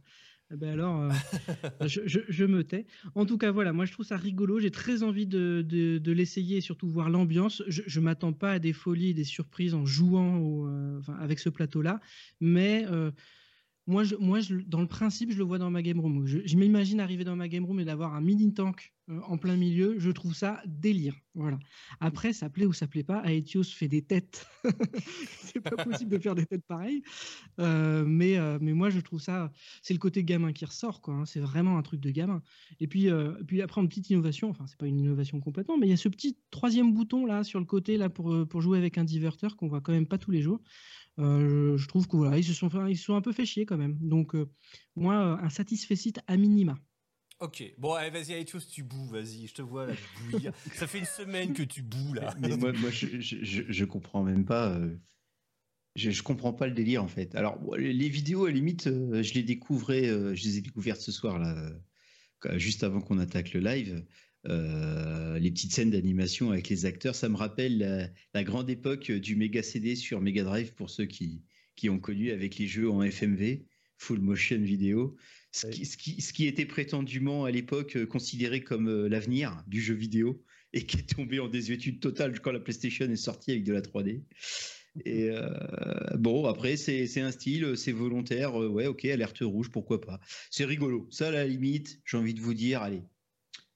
ben 0.57 0.71
alors 0.71 1.01
euh, 1.01 1.09
je, 1.87 2.01
je- 2.05 2.45
me 2.45 2.63
tais. 2.63 2.87
En 3.15 3.25
tout 3.25 3.37
cas, 3.37 3.51
voilà, 3.51 3.71
moi 3.71 3.85
je 3.85 3.91
trouve 3.91 4.05
ça 4.05 4.17
rigolo. 4.17 4.59
J'ai 4.59 4.71
très 4.71 5.03
envie 5.03 5.27
de, 5.27 6.01
l'essayer 6.07 6.57
et 6.57 6.61
surtout 6.61 6.89
voir 6.89 7.09
l'ambiance. 7.09 7.61
Je, 7.67 7.83
je 7.85 7.99
m'attends 7.99 8.33
pas 8.33 8.53
à 8.53 8.59
des 8.59 8.73
folies 8.73 9.13
des 9.13 9.23
surprises 9.23 9.73
en 9.73 9.85
jouant 9.85 10.65
euh, 10.67 10.99
avec 11.19 11.39
ce 11.39 11.49
plateau-là, 11.49 11.99
mais 12.39 12.85
euh, 12.89 13.11
moi, 13.89 14.03
dans 14.67 14.81
le 14.81 14.87
principe, 14.87 15.31
je 15.31 15.37
le 15.37 15.43
vois 15.43 15.57
dans 15.57 15.71
ma 15.71 15.81
game 15.81 15.99
room. 15.99 16.25
Je 16.27 16.57
m'imagine 16.57 16.99
arriver 16.99 17.23
dans 17.23 17.35
ma 17.35 17.47
game 17.47 17.65
room 17.65 17.79
et 17.79 17.85
d'avoir 17.85 18.13
un 18.13 18.21
mini 18.21 18.53
tank 18.53 18.93
euh, 19.09 19.19
en 19.23 19.37
plein 19.37 19.55
milieu. 19.55 19.97
Je 19.97 20.11
trouve 20.11 20.33
ça 20.33 20.61
délire. 20.65 21.15
Voilà. 21.33 21.57
Après, 21.99 22.33
ça 22.33 22.49
plaît 22.49 22.65
ou 22.65 22.73
ça 22.73 22.87
plaît 22.87 23.03
pas. 23.03 23.23
Aetios 23.25 23.63
fait 23.63 23.87
des 23.87 24.03
têtes. 24.03 24.47
C'est 25.41 25.61
pas 25.61 25.83
possible 25.83 26.11
de 26.11 26.19
faire 26.19 26.35
des 26.35 26.45
têtes 26.45 26.65
pareilles. 26.65 27.01
Euh, 27.59 28.03
mais, 28.05 28.37
euh, 28.37 28.59
mais 28.61 28.73
moi, 28.73 28.89
je 28.89 28.99
trouve 28.99 29.21
ça 29.21 29.51
c'est 29.81 29.93
le 29.93 29.99
côté 29.99 30.23
gamin 30.23 30.53
qui 30.53 30.65
ressort, 30.65 31.01
hein. 31.07 31.25
C'est 31.25 31.39
vraiment 31.39 31.77
un 31.77 31.81
truc 31.81 31.99
de 31.99 32.11
gamin. 32.11 32.41
Et 32.79 32.87
puis, 32.87 33.09
puis 33.47 33.61
après, 33.61 33.81
une 33.81 33.89
petite 33.89 34.09
innovation. 34.09 34.49
Enfin, 34.49 34.65
c'est 34.67 34.77
pas 34.77 34.87
une 34.87 34.99
innovation 34.99 35.39
complètement, 35.39 35.77
mais 35.77 35.87
il 35.87 35.89
y 35.91 35.93
a 35.93 35.97
ce 35.97 36.09
petit 36.09 36.37
troisième 36.51 36.93
bouton 36.93 37.25
là 37.25 37.43
sur 37.43 37.59
le 37.59 37.65
côté 37.65 37.97
là 37.97 38.09
pour, 38.09 38.47
pour 38.47 38.61
jouer 38.61 38.77
avec 38.77 38.97
un 38.97 39.03
diverteur 39.03 39.55
qu'on 39.55 39.67
voit 39.67 39.81
quand 39.81 39.93
même 39.93 40.07
pas 40.07 40.17
tous 40.17 40.31
les 40.31 40.41
jours. 40.41 40.61
Je 41.17 41.87
trouve 41.87 42.07
que 42.07 42.15
voilà, 42.15 42.41
se 42.41 42.53
sont 42.53 42.69
sont 42.95 43.15
un 43.15 43.21
peu 43.21 43.31
fait 43.31 43.45
chier 43.45 43.65
quand 43.65 43.77
même. 43.77 43.97
Donc, 43.99 44.35
moi, 44.95 45.39
un 45.41 45.49
satisfait 45.49 45.95
à 46.27 46.37
minima. 46.37 46.77
Ok, 47.39 47.63
bon, 47.77 47.93
allez, 47.93 48.09
vas-y, 48.09 48.33
Aetios, 48.33 48.59
tu 48.69 48.83
boues, 48.83 49.07
vas-y, 49.07 49.47
je 49.47 49.53
te 49.53 49.61
vois 49.61 49.87
là, 49.87 49.93
bouillir. 50.29 50.51
Ça 50.75 50.87
fait 50.87 50.99
une 50.99 51.05
semaine 51.05 51.53
que 51.53 51.63
tu 51.63 51.81
boues 51.81 52.13
là. 52.13 52.35
Mais 52.41 52.57
moi, 52.57 52.73
moi, 52.73 52.89
je, 52.89 53.07
je, 53.21 53.85
comprends 53.85 54.23
même 54.23 54.43
pas. 54.43 54.69
euh, 54.75 54.93
je, 55.95 56.21
comprends 56.21 56.53
pas 56.53 56.67
le 56.67 56.73
délire 56.73 57.03
en 57.03 57.07
fait. 57.07 57.35
Alors 57.35 57.59
les 57.77 58.09
vidéos, 58.09 58.45
à 58.45 58.49
la 58.49 58.55
limite, 58.55 58.87
euh, 58.87 59.23
je 59.23 59.33
les 59.33 59.43
découvrais, 59.43 60.07
euh, 60.07 60.35
je 60.35 60.43
les 60.43 60.57
ai 60.57 60.61
découvertes 60.61 61.01
ce 61.01 61.11
soir 61.11 61.39
là, 61.39 61.55
euh, 62.45 62.57
juste 62.57 62.83
avant 62.83 63.01
qu'on 63.01 63.19
attaque 63.19 63.53
le 63.53 63.59
live. 63.61 64.05
Les 64.45 65.51
petites 65.51 65.73
scènes 65.73 65.91
d'animation 65.91 66.51
avec 66.51 66.69
les 66.69 66.85
acteurs, 66.85 67.15
ça 67.15 67.29
me 67.29 67.35
rappelle 67.35 67.77
la, 67.77 68.09
la 68.33 68.43
grande 68.43 68.69
époque 68.69 69.11
du 69.11 69.35
Mega 69.35 69.63
CD 69.63 69.95
sur 69.95 70.21
Mega 70.21 70.43
Drive 70.43 70.73
pour 70.73 70.89
ceux 70.89 71.05
qui, 71.05 71.43
qui 71.75 71.89
ont 71.89 71.99
connu 71.99 72.31
avec 72.31 72.57
les 72.57 72.67
jeux 72.67 72.89
en 72.89 73.01
FMV, 73.01 73.65
full 73.97 74.19
motion 74.19 74.59
vidéo. 74.61 75.17
Ce 75.51 75.67
qui, 75.67 75.85
ce 75.85 75.97
qui, 75.97 76.21
ce 76.21 76.31
qui 76.31 76.45
était 76.45 76.65
prétendument 76.65 77.45
à 77.45 77.51
l'époque 77.51 77.97
euh, 77.97 78.05
considéré 78.05 78.61
comme 78.61 78.87
euh, 78.87 79.07
l'avenir 79.09 79.63
du 79.67 79.81
jeu 79.81 79.95
vidéo 79.95 80.43
et 80.73 80.85
qui 80.85 80.97
est 80.97 81.15
tombé 81.15 81.39
en 81.39 81.47
désuétude 81.47 81.99
totale 81.99 82.39
quand 82.39 82.51
la 82.51 82.59
PlayStation 82.59 83.09
est 83.09 83.15
sortie 83.15 83.51
avec 83.51 83.63
de 83.63 83.73
la 83.73 83.81
3D. 83.81 84.21
Et 85.05 85.29
euh, 85.31 85.49
bon, 86.17 86.45
après, 86.45 86.77
c'est 86.77 87.21
un 87.21 87.31
style, 87.31 87.77
c'est 87.77 87.91
volontaire. 87.91 88.55
ouais, 88.55 88.87
ok, 88.87 89.05
alerte 89.05 89.39
rouge, 89.41 89.69
pourquoi 89.71 90.01
pas. 90.01 90.19
C'est 90.51 90.65
rigolo. 90.65 91.07
Ça, 91.11 91.29
à 91.29 91.31
la 91.31 91.45
limite, 91.45 91.99
j'ai 92.05 92.17
envie 92.17 92.33
de 92.33 92.41
vous 92.41 92.53
dire, 92.53 92.81
allez, 92.81 93.03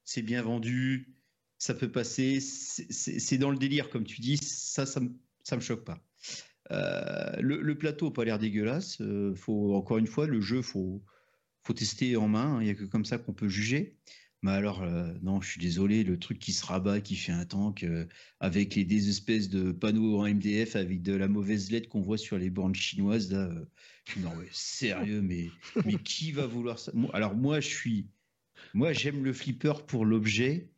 c'est 0.04 0.22
bien 0.22 0.42
vendu, 0.42 1.14
ça 1.58 1.74
peut 1.74 1.90
passer. 1.90 2.40
C'est 2.40 3.38
dans 3.38 3.50
le 3.50 3.56
délire, 3.58 3.90
comme 3.90 4.04
tu 4.04 4.20
dis. 4.20 4.36
Ça, 4.36 4.86
ça 4.86 5.00
me, 5.00 5.10
ça 5.42 5.56
me 5.56 5.60
choque 5.60 5.84
pas. 5.84 6.04
Euh, 6.70 7.40
le, 7.40 7.60
le 7.60 7.78
plateau 7.78 8.06
n'a 8.06 8.12
pas 8.12 8.24
l'air 8.24 8.38
dégueulasse. 8.38 9.00
euh, 9.00 9.34
faut, 9.34 9.74
encore 9.74 9.98
une 9.98 10.06
fois, 10.06 10.26
le 10.26 10.40
jeu, 10.40 10.62
faut, 10.62 11.02
faut 11.64 11.72
tester 11.72 12.16
en 12.16 12.28
main. 12.28 12.60
Il 12.60 12.64
n'y 12.64 12.70
a 12.70 12.74
que 12.74 12.84
comme 12.84 13.04
ça 13.04 13.18
qu'on 13.18 13.32
peut 13.32 13.48
juger. 13.48 13.96
Mais 14.42 14.50
alors, 14.50 14.82
euh, 14.82 15.10
non, 15.22 15.40
je 15.40 15.48
suis 15.48 15.60
désolé, 15.60 16.04
le 16.04 16.18
truc 16.18 16.38
qui 16.38 16.52
se 16.52 16.66
rabat, 16.66 17.00
qui 17.00 17.16
fait 17.16 17.32
un 17.32 17.46
tank, 17.46 17.82
euh, 17.82 18.04
avec 18.40 18.74
les, 18.74 18.84
des 18.84 19.08
espèces 19.08 19.48
de 19.48 19.72
panneaux 19.72 20.20
en 20.20 20.28
MDF, 20.28 20.76
avec 20.76 21.00
de 21.00 21.14
la 21.14 21.28
mauvaise 21.28 21.70
lettre 21.70 21.88
qu'on 21.88 22.02
voit 22.02 22.18
sur 22.18 22.36
les 22.36 22.50
bornes 22.50 22.74
chinoises, 22.74 23.32
là, 23.32 23.46
euh, 23.48 23.64
non, 24.18 24.32
sérieux, 24.52 25.22
mais, 25.22 25.48
mais 25.86 25.94
qui 25.94 26.30
va 26.30 26.46
vouloir 26.46 26.78
ça? 26.78 26.92
Alors, 27.14 27.34
moi, 27.34 27.60
je 27.60 27.68
suis 27.68 28.06
Moi, 28.74 28.92
j'aime 28.92 29.24
le 29.24 29.32
flipper 29.32 29.86
pour 29.86 30.04
l'objet 30.04 30.68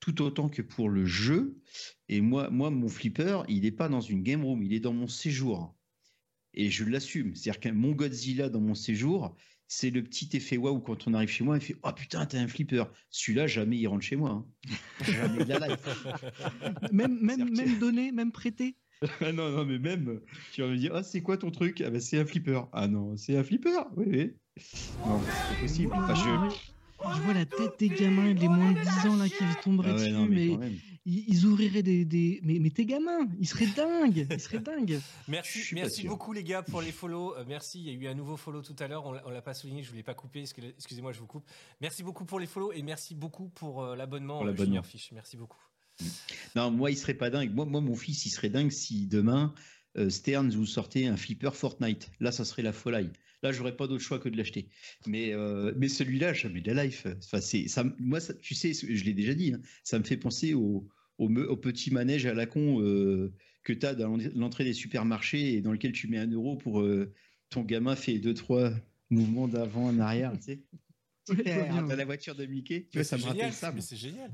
tout 0.00 0.22
autant 0.22 0.48
que 0.48 0.62
pour 0.62 0.88
le 0.88 1.04
jeu. 1.04 1.60
Et 2.08 2.20
moi, 2.20 2.50
moi 2.50 2.70
mon 2.70 2.88
flipper, 2.88 3.42
il 3.48 3.62
n'est 3.62 3.70
pas 3.70 3.88
dans 3.88 4.00
une 4.00 4.22
game 4.22 4.44
room, 4.44 4.62
il 4.62 4.72
est 4.72 4.80
dans 4.80 4.94
mon 4.94 5.06
séjour. 5.06 5.76
Et 6.54 6.70
je 6.70 6.84
l'assume. 6.84 7.36
C'est-à-dire 7.36 7.60
que 7.60 7.68
mon 7.68 7.92
Godzilla 7.92 8.48
dans 8.48 8.60
mon 8.60 8.74
séjour, 8.74 9.36
c'est 9.72 9.90
le 9.90 10.02
petit 10.02 10.28
effet 10.36 10.56
waouh 10.56 10.80
quand 10.80 11.06
on 11.06 11.14
arrive 11.14 11.28
chez 11.28 11.44
moi, 11.44 11.56
il 11.56 11.62
fait 11.62 11.76
Oh 11.84 11.92
putain, 11.92 12.26
t'as 12.26 12.40
un 12.40 12.48
flipper. 12.48 12.84
Celui-là, 13.10 13.46
jamais 13.46 13.78
il 13.78 13.86
rentre 13.86 14.04
chez 14.04 14.16
moi. 14.16 14.30
hein. 14.30 14.46
Jamais 15.00 15.44
de 15.44 15.48
la 15.48 15.68
life. 15.68 15.80
Même, 16.90 17.18
même, 17.20 17.54
même 17.54 17.78
donné, 17.78 18.12
même 18.12 18.32
prêté. 18.32 18.76
Ah 19.20 19.32
non, 19.32 19.50
non, 19.50 19.64
mais 19.64 19.78
même, 19.78 20.20
tu 20.50 20.60
vas 20.62 20.68
me 20.68 20.76
dire, 20.76 20.94
ah, 20.94 21.02
c'est 21.02 21.22
quoi 21.22 21.38
ton 21.38 21.50
truc? 21.50 21.80
Ah, 21.80 21.90
ben, 21.90 22.00
c'est 22.00 22.18
un 22.18 22.26
flipper. 22.26 22.62
Ah 22.72 22.86
non, 22.88 23.16
c'est 23.16 23.36
un 23.36 23.44
flipper, 23.44 23.84
oui, 23.96 24.06
oui. 24.08 24.36
Non, 25.04 25.30
c'est 25.30 25.46
pas 25.46 25.54
possible. 25.54 25.98
Enfin, 26.00 26.14
je- 26.14 26.36
Je 27.16 27.20
vois 27.22 27.34
la 27.34 27.46
tête 27.46 27.78
des 27.78 27.88
gamins, 27.88 28.32
les 28.34 28.48
moins 28.48 28.72
de 28.72 28.80
10 28.80 29.08
ans 29.08 29.16
là 29.16 29.28
qui 29.28 29.44
tomberaient 29.62 29.90
Ah 29.90 29.94
ouais, 29.94 30.00
dessus, 30.00 30.12
non, 30.12 30.26
mais 30.26 30.78
ils, 31.06 31.46
ouvriraient 31.46 31.82
des, 31.82 32.04
des... 32.04 32.40
Mais, 32.42 32.58
mais 32.58 32.70
tes 32.70 32.84
gamins, 32.84 33.26
ils 33.38 33.46
seraient 33.48 33.66
dingues, 33.74 34.26
ils 34.30 34.40
seraient 34.40 34.58
dingues. 34.58 35.00
Merci, 35.28 35.60
merci 35.74 36.06
beaucoup 36.06 36.32
les 36.32 36.44
gars 36.44 36.62
pour 36.62 36.82
les 36.82 36.92
follow. 36.92 37.34
Euh, 37.36 37.44
merci, 37.48 37.80
il 37.80 37.86
y 37.86 37.90
a 37.90 37.92
eu 37.94 38.06
un 38.06 38.14
nouveau 38.14 38.36
follow 38.36 38.60
tout 38.62 38.76
à 38.78 38.86
l'heure. 38.86 39.06
On 39.06 39.12
l'a- 39.12 39.22
on 39.26 39.30
l'a 39.30 39.40
pas 39.42 39.54
souligné, 39.54 39.82
je 39.82 39.90
voulais 39.90 40.02
pas 40.02 40.14
couper. 40.14 40.40
excuse- 40.42 40.72
Excusez-moi, 40.76 41.12
je 41.12 41.20
vous 41.20 41.26
coupe. 41.26 41.44
Merci 41.80 42.02
beaucoup 42.02 42.24
pour 42.26 42.38
les 42.38 42.46
follow 42.46 42.70
et 42.72 42.82
merci 42.82 43.14
beaucoup 43.14 43.48
pour 43.48 43.82
euh, 43.82 43.96
l'abonnement. 43.96 44.38
Pour 44.38 44.46
euh, 44.46 44.50
l'abonnement. 44.50 44.66
Junior 44.66 44.86
Fish. 44.86 45.10
Merci 45.12 45.36
beaucoup. 45.36 45.58
Non, 46.54 46.70
moi, 46.70 46.90
il 46.90 46.96
serait 46.96 47.14
pas 47.14 47.30
dingue. 47.30 47.52
Moi, 47.54 47.64
moi 47.64 47.80
mon 47.80 47.94
fils, 47.96 48.26
il 48.26 48.30
serait 48.30 48.50
dingue 48.50 48.70
si 48.70 49.06
demain, 49.06 49.54
euh, 49.96 50.10
Stearns 50.10 50.50
vous 50.50 50.66
sortait 50.66 51.06
un 51.06 51.16
flipper 51.16 51.54
Fortnite. 51.54 52.10
Là, 52.20 52.30
ça 52.30 52.44
serait 52.44 52.62
la 52.62 52.72
folie. 52.72 53.10
Là, 53.42 53.52
j'aurais 53.52 53.76
pas 53.76 53.86
d'autre 53.86 54.02
choix 54.02 54.18
que 54.18 54.28
de 54.28 54.36
l'acheter. 54.36 54.68
Mais, 55.06 55.32
euh, 55.32 55.72
mais 55.76 55.88
celui-là, 55.88 56.32
jamais 56.32 56.60
de 56.60 56.72
la 56.72 56.84
life. 56.84 57.06
Enfin, 57.18 57.40
c'est, 57.40 57.68
ça, 57.68 57.84
me- 57.84 57.94
moi, 57.98 58.20
ça- 58.20 58.34
tu 58.34 58.54
sais, 58.54 58.72
je 58.74 59.04
l'ai 59.04 59.14
déjà 59.14 59.34
dit, 59.34 59.54
hein, 59.54 59.60
ça 59.82 59.98
me 59.98 60.04
fait 60.04 60.16
penser 60.18 60.52
au, 60.54 60.86
au, 61.18 61.56
petit 61.56 61.90
manège 61.90 62.26
à 62.26 62.34
la 62.34 62.46
con 62.46 62.82
euh, 62.82 63.32
que 63.62 63.72
tu 63.72 63.86
as 63.86 63.94
dans 63.94 64.16
l'entrée 64.34 64.64
des 64.64 64.72
supermarchés 64.74 65.54
et 65.54 65.60
dans 65.60 65.72
lequel 65.72 65.92
tu 65.92 66.08
mets 66.08 66.18
un 66.18 66.30
euro 66.30 66.56
pour 66.56 66.80
euh, 66.82 67.12
ton 67.48 67.62
gamin 67.62 67.96
fait 67.96 68.18
deux, 68.18 68.34
trois 68.34 68.72
mouvements 69.10 69.48
d'avant 69.48 69.86
en 69.86 69.98
arrière. 69.98 70.32
Tu 70.38 70.42
sais. 70.42 70.60
Dans 71.28 71.86
la 71.96 72.04
voiture 72.04 72.34
de 72.34 72.44
Mickey. 72.46 72.88
Tu 72.90 72.98
vois, 72.98 73.04
ça 73.04 73.16
c'est 73.16 73.22
me 73.22 73.26
rappelle 73.28 73.40
génial, 73.42 73.52
ça. 73.52 73.72
Mais 73.72 73.80
c'est 73.80 73.96
génial. 73.96 74.32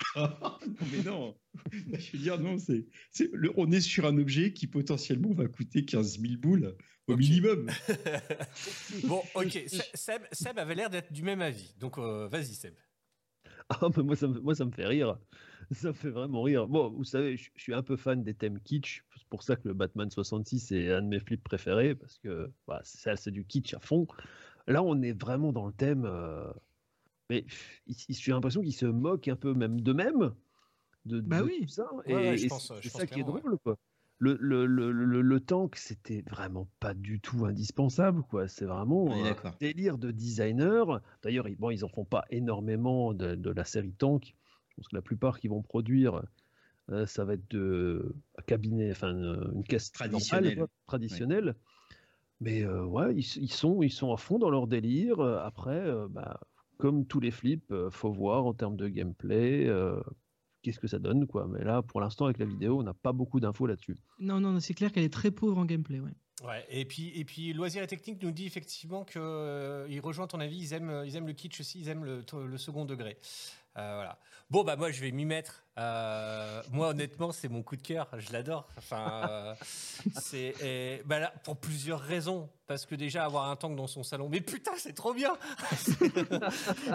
non, 0.16 0.58
mais 0.92 1.02
non. 1.04 1.34
Je 1.74 2.12
veux 2.12 2.18
dire, 2.22 2.38
non, 2.40 2.56
c'est, 2.58 2.86
c'est 3.10 3.28
le- 3.32 3.52
on 3.56 3.70
est 3.72 3.80
sur 3.80 4.06
un 4.06 4.16
objet 4.16 4.52
qui 4.52 4.66
potentiellement 4.66 5.32
va 5.32 5.46
coûter 5.48 5.84
15 5.84 6.20
000 6.20 6.34
boules 6.38 6.76
au 7.08 7.14
Ok. 7.14 7.18
minimum. 7.18 7.70
bon, 9.04 9.30
ok. 9.34 9.58
Se- 9.66 9.82
Seb, 9.94 10.22
Seb 10.32 10.58
avait 10.58 10.74
l'air 10.74 10.90
d'être 10.90 11.12
du 11.12 11.22
même 11.22 11.40
avis. 11.40 11.74
Donc, 11.78 11.98
euh, 11.98 12.28
vas-y, 12.28 12.54
Seb. 12.54 12.74
Ah, 13.68 13.88
mais 13.96 14.02
moi, 14.02 14.16
ça 14.16 14.26
me, 14.28 14.40
moi, 14.40 14.54
ça 14.54 14.64
me 14.64 14.70
fait 14.70 14.86
rire. 14.86 15.18
Ça 15.72 15.88
me 15.88 15.92
fait 15.92 16.08
vraiment 16.10 16.42
rire. 16.42 16.66
Bon, 16.66 16.90
vous 16.90 17.04
savez, 17.04 17.36
je, 17.36 17.50
je 17.54 17.62
suis 17.62 17.74
un 17.74 17.82
peu 17.82 17.96
fan 17.96 18.22
des 18.24 18.34
thèmes 18.34 18.58
kitsch. 18.60 19.04
C'est 19.16 19.28
pour 19.28 19.42
ça 19.42 19.56
que 19.56 19.68
le 19.68 19.74
Batman 19.74 20.10
66 20.10 20.72
est 20.72 20.90
un 20.90 21.02
de 21.02 21.08
mes 21.08 21.20
flips 21.20 21.42
préférés, 21.44 21.94
parce 21.94 22.18
que 22.18 22.50
bah, 22.66 22.80
c'est 22.84 23.14
c'est 23.16 23.30
du 23.30 23.44
kitsch 23.44 23.74
à 23.74 23.80
fond. 23.80 24.06
Là, 24.66 24.82
on 24.82 25.02
est 25.02 25.12
vraiment 25.20 25.52
dans 25.52 25.66
le 25.66 25.72
thème. 25.74 26.04
euh, 26.06 26.50
Mais 27.30 27.46
j'ai 27.88 28.32
l'impression 28.32 28.62
qu'ils 28.62 28.74
se 28.74 28.86
moquent 28.86 29.28
un 29.28 29.36
peu 29.36 29.54
même 29.54 29.80
d'eux-mêmes. 29.80 30.34
De, 31.04 31.20
Bah 31.20 31.40
de 31.40 31.44
oui. 31.44 31.60
tout 31.62 31.68
ça. 31.68 31.92
Ouais, 31.94 32.04
et 32.06 32.14
ouais, 32.30 32.38
c'est 32.38 32.48
je 32.82 32.88
c'est 32.88 32.90
pense 32.90 32.98
ça 32.98 33.06
qui 33.06 33.20
est 33.20 33.24
ouais. 33.24 33.40
drôle, 33.40 33.58
quoi. 33.60 33.78
Le, 34.20 34.36
le, 34.40 34.66
le, 34.66 34.90
le, 34.90 35.22
le 35.22 35.40
tank, 35.40 35.76
c'était 35.76 36.24
vraiment 36.28 36.68
pas 36.80 36.92
du 36.92 37.20
tout 37.20 37.46
indispensable, 37.46 38.22
quoi. 38.22 38.48
C'est 38.48 38.64
vraiment 38.64 39.06
un 39.26 39.34
délire 39.60 39.96
de 39.96 40.10
designer. 40.10 41.00
D'ailleurs, 41.22 41.46
ils, 41.48 41.56
bon, 41.56 41.70
ils 41.70 41.84
en 41.84 41.88
font 41.88 42.04
pas 42.04 42.24
énormément 42.30 43.14
de, 43.14 43.36
de 43.36 43.50
la 43.50 43.64
série 43.64 43.92
Tank. 43.92 44.34
Je 44.70 44.74
pense 44.74 44.88
que 44.88 44.96
la 44.96 45.02
plupart 45.02 45.38
qui 45.38 45.46
vont 45.46 45.62
produire, 45.62 46.22
euh, 46.90 47.06
ça 47.06 47.24
va 47.24 47.34
être 47.34 47.48
de 47.50 48.12
un 48.36 48.42
cabinet, 48.42 48.90
enfin 48.90 49.10
une, 49.12 49.52
une 49.54 49.62
caisse 49.62 49.92
normale, 50.00 50.20
Traditionnelle. 50.20 50.66
traditionnelle. 50.88 51.54
Mais 52.40 52.64
euh, 52.64 52.84
ouais, 52.84 53.14
ils, 53.14 53.42
ils 53.42 53.52
sont, 53.52 53.82
ils 53.82 53.92
sont 53.92 54.12
à 54.12 54.16
fond 54.16 54.38
dans 54.38 54.50
leur 54.50 54.66
délire. 54.66 55.20
Euh, 55.20 55.38
Après, 55.38 55.78
euh, 55.86 56.08
bah, 56.08 56.40
comme 56.76 57.06
tous 57.06 57.20
les 57.20 57.30
flips, 57.30 57.70
euh, 57.70 57.90
faut 57.90 58.10
voir 58.12 58.46
en 58.46 58.54
termes 58.54 58.76
de 58.76 58.88
gameplay. 58.88 59.68
Qu'est-ce 60.68 60.80
que 60.80 60.86
ça 60.86 60.98
donne, 60.98 61.26
quoi. 61.26 61.48
Mais 61.48 61.64
là, 61.64 61.80
pour 61.80 61.98
l'instant, 61.98 62.26
avec 62.26 62.36
la 62.36 62.44
vidéo, 62.44 62.78
on 62.78 62.82
n'a 62.82 62.92
pas 62.92 63.12
beaucoup 63.12 63.40
d'infos 63.40 63.66
là-dessus. 63.66 63.96
Non, 64.18 64.38
non, 64.38 64.52
non, 64.52 64.60
c'est 64.60 64.74
clair 64.74 64.92
qu'elle 64.92 65.04
est 65.04 65.12
très 65.12 65.30
pauvre 65.30 65.56
en 65.56 65.64
gameplay, 65.64 65.98
ouais. 65.98 66.12
Ouais, 66.46 66.66
et 66.68 66.84
puis, 66.84 67.08
et 67.18 67.24
puis 67.24 67.54
Loisirs 67.54 67.82
et 67.82 67.86
Technique 67.86 68.22
nous 68.22 68.32
dit 68.32 68.44
effectivement 68.44 69.02
que 69.02 69.18
euh, 69.18 70.00
rejoint 70.02 70.26
ton 70.26 70.40
avis, 70.40 70.58
ils 70.58 70.74
aiment, 70.74 71.04
ils 71.06 71.16
aiment 71.16 71.26
le 71.26 71.32
kitsch 71.32 71.58
aussi, 71.60 71.80
ils 71.80 71.88
aiment 71.88 72.04
le, 72.04 72.22
le 72.46 72.58
second 72.58 72.84
degré. 72.84 73.16
Euh, 73.78 73.94
voilà. 73.94 74.18
Bon, 74.50 74.62
bah 74.62 74.76
moi, 74.76 74.90
je 74.90 75.00
vais 75.00 75.10
m'y 75.10 75.24
mettre. 75.24 75.64
Euh, 75.78 76.62
moi, 76.72 76.88
honnêtement, 76.88 77.32
c'est 77.32 77.48
mon 77.48 77.62
coup 77.62 77.76
de 77.76 77.82
cœur. 77.82 78.08
Je 78.18 78.32
l'adore. 78.32 78.68
Enfin, 78.76 79.28
euh, 79.30 79.54
c'est 80.20 80.54
et, 80.62 81.02
bah 81.04 81.18
là, 81.20 81.32
pour 81.44 81.56
plusieurs 81.56 82.00
raisons. 82.00 82.48
Parce 82.68 82.84
que 82.84 82.94
déjà, 82.94 83.24
avoir 83.24 83.48
un 83.48 83.56
tank 83.56 83.76
dans 83.76 83.86
son 83.86 84.02
salon, 84.02 84.28
mais 84.28 84.42
putain, 84.42 84.72
c'est 84.76 84.92
trop 84.92 85.14
bien 85.14 85.34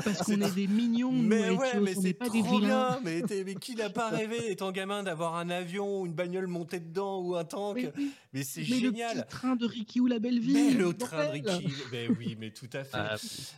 Parce 0.04 0.20
qu'on 0.24 0.40
est 0.40 0.54
des 0.54 0.68
mignons, 0.68 1.12
Mais 1.12 1.50
ouais, 1.50 1.80
mais 1.80 1.96
c'est 1.96 2.14
trop 2.14 2.60
bien. 2.60 3.00
Mais, 3.04 3.24
qui 3.56 3.74
n'a 3.74 3.90
pas 3.90 4.10
rêvé, 4.10 4.52
étant 4.52 4.72
gamin, 4.72 5.02
d'avoir 5.02 5.36
un 5.36 5.50
avion, 5.50 6.02
ou 6.02 6.06
une 6.06 6.14
bagnole 6.14 6.46
montée 6.46 6.80
dedans 6.80 7.22
ou 7.22 7.36
un 7.36 7.44
tank? 7.44 7.78
Mais 7.78 7.92
oui, 7.98 8.12
Mais 8.34 8.44
c'est 8.44 8.60
mais 8.60 8.66
génial. 8.68 9.18
le 9.18 9.24
petit 9.24 9.30
train 9.30 9.56
de 9.56 9.66
Ricky 9.66 10.00
ou 10.00 10.06
la 10.06 10.20
belle 10.20 10.40
vie. 10.40 10.54
Mais 10.54 10.70
le 10.70 10.94
train 10.94 11.26
de. 11.26 11.32
Ricky, 11.32 11.68
mais 11.92 12.08
oui, 12.08 12.38
mais 12.40 12.52
tout 12.52 12.70
à 12.72 12.84
fait. 12.84 12.92
Ah, 12.94 13.16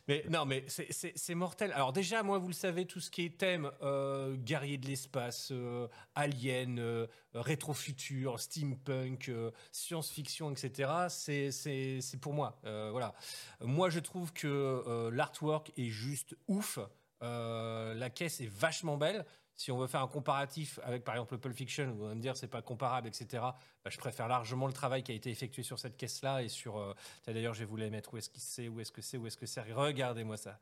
Mais 0.08 0.24
non, 0.30 0.46
mais 0.46 0.64
c'est 0.70 1.36
mortel. 1.36 1.74
Alors 1.74 1.92
déjà, 1.92 2.24
moi, 2.24 2.38
vous 2.38 2.48
le 2.48 2.54
savez, 2.54 2.86
tout 2.86 3.02
ce 3.02 3.12
qui 3.12 3.26
est 3.26 3.38
thème 3.38 3.70
euh, 3.82 4.38
guerrier 4.38 4.78
de 4.78 4.88
l'espace, 4.88 5.15
euh, 5.52 5.88
alien, 6.16 6.80
euh, 6.80 7.08
rétro-futur, 7.34 8.40
steampunk, 8.40 9.30
euh, 9.30 9.52
science-fiction, 9.72 10.52
etc. 10.52 11.08
C'est 11.10 12.20
pour 12.20 12.34
moi. 12.34 12.60
Voilà. 12.64 13.14
Moi, 13.62 13.90
je 13.90 14.00
trouve 14.00 14.34
que 14.34 15.10
l'artwork 15.12 15.72
est 15.78 15.90
juste 15.90 16.36
ouf. 16.48 16.80
La 17.22 18.10
caisse 18.10 18.42
est 18.42 18.52
vachement 18.52 18.98
belle. 18.98 19.26
Si 19.58 19.72
on 19.72 19.78
veut 19.78 19.88
faire 19.88 20.02
un 20.02 20.08
comparatif 20.10 20.82
avec 20.84 21.06
par 21.06 21.16
exemple 21.16 21.36
le 21.36 21.40
Pulp 21.40 21.56
Fiction, 21.56 21.90
vous 21.94 22.06
allez 22.08 22.16
me 22.16 22.22
dire 22.22 22.36
c'est 22.36 22.50
pas 22.50 22.62
comparable, 22.62 23.08
etc. 23.08 23.26
bah, 23.42 23.90
je 23.90 23.98
préfère 23.98 24.28
largement 24.28 24.68
le 24.68 24.74
travail 24.74 25.02
qui 25.02 25.14
a 25.14 25.16
été 25.16 25.30
effectué 25.30 25.64
sur 25.64 25.80
cette 25.80 25.96
caisse-là 25.96 26.44
et 26.44 26.50
sur. 26.50 26.96
D'ailleurs, 27.26 27.54
je 27.54 27.64
vais 27.64 27.90
mettre 27.90 28.14
où 28.14 28.18
est-ce 28.18 28.30
qu'il 28.30 28.42
c'est, 28.42 28.68
où 28.68 28.82
est-ce 28.82 28.92
que 28.92 29.02
c'est, 29.02 29.18
où 29.18 29.26
est-ce 29.28 29.38
que 29.38 29.46
c'est? 29.46 29.62
Regardez-moi 29.62 30.36
ça. 30.36 30.60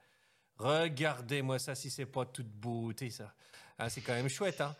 Regardez-moi 0.58 1.60
ça, 1.60 1.76
si 1.76 1.89
c'est 1.89 2.06
pas 2.06 2.26
toute 2.26 2.47
beauté, 2.47 3.10
ça. 3.10 3.34
Ah, 3.78 3.89
c'est 3.89 4.01
quand 4.01 4.13
même 4.13 4.30
chouette, 4.30 4.61
hein. 4.61 4.76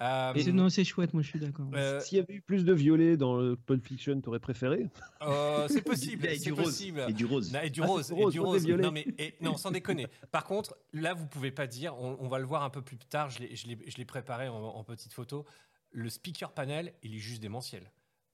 Euh, 0.00 0.32
C'est- 0.36 0.52
Non, 0.52 0.68
c'est 0.68 0.84
chouette, 0.84 1.12
moi 1.14 1.22
je 1.22 1.28
suis 1.28 1.38
d'accord. 1.38 1.66
euh, 1.74 2.00
S'il 2.00 2.18
y 2.18 2.20
avait 2.20 2.34
eu 2.34 2.40
plus 2.40 2.64
de 2.64 2.72
violets 2.72 3.16
dans 3.16 3.36
le 3.36 3.56
Pulp 3.56 3.86
Fiction, 3.86 4.20
t'aurais 4.20 4.40
préféré? 4.40 4.88
Euh, 5.20 5.68
c'est 5.68 5.82
possible, 5.82 6.26
Et 6.26 6.36
c'est 6.38 6.46
du 6.46 6.52
rose. 6.52 6.64
possible. 6.64 7.04
Et 7.08 7.12
du 7.12 7.24
rose. 7.24 7.52
Non, 7.52 7.60
et 7.60 7.70
du 7.70 7.82
Ah, 7.82 7.86
rose, 7.86 8.10
rose, 8.10 8.30
et 8.30 8.32
du 8.32 8.40
rose 8.40 8.54
et 8.56 8.58
rose. 8.58 8.66
violet. 8.66 8.82
Non, 8.82 8.90
mais 8.90 9.06
et- 9.18 9.34
non, 9.40 9.56
sans 9.56 9.70
déconner. 9.70 10.08
Par 10.32 10.44
contre, 10.44 10.76
là, 10.92 11.14
vous 11.14 11.26
pouvez 11.26 11.52
pas 11.52 11.66
dire. 11.66 11.94
On, 11.98 12.16
on 12.20 12.26
va 12.28 12.38
le 12.38 12.46
voir 12.46 12.62
un 12.64 12.70
peu 12.70 12.82
plus 12.82 12.96
tard. 12.98 13.30
Je 13.30 13.40
l'ai- 13.40 13.54
je 13.54 13.66
l'ai 13.68 13.78
je 13.86 13.96
l'ai 13.98 14.04
préparé 14.04 14.48
en, 14.48 14.56
en 14.56 14.82
petite 14.82 15.12
photo. 15.12 15.44
Le 15.92 16.08
speaker 16.08 16.52
panel, 16.52 16.94
il 17.02 17.14
est 17.14 17.18
juste 17.18 17.42
démentiel. 17.42 17.84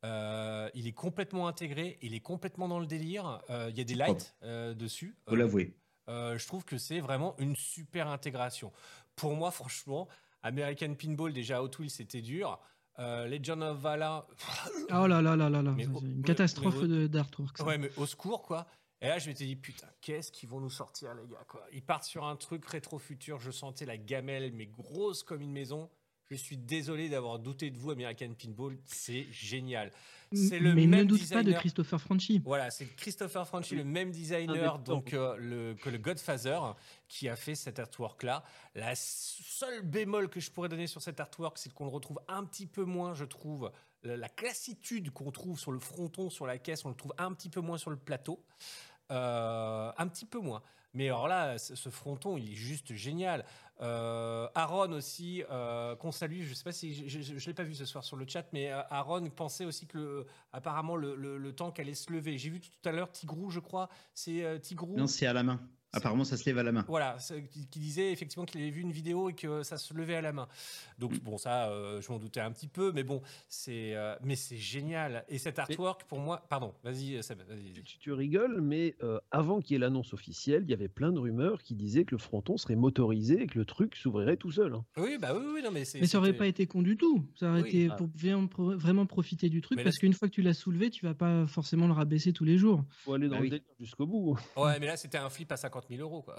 Euh, 0.04 0.70
il 0.74 0.86
est 0.86 0.92
complètement 0.92 1.48
intégré. 1.48 1.98
Il 2.02 2.14
est 2.14 2.20
complètement 2.20 2.68
dans 2.68 2.78
le 2.78 2.86
délire. 2.86 3.42
Euh, 3.50 3.66
Il 3.70 3.76
y 3.76 3.80
a 3.80 3.84
des 3.84 3.94
lights 3.96 4.34
euh, 4.44 4.72
dessus. 4.74 5.16
Faut 5.26 5.34
Euh, 5.34 5.38
l'avouer. 5.38 5.74
euh, 6.08 6.38
je 6.38 6.46
trouve 6.46 6.64
que 6.64 6.78
c'est 6.78 7.00
vraiment 7.00 7.34
une 7.38 7.56
super 7.56 8.06
intégration. 8.08 8.72
Pour 9.18 9.34
moi, 9.34 9.50
franchement, 9.50 10.08
American 10.42 10.94
Pinball, 10.94 11.32
déjà 11.32 11.62
Hot 11.62 11.70
Wheels, 11.78 11.90
c'était 11.90 12.22
dur. 12.22 12.58
Euh, 12.98 13.26
Legend 13.28 13.62
of 13.62 13.78
Valhalla, 13.78 14.26
Oh 14.90 15.06
là 15.06 15.22
là 15.22 15.36
là 15.36 15.48
là 15.48 15.62
là, 15.62 15.72
Mais 15.76 15.84
une 15.84 16.16
mais- 16.18 16.22
catastrophe 16.24 16.82
mais- 16.82 17.08
d'artwork. 17.08 17.58
Ouais, 17.64 17.78
mais 17.78 17.90
au 17.96 18.06
secours, 18.06 18.42
quoi. 18.42 18.66
Et 19.00 19.06
là, 19.06 19.18
je 19.20 19.28
m'étais 19.28 19.44
dit, 19.46 19.54
putain, 19.54 19.86
qu'est-ce 20.00 20.32
qu'ils 20.32 20.48
vont 20.48 20.58
nous 20.60 20.70
sortir, 20.70 21.14
les 21.14 21.26
gars, 21.28 21.44
quoi. 21.46 21.64
Ils 21.72 21.82
partent 21.82 22.02
sur 22.04 22.24
un 22.24 22.34
truc 22.34 22.66
rétro-futur. 22.66 23.38
Je 23.38 23.52
sentais 23.52 23.86
la 23.86 23.96
gamelle, 23.96 24.52
mais 24.52 24.66
grosse 24.66 25.22
comme 25.22 25.40
une 25.42 25.52
maison. 25.52 25.88
Je 26.30 26.36
suis 26.36 26.56
désolé 26.58 27.08
d'avoir 27.08 27.38
douté 27.38 27.70
de 27.70 27.78
vous, 27.78 27.90
American 27.90 28.34
Pinball. 28.34 28.78
C'est 28.84 29.26
génial. 29.30 29.90
C'est 30.32 30.58
le 30.58 30.74
mais 30.74 30.86
même 30.86 31.00
ne 31.00 31.04
doute 31.04 31.26
pas 31.30 31.42
de. 31.42 31.52
Christopher 31.52 31.98
Franchi. 31.98 32.42
Voilà, 32.44 32.70
c'est 32.70 32.84
Christopher 32.96 33.46
Franchi, 33.46 33.74
le 33.74 33.84
même 33.84 34.10
designer 34.10 34.78
des 34.78 34.84
donc, 34.84 35.14
euh, 35.14 35.36
le, 35.38 35.74
que 35.74 35.88
le 35.88 35.96
Godfather, 35.96 36.60
qui 37.08 37.30
a 37.30 37.36
fait 37.36 37.54
cet 37.54 37.78
artwork-là. 37.78 38.44
La 38.74 38.94
seule 38.94 39.80
bémol 39.82 40.28
que 40.28 40.38
je 40.38 40.50
pourrais 40.50 40.68
donner 40.68 40.86
sur 40.86 41.00
cet 41.00 41.18
artwork, 41.18 41.56
c'est 41.56 41.72
qu'on 41.72 41.84
le 41.84 41.90
retrouve 41.90 42.20
un 42.28 42.44
petit 42.44 42.66
peu 42.66 42.84
moins, 42.84 43.14
je 43.14 43.24
trouve. 43.24 43.72
La, 44.02 44.18
la 44.18 44.28
classitude 44.28 45.10
qu'on 45.10 45.32
trouve 45.32 45.58
sur 45.58 45.72
le 45.72 45.80
fronton, 45.80 46.28
sur 46.28 46.46
la 46.46 46.58
caisse, 46.58 46.84
on 46.84 46.90
le 46.90 46.94
trouve 46.94 47.14
un 47.16 47.32
petit 47.32 47.48
peu 47.48 47.60
moins 47.60 47.78
sur 47.78 47.90
le 47.90 47.96
plateau. 47.96 48.44
Euh, 49.10 49.90
un 49.96 50.06
petit 50.08 50.26
peu 50.26 50.38
moins. 50.38 50.62
Mais 50.94 51.06
alors 51.06 51.28
là, 51.28 51.58
ce 51.58 51.88
fronton, 51.90 52.36
il 52.36 52.52
est 52.52 52.56
juste 52.56 52.94
génial. 52.94 53.44
Euh, 53.80 54.48
Aaron 54.54 54.92
aussi, 54.92 55.44
euh, 55.50 55.94
qu'on 55.96 56.10
salue. 56.10 56.42
Je 56.42 56.54
sais 56.54 56.64
pas 56.64 56.72
si 56.72 57.08
je, 57.08 57.20
je 57.20 57.46
l'ai 57.46 57.54
pas 57.54 57.62
vu 57.62 57.74
ce 57.74 57.84
soir 57.84 58.02
sur 58.02 58.16
le 58.16 58.26
chat, 58.26 58.46
mais 58.52 58.72
euh, 58.72 58.82
Aaron 58.90 59.28
pensait 59.30 59.64
aussi 59.64 59.86
que 59.86 60.26
apparemment 60.52 60.96
le, 60.96 61.14
le, 61.14 61.38
le 61.38 61.54
allait 61.78 61.94
se 61.94 62.12
lever. 62.12 62.38
J'ai 62.38 62.50
vu 62.50 62.60
tout 62.60 62.88
à 62.88 62.92
l'heure 62.92 63.12
Tigrou, 63.12 63.50
je 63.50 63.60
crois. 63.60 63.88
C'est 64.14 64.60
Tigrou. 64.60 64.96
Non, 64.96 65.06
c'est 65.06 65.26
à 65.26 65.32
la 65.32 65.42
main. 65.42 65.60
Apparemment, 65.98 66.24
ça 66.24 66.36
se 66.36 66.44
lève 66.46 66.58
à 66.58 66.62
la 66.62 66.72
main. 66.72 66.84
Voilà, 66.88 67.18
c'est- 67.18 67.48
qui, 67.48 67.78
disait 67.78 68.10
effectivement 68.12 68.44
qu'il 68.44 68.60
avait 68.60 68.70
vu 68.70 68.80
une 68.80 68.90
vidéo 68.92 69.28
et 69.30 69.34
que 69.34 69.62
ça 69.62 69.76
se 69.78 69.94
levait 69.94 70.16
à 70.16 70.20
la 70.20 70.32
main. 70.32 70.48
Donc 70.98 71.20
bon, 71.22 71.38
ça, 71.38 71.68
euh, 71.70 72.00
je 72.00 72.10
m'en 72.10 72.18
doutais 72.18 72.40
un 72.40 72.50
petit 72.50 72.68
peu, 72.68 72.92
mais 72.92 73.02
bon, 73.04 73.22
c'est, 73.48 73.94
euh, 73.94 74.14
mais 74.22 74.36
c'est 74.36 74.56
génial. 74.56 75.24
Et 75.28 75.38
cet 75.38 75.58
artwork, 75.58 76.04
pour 76.04 76.18
moi, 76.18 76.44
pardon, 76.48 76.74
vas-y, 76.82 77.22
Seb, 77.22 77.38
vas-y. 77.48 77.72
vas-y. 77.72 77.82
Tu, 77.84 77.98
tu 77.98 78.12
rigoles, 78.12 78.60
mais 78.60 78.96
euh, 79.02 79.20
avant 79.30 79.60
qu'il 79.60 79.74
y 79.74 79.76
ait 79.76 79.78
l'annonce 79.80 80.12
officielle, 80.12 80.62
il 80.64 80.70
y 80.70 80.74
avait 80.74 80.88
plein 80.88 81.12
de 81.12 81.18
rumeurs 81.18 81.62
qui 81.62 81.74
disaient 81.74 82.04
que 82.04 82.14
le 82.14 82.18
fronton 82.18 82.56
serait 82.56 82.76
motorisé 82.76 83.42
et 83.42 83.46
que 83.46 83.58
le 83.58 83.64
truc 83.64 83.94
s'ouvrirait 83.96 84.36
tout 84.36 84.50
seul. 84.50 84.74
hein. 84.74 84.84
Oui, 84.96 85.18
bah 85.20 85.32
oui, 85.34 85.44
oui, 85.54 85.62
non, 85.62 85.70
mais 85.70 85.84
c'est. 85.84 86.00
Mais 86.00 86.06
ça 86.06 86.18
aurait 86.18 86.32
pas 86.32 86.46
été 86.46 86.66
con 86.66 86.82
du 86.82 86.96
tout. 86.96 87.26
Ça 87.36 87.50
aurait 87.50 87.62
Oui. 87.62 87.68
été 87.68 87.88
Ah. 87.90 87.96
pour 88.50 88.70
vraiment 88.76 89.06
profiter 89.06 89.48
du 89.48 89.60
truc 89.60 89.78
Mais 89.78 89.84
parce 89.84 89.96
qu'une 89.98 90.12
fois 90.12 90.28
que 90.28 90.34
tu 90.34 90.42
l'as 90.42 90.54
soulevé, 90.54 90.90
tu 90.90 91.04
vas 91.06 91.14
pas 91.14 91.46
forcément 91.46 91.86
le 91.86 91.92
rabaisser 91.92 92.32
tous 92.32 92.44
les 92.44 92.58
jours. 92.58 92.84
Faut 93.04 93.14
aller 93.14 93.26
dans 93.28 93.32
Bah 93.32 93.38
le 93.38 93.42
oui. 93.44 93.50
délire 93.50 93.64
jusqu'au 93.80 94.06
bout. 94.06 94.38
Ouais, 94.56 94.78
mais 94.80 94.86
là, 94.86 94.96
c'était 94.96 95.18
un 95.18 95.30
flip 95.30 95.50
à 95.52 95.56
50 95.56 95.87
000 95.88 96.02
euros, 96.02 96.22
quoi. 96.22 96.36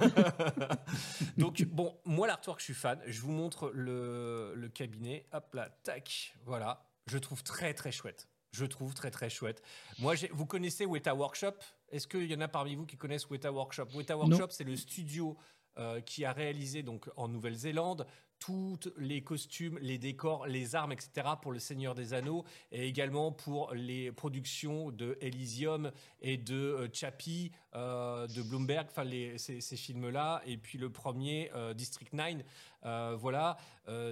Donc, 1.36 1.62
bon, 1.64 1.98
moi, 2.04 2.26
l'artwork, 2.26 2.60
je 2.60 2.64
suis 2.64 2.74
fan. 2.74 3.00
Je 3.06 3.20
vous 3.20 3.32
montre 3.32 3.70
le, 3.74 4.54
le 4.54 4.68
cabinet. 4.68 5.26
Hop 5.32 5.54
là, 5.54 5.68
tac. 5.82 6.34
Voilà. 6.44 6.84
Je 7.06 7.18
trouve 7.18 7.42
très, 7.42 7.74
très 7.74 7.92
chouette. 7.92 8.28
Je 8.52 8.64
trouve 8.64 8.94
très, 8.94 9.10
très 9.10 9.28
chouette. 9.30 9.62
Moi, 9.98 10.14
vous 10.32 10.46
connaissez 10.46 10.86
Weta 10.86 11.14
Workshop? 11.14 11.54
Est-ce 11.90 12.06
qu'il 12.06 12.30
y 12.30 12.34
en 12.34 12.40
a 12.40 12.48
parmi 12.48 12.74
vous 12.74 12.86
qui 12.86 12.96
connaissent 12.96 13.28
Weta 13.28 13.52
Workshop? 13.52 13.88
Weta 13.94 14.16
Workshop, 14.16 14.48
c'est 14.50 14.64
le 14.64 14.76
studio 14.76 15.36
euh, 15.78 16.00
qui 16.00 16.24
a 16.24 16.32
réalisé 16.32 16.82
donc 16.82 17.08
en 17.16 17.28
Nouvelle-Zélande 17.28 18.06
tous 18.38 18.78
les 18.96 19.22
costumes, 19.22 19.78
les 19.80 19.98
décors, 19.98 20.46
les 20.46 20.74
armes, 20.74 20.92
etc. 20.92 21.28
pour 21.42 21.52
le 21.52 21.58
Seigneur 21.58 21.94
des 21.94 22.14
Anneaux 22.14 22.44
et 22.72 22.86
également 22.86 23.32
pour 23.32 23.74
les 23.74 24.12
productions 24.12 24.90
de 24.90 25.18
Elysium 25.20 25.90
et 26.20 26.36
de 26.36 26.54
euh, 26.54 26.88
Chappie, 26.92 27.52
euh, 27.74 28.26
de 28.28 28.42
Bloomberg, 28.42 28.86
enfin 28.88 29.04
ces, 29.36 29.76
films-là. 29.76 30.40
Et 30.46 30.56
puis 30.56 30.78
le 30.78 30.90
premier, 30.90 31.50
euh, 31.54 31.74
District 31.74 32.12
9, 32.12 32.36
euh, 32.84 33.14
voilà, 33.18 33.56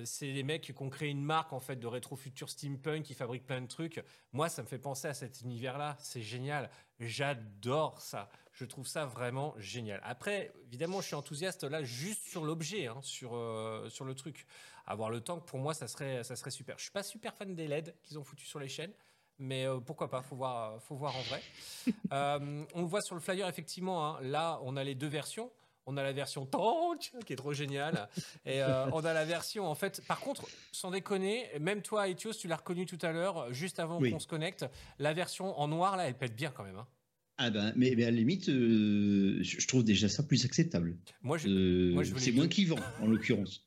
c'est 0.04 0.26
les 0.26 0.42
mecs 0.42 0.62
qui 0.62 0.82
ont 0.82 0.90
créé 0.90 1.10
une 1.10 1.22
marque 1.22 1.52
en 1.52 1.60
fait 1.60 1.76
de 1.76 1.86
rétro-futur 1.86 2.48
steampunk 2.48 3.02
qui 3.02 3.14
fabriquent 3.14 3.46
plein 3.46 3.60
de 3.60 3.66
trucs. 3.66 4.02
Moi, 4.32 4.48
ça 4.48 4.62
me 4.62 4.66
fait 4.66 4.78
penser 4.78 5.08
à 5.08 5.14
cet 5.14 5.40
univers-là. 5.42 5.96
C'est 5.98 6.22
génial. 6.22 6.70
J'adore 6.98 8.00
ça. 8.00 8.28
Je 8.58 8.64
trouve 8.64 8.86
ça 8.86 9.04
vraiment 9.04 9.54
génial. 9.58 10.00
Après, 10.02 10.50
évidemment, 10.66 11.00
je 11.02 11.06
suis 11.08 11.14
enthousiaste 11.14 11.64
là 11.64 11.82
juste 11.84 12.26
sur 12.26 12.42
l'objet, 12.42 12.86
hein, 12.86 12.98
sur, 13.02 13.34
euh, 13.36 13.88
sur 13.90 14.04
le 14.06 14.14
truc. 14.14 14.46
Avoir 14.86 15.10
le 15.10 15.20
tank, 15.20 15.44
pour 15.44 15.58
moi, 15.58 15.74
ça 15.74 15.86
serait, 15.88 16.24
ça 16.24 16.36
serait 16.36 16.50
super. 16.50 16.76
Je 16.78 16.84
suis 16.84 16.90
pas 16.92 17.02
super 17.02 17.34
fan 17.34 17.54
des 17.54 17.68
LED 17.68 17.94
qu'ils 18.02 18.18
ont 18.18 18.24
foutus 18.24 18.48
sur 18.48 18.58
les 18.58 18.68
chaînes. 18.68 18.92
Mais 19.38 19.66
euh, 19.66 19.78
pourquoi 19.80 20.08
pas, 20.08 20.22
faut 20.22 20.36
voir, 20.36 20.80
faut 20.82 20.96
voir 20.96 21.14
en 21.16 21.22
vrai. 21.22 21.42
Euh, 22.12 22.64
on 22.74 22.80
le 22.82 22.86
voit 22.86 23.02
sur 23.02 23.14
le 23.16 23.20
flyer, 23.20 23.48
effectivement. 23.48 24.06
hein. 24.16 24.18
là, 24.22 24.60
on 24.62 24.76
a 24.76 24.84
les 24.84 24.94
deux 24.94 25.08
versions. 25.08 25.50
On 25.84 25.96
a 25.96 26.02
la 26.02 26.12
version 26.12 26.46
tank, 26.46 27.12
qui 27.26 27.32
est 27.32 27.36
trop 27.36 27.52
géniale. 27.52 28.08
Et 28.44 28.62
euh, 28.62 28.86
on 28.92 29.04
a 29.04 29.12
la 29.12 29.24
version, 29.24 29.66
en 29.68 29.74
fait, 29.74 30.04
par 30.06 30.20
contre, 30.20 30.48
sans 30.72 30.90
déconner, 30.90 31.48
même 31.60 31.82
toi, 31.82 32.08
Etios, 32.08 32.32
tu 32.34 32.48
l'as 32.48 32.56
reconnu 32.56 32.86
tout 32.86 32.98
à 33.02 33.12
l'heure, 33.12 33.52
juste 33.52 33.78
avant 33.80 33.98
Oui. 34.00 34.10
qu'on 34.12 34.18
se 34.18 34.26
connecte. 34.26 34.64
La 34.98 35.12
version 35.14 35.58
en 35.58 35.68
noir, 35.68 35.96
là, 35.96 36.08
elle 36.08 36.16
pète 36.16 36.34
bien 36.34 36.50
quand 36.50 36.64
même. 36.64 36.78
hein. 36.78 36.86
Ah 37.38 37.50
ben, 37.50 37.72
mais, 37.76 37.94
mais 37.96 38.04
à 38.04 38.10
la 38.10 38.16
limite, 38.16 38.48
euh, 38.48 39.38
je 39.42 39.66
trouve 39.66 39.84
déjà 39.84 40.08
ça 40.08 40.22
plus 40.22 40.44
acceptable. 40.46 40.96
Moi, 41.22 41.36
je, 41.36 41.48
Euh, 41.48 41.92
moi, 41.92 42.02
je 42.02 42.12
veux 42.12 42.18
c'est 42.18 42.32
moins 42.32 42.48
clivant, 42.48 42.78
en 43.00 43.06
l'occurrence. 43.06 43.66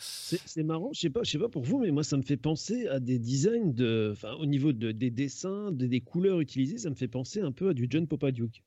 C'est 0.00 0.40
c'est 0.44 0.62
marrant, 0.62 0.90
je 0.92 1.00
sais 1.00 1.10
pas, 1.10 1.24
je 1.24 1.30
sais 1.30 1.38
pas 1.38 1.48
pour 1.48 1.64
vous, 1.64 1.80
mais 1.80 1.90
moi 1.90 2.04
ça 2.04 2.16
me 2.16 2.22
fait 2.22 2.36
penser 2.36 2.86
à 2.86 3.00
des 3.00 3.18
designs 3.18 3.72
de, 3.74 4.10
enfin 4.12 4.34
au 4.34 4.46
niveau 4.46 4.72
de, 4.72 4.92
des 4.92 5.10
dessins, 5.10 5.72
des, 5.72 5.88
des 5.88 6.00
couleurs 6.00 6.40
utilisées, 6.40 6.78
ça 6.78 6.90
me 6.90 6.94
fait 6.94 7.08
penser 7.08 7.40
un 7.40 7.50
peu 7.50 7.70
à 7.70 7.74
du 7.74 7.88
John 7.90 8.06
Popadiuk. 8.06 8.62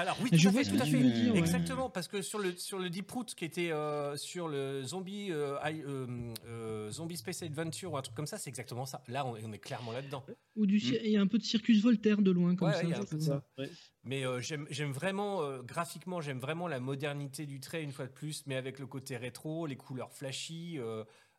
Alors 0.00 0.16
oui, 0.22 0.28
Je 0.32 0.48
tout 0.48 0.56
à 0.56 0.62
fait, 0.62 0.70
tout 0.70 0.80
à 0.82 0.84
fait. 0.84 0.96
ouais. 1.30 1.38
Exactement, 1.38 1.90
parce 1.90 2.08
que 2.08 2.22
sur 2.22 2.38
le 2.38 2.56
sur 2.56 2.78
le 2.78 2.88
Deep 2.90 3.10
Root 3.10 3.24
qui 3.36 3.44
était 3.44 3.72
euh, 3.72 4.16
sur 4.16 4.46
le 4.48 4.82
Zombie 4.84 5.28
euh, 5.30 5.56
euh, 5.64 6.32
euh, 6.46 6.90
Zombie 6.90 7.16
Space 7.16 7.42
Adventure 7.42 7.92
ou 7.92 7.96
un 7.96 8.02
truc 8.02 8.14
comme 8.16 8.26
ça, 8.26 8.38
c'est 8.38 8.48
exactement 8.50 8.86
ça. 8.86 9.02
Là, 9.08 9.26
on, 9.26 9.32
on 9.42 9.52
est 9.52 9.58
clairement 9.58 9.92
là-dedans. 9.92 10.24
Ou 10.56 10.66
du, 10.66 10.78
cir- 10.78 11.00
il 11.02 11.10
y 11.10 11.16
a 11.16 11.20
un 11.20 11.26
peu 11.26 11.38
de 11.38 11.42
Circus 11.42 11.82
Voltaire 11.82 12.18
de 12.22 12.30
loin 12.30 12.54
comme 12.54 12.68
Ouais, 12.68 12.74
ça. 12.74 12.82
y 12.84 12.92
a 12.92 12.96
je 12.96 13.00
un 13.02 13.04
peu 13.04 13.16
de 13.16 13.22
trouve. 13.22 13.34
ça. 13.36 13.44
Ouais. 13.58 13.70
Mais 14.04 14.24
euh, 14.24 14.40
j'aime 14.40 14.66
j'aime 14.70 14.92
vraiment, 14.92 15.42
euh, 15.42 15.62
graphiquement, 15.62 16.20
j'aime 16.20 16.38
vraiment 16.38 16.68
la 16.68 16.80
modernité 16.80 17.44
du 17.46 17.60
trait, 17.60 17.82
une 17.82 17.92
fois 17.92 18.06
de 18.06 18.12
plus, 18.12 18.44
mais 18.46 18.56
avec 18.56 18.78
le 18.78 18.86
côté 18.86 19.16
rétro, 19.16 19.66
les 19.66 19.76
couleurs 19.76 20.12
flashy. 20.12 20.78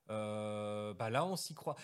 Euh, 0.10 0.94
bah 0.94 1.10
là, 1.10 1.26
on 1.26 1.36
s'y 1.36 1.54
croit. 1.54 1.76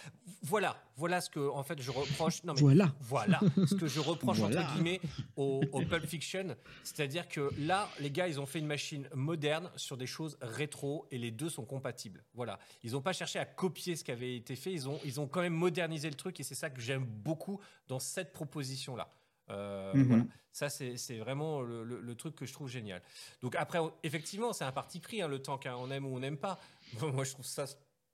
Voilà, 0.41 0.75
voilà 0.95 1.21
ce 1.21 1.29
que, 1.29 1.39
en 1.49 1.63
fait, 1.63 1.81
je 1.81 1.91
reproche. 1.91 2.43
Non, 2.43 2.53
mais 2.53 2.61
Voilà. 2.61 2.93
voilà 3.01 3.39
ce 3.67 3.75
que 3.75 3.87
je 3.87 3.99
reproche 3.99 4.37
Voilà. 4.39 4.61
entre 4.63 4.73
guillemets 4.73 4.99
au, 5.35 5.61
au 5.71 5.81
Pulp 5.83 6.05
Fiction, 6.05 6.55
c'est-à-dire 6.83 7.27
que 7.27 7.49
là, 7.59 7.87
les 7.99 8.11
gars, 8.11 8.27
ils 8.27 8.39
ont 8.39 8.45
fait 8.45 8.59
une 8.59 8.67
machine 8.67 9.07
moderne 9.13 9.69
sur 9.75 9.97
des 9.97 10.07
choses 10.07 10.37
rétro 10.41 11.07
et 11.11 11.17
les 11.17 11.31
deux 11.31 11.49
sont 11.49 11.65
compatibles. 11.65 12.23
Voilà, 12.33 12.59
ils 12.83 12.91
n'ont 12.93 13.01
pas 13.01 13.13
cherché 13.13 13.39
à 13.39 13.45
copier 13.45 13.95
ce 13.95 14.03
qui 14.03 14.11
avait 14.11 14.35
été 14.35 14.55
fait, 14.55 14.71
ils 14.71 14.89
ont, 14.89 14.99
ils 15.03 15.19
ont 15.19 15.27
quand 15.27 15.41
même 15.41 15.53
modernisé 15.53 16.09
le 16.09 16.15
truc 16.15 16.39
et 16.39 16.43
c'est 16.43 16.55
ça 16.55 16.69
que 16.69 16.81
j'aime 16.81 17.05
beaucoup 17.05 17.59
dans 17.87 17.99
cette 17.99 18.33
proposition 18.33 18.95
là. 18.95 19.09
Euh, 19.51 19.93
Mhm. 19.93 20.03
voilà. 20.07 20.23
Ça, 20.51 20.69
c'est 20.69 20.95
c'est 20.97 21.17
vraiment 21.17 21.61
le, 21.61 21.83
le- 21.83 21.99
le 21.99 22.15
truc 22.15 22.35
que 22.35 22.45
je 22.45 22.53
trouve 22.53 22.69
génial. 22.69 23.01
Donc 23.41 23.55
après, 23.57 23.77
on- 23.77 23.91
effectivement, 24.03 24.53
c'est 24.53 24.63
un 24.63 24.71
parti 24.71 24.99
pris, 25.01 25.21
hein, 25.21 25.27
le 25.27 25.39
tank. 25.39 25.65
hein. 25.65 25.75
on 25.77 25.91
aime 25.91 26.05
ou 26.05 26.15
on 26.15 26.19
n'aime 26.19 26.37
pas. 26.37 26.57
Moi, 27.01 27.25
je 27.25 27.31
trouve 27.33 27.45
ça 27.45 27.65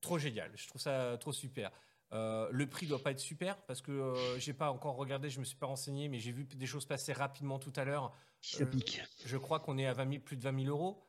trop 0.01 0.17
génial. 0.17 0.51
Je 0.55 0.67
trouve 0.67 0.81
ça 0.81 1.17
trop 1.19 1.31
super. 1.31 1.71
Euh, 2.13 2.49
le 2.51 2.67
prix 2.67 2.87
doit 2.87 2.99
pas 3.01 3.11
être 3.11 3.21
super 3.21 3.55
parce 3.61 3.81
que 3.81 3.91
euh, 3.91 4.37
j'ai 4.37 4.51
pas 4.53 4.69
encore 4.69 4.97
regardé, 4.97 5.29
je 5.29 5.39
me 5.39 5.45
suis 5.45 5.55
pas 5.55 5.67
renseigné, 5.67 6.09
mais 6.09 6.19
j'ai 6.19 6.33
vu 6.33 6.43
des 6.43 6.65
choses 6.67 6.85
passer 6.85 7.13
rapidement 7.13 7.57
tout 7.57 7.71
à 7.77 7.85
l'heure. 7.85 8.11
Ça 8.41 8.63
Euh, 8.63 8.65
pique. 8.65 9.01
Je 9.25 9.37
crois 9.37 9.59
qu'on 9.61 9.77
est 9.77 9.85
à 9.85 9.93
20 9.93 10.09
000 10.09 10.21
plus 10.21 10.35
de 10.35 10.41
20 10.41 10.63
000 10.65 10.75
euros. 10.75 11.01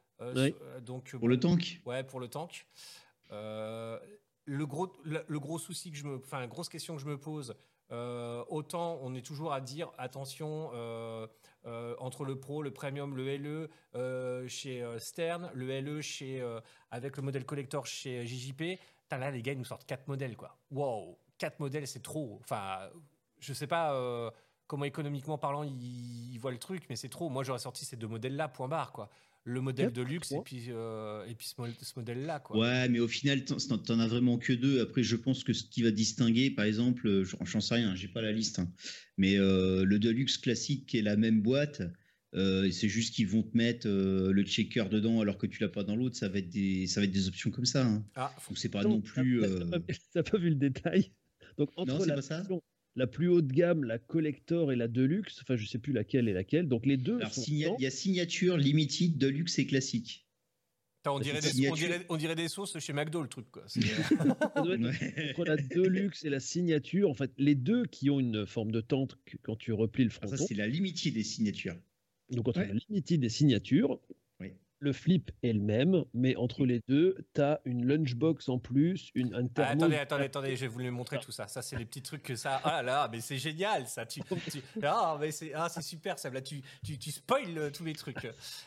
euh, 0.63 0.81
donc 0.81 1.17
Pour 1.17 1.29
le 1.29 1.41
tank? 1.41 1.81
Ouais, 1.87 2.05
pour 2.05 2.21
le 2.21 2.29
tank. 2.29 2.67
Le 4.45 4.67
gros, 4.67 4.93
le, 5.05 5.25
le 5.27 5.41
gros 5.41 5.59
souci 5.59 5.91
que 5.91 5.97
je 5.97 6.05
me, 6.05 6.17
enfin, 6.17 6.47
grosse 6.47 6.69
question 6.69 6.95
que 6.97 7.01
je 7.03 7.07
me 7.07 7.19
pose. 7.19 7.55
autant 7.91 8.99
on 9.03 9.15
est 9.15 9.25
toujours 9.27 9.53
à 9.53 9.61
dire 9.61 9.91
attention 9.99 10.71
euh, 11.67 11.95
entre 11.99 12.25
le 12.25 12.39
pro, 12.39 12.63
le 12.63 12.73
premium, 12.73 13.17
le 13.17 13.37
LE 13.37 13.71
euh, 13.95 14.49
chez 14.49 14.83
euh, 14.83 14.99
Stern, 14.99 15.51
le 15.55 15.81
LE 15.81 16.01
chez 16.01 16.43
avec 16.91 17.17
le 17.17 17.23
modèle 17.23 17.45
collector 17.45 17.87
chez 17.87 18.27
JJP. 18.27 18.81
Putain, 19.03 19.19
là 19.19 19.31
les 19.31 19.43
gars 19.43 19.53
ils 19.53 19.59
nous 19.59 19.65
sortent 19.65 19.87
quatre 19.87 20.09
modèles 20.09 20.37
quoi. 20.37 20.57
Wow, 20.71 21.19
quatre 21.39 21.61
modèles 21.61 21.87
c'est 21.87 22.03
trop. 22.03 22.39
Enfin, 22.43 22.91
je 23.39 23.53
sais 23.53 23.67
pas 23.67 24.33
comment 24.67 24.85
économiquement 24.85 25.39
parlant 25.39 25.63
ils, 25.63 26.33
ils 26.33 26.39
voient 26.39 26.51
le 26.51 26.59
truc, 26.59 26.85
mais 26.89 26.97
c'est 26.97 27.09
trop. 27.09 27.29
Moi 27.29 27.45
j'aurais 27.45 27.59
sorti 27.59 27.85
ces 27.85 27.97
deux 27.97 28.09
modèles 28.09 28.37
là, 28.37 28.49
point 28.49 28.69
barre 28.69 28.93
quoi. 28.93 29.09
Le 29.45 29.61
modèle 29.61 29.87
Quatre, 29.87 29.97
de 29.97 30.03
luxe 30.03 30.31
et 30.33 30.41
puis 30.45 30.67
euh, 30.69 31.25
et 31.27 31.35
puis 31.35 31.47
ce, 31.49 31.55
mo- 31.61 31.67
ce 31.81 31.93
modèle 31.97 32.25
là 32.27 32.39
quoi. 32.39 32.59
Ouais, 32.59 32.89
mais 32.89 33.01
au 33.01 33.09
final, 33.09 33.45
t'en 33.45 33.99
as 33.99 34.07
vraiment 34.07 34.39
que 34.39 34.53
deux. 34.53 34.81
Après, 34.81 35.03
je 35.03 35.17
pense 35.17 35.43
que 35.43 35.53
ce 35.53 35.65
qui 35.65 35.83
va 35.83 35.91
distinguer, 35.91 36.51
par 36.51 36.65
exemple, 36.65 37.09
euh, 37.09 37.25
j'en 37.25 37.45
j'en 37.45 37.61
sais 37.61 37.75
rien, 37.75 37.95
j'ai 37.97 38.07
pas 38.09 38.23
la 38.23 38.31
liste, 38.31 38.61
hein. 38.61 38.71
mais 39.17 39.37
euh, 39.39 39.85
le 39.85 39.99
Deluxe 39.99 40.39
classique 40.39 40.87
qui 40.87 40.99
est 40.99 41.03
la 41.03 41.17
même 41.17 41.41
boîte, 41.43 41.83
euh, 42.35 42.71
c'est 42.71 42.89
juste 42.89 43.15
qu'ils 43.15 43.27
vont 43.27 43.43
te 43.43 43.57
mettre 43.57 43.89
euh, 43.89 44.31
le 44.33 44.45
checker 44.45 44.85
dedans 44.89 45.21
alors 45.21 45.39
que 45.39 45.47
tu 45.49 45.61
l'as 45.61 45.69
pas 45.69 45.83
dans 45.83 45.97
l'autre. 45.97 46.17
Ça 46.17 46.29
va 46.29 46.39
être 46.39 46.49
des, 46.49 46.87
ça 46.87 47.01
va 47.01 47.05
être 47.07 47.11
des 47.13 47.27
options 47.27 47.51
comme 47.51 47.67
ça. 47.67 47.85
hein. 47.85 48.07
Ah, 48.15 48.33
faut- 48.39 48.51
Donc 48.53 48.59
c'est 48.59 48.69
pas 48.69 48.83
Donc, 48.85 48.93
non 48.93 49.01
plus. 49.01 49.41
t'as- 49.41 49.47
euh, 49.49 49.81
pas, 50.15 50.23
pas 50.23 50.39
vu 50.39 50.51
le 50.51 50.55
détail 50.55 51.13
Donc 51.59 51.71
entre 51.77 51.93
Non, 51.93 52.01
c'est 52.01 52.07
la, 52.09 52.15
pas 52.15 52.23
ça. 52.23 52.37
version 52.39 52.63
la 52.97 53.07
plus 53.07 53.29
haut 53.29 53.41
de 53.43 53.53
gamme, 53.53 53.85
la 53.85 53.99
collector 53.99 54.71
et 54.73 54.77
la 54.77 54.89
deluxe, 54.89 55.39
enfin 55.43 55.57
je 55.57 55.67
sais 55.67 55.79
plus 55.79 55.93
laquelle 55.93 56.29
est 56.29 56.33
laquelle, 56.35 56.69
donc 56.69 56.85
les 56.87 56.97
deux 56.97 57.17
Alors, 57.17 57.33
il 57.49 57.59
y 57.79 57.87
a 57.87 57.91
signature, 57.91 58.57
limited, 58.57 59.17
Deluxe 59.19 59.59
et 59.59 59.67
classique. 59.67 60.27
On, 61.05 61.19
dirait 61.19 61.41
des, 61.41 61.49
on, 61.49 61.51
signature. 61.51 61.77
dirait, 61.77 62.07
on 62.11 62.17
dirait 62.17 62.35
des 62.37 62.47
sauces 62.47 62.79
chez 62.79 62.93
McDo, 62.93 63.23
le 63.23 63.29
truc. 63.29 63.51
Quoi. 63.51 63.65
Ouais. 64.65 65.31
entre 65.31 65.45
la 65.45 65.57
deluxe 65.57 66.25
et 66.25 66.31
la 66.31 66.39
signature, 66.39 67.11
en 67.11 67.15
fait 67.15 67.33
les 67.39 67.55
deux 67.57 67.87
qui 67.87 68.09
ont 68.11 68.21
une 68.21 68.47
forme 68.47 68.71
de 68.71 68.81
tente 68.81 69.19
quand 69.43 69.57
tu 69.57 69.73
replies 69.73 70.05
le 70.05 70.11
Ah, 70.13 70.27
fronton. 70.27 70.37
ça, 70.37 70.47
c'est 70.47 70.55
la 70.55 70.69
limited 70.69 71.13
des 71.15 71.25
signatures. 71.25 71.75
Donc 72.31 72.47
entre 72.49 72.61
Ouais. 72.61 72.69
la 72.69 72.75
limited 72.75 73.25
et 73.25 73.29
signature, 73.29 73.91
Oui. 73.91 74.17
Le 74.83 74.93
flip 74.93 75.31
est 75.45 75.53
le 75.53 75.61
même, 75.61 76.05
mais 76.13 76.35
entre 76.37 76.67
les 76.67 76.81
deux, 76.89 77.17
tu 77.35 77.41
as 77.41 77.61
une 77.65 77.87
lunchbox 77.87 78.49
en 78.49 78.59
plus, 78.59 79.11
une, 79.15 79.33
un 79.35 79.47
Ah, 79.57 79.69
attendez, 79.69 79.97
attendez, 79.97 80.25
attendez, 80.25 80.57
je 80.57 80.63
vais 80.63 80.67
vous 80.67 80.81
montrer 80.91 81.19
tout 81.21 81.31
ça. 81.31 81.47
Ça, 81.47 81.63
c'est 81.63 81.77
les 81.77 81.85
petits 81.87 82.03
trucs 82.03 82.25
que 82.25 82.35
ça. 82.35 82.61
Ah 82.65 82.83
là 82.83 83.09
mais 83.11 83.21
c'est 83.21 83.39
génial 83.39 83.87
ça. 83.87 84.05
Tu, 84.07 84.21
tu- 84.51 84.63
ah, 84.83 85.17
mais 85.21 85.31
c'est 85.31 85.53
ah, 85.55 85.69
c'est 85.69 85.83
super 85.83 86.19
ça. 86.19 86.31
Là, 86.31 86.41
tu, 86.41 86.61
tu, 86.85 86.99
tu 86.99 87.13
spoil 87.13 87.57
euh, 87.57 87.71
tous 87.71 87.85
les 87.85 87.93
trucs. 87.95 88.25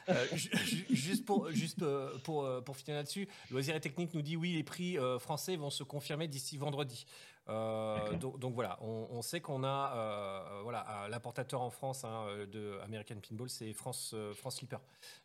Euh, 0.08 0.14
ju- 0.34 0.50
ju- 0.66 0.86
juste 0.90 1.26
pour, 1.26 1.52
juste 1.52 1.82
euh, 1.82 2.18
pour, 2.24 2.50
pour 2.64 2.78
finir 2.78 2.96
là-dessus, 2.98 3.28
Loisirs 3.52 3.76
et 3.76 3.82
Technique 3.82 4.14
nous 4.14 4.22
dit 4.22 4.38
oui, 4.38 4.54
les 4.54 4.64
prix 4.64 4.98
français 5.20 5.58
vont 5.58 5.70
se 5.70 5.84
confirmer 5.84 6.28
d'ici 6.30 6.58
vendredi. 6.58 7.06
Euh, 7.48 8.18
donc, 8.18 8.56
voilà, 8.56 8.78
on, 8.82 9.22
sait 9.22 9.40
qu'on 9.40 9.64
a 9.64 9.94
euh, 9.96 10.62
voilà 10.64 11.04
un- 11.04 11.08
l'importateur 11.10 11.62
en 11.62 11.70
France 11.70 12.04
hein, 12.04 12.26
euh, 12.30 12.46
de 12.48 12.80
American 12.84 13.16
Pinball, 13.28 13.50
c'est 13.50 13.72
France 13.74 14.14
euh, 14.16 14.34
France 14.34 14.58
Slipper. 14.58 14.78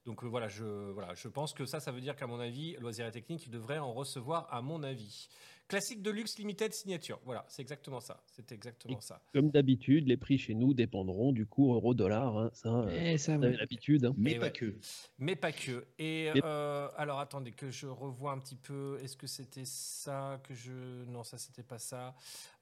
Donc 0.04 0.22
euh, 0.22 0.26
voilà, 0.26 0.48
je 0.48 0.64
voilà, 0.64 1.14
je 1.14 1.28
pense 1.28 1.54
que 1.54 1.64
ça, 1.64 1.80
ça 1.80 1.92
veut 1.92 2.00
dire 2.00 2.16
qu'à 2.16 2.26
mon 2.26 2.38
avis, 2.38 2.76
Loisirs 2.76 3.06
et 3.06 3.10
Technique 3.10 3.50
devrait 3.50 3.78
en 3.78 3.92
recevoir 3.92 4.48
à 4.50 4.60
mon 4.60 4.82
avis. 4.82 5.28
Classique 5.70 6.02
de 6.02 6.10
luxe 6.10 6.36
limited 6.38 6.72
signature. 6.74 7.18
Voilà, 7.24 7.44
c'est 7.48 7.62
exactement 7.62 8.00
ça. 8.00 8.22
C'est 8.26 8.52
exactement 8.52 9.00
ça. 9.00 9.22
Comme 9.32 9.50
d'habitude, 9.50 10.06
les 10.08 10.16
prix 10.16 10.36
chez 10.36 10.54
nous 10.54 10.74
dépendront 10.74 11.32
du 11.32 11.46
cours 11.46 11.74
euro-dollar. 11.74 12.36
hein, 12.36 12.50
Ça, 12.52 12.68
euh, 12.68 12.90
Eh, 13.12 13.16
ça, 13.18 13.36
vous 13.38 13.44
avez 13.44 13.56
l'habitude. 13.56 14.04
hein. 14.04 14.14
Mais 14.18 14.34
pas 14.38 14.46
ouais. 14.46 14.52
que. 14.52 14.76
Mais 15.18 15.36
pas 15.36 15.52
que. 15.52 15.86
Et 15.98 16.30
euh, 16.44 16.88
alors 16.96 17.20
attendez 17.20 17.52
que 17.52 17.70
je 17.70 17.86
revoie 17.86 18.32
un 18.32 18.38
petit 18.38 18.56
peu. 18.56 18.98
Est-ce 19.02 19.16
que 19.16 19.26
c'était 19.26 19.64
ça 19.64 20.40
que 20.44 20.54
je 20.54 20.72
Non, 21.06 21.22
ça 21.24 21.38
c'était 21.38 21.62
pas 21.62 21.78
ça. 21.78 22.14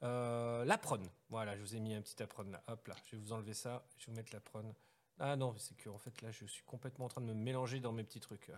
Euh, 0.03 0.65
l'apron. 0.67 1.01
Voilà, 1.31 1.57
je 1.57 1.63
vous 1.63 1.75
ai 1.75 1.81
mis 1.81 1.95
un 1.95 2.03
petit 2.03 2.23
apron 2.23 2.45
là. 2.45 2.63
Hop 2.69 2.87
là, 2.87 2.95
je 3.07 3.17
vais 3.17 3.23
vous 3.23 3.33
enlever 3.33 3.55
ça. 3.55 3.85
Je 3.97 4.07
vais 4.07 4.13
vous 4.13 4.17
mettre 4.17 4.33
l'apron. 4.35 4.75
Ah 5.19 5.35
non, 5.35 5.53
c'est 5.57 5.77
que 5.77 5.89
en 5.89 5.99
fait 5.99 6.23
là, 6.23 6.31
je 6.31 6.45
suis 6.45 6.63
complètement 6.65 7.07
en 7.07 7.09
train 7.09 7.21
de 7.21 7.27
me 7.27 7.35
mélanger 7.35 7.81
dans 7.81 7.91
mes 7.93 8.05
petits 8.05 8.21
trucs. 8.21 8.51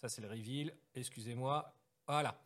Ça 0.00 0.08
c'est 0.08 0.20
le 0.22 0.28
reveal. 0.28 0.72
Excusez-moi. 0.94 1.74
Voilà. 2.06 2.38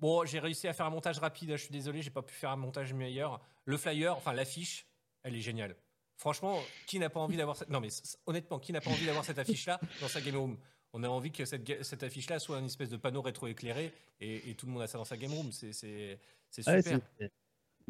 Bon, 0.00 0.24
j'ai 0.24 0.38
réussi 0.38 0.66
à 0.66 0.72
faire 0.72 0.86
un 0.86 0.90
montage 0.90 1.18
rapide. 1.18 1.50
Je 1.52 1.62
suis 1.62 1.72
désolé, 1.72 2.02
j'ai 2.02 2.10
pas 2.10 2.22
pu 2.22 2.34
faire 2.34 2.50
un 2.50 2.56
montage 2.56 2.92
meilleur. 2.92 3.40
Le 3.64 3.76
flyer, 3.76 4.16
enfin 4.16 4.32
l'affiche, 4.32 4.86
elle 5.22 5.36
est 5.36 5.40
géniale. 5.40 5.76
Franchement, 6.16 6.58
qui 6.86 6.98
n'a 6.98 7.08
pas 7.08 7.20
envie 7.20 7.36
d'avoir 7.36 7.56
cette... 7.56 7.70
Non 7.70 7.80
mais 7.80 7.88
honnêtement, 8.26 8.58
qui 8.58 8.72
n'a 8.72 8.80
pas 8.80 8.90
envie 8.90 9.06
d'avoir 9.06 9.24
cette 9.24 9.38
affiche-là 9.38 9.80
dans 10.00 10.08
sa 10.08 10.20
game 10.20 10.36
room? 10.36 10.58
On 10.92 11.04
a 11.04 11.08
envie 11.08 11.30
que 11.30 11.44
cette, 11.44 12.02
affiche-là 12.02 12.38
soit 12.38 12.58
une 12.58 12.66
espèce 12.66 12.88
de 12.90 12.96
panneau 12.96 13.22
rétroéclairé 13.22 13.92
et, 14.20 14.50
et 14.50 14.54
tout 14.54 14.66
le 14.66 14.72
monde 14.72 14.82
a 14.82 14.86
ça 14.86 14.98
dans 14.98 15.04
sa 15.04 15.16
game 15.16 15.32
room. 15.32 15.52
C'est 15.52 16.18
Ouais, 16.66 16.82
super. 16.82 17.00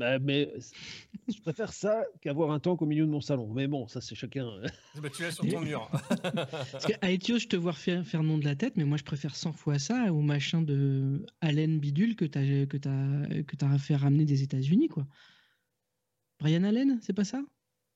Bah, 0.01 0.19
mais 0.19 0.51
je 1.29 1.39
préfère 1.43 1.75
ça 1.75 2.05
qu'avoir 2.23 2.53
un 2.53 2.59
tank 2.59 2.81
au 2.81 2.87
milieu 2.87 3.05
de 3.05 3.11
mon 3.11 3.21
salon. 3.21 3.53
Mais 3.53 3.67
bon, 3.67 3.87
ça 3.87 4.01
c'est 4.01 4.15
chacun. 4.15 4.49
Bah, 5.01 5.11
tu 5.15 5.21
l'as 5.23 5.31
sur 5.31 5.47
ton 5.47 5.61
mur. 5.61 5.91
Parce 6.73 6.87
qu'à 6.87 7.13
Etios, 7.13 7.39
je 7.39 7.49
te 7.49 7.57
vois 7.57 7.75
faire, 7.75 8.07
faire 8.07 8.23
nom 8.23 8.39
de 8.39 8.45
la 8.47 8.57
tête, 8.57 8.77
mais 8.77 8.85
moi 8.85 8.97
je 8.97 9.05
préfère 9.05 9.37
100 9.37 9.53
fois 9.53 9.79
ça 9.79 10.11
au 10.11 10.23
machin 10.23 10.63
de 10.63 11.27
Allen 11.43 11.79
Bidule 11.79 12.17
que 12.17 12.25
t'as 12.25 12.65
que 12.65 12.79
t'as 12.79 13.43
que 13.43 13.57
t'as 13.57 13.77
fait 13.77 13.95
ramener 13.95 14.25
des 14.25 14.43
États-Unis 14.43 14.89
quoi. 14.89 15.07
Brian 16.39 16.65
Allen, 16.65 16.99
c'est 17.03 17.13
pas 17.13 17.25
ça? 17.25 17.43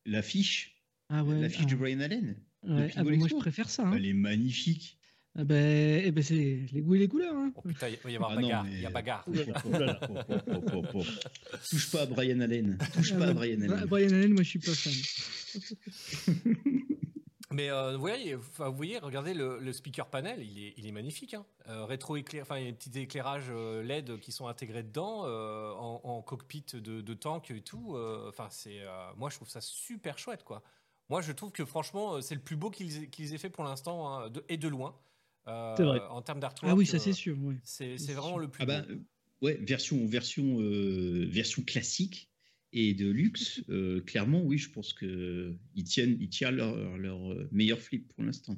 L'affiche, 0.04 0.76
Ah 1.08 1.24
ouais. 1.24 1.40
l'affiche 1.40 1.64
ah, 1.66 1.70
de 1.70 1.74
Brian 1.76 2.00
Allen. 2.00 2.36
ouais. 2.64 2.90
Ah 2.96 3.02
bah, 3.04 3.16
moi 3.16 3.28
je 3.28 3.36
préfère 3.36 3.70
ça. 3.70 3.88
hein. 3.88 3.94
Elle 3.96 4.04
est 4.06 4.12
magnifique. 4.12 4.98
Ah 5.36 5.42
bah, 5.42 5.54
eh 5.56 6.12
ben, 6.12 6.22
c'est 6.22 6.60
les 6.72 6.80
goûts 6.80 6.94
et 6.94 6.98
les 7.00 7.08
couleurs. 7.08 7.34
Hein. 7.34 7.52
Oh 7.56 7.62
putain, 7.62 7.88
il 7.88 7.96
va 7.96 8.10
y 8.10 8.16
avoir 8.16 8.30
Ah 8.30 8.34
non, 8.36 8.42
bagarre. 8.42 8.64
mais- 8.64 8.72
Il 8.72 8.80
y 8.82 8.86
a 8.86 8.90
bagarre. 8.90 9.24
Oh 9.26 9.32
oh, 9.36 9.52
oh, 9.66 10.32
oh, 10.48 10.62
oh, 10.74 10.82
oh. 10.94 11.02
Touche 11.68 11.90
pas 11.90 12.02
à 12.02 12.06
Brian 12.06 12.38
Allen. 12.40 12.78
Touche 12.94 13.12
Ah 13.14 13.18
pas 13.18 13.24
à 13.24 13.26
bah, 13.28 13.34
Brian 13.34 13.60
Allen. 13.62 13.84
Brian 13.86 14.08
Allen, 14.10 14.32
moi 14.32 14.42
je 14.44 14.48
suis 14.48 14.58
pas 14.60 14.72
fan. 14.74 14.92
Mais 17.50 17.70
euh, 17.70 17.92
vous, 17.94 18.00
voyez, 18.00 18.34
vous 18.34 18.72
voyez, 18.74 18.98
regardez 18.98 19.32
le, 19.32 19.60
le 19.60 19.72
speaker 19.72 20.08
panel, 20.08 20.42
il 20.42 20.58
est, 20.66 20.74
il 20.76 20.86
est 20.88 20.92
magnifique. 20.92 21.34
Hein. 21.34 21.46
Euh, 21.68 21.84
rétro 21.84 22.16
éclair, 22.16 22.42
enfin, 22.42 22.58
il 22.58 22.64
y 22.64 22.68
a 22.68 22.70
des 22.72 22.76
petits 22.76 22.98
éclairages 22.98 23.44
euh, 23.50 23.82
LED 23.82 24.18
qui 24.18 24.32
sont 24.32 24.48
intégrés 24.48 24.82
dedans, 24.82 25.22
euh, 25.26 25.70
en, 25.72 26.00
en 26.02 26.20
cockpit 26.22 26.64
de, 26.72 27.00
de 27.00 27.14
tank 27.14 27.50
et 27.52 27.60
tout. 27.60 27.96
Enfin, 28.28 28.48
c'est, 28.50 28.80
euh, 28.80 28.88
moi, 29.16 29.30
je 29.30 29.36
trouve 29.36 29.48
ça 29.48 29.60
super 29.60 30.18
chouette, 30.18 30.42
quoi. 30.42 30.62
Moi, 31.10 31.20
je 31.20 31.30
trouve 31.32 31.52
que 31.52 31.64
franchement, 31.64 32.20
c'est 32.22 32.34
le 32.34 32.40
plus 32.40 32.56
beau 32.56 32.70
qu'ils 32.70 33.34
aient, 33.34 33.38
fait 33.38 33.50
pour 33.50 33.62
l'instant, 33.62 34.12
hein, 34.24 34.32
et 34.48 34.56
de 34.56 34.66
loin. 34.68 34.96
Euh, 35.48 35.74
C'est 35.76 35.82
vrai. 35.84 36.00
En 36.08 36.22
termes 36.22 36.40
d'artwork. 36.40 36.72
Ah 36.72 36.76
oui, 36.76 36.86
ça 36.86 36.96
euh, 36.96 37.00
c'est 37.00 37.12
sûr. 37.12 37.38
Ouais. 37.42 37.56
C'est, 37.62 37.98
C'est 37.98 38.06
c'est 38.06 38.12
vraiment 38.14 38.30
sûr. 38.30 38.38
le 38.38 38.48
plus 38.50 38.62
Ah 38.62 38.66
bah, 38.66 38.82
beau. 38.82 38.92
euh, 38.92 38.98
ouais, 39.42 39.58
version, 39.62 40.06
version, 40.06 40.60
euh, 40.60 41.26
version 41.28 41.62
classique 41.62 42.30
et 42.72 42.94
de 42.94 43.08
luxe. 43.10 43.62
euh, 43.68 44.00
clairement, 44.00 44.42
oui, 44.42 44.58
je 44.58 44.70
pense 44.70 44.92
que 44.92 45.56
ils 45.74 45.84
tiennent, 45.84 46.16
ils 46.20 46.28
tirent 46.30 46.52
leur, 46.52 46.76
leur 46.98 47.20
meilleur 47.52 47.78
flip 47.80 48.08
pour 48.14 48.24
l'instant. 48.24 48.56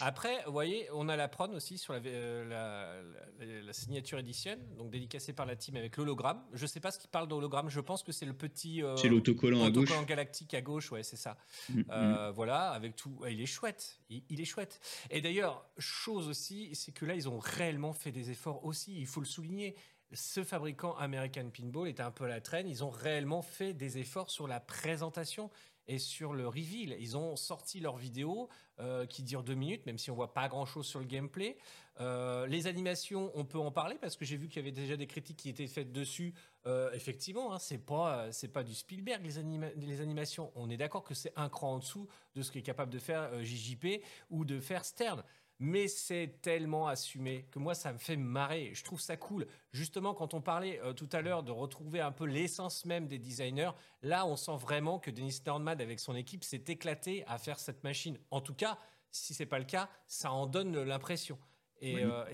Après, 0.00 0.42
vous 0.46 0.52
voyez, 0.52 0.88
on 0.92 1.08
a 1.08 1.16
la 1.16 1.28
prod 1.28 1.52
aussi 1.52 1.78
sur 1.78 1.92
la, 1.92 2.00
euh, 2.04 2.44
la, 2.48 3.44
la- 3.46 3.62
la 3.62 3.72
signature 3.72 4.18
edition, 4.18 4.56
donc 4.76 4.90
dédicacée 4.90 5.32
par 5.32 5.46
la 5.46 5.56
team 5.56 5.76
avec 5.76 5.96
l'hologramme. 5.96 6.42
Je 6.52 6.66
sais 6.66 6.80
pas 6.80 6.90
ce 6.90 6.98
qui 6.98 7.08
parle 7.08 7.28
d'hologramme, 7.28 7.68
je 7.68 7.80
pense 7.80 8.02
que 8.02 8.12
c'est 8.12 8.26
le 8.26 8.32
petit 8.34 8.82
euh, 8.82 8.96
C'est 8.96 9.08
l'autocollant 9.08 9.62
à 9.64 9.70
gauche. 9.70 9.84
autocollant 9.84 10.02
galactique 10.06 10.54
à 10.54 10.60
gauche, 10.60 10.90
ouais, 10.92 11.02
c'est 11.02 11.16
ça. 11.16 11.36
Mm, 11.68 11.78
mm. 11.80 11.84
Euh, 11.90 12.30
Voilà, 12.32 12.70
avec 12.70 12.96
tout. 12.96 13.16
ouais, 13.20 13.32
Il 13.34 13.40
est 13.40 13.46
chouette. 13.46 13.98
Il, 14.10 14.22
il 14.28 14.40
est 14.40 14.44
chouette. 14.44 14.80
Et 15.10 15.20
d'ailleurs, 15.20 15.64
chose 15.78 16.28
aussi, 16.28 16.74
c'est 16.74 16.92
que 16.92 17.04
là, 17.04 17.14
ils 17.14 17.28
ont 17.28 17.38
réellement 17.38 17.92
fait 17.92 18.12
des 18.12 18.30
efforts 18.30 18.64
aussi. 18.64 18.98
Il 18.98 19.06
faut 19.06 19.20
le 19.20 19.26
souligner. 19.26 19.76
Ce 20.14 20.44
fabricant 20.44 20.94
American 20.96 21.48
Pinball 21.48 21.88
était 21.88 22.02
un 22.02 22.10
peu 22.10 22.24
à 22.24 22.28
la 22.28 22.42
traîne. 22.42 22.68
Ils 22.68 22.84
ont 22.84 22.90
réellement 22.90 23.40
fait 23.40 23.72
des 23.72 23.96
efforts 23.96 24.30
sur 24.30 24.46
la 24.46 24.60
présentation 24.60 25.50
et 25.88 25.98
sur 25.98 26.32
le 26.32 26.46
reveal. 26.46 26.96
Ils 26.98 27.16
ont 27.16 27.36
sorti 27.36 27.80
leur 27.80 27.96
vidéo 27.96 28.48
euh, 28.80 29.06
qui 29.06 29.22
dure 29.22 29.42
deux 29.42 29.54
minutes, 29.54 29.86
même 29.86 29.98
si 29.98 30.10
on 30.10 30.14
voit 30.14 30.32
pas 30.32 30.48
grand 30.48 30.66
chose 30.66 30.86
sur 30.86 30.98
le 30.98 31.06
gameplay. 31.06 31.56
Euh, 32.00 32.46
les 32.46 32.66
animations, 32.66 33.30
on 33.34 33.44
peut 33.44 33.58
en 33.58 33.70
parler 33.70 33.96
parce 34.00 34.16
que 34.16 34.24
j'ai 34.24 34.36
vu 34.36 34.48
qu'il 34.48 34.56
y 34.56 34.60
avait 34.60 34.72
déjà 34.72 34.96
des 34.96 35.06
critiques 35.06 35.36
qui 35.36 35.48
étaient 35.48 35.66
faites 35.66 35.92
dessus. 35.92 36.34
Euh, 36.66 36.90
effectivement, 36.92 37.52
hein, 37.52 37.58
c'est 37.58 37.84
pas 37.84 38.32
c'est 38.32 38.48
pas 38.48 38.62
du 38.62 38.74
Spielberg 38.74 39.22
les, 39.24 39.86
les 39.86 40.00
animations. 40.00 40.52
On 40.54 40.70
est 40.70 40.76
d'accord 40.76 41.04
que 41.04 41.14
c'est 41.14 41.32
un 41.36 41.48
cran 41.48 41.74
en 41.74 41.78
dessous 41.78 42.08
de 42.34 42.42
ce 42.42 42.50
qu'est 42.50 42.62
capable 42.62 42.92
de 42.92 42.98
faire 42.98 43.42
JJP 43.42 44.02
ou 44.30 44.44
de 44.44 44.60
faire 44.60 44.84
Stern. 44.84 45.22
Mais 45.64 45.86
c'est 45.86 46.40
tellement 46.42 46.88
assumé 46.88 47.46
que 47.52 47.60
moi 47.60 47.76
ça 47.76 47.92
me 47.92 47.98
fait 47.98 48.16
marrer. 48.16 48.72
Je 48.74 48.82
trouve 48.82 49.00
ça 49.00 49.16
cool. 49.16 49.46
Justement, 49.70 50.12
quand 50.12 50.34
on 50.34 50.40
parlait 50.40 50.80
euh, 50.80 50.92
tout 50.92 51.08
à 51.12 51.22
l'heure 51.22 51.44
de 51.44 51.52
retrouver 51.52 52.00
un 52.00 52.10
peu 52.10 52.24
l'essence 52.26 52.84
même 52.84 53.06
des 53.06 53.20
designers, 53.20 53.70
là 54.02 54.26
on 54.26 54.34
sent 54.34 54.56
vraiment 54.58 54.98
que 54.98 55.12
Dennis 55.12 55.40
Nordman 55.46 55.80
avec 55.80 56.00
son 56.00 56.16
équipe 56.16 56.42
s'est 56.42 56.64
éclaté 56.66 57.22
à 57.28 57.38
faire 57.38 57.60
cette 57.60 57.84
machine. 57.84 58.18
En 58.32 58.40
tout 58.40 58.54
cas, 58.54 58.76
si 59.12 59.34
c'est 59.34 59.46
pas 59.46 59.60
le 59.60 59.64
cas, 59.64 59.88
ça 60.08 60.32
en 60.32 60.48
donne 60.48 60.82
l'impression. 60.82 61.38
Et, 61.80 61.94
Oui, 61.94 62.00
euh, 62.02 62.24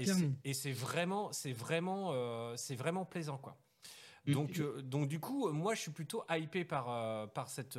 et 0.45 0.55
c'est- 0.55 0.73
vraiment, 0.73 1.31
c'est 1.33 1.53
vraiment, 1.53 2.13
euh, 2.15 2.55
c'est 2.57 2.77
vraiment 2.77 3.05
plaisant 3.05 3.37
quoi. 3.37 3.59
Donc, 4.27 4.59
donc 4.83 5.07
du 5.09 5.21
coup, 5.21 5.51
moi 5.53 5.75
je 5.75 5.81
suis 5.83 5.91
plutôt 5.93 6.23
hypé 6.31 6.65
par 6.65 7.31
par 7.33 7.51
cette 7.51 7.79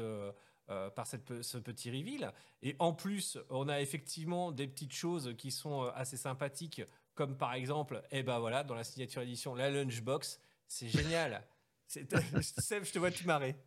euh, 0.69 0.89
par 0.89 1.07
cette, 1.07 1.41
ce 1.41 1.57
petit 1.57 1.89
reveal. 1.91 2.31
Et 2.61 2.75
en 2.79 2.93
plus, 2.93 3.37
on 3.49 3.67
a 3.69 3.81
effectivement 3.81 4.51
des 4.51 4.67
petites 4.67 4.93
choses 4.93 5.33
qui 5.37 5.51
sont 5.51 5.83
euh, 5.85 5.89
assez 5.95 6.17
sympathiques, 6.17 6.81
comme 7.15 7.37
par 7.37 7.53
exemple, 7.53 8.01
eh 8.11 8.23
ben 8.23 8.39
voilà, 8.39 8.63
dans 8.63 8.75
la 8.75 8.83
signature 8.83 9.21
édition, 9.21 9.55
la 9.55 9.69
lunchbox, 9.69 10.39
c'est 10.67 10.87
génial. 10.89 11.43
C'est- 11.87 12.07
Seb, 12.41 12.83
je 12.85 12.91
te 12.91 12.99
vois 12.99 13.11
te 13.11 13.23
marrer. 13.25 13.55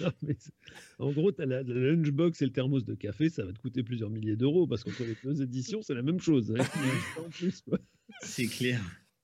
Non, 0.00 0.12
mais 0.22 0.36
c'est- 0.38 0.52
en 0.98 1.10
gros, 1.10 1.32
tu 1.32 1.42
as 1.42 1.46
la, 1.46 1.62
la 1.64 1.74
lunchbox 1.74 2.40
et 2.40 2.44
le 2.46 2.52
thermos 2.52 2.84
de 2.84 2.94
café, 2.94 3.28
ça 3.30 3.44
va 3.44 3.52
te 3.52 3.58
coûter 3.58 3.82
plusieurs 3.82 4.10
milliers 4.10 4.36
d'euros 4.36 4.66
parce 4.68 4.84
qu'entre 4.84 5.02
les 5.02 5.16
deux 5.24 5.42
éditions, 5.42 5.82
c'est 5.82 5.94
la 5.94 6.02
même 6.02 6.20
chose. 6.20 6.54
hein. 6.56 6.64
C'est 8.22 8.46
clair. 8.46 8.80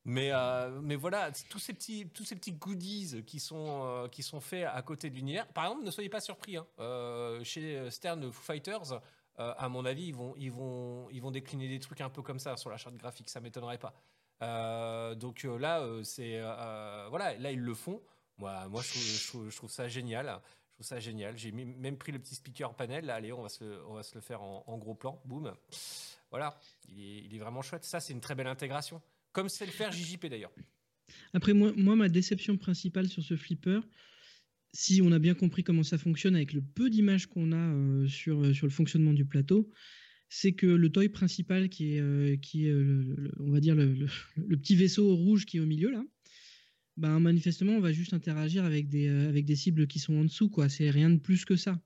Mais, 0.09 0.31
euh, 0.33 0.81
mais 0.81 0.97
voilà, 0.97 1.31
tous 1.51 1.59
ces 1.59 1.75
petits, 1.75 2.53
goodies 2.53 3.23
qui 3.27 3.39
sont, 3.39 3.83
euh, 3.85 4.09
qui 4.09 4.23
sont 4.23 4.41
faits 4.41 4.65
à 4.65 4.81
côté 4.81 5.11
de 5.11 5.15
l'univers. 5.15 5.47
Par 5.49 5.67
exemple, 5.67 5.85
ne 5.85 5.91
soyez 5.91 6.09
pas 6.09 6.23
surpris. 6.23 6.57
hein. 6.57 6.67
Euh, 6.79 7.45
chez 7.45 7.91
Stern 7.91 8.33
Fighters, 8.33 9.03
à 9.37 9.69
mon 9.69 9.85
avis, 9.85 10.07
ils 10.39 10.51
vont, 10.51 11.31
décliner 11.31 11.69
des 11.69 11.79
trucs 11.79 12.01
un 12.01 12.09
peu 12.09 12.23
comme 12.23 12.39
ça 12.39 12.57
sur 12.57 12.71
la 12.71 12.79
charte 12.79 12.97
graphique. 12.97 13.29
Ça 13.29 13.41
m'étonnerait 13.41 13.79
pas. 13.79 13.93
Donc 15.15 15.43
là, 15.43 15.85
ils 16.23 17.61
le 17.61 17.75
font. 17.75 18.01
Moi, 18.39 18.55
je 18.83 19.57
trouve, 19.57 19.71
ça 19.71 19.89
génial. 19.89 20.41
Je 20.71 20.75
trouve 20.75 20.87
ça 20.87 21.01
génial. 21.01 21.37
J'ai 21.37 21.53
même 21.53 21.99
pris 21.99 22.13
le 22.13 22.19
petit 22.19 22.35
speaker 22.35 22.73
panel. 22.73 23.11
Allez, 23.11 23.31
on 23.31 23.43
va 23.43 23.51
se, 23.51 23.63
le- 24.15 24.21
faire 24.23 24.41
en, 24.41 24.79
gros 24.79 24.95
plan. 24.95 25.21
Boum. 25.27 25.55
Voilà, 26.31 26.59
il 26.89 27.35
est 27.35 27.39
vraiment 27.39 27.61
chouette. 27.61 27.85
Ça, 27.85 28.01
c'est 28.01 28.15
une 28.15 28.23
très 28.23 28.35
belle 28.35 28.47
intégration. 28.47 29.03
Comme 29.39 29.49
c'est 29.49 29.67
le 29.67 29.71
faire 29.71 29.93
JJP 29.93 30.27
d'ailleurs. 30.27 30.51
Après, 31.33 31.55
moi, 31.55 31.73
moi, 31.77 31.95
ma 31.95 32.09
déception 32.09 32.57
principale 32.57 33.07
sur 33.09 33.23
ce 33.23 33.37
flipper, 33.37 33.79
si 34.73 35.01
on 35.01 35.13
a 35.13 35.21
bien 35.21 35.35
compris 35.35 35.63
comment 35.63 35.85
ça 35.85 35.97
fonctionne 35.97 36.35
avec 36.35 36.53
le 36.53 36.61
peu 36.61 36.91
d'images 36.91 37.27
qu'on 37.29 37.53
a 37.53 37.57
euh, 37.57 38.09
sur, 38.09 38.43
euh, 38.45 38.53
sur 38.53 38.67
le 38.67 38.73
fonctionnement 38.73 39.13
du 39.13 39.25
plateau, 39.25 39.71
c'est 40.29 40.55
que 40.55 40.67
le 40.67 40.91
toy 40.91 41.09
principal, 41.09 41.69
qui 41.69 41.95
est, 41.95 42.01
euh, 42.01 42.37
qui 42.37 42.67
est 42.67 42.73
le- 42.73 43.31
on 43.39 43.53
va 43.53 43.61
dire 43.61 43.77
le, 43.77 43.95
le- 43.95 44.57
petit 44.57 44.75
vaisseau 44.75 45.15
rouge 45.15 45.47
qui 45.47 45.59
est 45.59 45.61
au 45.61 45.67
milieu 45.67 45.93
là, 45.93 46.05
ben, 46.97 47.21
manifestement, 47.21 47.75
on 47.77 47.81
va 47.81 47.93
juste 47.93 48.15
interagir 48.15 48.65
avec 48.65 48.89
des, 48.89 49.07
avec 49.07 49.45
des 49.45 49.55
cibles 49.55 49.87
qui 49.87 50.01
sont 50.01 50.17
en 50.17 50.25
dessous. 50.25 50.51
quoi. 50.51 50.69
C'est 50.69 50.91
rien 50.91 51.11
de 51.11 51.19
plus 51.21 51.45
que 51.45 51.55
ça. 51.55 51.81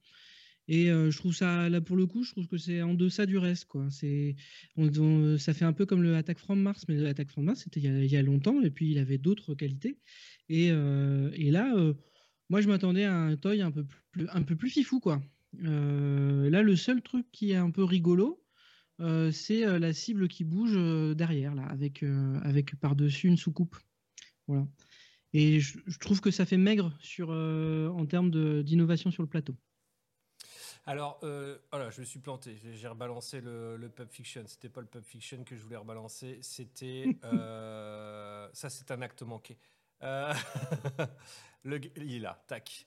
Et 0.68 0.86
je 0.86 1.16
trouve 1.16 1.34
ça, 1.34 1.68
là 1.68 1.80
pour 1.80 1.96
le 1.96 2.06
coup, 2.06 2.22
je 2.22 2.30
trouve 2.30 2.46
que 2.46 2.56
c'est 2.56 2.82
en 2.82 2.94
deçà 2.94 3.26
du 3.26 3.36
reste. 3.36 3.64
Quoi. 3.66 3.88
C'est, 3.90 4.36
ça 5.38 5.54
fait 5.54 5.64
un 5.64 5.72
peu 5.72 5.86
comme 5.86 6.02
le 6.02 6.14
Attack 6.16 6.38
from 6.38 6.60
Mars, 6.60 6.84
mais 6.88 6.96
le 6.96 7.06
Attack 7.08 7.30
from 7.30 7.44
Mars, 7.44 7.62
c'était 7.64 7.80
il, 7.80 8.06
y 8.06 8.16
a- 8.16 8.22
longtemps, 8.22 8.62
et 8.62 8.70
puis 8.70 8.90
il 8.90 8.98
avait 8.98 9.18
d'autres 9.18 9.54
qualités. 9.54 9.98
Et, 10.48 10.70
là, 10.70 11.74
moi, 12.48 12.60
je 12.60 12.68
m'attendais 12.68 13.04
à 13.04 13.14
un 13.14 13.36
toy 13.36 13.60
un 13.60 13.72
peu 13.72 13.84
plus, 14.12 14.28
un 14.30 14.44
fifou. 14.68 15.00
Quoi. 15.00 15.20
Là, 15.58 16.62
le 16.62 16.76
seul 16.76 17.02
truc 17.02 17.26
qui 17.32 17.50
est 17.50 17.56
un 17.56 17.70
peu 17.70 17.82
rigolo, 17.82 18.44
c'est 19.32 19.78
la 19.78 19.92
cible 19.92 20.28
qui 20.28 20.44
bouge 20.44 20.78
derrière, 21.16 21.56
là, 21.56 21.64
avec, 21.64 22.04
avec 22.44 22.76
par-dessus 22.76 23.26
une 23.26 23.36
soucoupe. 23.36 23.76
Voilà. 24.46 24.66
Et 25.32 25.60
je, 25.60 25.78
je 25.86 25.98
trouve 25.98 26.20
que 26.20 26.30
ça 26.30 26.46
fait 26.46 26.56
maigre 26.56 26.96
sur, 27.00 27.30
en 27.30 28.06
termes 28.06 28.30
d'innovation 28.62 29.10
sur 29.10 29.24
le 29.24 29.28
plateau. 29.28 29.56
Alors, 30.84 31.20
euh, 31.22 31.58
voilà, 31.70 31.90
je 31.90 32.00
me 32.00 32.04
suis 32.06 32.18
planté. 32.18 32.56
J'ai- 32.56 32.88
rebalancé 32.88 33.40
le, 33.40 33.76
le 33.76 33.88
Pulp 33.88 34.10
Fiction. 34.10 34.42
C'était 34.46 34.68
pas 34.68 34.80
le 34.80 34.86
Pulp 34.88 35.04
Fiction 35.04 35.44
que 35.44 35.56
je 35.56 35.62
voulais 35.62 35.76
rebalancer. 35.76 36.38
C'était. 36.42 37.18
euh, 37.24 38.48
ça, 38.52 38.68
c'est 38.68 38.90
un 38.90 39.00
acte 39.02 39.22
manqué. 39.22 39.58
Euh, 40.02 40.32
le, 41.62 41.80
il 41.96 42.16
est 42.16 42.18
là, 42.18 42.42
tac. 42.48 42.84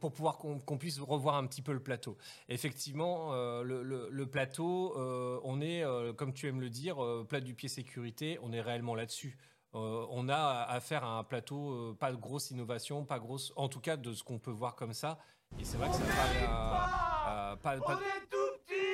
Pour 0.00 0.12
pouvoir 0.12 0.38
qu'on 0.38 0.78
puisse 0.78 0.98
revoir 0.98 1.36
un 1.36 1.46
petit 1.46 1.62
peu 1.62 1.72
le 1.72 1.82
plateau. 1.82 2.16
Effectivement, 2.48 3.32
euh, 3.34 3.62
le, 3.62 3.82
le- 3.84 4.08
le 4.10 4.26
plateau, 4.28 4.94
euh, 4.98 5.40
on 5.44 5.60
est, 5.60 5.84
euh, 5.84 6.12
comme 6.12 6.32
tu 6.32 6.48
aimes 6.48 6.60
le 6.60 6.70
dire, 6.70 6.96
plat 7.28 7.40
du 7.40 7.54
pied 7.54 7.68
sécurité, 7.68 8.38
on 8.42 8.52
est 8.52 8.60
réellement 8.60 8.94
là-dessus. 8.96 9.38
On 9.74 10.28
a 10.28 10.62
affaire 10.64 11.04
à 11.04 11.18
un 11.18 11.24
plateau, 11.24 11.94
pas 12.00 12.10
de 12.10 12.16
grosse 12.16 12.50
innovation, 12.50 13.04
pas 13.04 13.18
grosse, 13.20 13.52
en 13.54 13.68
tout 13.68 13.80
cas 13.80 13.96
de 13.96 14.12
ce 14.12 14.24
qu'on 14.24 14.38
peut 14.40 14.50
voir 14.50 14.74
comme 14.74 14.94
ça. 14.94 15.18
Et 15.60 15.64
c'est 15.64 15.76
vrai 15.76 15.88
que 15.88 15.94
ça 15.94 17.58
pas- 17.62 17.76
pas- 17.78 18.00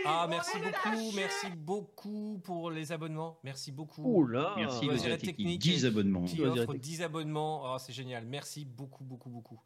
Ah, 0.06 0.26
merci 0.28 0.59
beaucoup, 0.59 1.12
merci 1.14 1.47
beaucoup 1.56 2.40
pour 2.44 2.70
les 2.70 2.93
abonnements. 2.93 3.39
Merci 3.43 3.72
beaucoup. 3.72 4.02
Ouh 4.02 4.26
là 4.26 4.55
Merci, 4.56 4.85
et 4.86 4.89
Techniques. 5.18 5.20
Techniques. 5.36 5.60
10 5.62 5.86
abonnements. 5.86 6.24
Qui 6.24 6.43
offre 6.43 6.60
Techniques. 6.60 6.81
10 6.81 7.02
abonnements. 7.02 7.62
Oh, 7.74 7.78
c'est 7.78 7.93
génial. 7.93 8.24
Merci 8.26 8.64
beaucoup, 8.64 9.05
beaucoup, 9.05 9.31
beaucoup. 9.31 9.60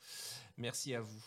Merci 0.56 0.94
à 0.94 1.00
vous. 1.00 1.24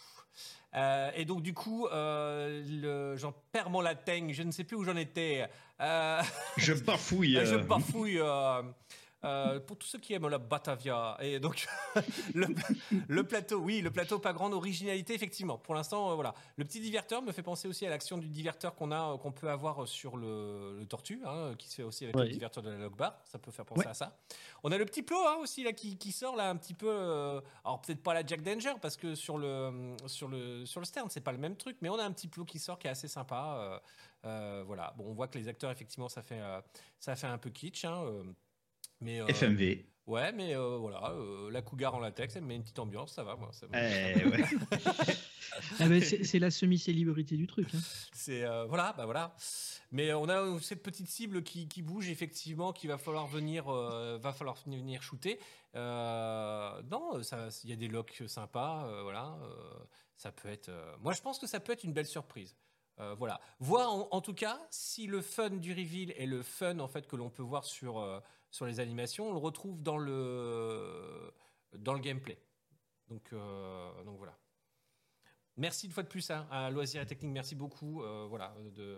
Euh, 0.76 1.12
et 1.16 1.26
donc, 1.26 1.42
du 1.42 1.54
coup, 1.54 1.88
euh, 1.88 3.18
j'en 3.18 3.34
perds 3.52 3.70
mon 3.70 3.82
latin. 3.82 4.28
Je 4.32 4.44
ne 4.44 4.52
sais 4.52 4.64
plus 4.64 4.78
où 4.78 4.84
j'en 4.84 4.96
étais. 4.96 5.48
Euh, 5.82 6.22
Je 6.58 6.74
bafouille. 6.86 7.34
je 7.44 7.56
euh, 7.56 7.64
bafouille. 7.64 8.20
Euh, 9.24 9.60
pour 9.60 9.78
tous 9.78 9.88
ceux 9.88 10.00
qui 10.00 10.14
aiment 10.14 10.28
la 10.28 10.38
Batavia. 10.40 11.18
Et 11.22 11.40
donc, 11.40 11.68
le, 12.34 12.48
le 13.08 13.24
plateau, 13.24 13.58
oui, 13.60 13.82
le 13.82 13.92
plateau, 13.92 14.20
pas 14.20 14.34
grande 14.34 14.54
originalité, 14.54 15.14
effectivement. 15.14 15.58
Pour 15.58 15.76
l'instant, 15.76 16.12
euh, 16.12 16.16
voilà. 16.16 16.34
Le 16.58 16.66
petit 16.66 16.80
diverteur 16.80 17.22
me 17.22 17.32
fait 17.32 17.44
penser 17.44 17.68
aussi 17.68 17.86
à 17.86 17.90
l'action 17.90 18.18
du 18.18 18.28
diverteur 18.30 18.74
qu'on 18.76 18.92
a, 18.92 19.14
euh, 19.14 19.18
qu'on 19.18 19.32
peut 19.32 19.50
avoir 19.50 19.88
sur 19.88 20.18
le, 20.18 20.78
le 20.80 20.86
tortue, 20.86 21.22
hein, 21.26 21.54
qui 21.58 21.70
se 21.70 21.76
fait 21.76 21.84
aussi 21.84 22.04
avec 22.06 22.16
le 22.16 22.22
diverteur 22.34 22.64
de 22.64 22.70
la 22.72 22.78
log 22.78 22.96
bar. 22.96 23.20
Ça 23.26 23.38
peut 23.40 23.52
faire 23.52 23.66
penser 23.66 23.88
à 23.88 23.94
ça. 23.94 24.18
On 24.64 24.72
a 24.72 24.78
le 24.78 24.86
petit 24.86 25.04
plot 25.04 25.24
hein, 25.28 25.38
aussi 25.42 25.64
là 25.64 25.74
qui, 25.74 25.98
qui 25.98 26.12
sort 26.12 26.36
là 26.36 26.50
un 26.50 26.56
petit 26.56 26.74
peu. 26.74 26.88
euh, 26.90 27.42
alors 27.64 27.82
peut-être 27.82 28.02
pas 28.04 28.14
la 28.14 28.26
Jack 28.26 28.42
Danger 28.44 28.74
parce 28.82 28.98
que 28.98 29.16
sur 29.16 29.38
le 29.38 29.96
sur 30.08 30.28
le 30.28 30.66
sur 30.66 30.80
le 30.80 30.86
stern 30.86 31.10
c'est 31.10 31.22
pas 31.22 31.32
le 31.32 31.38
même 31.38 31.56
truc, 31.56 31.78
mais 31.82 31.90
on 31.90 31.98
a 32.00 32.04
un 32.04 32.12
petit 32.12 32.28
plot 32.28 32.46
qui 32.46 32.60
sort 32.60 32.80
qui 32.80 32.88
est 32.88 32.92
assez 32.92 33.08
sympa. 33.08 33.82
voilà. 34.24 34.94
Bon, 34.98 35.06
on 35.08 35.14
voit 35.14 35.28
que 35.28 35.38
les 35.38 35.48
acteurs 35.48 35.72
effectivement 35.72 36.10
ça 36.10 36.22
fait 36.22 36.40
ça 37.00 37.16
fait 37.16 37.28
un 37.28 37.38
peu 37.38 37.50
kitsch. 37.50 37.86
hein, 37.86 38.04
mais 39.02 39.20
euh, 39.22 39.28
FMV. 39.28 39.86
Ouais, 40.08 40.32
mais 40.34 40.56
euh, 40.56 40.78
voilà, 40.78 41.12
euh, 41.12 41.52
la 41.52 41.62
cougar 41.62 41.94
en 41.96 42.00
latex, 42.00 42.36
elle 42.36 42.44
met 42.44 42.56
une 42.56 42.64
petite 42.64 42.80
ambiance, 42.80 43.14
ça 43.14 43.24
va, 43.24 43.36
moi. 43.36 43.50
ça 43.54 43.68
Eh, 43.74 44.26
ouais. 44.26 44.44
Ah 45.80 45.88
ben, 45.88 46.02
c'est 46.02 46.40
la 46.40 46.50
semi-célébrité 46.50 47.36
du 47.36 47.46
truc. 47.46 47.68
hein. 47.74 47.80
C'est 48.14 48.44
euh, 48.44 48.66
voilà, 48.66 48.94
bah 48.98 49.06
voilà. 49.06 49.36
Mais 49.92 50.14
on 50.14 50.28
a 50.30 50.60
cette 50.62 50.82
petite 50.82 51.10
cible 51.10 51.44
qui, 51.44 51.68
qui 51.68 51.82
bouge 51.82 52.10
effectivement, 52.10 52.72
qu'il 52.72 52.90
va 52.90 52.98
falloir 52.98 53.28
venir, 53.28 53.68
euh, 53.70 54.18
va 54.18 54.32
falloir 54.32 54.56
venir 54.66 55.04
shooter. 55.04 55.40
Euh, 55.76 56.82
non, 56.90 57.22
il 57.64 57.70
y 57.70 57.74
a 57.74 57.76
des 57.76 57.88
locks 57.90 58.24
sympas, 58.28 58.86
euh, 58.88 59.04
voilà. 59.04 59.38
euh, 59.44 59.74
ça 60.16 60.32
peut 60.32 60.48
être. 60.50 60.70
euh, 60.70 60.96
moi, 61.02 61.14
je 61.14 61.22
pense 61.22 61.38
que 61.40 61.48
ça 61.48 61.60
peut 61.60 61.74
être 61.74 61.84
une 61.84 61.94
belle 61.94 62.06
surprise. 62.06 62.56
Euh, 63.00 63.16
voilà. 63.18 63.40
Voir 63.60 63.92
en, 63.94 64.08
en 64.12 64.22
tout 64.22 64.34
cas 64.34 64.60
si 64.70 65.08
le 65.08 65.22
fun 65.22 65.50
du 65.52 65.72
reveal 65.74 66.14
et 66.18 66.26
le 66.26 66.44
fun 66.44 66.80
en 66.80 66.88
fait 66.88 67.08
que 67.08 67.16
l'on 67.16 67.30
peut 67.30 67.42
voir 67.44 67.64
sur 67.66 68.00
euh, 68.00 68.20
sur 68.52 68.66
les 68.68 68.80
animations, 68.80 69.30
on 69.30 69.34
le 69.34 69.40
retrouve 69.40 69.82
dans 69.82 69.98
le 69.98 71.34
dans 71.78 71.94
le 71.94 72.00
gameplay. 72.00 72.38
Donc 73.10 73.24
euh, 73.34 74.04
donc 74.04 74.18
voilà. 74.18 74.38
Merci 75.58 75.88
une 75.88 75.92
fois 75.92 76.04
de 76.04 76.08
plus 76.08 76.30
hein, 76.32 76.46
à 76.52 76.70
Loisirs 76.70 77.02
et 77.02 77.06
Technique. 77.06 77.32
Merci 77.34 77.56
beaucoup 77.56 78.02
euh, 78.04 78.26
voilà, 78.30 78.54
de, 78.76 78.98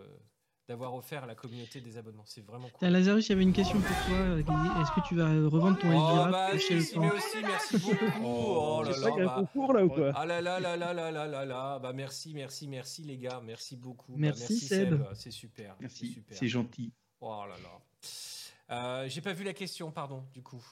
d'avoir 0.68 0.94
offert 0.94 1.24
à 1.24 1.28
la 1.28 1.34
communauté 1.36 1.82
des 1.82 1.98
abonnements. 1.98 2.26
C'est 2.26 2.46
vraiment 2.46 2.70
cool. 2.70 2.88
Lazarus, 2.90 3.28
il 3.28 3.32
y 3.32 3.34
avait 3.34 3.42
une 3.44 3.54
question 3.54 3.80
pour 3.82 3.96
toi. 4.06 4.16
euh, 4.16 4.38
Est-ce 4.82 4.92
que 4.92 5.08
tu 5.08 5.16
vas 5.16 5.28
revendre 5.50 5.80
ton 5.80 5.88
Oh, 5.90 5.94
Elvira 5.94 6.32
bah, 6.32 6.46
acheter 6.46 6.76
le 6.76 6.82
si, 6.82 6.94
temps 6.94 7.02
mais 7.02 7.12
aussi, 7.12 7.38
merci 7.42 7.78
beaucoup. 7.80 8.24
Oh, 8.24 8.84
là 8.86 8.94
C'est 8.94 9.00
là, 9.02 9.08
a 9.08 9.26
bah, 9.26 9.36
concours 9.40 9.74
là 9.74 9.84
ou 9.86 9.90
quoi 9.90 10.12
ah 10.16 10.26
là 10.26 10.42
là 10.42 10.60
là 10.60 10.78
là 10.78 10.94
là 10.94 11.12
là 11.12 11.28
là 11.28 11.46
là. 11.46 11.80
Bah, 11.80 11.92
merci, 11.92 12.34
merci, 12.36 12.68
merci 12.68 13.04
les 13.04 13.18
gars. 13.18 13.42
Merci 13.44 13.76
beaucoup. 13.76 14.14
Bah, 14.14 14.20
Merci, 14.20 14.60
Seb. 14.60 15.04
C'est 15.16 15.32
super. 15.32 15.74
C'est 15.78 15.82
Merci, 15.82 16.08
super. 16.14 16.38
c'est 16.38 16.48
gentil. 16.48 16.94
Oh 17.20 17.44
là 17.50 17.56
là. 17.58 17.82
Euh, 18.72 19.08
J'ai 19.10 19.22
pas 19.22 19.34
vu 19.34 19.44
la 19.44 19.54
question, 19.54 19.92
pardon, 19.92 20.26
du 20.34 20.42
coup. 20.42 20.64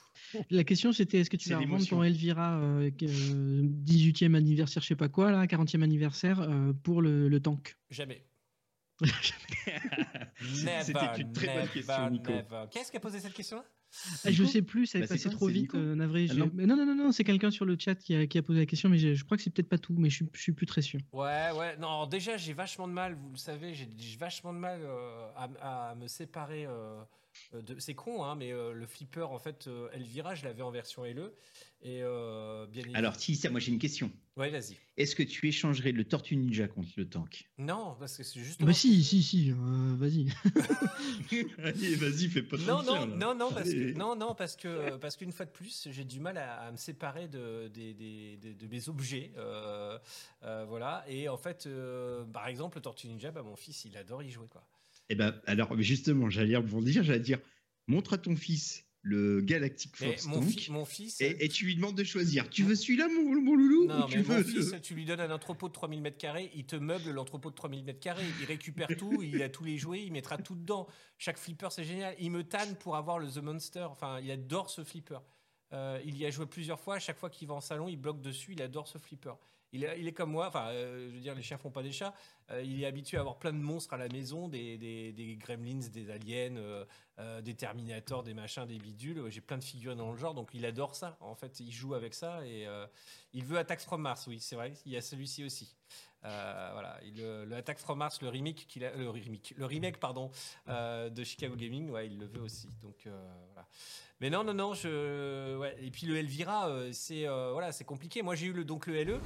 La 0.49 0.63
question 0.63 0.91
c'était 0.93 1.19
est-ce 1.19 1.29
que 1.29 1.37
tu 1.37 1.49
vas 1.49 1.59
revendre 1.59 1.85
ton 1.87 2.03
Elvira 2.03 2.57
euh, 2.59 2.89
que- 2.91 3.05
euh, 3.05 3.61
18e 3.63 4.35
anniversaire, 4.35 4.81
je 4.81 4.87
sais 4.87 4.95
pas 4.95 5.09
quoi, 5.09 5.31
là, 5.31 5.45
40e 5.45 5.83
anniversaire 5.83 6.39
euh, 6.41 6.71
pour 6.83 7.01
le, 7.01 7.27
le 7.27 7.39
tank? 7.41 7.77
Jamais. 7.89 8.25
C'était 10.41 11.21
une 11.21 11.33
très 11.33 11.55
bonne 11.55 11.69
question, 11.69 12.09
Nico. 12.09 12.31
never. 12.31 12.65
Qui 12.69 12.79
est-ce 12.79 12.91
qui 12.91 12.97
a 12.97 12.99
posé 12.99 13.19
cette 13.19 13.33
question-là 13.33 13.65
Ah, 14.23 14.31
Je 14.31 14.43
sais 14.43 14.61
plus, 14.61 14.85
ça 14.85 14.99
est 14.99 15.01
Bah, 15.01 15.07
c'est 15.07 15.13
passé 15.15 15.29
quoi, 15.29 15.31
trop 15.37 15.47
vite, 15.47 15.75
euh, 15.75 15.95
navré. 15.95 16.27
Ah 16.29 16.33
non 16.35 16.51
mais 16.53 16.65
non, 16.65 16.75
non, 16.77 16.85
non, 16.85 16.95
non, 16.95 17.11
c'est 17.11 17.23
quelqu'un 17.23 17.51
sur 17.51 17.65
le 17.65 17.75
chat 17.79 17.95
qui 17.95 18.15
a, 18.15 18.27
qui 18.27 18.37
a 18.37 18.43
posé 18.43 18.59
la 18.59 18.65
question, 18.65 18.89
mais 18.89 18.97
je, 18.97 19.23
crois 19.23 19.37
que 19.37 19.43
c'est 19.43 19.49
peut-être 19.49 19.69
pas 19.69 19.77
tout, 19.79 19.95
mais 19.97 20.09
je 20.09 20.15
suis, 20.17 20.29
je 20.33 20.41
suis 20.41 20.51
plus 20.53 20.65
très 20.67 20.81
sûr. 20.81 20.99
Ouais, 21.13 21.49
ouais. 21.57 21.77
Non, 21.77 21.87
alors 21.87 22.07
déjà, 22.07 22.37
j'ai 22.37 22.53
vachement 22.53 22.87
de 22.87 22.93
mal, 22.93 23.15
vous 23.15 23.31
le 23.31 23.37
savez, 23.37 23.73
j'ai 23.73 23.89
j'ai 23.97 24.17
vachement 24.17 24.53
de 24.53 24.59
mal 24.59 24.79
euh, 24.83 25.27
à, 25.35 25.89
à 25.91 25.95
me 25.95 26.07
séparer. 26.07 26.65
euh, 26.65 27.01
de... 27.53 27.79
C'est 27.79 27.95
con, 27.95 28.23
hein, 28.23 28.35
mais 28.35 28.51
euh, 28.51 28.73
le 28.73 28.85
flipper, 28.85 29.29
en 29.31 29.39
fait, 29.39 29.67
euh, 29.67 29.89
Elvira, 29.93 30.35
je 30.35 30.43
l'avais 30.45 30.61
en 30.61 30.71
version 30.71 31.03
LE. 31.05 31.33
Et 31.83 32.01
euh, 32.03 32.67
bien. 32.67 32.83
Alors, 32.93 33.15
si, 33.15 33.35
ça, 33.35 33.49
moi 33.49 33.59
j'ai 33.59 33.71
une 33.71 33.79
question. 33.79 34.11
Ouais, 34.37 34.51
vas-y. 34.51 34.77
Est-ce 34.97 35.15
que 35.15 35.23
tu 35.23 35.47
échangerais 35.47 35.91
le 35.91 36.03
Tortue 36.03 36.35
Ninja 36.35 36.67
contre 36.67 36.89
le 36.95 37.09
tank? 37.09 37.49
Non, 37.57 37.95
parce 37.99 38.17
que 38.17 38.23
c'est 38.23 38.39
juste. 38.39 38.61
Bah 38.63 38.71
si, 38.73 39.03
si, 39.03 39.23
si, 39.23 39.51
euh, 39.51 39.55
vas-y. 39.97 40.27
Allez, 41.63 41.95
vas-y, 41.95 42.27
fais 42.29 42.43
pas 42.43 42.57
Non, 42.57 42.83
non, 42.83 43.05
non, 43.07 43.33
non, 43.35 43.51
parce 43.51 43.69
que, 43.69 43.93
non, 43.97 44.15
non, 44.15 44.35
parce 44.35 44.55
que, 44.55 44.97
parce 44.97 45.15
qu'une 45.17 45.31
fois 45.31 45.45
de 45.45 45.51
plus, 45.51 45.87
j'ai 45.91 46.03
du 46.03 46.19
mal 46.19 46.37
à, 46.37 46.61
à 46.61 46.71
me 46.71 46.77
séparer 46.77 47.27
de, 47.27 47.67
des- 47.69 47.93
des- 47.93 48.37
des- 48.37 48.53
de 48.53 48.67
mes 48.67 48.87
objets, 48.89 49.31
euh, 49.37 49.97
euh, 50.43 50.65
voilà. 50.67 51.03
Et 51.07 51.29
en 51.29 51.37
fait, 51.37 51.65
euh, 51.65 52.23
par 52.25 52.47
exemple, 52.47 52.77
le 52.77 52.81
Tortue 52.83 53.07
Ninja, 53.07 53.31
bah, 53.31 53.41
mon 53.43 53.55
fils, 53.55 53.85
il 53.85 53.97
adore 53.97 54.21
y 54.23 54.29
jouer, 54.29 54.47
quoi. 54.47 54.63
Eh 55.11 55.15
ben, 55.15 55.35
alors, 55.45 55.77
justement, 55.81 56.29
j'allais 56.29 56.55
rebondir, 56.55 57.03
j'allais 57.03 57.19
dire, 57.19 57.39
montre 57.87 58.13
à 58.13 58.17
ton 58.17 58.35
fils 58.35 58.85
le 59.03 59.41
Galactic 59.41 59.95
Force 59.97 60.25
mon, 60.27 60.39
Tank, 60.39 60.49
fi- 60.59 60.71
mon 60.71 60.85
fils, 60.85 61.19
et, 61.21 61.43
et 61.43 61.49
tu 61.49 61.65
lui 61.65 61.75
demandes 61.75 61.97
de 61.97 62.03
choisir. 62.03 62.47
Tu 62.49 62.61
veux 62.63 62.75
celui-là, 62.75 63.07
mon, 63.07 63.41
mon 63.41 63.55
loulou 63.55 63.87
Non, 63.87 64.05
ou 64.05 64.07
tu 64.09 64.17
mais 64.19 64.23
mon 64.23 64.33
veux 64.35 64.43
fils, 64.43 64.71
le- 64.73 64.79
tu 64.79 64.93
lui 64.93 65.05
donnes 65.05 65.19
un 65.19 65.31
entrepôt 65.31 65.67
de 65.69 65.73
3000 65.73 66.01
mètres 66.01 66.19
carrés, 66.19 66.49
il 66.55 66.65
te 66.65 66.75
meuble 66.75 67.09
l'entrepôt 67.09 67.49
de 67.49 67.55
3000 67.55 67.83
mètres 67.83 67.99
carrés, 67.99 68.23
il 68.39 68.45
récupère 68.45 68.87
tout, 68.97 69.21
il 69.23 69.41
a 69.41 69.49
tous 69.49 69.63
les 69.65 69.77
jouets, 69.77 70.03
il 70.03 70.11
mettra 70.11 70.37
tout 70.37 70.55
dedans. 70.55 70.87
Chaque 71.17 71.37
flipper, 71.39 71.69
c'est 71.71 71.83
génial. 71.83 72.15
Il 72.19 72.31
me 72.31 72.43
tanne 72.43 72.75
pour 72.77 72.95
avoir 72.95 73.17
le 73.19 73.27
The 73.27 73.37
Monster. 73.39 73.87
Enfin, 73.89 74.19
il 74.21 74.29
adore 74.31 74.69
ce 74.69 74.83
flipper. 74.83 75.17
Euh, 75.73 75.99
il 76.05 76.15
y 76.17 76.25
a 76.25 76.29
joué 76.29 76.45
plusieurs 76.45 76.79
fois. 76.79 76.95
À 76.95 76.99
chaque 76.99 77.17
fois 77.17 77.29
qu'il 77.31 77.47
va 77.47 77.55
en 77.55 77.61
salon, 77.61 77.87
il 77.89 77.97
bloque 77.97 78.21
dessus. 78.21 78.53
Il 78.53 78.61
adore 78.61 78.87
ce 78.87 78.97
flipper. 78.99 79.33
Il 79.73 79.85
est, 79.85 80.11
comme 80.11 80.31
moi. 80.31 80.47
Enfin, 80.47 80.67
euh, 80.69 81.09
je 81.09 81.15
veux 81.15 81.21
dire, 81.21 81.33
les 81.33 81.41
chiens 81.41 81.57
font 81.57 81.71
pas 81.71 81.83
des 81.83 81.93
chats. 81.93 82.13
Euh, 82.49 82.61
il 82.61 82.83
est 82.83 82.85
habitué 82.85 83.17
à 83.17 83.21
avoir 83.21 83.37
plein 83.37 83.53
de 83.53 83.57
monstres 83.57 83.93
à 83.93 83.97
la 83.97 84.09
maison, 84.09 84.49
des, 84.49 85.37
gremlins, 85.39 85.87
des 85.91 86.09
aliens, 86.11 86.57
euh, 86.57 87.41
des 87.41 87.53
Terminators, 87.53 88.23
des 88.23 88.33
machins, 88.33 88.65
des 88.65 88.79
bidules. 88.79 89.23
J'ai 89.29 89.39
plein 89.39 89.57
de 89.57 89.63
figurines 89.63 89.97
dans 89.97 90.11
le 90.11 90.17
genre, 90.17 90.33
donc 90.33 90.49
il 90.53 90.65
adore 90.65 90.95
ça. 90.95 91.17
En 91.21 91.35
fait, 91.35 91.61
il 91.61 91.71
joue 91.71 91.93
avec 91.93 92.13
ça 92.13 92.45
et 92.45 92.67
il 93.33 93.45
veut 93.45 93.57
Attack 93.57 93.79
from 93.79 94.01
Mars. 94.01 94.27
Oui, 94.27 94.39
c'est 94.41 94.55
vrai. 94.55 94.73
Il 94.85 94.91
y 94.91 94.97
a 94.97 95.01
celui-ci 95.01 95.45
aussi. 95.45 95.73
Voilà, 96.21 96.99
il, 97.03 97.15
le, 97.15 97.63
from 97.77 97.99
Mars, 97.99 98.21
le 98.21 98.27
remake, 98.27 98.67
le 98.75 99.09
remake, 99.09 99.53
le 99.55 99.65
remake 99.65 99.99
pardon, 99.99 100.31
de 100.67 101.23
Chicago 101.23 101.55
Gaming, 101.55 101.89
ouais, 101.89 102.07
il 102.07 102.19
le 102.19 102.25
veut 102.25 102.41
aussi. 102.41 102.67
Donc 102.81 103.07
voilà. 103.53 103.67
Mais 104.21 104.29
non, 104.29 104.43
non, 104.43 104.53
non, 104.53 104.75
je, 104.75 105.57
ouais. 105.57 105.75
Et 105.81 105.89
puis 105.89 106.05
le 106.05 106.15
Elvira, 106.15 106.69
euh, 106.69 106.91
c'est 106.93 107.27
euh, 107.27 107.51
voilà, 107.53 107.71
c'est 107.71 107.85
compliqué. 107.85 108.21
Moi, 108.21 108.35
j'ai 108.35 108.45
eu 108.45 108.53
le, 108.53 108.63
donc 108.63 108.85
le 108.85 109.03
LE 109.03 109.15
et 109.15 109.17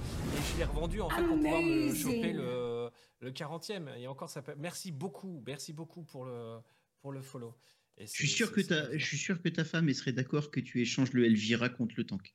je 0.53 0.57
l'ai 0.57 0.63
revendu 0.63 1.01
en 1.01 1.09
fait 1.09 1.21
pour 1.21 1.35
pouvoir 1.35 1.61
me 1.61 1.93
choper 1.93 2.31
le, 2.31 2.89
le 3.19 3.31
40e. 3.31 3.93
Et 3.97 4.07
encore, 4.07 4.29
ça 4.29 4.41
peut... 4.41 4.55
Merci 4.57 4.93
beaucoup, 4.93 5.43
merci 5.45 5.73
beaucoup 5.73 6.03
pour 6.03 6.23
le 6.23 6.59
pour 7.01 7.11
le 7.11 7.21
follow. 7.21 7.53
Et 7.97 8.07
Je 8.07 8.11
suis 8.11 8.29
sûr 8.29 8.53
que 8.53 8.61
ta, 8.61 8.97
je 8.97 9.05
suis 9.05 9.17
sûr 9.17 9.41
que 9.41 9.49
ta 9.49 9.65
femme 9.65 9.89
elle 9.89 9.95
serait 9.95 10.13
d'accord 10.13 10.49
que 10.49 10.61
tu 10.61 10.81
échanges 10.81 11.11
le 11.11 11.25
Elvira 11.25 11.67
contre 11.67 11.95
le 11.97 12.05
tank. 12.05 12.33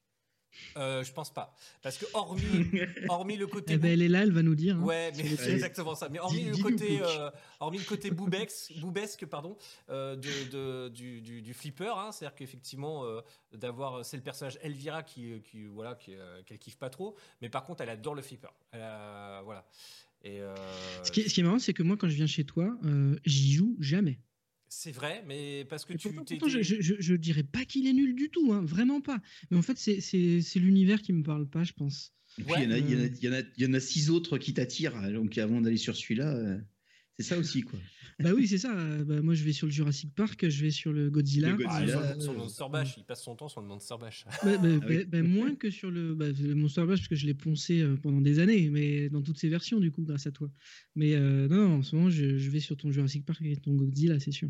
Euh, 0.77 1.03
je 1.05 1.13
pense 1.13 1.33
pas, 1.33 1.55
parce 1.83 1.97
que 1.97 2.05
hormis 2.13 2.43
hormis 3.09 3.37
le 3.37 3.47
côté 3.47 3.75
Eh 3.75 3.79
ben, 3.79 3.93
elle 3.93 4.03
est 4.03 4.09
là, 4.09 4.23
elle 4.23 4.33
va 4.33 4.43
nous 4.43 4.55
dire. 4.55 4.77
hein. 4.77 4.83
Ouais, 4.83 5.13
mais 5.17 5.25
c'est 5.37 5.53
exactement 5.53 5.95
ça. 5.95 6.09
Mais 6.09 6.19
hormis 6.19 6.45
Dis- 6.45 6.51
le 6.51 6.57
côté, 6.63 7.01
euh, 7.03 7.31
hormis 7.61 7.79
le 7.79 7.85
côté 7.85 8.11
boobex, 8.11 8.73
boobesque, 8.79 9.27
pardon, 9.27 9.57
euh, 9.91 10.17
de, 10.17 10.51
de- 10.51 10.89
du, 10.89 11.21
du, 11.21 11.41
du 11.43 11.55
flipper, 11.55 11.95
hein, 11.97 12.13
c'est-à-dire 12.13 12.35
qu'effectivement, 12.35 13.05
euh, 13.05 13.21
d'avoir, 13.55 14.05
c'est 14.05 14.17
le 14.17 14.23
personnage 14.23 14.59
Elvira 14.63 15.03
qui, 15.03 15.41
qui 15.43 15.67
voilà, 15.67 15.95
qui, 15.95 16.15
euh, 16.15 16.43
qu'elle 16.45 16.59
kiffe 16.59 16.77
pas 16.77 16.91
trop, 16.91 17.17
mais 17.43 17.49
par 17.49 17.65
contre, 17.65 17.81
elle 17.83 17.91
adore 17.91 18.15
le 18.15 18.23
flipper. 18.23 18.49
Elle 18.73 18.83
a- 18.83 19.43
voilà. 19.43 19.65
Et 20.23 20.41
euh, 20.43 20.55
Ce 21.03 21.11
qui, 21.11 21.21
est, 21.23 21.29
ce 21.29 21.35
qui 21.35 21.41
est 21.41 21.45
marrant, 21.45 21.59
c'est 21.59 21.73
que 21.73 21.83
moi, 21.83 21.97
quand 21.97 22.09
je 22.09 22.15
viens 22.17 22.27
chez 22.27 22.45
toi, 22.45 22.77
euh, 22.85 23.17
j'y 23.25 23.53
joue 23.53 23.77
jamais. 23.81 24.19
C'est 24.73 24.93
vrai, 24.93 25.25
mais 25.27 25.65
parce 25.69 25.85
que 25.85 25.93
Et 25.95 25.97
tu 25.97 26.09
pourtant, 26.09 26.25
t'es. 26.25 26.37
pourtant, 26.37 26.49
je, 26.49 26.63
je, 26.63 26.77
je- 26.81 26.95
je 27.01 27.15
dirais 27.15 27.43
pas 27.43 27.65
qu'il 27.65 27.89
est 27.89 27.93
nul 27.93 28.15
du 28.15 28.31
tout, 28.31 28.53
hein, 28.53 28.63
vraiment 28.65 29.01
pas. 29.01 29.21
Mais 29.51 29.57
en 29.57 29.63
fait, 29.63 29.77
c'est- 29.77 30.01
c'est 30.01 30.41
c'est 30.43 30.61
l'univers 30.61 31.03
qui 31.03 31.13
me 31.13 31.25
parle 31.25 31.49
pas, 31.49 31.65
je 31.65 31.73
pense. 31.73 32.13
Et 32.39 32.45
puis, 32.45 32.55
il 32.59 32.63
y 32.63 32.67
en 32.69 32.71
a- 32.71 32.79
il 32.79 32.89
y, 32.89 32.95
en 32.95 33.01
a- 33.01 33.03
Euh. 33.03 33.43
y 33.59 33.63
y 33.65 33.67
en 33.67 33.81
six 33.81 34.11
autres 34.11 34.39
qui 34.39 34.55
t'attirent. 34.55 35.11
Donc, 35.11 35.37
avant 35.39 35.61
d'aller 35.61 35.77
sur 35.77 35.97
celui-là, 35.97 36.37
euh, 36.37 36.59
c'est 37.23 37.35
ça 37.35 37.39
aussi, 37.39 37.63
quoi. 37.63 37.79
bah 38.19 38.33
oui, 38.35 38.47
c'est 38.49 38.59
ça. 38.59 38.77
euh, 38.77 39.05
Bah, 39.05 39.21
moi, 39.23 39.35
je 39.35 39.45
vais 39.45 39.53
sur 39.53 39.67
le 39.67 39.73
Jurassic 39.73 40.15
Park, 40.15 40.49
je 40.49 40.63
vais 40.63 40.71
sur 40.71 40.93
le 40.93 41.11
Godzilla. 41.11 41.49
Le 41.57 41.67
Ah, 41.67 41.81
Godzilla. 41.81 41.93
sur, 41.93 42.15
le- 42.17 42.21
sur 42.21 42.33
le 42.33 42.39
Euh, 42.39 42.43
Monster 42.43 42.65
Bash, 42.71 42.95
il 42.99 43.05
passe 43.05 43.23
son 43.23 43.37
temps 43.37 43.49
sur 43.49 43.61
le 43.61 43.67
Monster 43.67 43.95
Bash. 44.01 44.25
Bah, 44.45 44.57
bah, 44.59 44.69
Ah 44.83 44.87
oui. 44.89 44.97
bah, 44.99 45.05
bah, 45.09 45.23
moins 45.23 45.55
que 45.55 45.71
sur 45.71 45.91
le, 45.91 46.15
bah, 46.15 46.27
le 46.31 46.55
Monster 46.55 46.87
Bash, 46.87 46.99
parce 47.01 47.09
que 47.09 47.17
je 47.17 47.27
l'ai 47.27 47.35
poncé 47.35 47.81
euh, 47.81 47.97
pendant 47.97 48.21
des 48.21 48.39
années, 48.39 48.69
mais 48.71 49.09
dans 49.09 49.23
toutes 49.23 49.39
ses 49.39 49.49
versions, 49.49 49.81
du 49.81 49.91
coup, 49.93 50.03
grâce 50.03 50.27
à 50.27 50.31
toi. 50.33 50.51
Mais 50.97 51.15
euh, 51.15 51.49
non, 51.49 51.57
non, 51.69 51.75
en 51.79 51.83
ce 51.83 51.95
moment, 51.97 52.11
je, 52.11 52.37
je 52.39 52.51
vais 52.51 52.61
sur 52.61 52.77
ton 52.77 52.91
Jurassic 52.93 53.25
Park 53.25 53.41
et 53.43 53.57
ton 53.57 53.75
Godzilla, 53.75 54.19
c'est 54.21 54.33
sûr. 54.33 54.49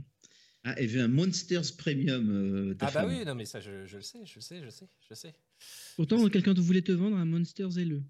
Ah, 0.62 0.74
elle 0.76 0.88
veut 0.88 1.00
un 1.00 1.08
Monsters 1.08 1.74
Premium, 1.78 2.28
euh, 2.30 2.74
Ah 2.80 2.90
bah 2.92 3.06
oui, 3.08 3.24
non 3.24 3.34
mais 3.34 3.46
ça 3.46 3.60
je, 3.60 3.86
je 3.86 3.96
le 3.96 4.02
sais, 4.02 4.18
je 4.26 4.34
le 4.34 4.40
sais, 4.42 4.60
je 4.62 4.68
sais, 4.68 4.86
je 5.08 5.14
sais. 5.14 5.32
Pourtant, 5.96 6.28
quelqu'un 6.28 6.52
te 6.52 6.60
voulait 6.60 6.82
te 6.82 6.92
vendre 6.92 7.16
un 7.16 7.24
Monsters 7.24 7.78
LE. 7.78 8.02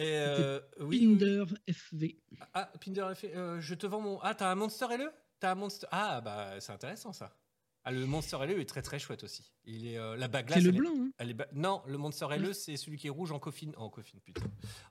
Euh, 0.00 0.60
oui, 0.80 0.86
oui, 1.00 1.06
oui. 1.06 1.16
Pinder 1.18 1.44
FV. 1.68 2.16
Ah, 2.54 2.72
Pinder 2.84 3.06
fait, 3.14 3.34
euh, 3.36 3.60
je 3.60 3.74
te 3.74 3.86
vends 3.86 4.00
mon. 4.00 4.18
Ah, 4.22 4.34
t'as 4.34 4.50
un 4.50 4.54
Monster 4.54 4.86
LE 4.98 5.10
T'as 5.38 5.52
un 5.52 5.54
Monster. 5.54 5.86
Ah, 5.90 6.20
bah 6.20 6.60
c'est 6.60 6.72
intéressant 6.72 7.12
ça. 7.12 7.36
Ah, 7.84 7.92
le 7.92 8.04
Monster 8.04 8.36
LE 8.46 8.60
est 8.60 8.66
très 8.68 8.82
très 8.82 8.98
chouette 8.98 9.24
aussi. 9.24 9.52
Il 9.64 9.86
est 9.86 9.96
euh, 9.96 10.14
la 10.16 10.28
bague 10.28 10.50
C'est 10.52 10.60
le 10.60 10.70
blanc, 10.72 10.90
hein 10.98 11.10
Elle 11.18 11.30
est 11.30 11.34
ba- 11.34 11.48
Non, 11.54 11.80
le 11.86 11.96
Monster 11.96 12.26
LE, 12.38 12.52
c'est 12.52 12.76
celui 12.76 12.98
qui 12.98 13.06
est 13.06 13.10
rouge 13.10 13.32
en 13.32 13.38
coffine, 13.38 13.72
en 13.78 13.88
putain, 14.22 14.42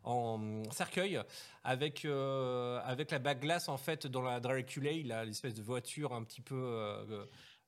en 0.03 0.64
cercueil, 0.72 1.19
avec 1.64 2.03
euh, 2.06 2.80
avec 2.84 3.11
la 3.11 3.19
bague 3.19 3.41
glace 3.41 3.69
en 3.69 3.77
fait 3.77 4.07
dans 4.07 4.23
la 4.23 4.40
Draculay, 4.40 5.03
là, 5.03 5.23
l'espèce 5.23 5.53
de 5.53 5.61
voiture 5.61 6.14
un 6.14 6.23
petit 6.23 6.41
peu. 6.41 6.95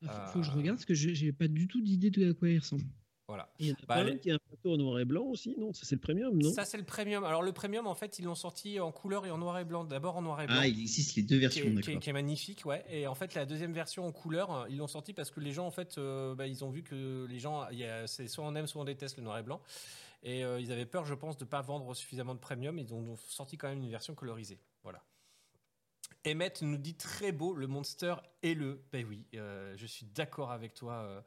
Il 0.01 0.07
faut, 0.09 0.13
faut 0.33 0.39
que 0.39 0.45
je 0.45 0.51
regarde, 0.51 0.77
parce 0.77 0.85
que 0.85 0.95
j'ai 0.95 1.31
pas 1.31 1.47
du 1.47 1.67
tout 1.67 1.81
d'idée 1.81 2.09
de 2.09 2.31
à 2.31 2.33
quoi 2.33 2.49
il 2.49 2.57
ressemble. 2.57 2.83
Voilà. 3.31 3.49
Il 3.59 3.67
y 3.67 3.71
en 3.71 3.75
a 3.75 3.77
Bah, 3.87 3.95
pas 3.95 4.01
un 4.11 4.17
qui 4.17 4.29
a 4.29 4.35
un 4.35 4.39
plateau 4.39 4.73
en 4.73 4.77
noir 4.77 4.99
et 4.99 5.05
blanc 5.05 5.23
aussi, 5.23 5.55
non 5.57 5.71
Ça, 5.71 5.85
c'est 5.85 5.95
le 5.95 6.01
premium, 6.01 6.37
non? 6.37 6.51
Ça, 6.51 6.65
c'est 6.65 6.77
le 6.77 6.83
premium. 6.83 7.23
Alors, 7.23 7.41
le 7.41 7.53
premium, 7.53 7.87
en 7.87 7.95
fait, 7.95 8.19
ils 8.19 8.25
l'ont 8.25 8.35
sorti 8.35 8.77
en 8.81 8.91
couleur 8.91 9.25
et 9.25 9.31
en 9.31 9.37
noir 9.37 9.57
et 9.57 9.63
blanc. 9.63 9.85
D'abord 9.85 10.17
en 10.17 10.21
noir 10.21 10.41
et 10.41 10.47
blanc. 10.47 10.57
Ah, 10.59 10.67
il 10.67 10.77
existe 10.81 11.15
les 11.15 11.23
deux 11.23 11.35
qui 11.37 11.39
versions, 11.39 11.65
est, 11.77 11.81
qui 11.81 11.91
est- 11.91 11.99
qui 11.99 12.09
est 12.09 12.13
magnifique, 12.13 12.65
ouais. 12.65 12.83
Et 12.89 13.07
en 13.07 13.15
fait, 13.15 13.33
la 13.35 13.45
deuxième 13.45 13.71
version 13.71 14.05
en 14.05 14.11
couleur, 14.11 14.65
ils 14.69 14.75
l'ont 14.75 14.87
sorti 14.87 15.13
parce 15.13 15.31
que 15.31 15.39
les 15.39 15.53
gens, 15.53 15.65
en 15.65 15.71
fait, 15.71 15.97
euh, 15.97 16.35
bah, 16.35 16.45
ils 16.45 16.65
ont 16.65 16.69
vu 16.71 16.83
que 16.83 17.25
les 17.29 17.39
gens, 17.39 17.69
il 17.69 17.77
y 17.79 17.85
a- 17.85 18.05
c'est 18.05 18.27
soit 18.27 18.43
on 18.43 18.53
aime, 18.55 18.67
soit 18.67 18.81
on 18.81 18.85
déteste 18.85 19.15
le 19.15 19.23
noir 19.23 19.37
et 19.39 19.43
blanc. 19.43 19.61
Et 20.23 20.43
euh, 20.43 20.59
ils 20.59 20.71
avaient 20.73 20.85
peur, 20.85 21.05
je 21.05 21.13
pense, 21.13 21.37
de 21.37 21.45
ne 21.45 21.49
pas 21.49 21.61
vendre 21.61 21.95
suffisamment 21.95 22.35
de 22.35 22.39
premium. 22.39 22.77
Ils 22.77 22.93
ont 22.93 23.01
donc 23.01 23.19
sorti 23.21 23.57
quand 23.57 23.69
même 23.69 23.81
une 23.81 23.89
version 23.89 24.13
colorisée. 24.13 24.59
Voilà. 24.83 25.01
Emmett 26.27 26.61
nous 26.61 26.77
dit 26.77 26.95
très 26.95 27.31
beau, 27.31 27.55
le 27.55 27.67
monster 27.67 28.15
et 28.43 28.53
le. 28.53 28.83
Ben 28.91 29.05
oui, 29.07 29.25
euh, 29.35 29.73
je 29.77 29.85
suis 29.85 30.05
d'accord 30.05 30.51
avec 30.51 30.73
toi. 30.73 30.93
euh, 30.93 31.21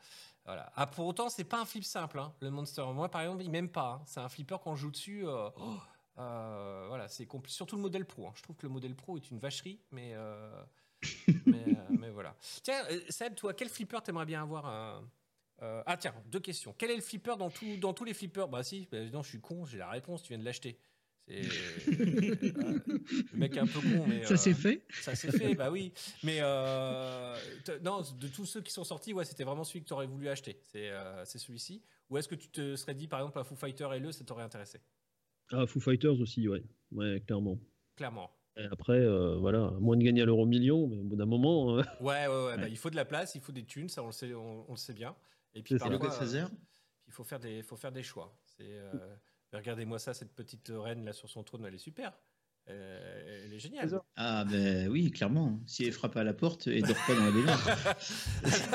voilà. 0.45 0.73
Ah, 0.77 0.87
pour 0.87 1.07
autant, 1.07 1.29
c'est 1.29 1.45
pas 1.45 1.61
un 1.61 1.65
flip 1.65 1.85
simple, 1.85 2.19
hein, 2.19 2.33
le 2.41 2.51
monster. 2.51 2.85
Moi, 2.95 3.09
par 3.11 3.23
exemple, 3.23 3.43
il 3.43 3.51
m'aime 3.51 3.69
pas. 3.71 3.95
hein. 4.01 4.03
C'est 4.07 4.21
un 4.21 4.29
flipper 4.29 4.57
quand 4.63 4.71
on 4.73 4.77
joue 4.77 4.91
dessus. 4.91 5.27
euh, 5.27 5.49
oh, 5.57 5.77
voilà, 6.17 7.07
c'est 7.09 7.25
compli- 7.25 7.51
surtout 7.51 7.77
le 7.77 7.83
modèle 7.83 8.05
pro. 8.07 8.29
hein. 8.29 8.33
Je 8.37 8.43
trouve 8.43 8.57
que 8.57 8.67
le 8.67 8.73
modèle 8.73 8.95
pro 8.95 9.17
est 9.17 9.31
une 9.31 9.39
vacherie, 9.39 9.81
mais 9.91 10.15
mais, 11.47 11.65
mais 11.99 12.11
voilà. 12.11 12.37
Tiens, 12.63 12.83
Seb, 13.09 13.35
toi, 13.35 13.53
quel 13.55 13.69
flipper 13.69 14.01
t'aimerais 14.03 14.27
bien 14.27 14.43
avoir 14.43 15.03
Ah 15.61 15.97
tiens, 15.97 16.15
deux 16.27 16.41
questions. 16.41 16.75
Quel 16.79 16.91
est 16.93 16.97
le 16.97 17.03
flipper 17.03 17.37
dans, 17.37 17.51
tout, 17.51 17.77
dans 17.79 17.93
tous 17.95 18.05
les 18.05 18.15
flippers? 18.15 18.49
Bah 18.49 18.63
si, 18.63 18.87
bah, 18.93 18.99
non, 19.13 19.23
je 19.23 19.31
suis 19.31 19.41
con, 19.41 19.65
j'ai 19.65 19.79
la 19.79 19.89
réponse, 19.91 20.23
tu 20.23 20.29
viens 20.29 20.39
de 20.39 20.45
l'acheter. 20.45 20.79
C'est 21.27 21.41
euh, 21.41 22.79
le 23.33 23.39
mec 23.39 23.57
est 23.57 23.61
un 23.61 23.67
peu 23.67 23.81
con, 23.81 24.07
mais 24.07 24.25
Ça 24.25 24.35
euh, 24.35 24.37
s'est 24.37 24.53
fait 24.53 24.85
Ça 25.01 25.15
s'est 25.15 25.33
fait, 25.33 25.55
bah 25.55 25.71
oui. 25.71 25.93
Mais 26.23 26.39
euh, 26.41 27.35
non, 27.83 28.03
de 28.21 28.29
tous 28.29 28.45
ceux 28.45 28.61
qui 28.61 28.73
sont 28.73 28.85
sortis, 28.85 29.15
ouais, 29.15 29.25
c'était 29.25 29.45
vraiment 29.45 29.65
celui 29.65 29.81
que 29.81 29.87
tu 29.87 29.95
aurais 29.95 30.07
voulu 30.07 30.29
acheter. 30.29 30.61
C'est 30.63 30.91
euh, 30.91 31.25
c'est 31.25 31.39
celui-ci. 31.39 31.83
Ou 32.11 32.19
est-ce 32.19 32.29
que 32.29 32.35
tu 32.35 32.49
te 32.49 32.77
serais 32.77 32.95
dit, 32.95 33.09
par 33.09 33.21
exemple, 33.21 33.39
un 33.39 33.45
Foo 33.45 33.57
Fighter 33.57 33.89
LE, 33.95 34.13
ça 34.13 34.23
t'aurait 34.25 34.43
intéressé? 34.43 34.81
Ah, 35.51 35.67
Foo 35.67 35.81
Fighters 35.81 36.21
aussi, 36.21 36.47
ouais. 36.47 36.63
Ouais, 36.93 37.23
clairement. 37.27 37.59
Clairement. 37.97 38.31
Et 38.57 38.65
après, 38.71 39.01
euh, 39.01 39.37
voilà, 39.37 39.67
à 39.67 39.81
moins 39.81 39.97
de 39.97 40.05
gagner 40.05 40.23
à 40.23 40.27
l'euro 40.27 40.47
million, 40.47 40.87
mais 40.87 40.99
au 40.99 41.05
bout 41.05 41.17
d'un 41.17 41.27
moment. 41.27 41.79
euh, 41.79 41.83
Ouais, 42.01 42.27
ouais, 42.27 42.47
ouais, 42.47 42.57
bah, 42.57 42.69
il 42.69 42.77
faut 42.77 42.91
de 42.91 42.97
la 42.97 43.05
place, 43.05 43.35
il 43.35 43.41
faut 43.41 43.51
des 43.53 43.65
thunes, 43.65 43.89
ça 43.89 44.03
on 44.03 44.07
le 44.07 44.13
sait, 44.13 44.33
on, 44.35 44.69
on 44.69 44.73
le 44.73 44.77
sait 44.79 44.93
bien. 44.93 45.17
Et 45.55 45.63
puis 45.63 45.77
parfois, 45.79 45.99
Godfather 45.99 46.45
euh, 46.45 46.49
il 47.07 47.13
faut 47.13 47.25
faire 47.25 47.41
des, 47.41 47.63
faut 47.63 47.77
faire 47.77 47.93
des 47.93 48.03
choix. 48.03 48.37
C'est, 48.45 48.63
euh, 48.69 49.17
regardez-moi 49.55 49.99
ça, 49.99 50.15
cette 50.15 50.33
petite 50.35 50.71
reine 50.75 51.05
là 51.05 51.13
sur 51.13 51.29
son 51.29 51.43
trône, 51.43 51.65
elle 51.67 51.75
est 51.75 51.79
super. 51.79 52.13
Euh, 52.71 53.43
elle 53.45 53.53
est 53.53 53.59
géniale. 53.59 54.01
Ah, 54.17 54.45
ben 54.51 54.89
oui, 54.89 55.11
clairement. 55.11 55.61
Si 55.67 55.85
elle 55.85 55.93
frappe 55.93 56.17
à 56.17 56.25
la 56.25 56.33
porte 56.33 56.67
et 56.67 56.81
dort 56.81 56.97
pas 57.07 57.15
dans 57.15 57.25
la 57.27 57.31
baignoire. 57.31 57.69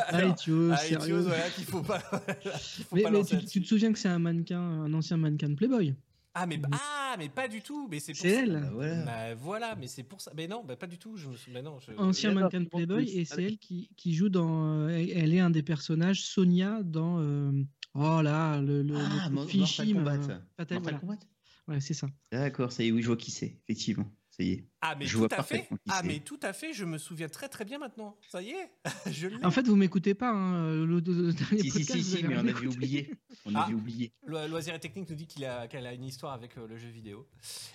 Allez, 0.09 0.33
tu 0.39 0.51
Ah, 0.71 0.77
sérieux. 0.77 1.21
Voilà, 1.21 1.49
qu'il 1.49 1.63
faut 1.65 1.81
pas. 1.81 1.99
qu'il 2.75 2.83
faut 2.85 2.95
Mais, 2.95 3.01
pas 3.01 3.09
mais 3.09 3.23
tu, 3.23 3.61
te 3.61 3.67
souviens 3.67 3.91
que 3.91 3.97
c'est 3.97 4.07
un 4.07 4.19
mannequin, 4.19 4.59
un 4.61 4.93
ancien 4.93 5.17
mannequin 5.17 5.49
de 5.49 5.55
Playboy? 5.55 5.95
Ah 6.35 6.45
mais, 6.45 6.61
ah, 6.71 7.15
mais 7.17 7.29
pas 7.29 7.47
du 7.47 7.63
tout. 7.63 7.87
Mais 7.89 7.99
c'est 7.99 8.13
pour 8.13 8.21
C'est 8.21 8.35
ça. 8.35 8.41
elle. 8.43 8.59
Bah, 8.61 8.69
voilà. 8.71 9.05
Bah, 9.05 9.35
voilà, 9.35 9.75
mais 9.75 9.87
c'est 9.87 10.03
pour 10.03 10.21
ça. 10.21 10.31
Mais 10.37 10.47
non, 10.47 10.63
bah, 10.63 10.75
pas 10.75 10.85
du 10.85 10.99
tout. 10.99 11.17
Je 11.17 11.27
mais 11.51 11.63
non, 11.63 11.79
je- 11.79 11.91
Ancien 11.97 12.31
mannequin 12.31 12.61
de 12.61 12.69
Playboy, 12.69 13.09
et 13.09 13.25
c'est 13.25 13.43
elle 13.43 13.57
qui, 13.57 13.89
qui 13.97 14.13
joue 14.13 14.29
dans. 14.29 14.83
euh, 14.83 14.89
Elle 14.89 15.09
elle 15.09 15.33
est 15.33 15.39
un 15.39 15.49
des 15.49 15.63
personnages, 15.63 16.23
Sonia, 16.23 16.83
dans. 16.83 17.19
euh, 17.21 17.51
oh 17.99 18.21
là, 18.21 18.59
le, 18.61 18.81
le, 18.83 18.95
Ah, 18.97 19.27
le 19.29 19.35
Mortal 19.35 19.89
euh, 19.89 19.93
Kombat. 19.93 20.19
Fatal, 20.21 20.39
Mortal 20.57 20.79
voilà. 20.81 20.99
Kombat 20.99 21.19
Ouais, 21.67 21.79
c'est 21.81 21.93
ça. 21.93 22.07
D'accord, 22.31 22.71
ça 22.71 22.83
y 22.83 22.87
est, 22.87 22.91
oui, 22.91 23.01
je 23.03 23.07
vois 23.07 23.17
qui 23.17 23.29
c'est, 23.31 23.59
effectivement. 23.63 24.11
Ça 24.31 24.43
y 24.43 24.51
est. 24.53 24.69
Ah 24.81 24.95
mais 24.97 25.05
Je 25.05 25.11
tout 25.13 25.19
vois 25.19 25.27
à 25.37 25.43
fait. 25.43 25.67
Ah 25.89 26.01
mais 26.03 26.19
tout 26.21 26.39
à 26.43 26.53
fait. 26.53 26.71
Je 26.73 26.85
me 26.85 26.97
souviens 26.97 27.27
très 27.27 27.49
très 27.49 27.65
bien 27.65 27.77
maintenant. 27.77 28.17
Ça 28.31 28.41
y 28.41 28.51
est, 28.51 28.71
je 29.11 29.27
l'ai. 29.27 29.43
En 29.45 29.51
fait, 29.51 29.63
vous 29.67 29.75
m'écoutez 29.75 30.13
pas. 30.15 30.31
Hein, 30.31 30.71
le, 30.85 30.85
le- 30.85 30.99
le 30.99 31.33
dernier 31.33 31.59
Si, 31.61 31.69
si, 31.71 31.85
podcast, 31.85 31.99
si, 32.17 32.23
mais 32.23 32.37
on 32.37 32.39
avait 32.47 32.65
oublié. 32.67 33.11
On 33.45 33.53
Ah. 33.53 33.63
avait 33.65 33.73
oublié. 33.73 34.13
Le 34.25 34.47
Loisir 34.47 34.73
et 34.73 34.79
Technique 34.79 35.09
nous 35.09 35.15
dit 35.15 35.27
qu'il 35.27 35.43
a, 35.45 35.67
qu'elle 35.67 35.85
a 35.85 35.93
une 35.93 36.05
histoire 36.05 36.31
avec 36.33 36.57
euh, 36.57 36.67
le 36.67 36.77
jeu 36.77 36.87
vidéo. 36.89 37.27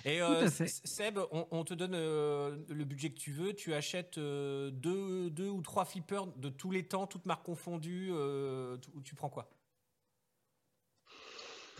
Et 0.06 0.18
Tout 0.18 0.24
euh, 0.24 0.46
à 0.46 0.50
fait. 0.50 0.64
S- 0.64 0.80
Seb, 0.84 1.18
on, 1.32 1.46
on 1.50 1.64
te 1.64 1.74
donne 1.74 1.94
euh, 1.94 2.56
le 2.70 2.84
budget 2.84 3.10
que 3.10 3.18
tu 3.18 3.30
veux. 3.32 3.52
Tu 3.52 3.74
achètes 3.74 4.16
euh, 4.18 4.70
deux, 4.70 5.28
deux 5.30 5.50
ou 5.50 5.60
trois 5.60 5.84
flippers 5.84 6.26
de 6.38 6.48
tous 6.48 6.70
les 6.70 6.84
temps, 6.84 7.06
toutes 7.06 7.26
marques 7.26 7.44
confondues. 7.44 8.08
euh, 8.12 8.78
tu 9.04 9.14
prends 9.14 9.28
quoi? 9.28 9.50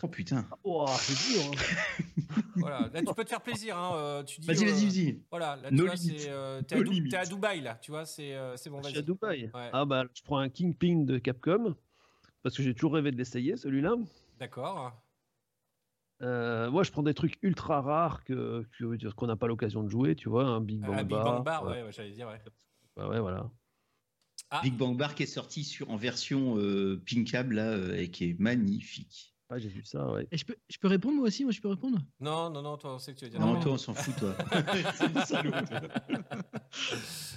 Oh 0.04 0.08
putain. 0.08 0.46
Oh, 0.64 0.84
c'est 0.98 1.32
dur. 1.32 1.42
hein. 1.50 2.34
Voilà. 2.56 2.90
Là, 2.92 3.00
tu 3.02 3.14
peux 3.14 3.24
te 3.24 3.28
faire 3.30 3.40
plaisir. 3.40 3.76
Hein. 3.78 3.92
euh, 3.96 4.22
tu 4.22 4.40
dis, 4.40 4.46
Vas-y, 4.46 4.64
euh, 4.64 4.70
vas-y, 4.70 4.84
vas-y. 4.86 5.20
Voilà. 5.30 5.56
Là, 5.56 5.68
tu 5.70 5.74
No 5.76 5.86
vois, 5.86 5.96
c'est, 5.96 6.28
euh, 6.28 6.62
t'es, 6.62 6.74
à 6.74 6.78
No 6.78 6.84
Dou- 6.84 6.90
limit. 6.92 7.08
t'es 7.08 7.16
à 7.16 7.24
Dubaï 7.24 7.60
là. 7.62 7.74
Tu 7.80 7.90
vois, 7.90 8.04
c'est, 8.04 8.34
euh, 8.34 8.56
c'est 8.56 8.68
bon. 8.70 8.78
Je 8.82 8.88
suis 8.88 8.94
Vas-y. 8.94 9.02
à 9.02 9.06
Dubaï. 9.06 9.50
Ouais. 9.54 9.70
Ah 9.72 9.84
bah, 9.84 10.04
je 10.14 10.22
prends 10.22 10.38
un 10.38 10.48
Kingpin 10.48 11.04
de 11.04 11.18
Capcom 11.18 11.74
parce 12.42 12.56
que 12.56 12.62
j'ai 12.62 12.74
toujours 12.74 12.94
rêvé 12.94 13.10
de 13.12 13.16
l'essayer, 13.16 13.56
celui-là. 13.56 13.94
D'accord. 14.38 14.92
Euh, 16.22 16.70
moi, 16.70 16.82
je 16.84 16.90
prends 16.92 17.02
des 17.02 17.14
trucs 17.14 17.38
ultra 17.42 17.80
rares 17.80 18.24
que 18.24 18.64
que- 18.78 19.10
qu'on 19.12 19.26
n'a 19.26 19.36
pas 19.36 19.46
l'occasion 19.48 19.82
de 19.82 19.88
jouer, 19.88 20.14
tu 20.14 20.28
vois, 20.28 20.44
un 20.44 20.60
Big 20.60 20.80
Bang 20.80 20.94
Ah, 20.98 21.02
Big 21.02 21.10
Bar. 21.10 21.24
Bang 21.24 21.44
Bar, 21.44 21.64
ouais, 21.66 21.82
ouais, 21.82 21.92
j'allais 21.92 22.12
dire. 22.12 22.28
Ouais. 22.28 22.40
ouais, 23.02 23.08
ouais, 23.08 23.20
voilà. 23.20 23.50
Ah. 24.50 24.60
Big 24.62 24.74
Bang 24.76 24.96
Bar 24.96 25.14
qui 25.14 25.24
est 25.24 25.26
sorti 25.26 25.64
sur, 25.64 25.90
en 25.90 25.96
version 25.96 26.56
euh, 26.58 27.02
pinkable, 27.10 27.54
là, 27.56 27.68
euh, 27.72 27.96
et 27.96 28.10
qui 28.10 28.30
est 28.30 28.38
magnifique. 28.40 29.33
Ah, 29.50 29.58
j'ai 29.58 29.68
vu 29.68 29.84
ça, 29.84 30.10
ouais. 30.10 30.26
Et 30.32 30.38
je 30.38 30.44
peux, 30.44 30.56
je 30.70 30.78
peux 30.78 30.88
répondre 30.88 31.16
moi 31.16 31.26
aussi 31.26 31.44
Moi, 31.44 31.52
je 31.52 31.60
peux 31.60 31.68
répondre? 31.68 31.98
Non, 32.18 32.48
non, 32.50 32.62
non. 32.62 32.76
Toi, 32.78 32.94
on 32.94 32.98
sait 32.98 33.12
que 33.12 33.18
tu 33.18 33.24
veux 33.26 33.30
dire. 33.30 33.40
Non, 33.40 33.54
Non. 33.54 33.60
toi, 33.60 33.72
on 33.72 33.78
s'en 33.78 33.92
fout, 33.94 34.16
toi. 34.16 34.34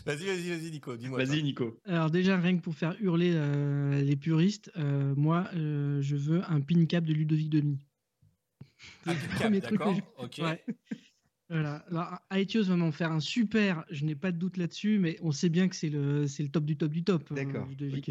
Vas-y, 0.05 0.25
vas-y, 0.25 0.49
vas-y, 0.49 0.71
Nico. 0.71 0.95
Dis-moi. 0.95 1.23
Vas-y, 1.23 1.43
Nico. 1.43 1.79
Alors 1.85 2.09
déjà, 2.09 2.37
rien 2.39 2.57
que 2.57 2.61
pour 2.61 2.75
faire 2.75 2.95
hurler 3.01 3.31
euh, 3.35 4.01
les 4.01 4.15
puristes, 4.15 4.71
euh, 4.77 5.13
moi, 5.15 5.47
euh, 5.55 6.01
je 6.01 6.15
veux 6.15 6.41
un 6.49 6.61
pin 6.61 6.85
cap 6.85 7.03
de 7.03 7.13
Ludovic 7.13 7.49
Denis. 7.49 7.79
Un 9.05 9.13
le 9.13 9.19
premier 9.39 9.61
Cap, 9.61 9.69
truc 9.69 9.81
que 9.81 9.93
je- 9.95 10.23
Ok. 10.23 10.37
Ouais. 10.43 10.63
Voilà. 11.49 11.75
Alors, 11.87 12.19
Aetios 12.31 12.63
va 12.65 12.75
m'en 12.75 12.91
faire 12.91 13.11
un 13.11 13.21
super, 13.21 13.85
je 13.89 14.03
n'ai 14.03 14.15
pas 14.15 14.31
de 14.31 14.37
doute 14.37 14.57
là-dessus, 14.57 14.99
mais 14.99 15.17
on 15.21 15.31
sait 15.31 15.49
bien 15.49 15.69
que 15.69 15.75
c'est 15.75 15.89
le, 15.89 16.27
c'est 16.27 16.43
le 16.43 16.49
top 16.49 16.65
du 16.65 16.77
top 16.77 16.91
du 16.91 17.03
top. 17.03 17.31
hein, 17.31 17.35
D'accord. 17.35 17.67
Denis. 17.77 18.03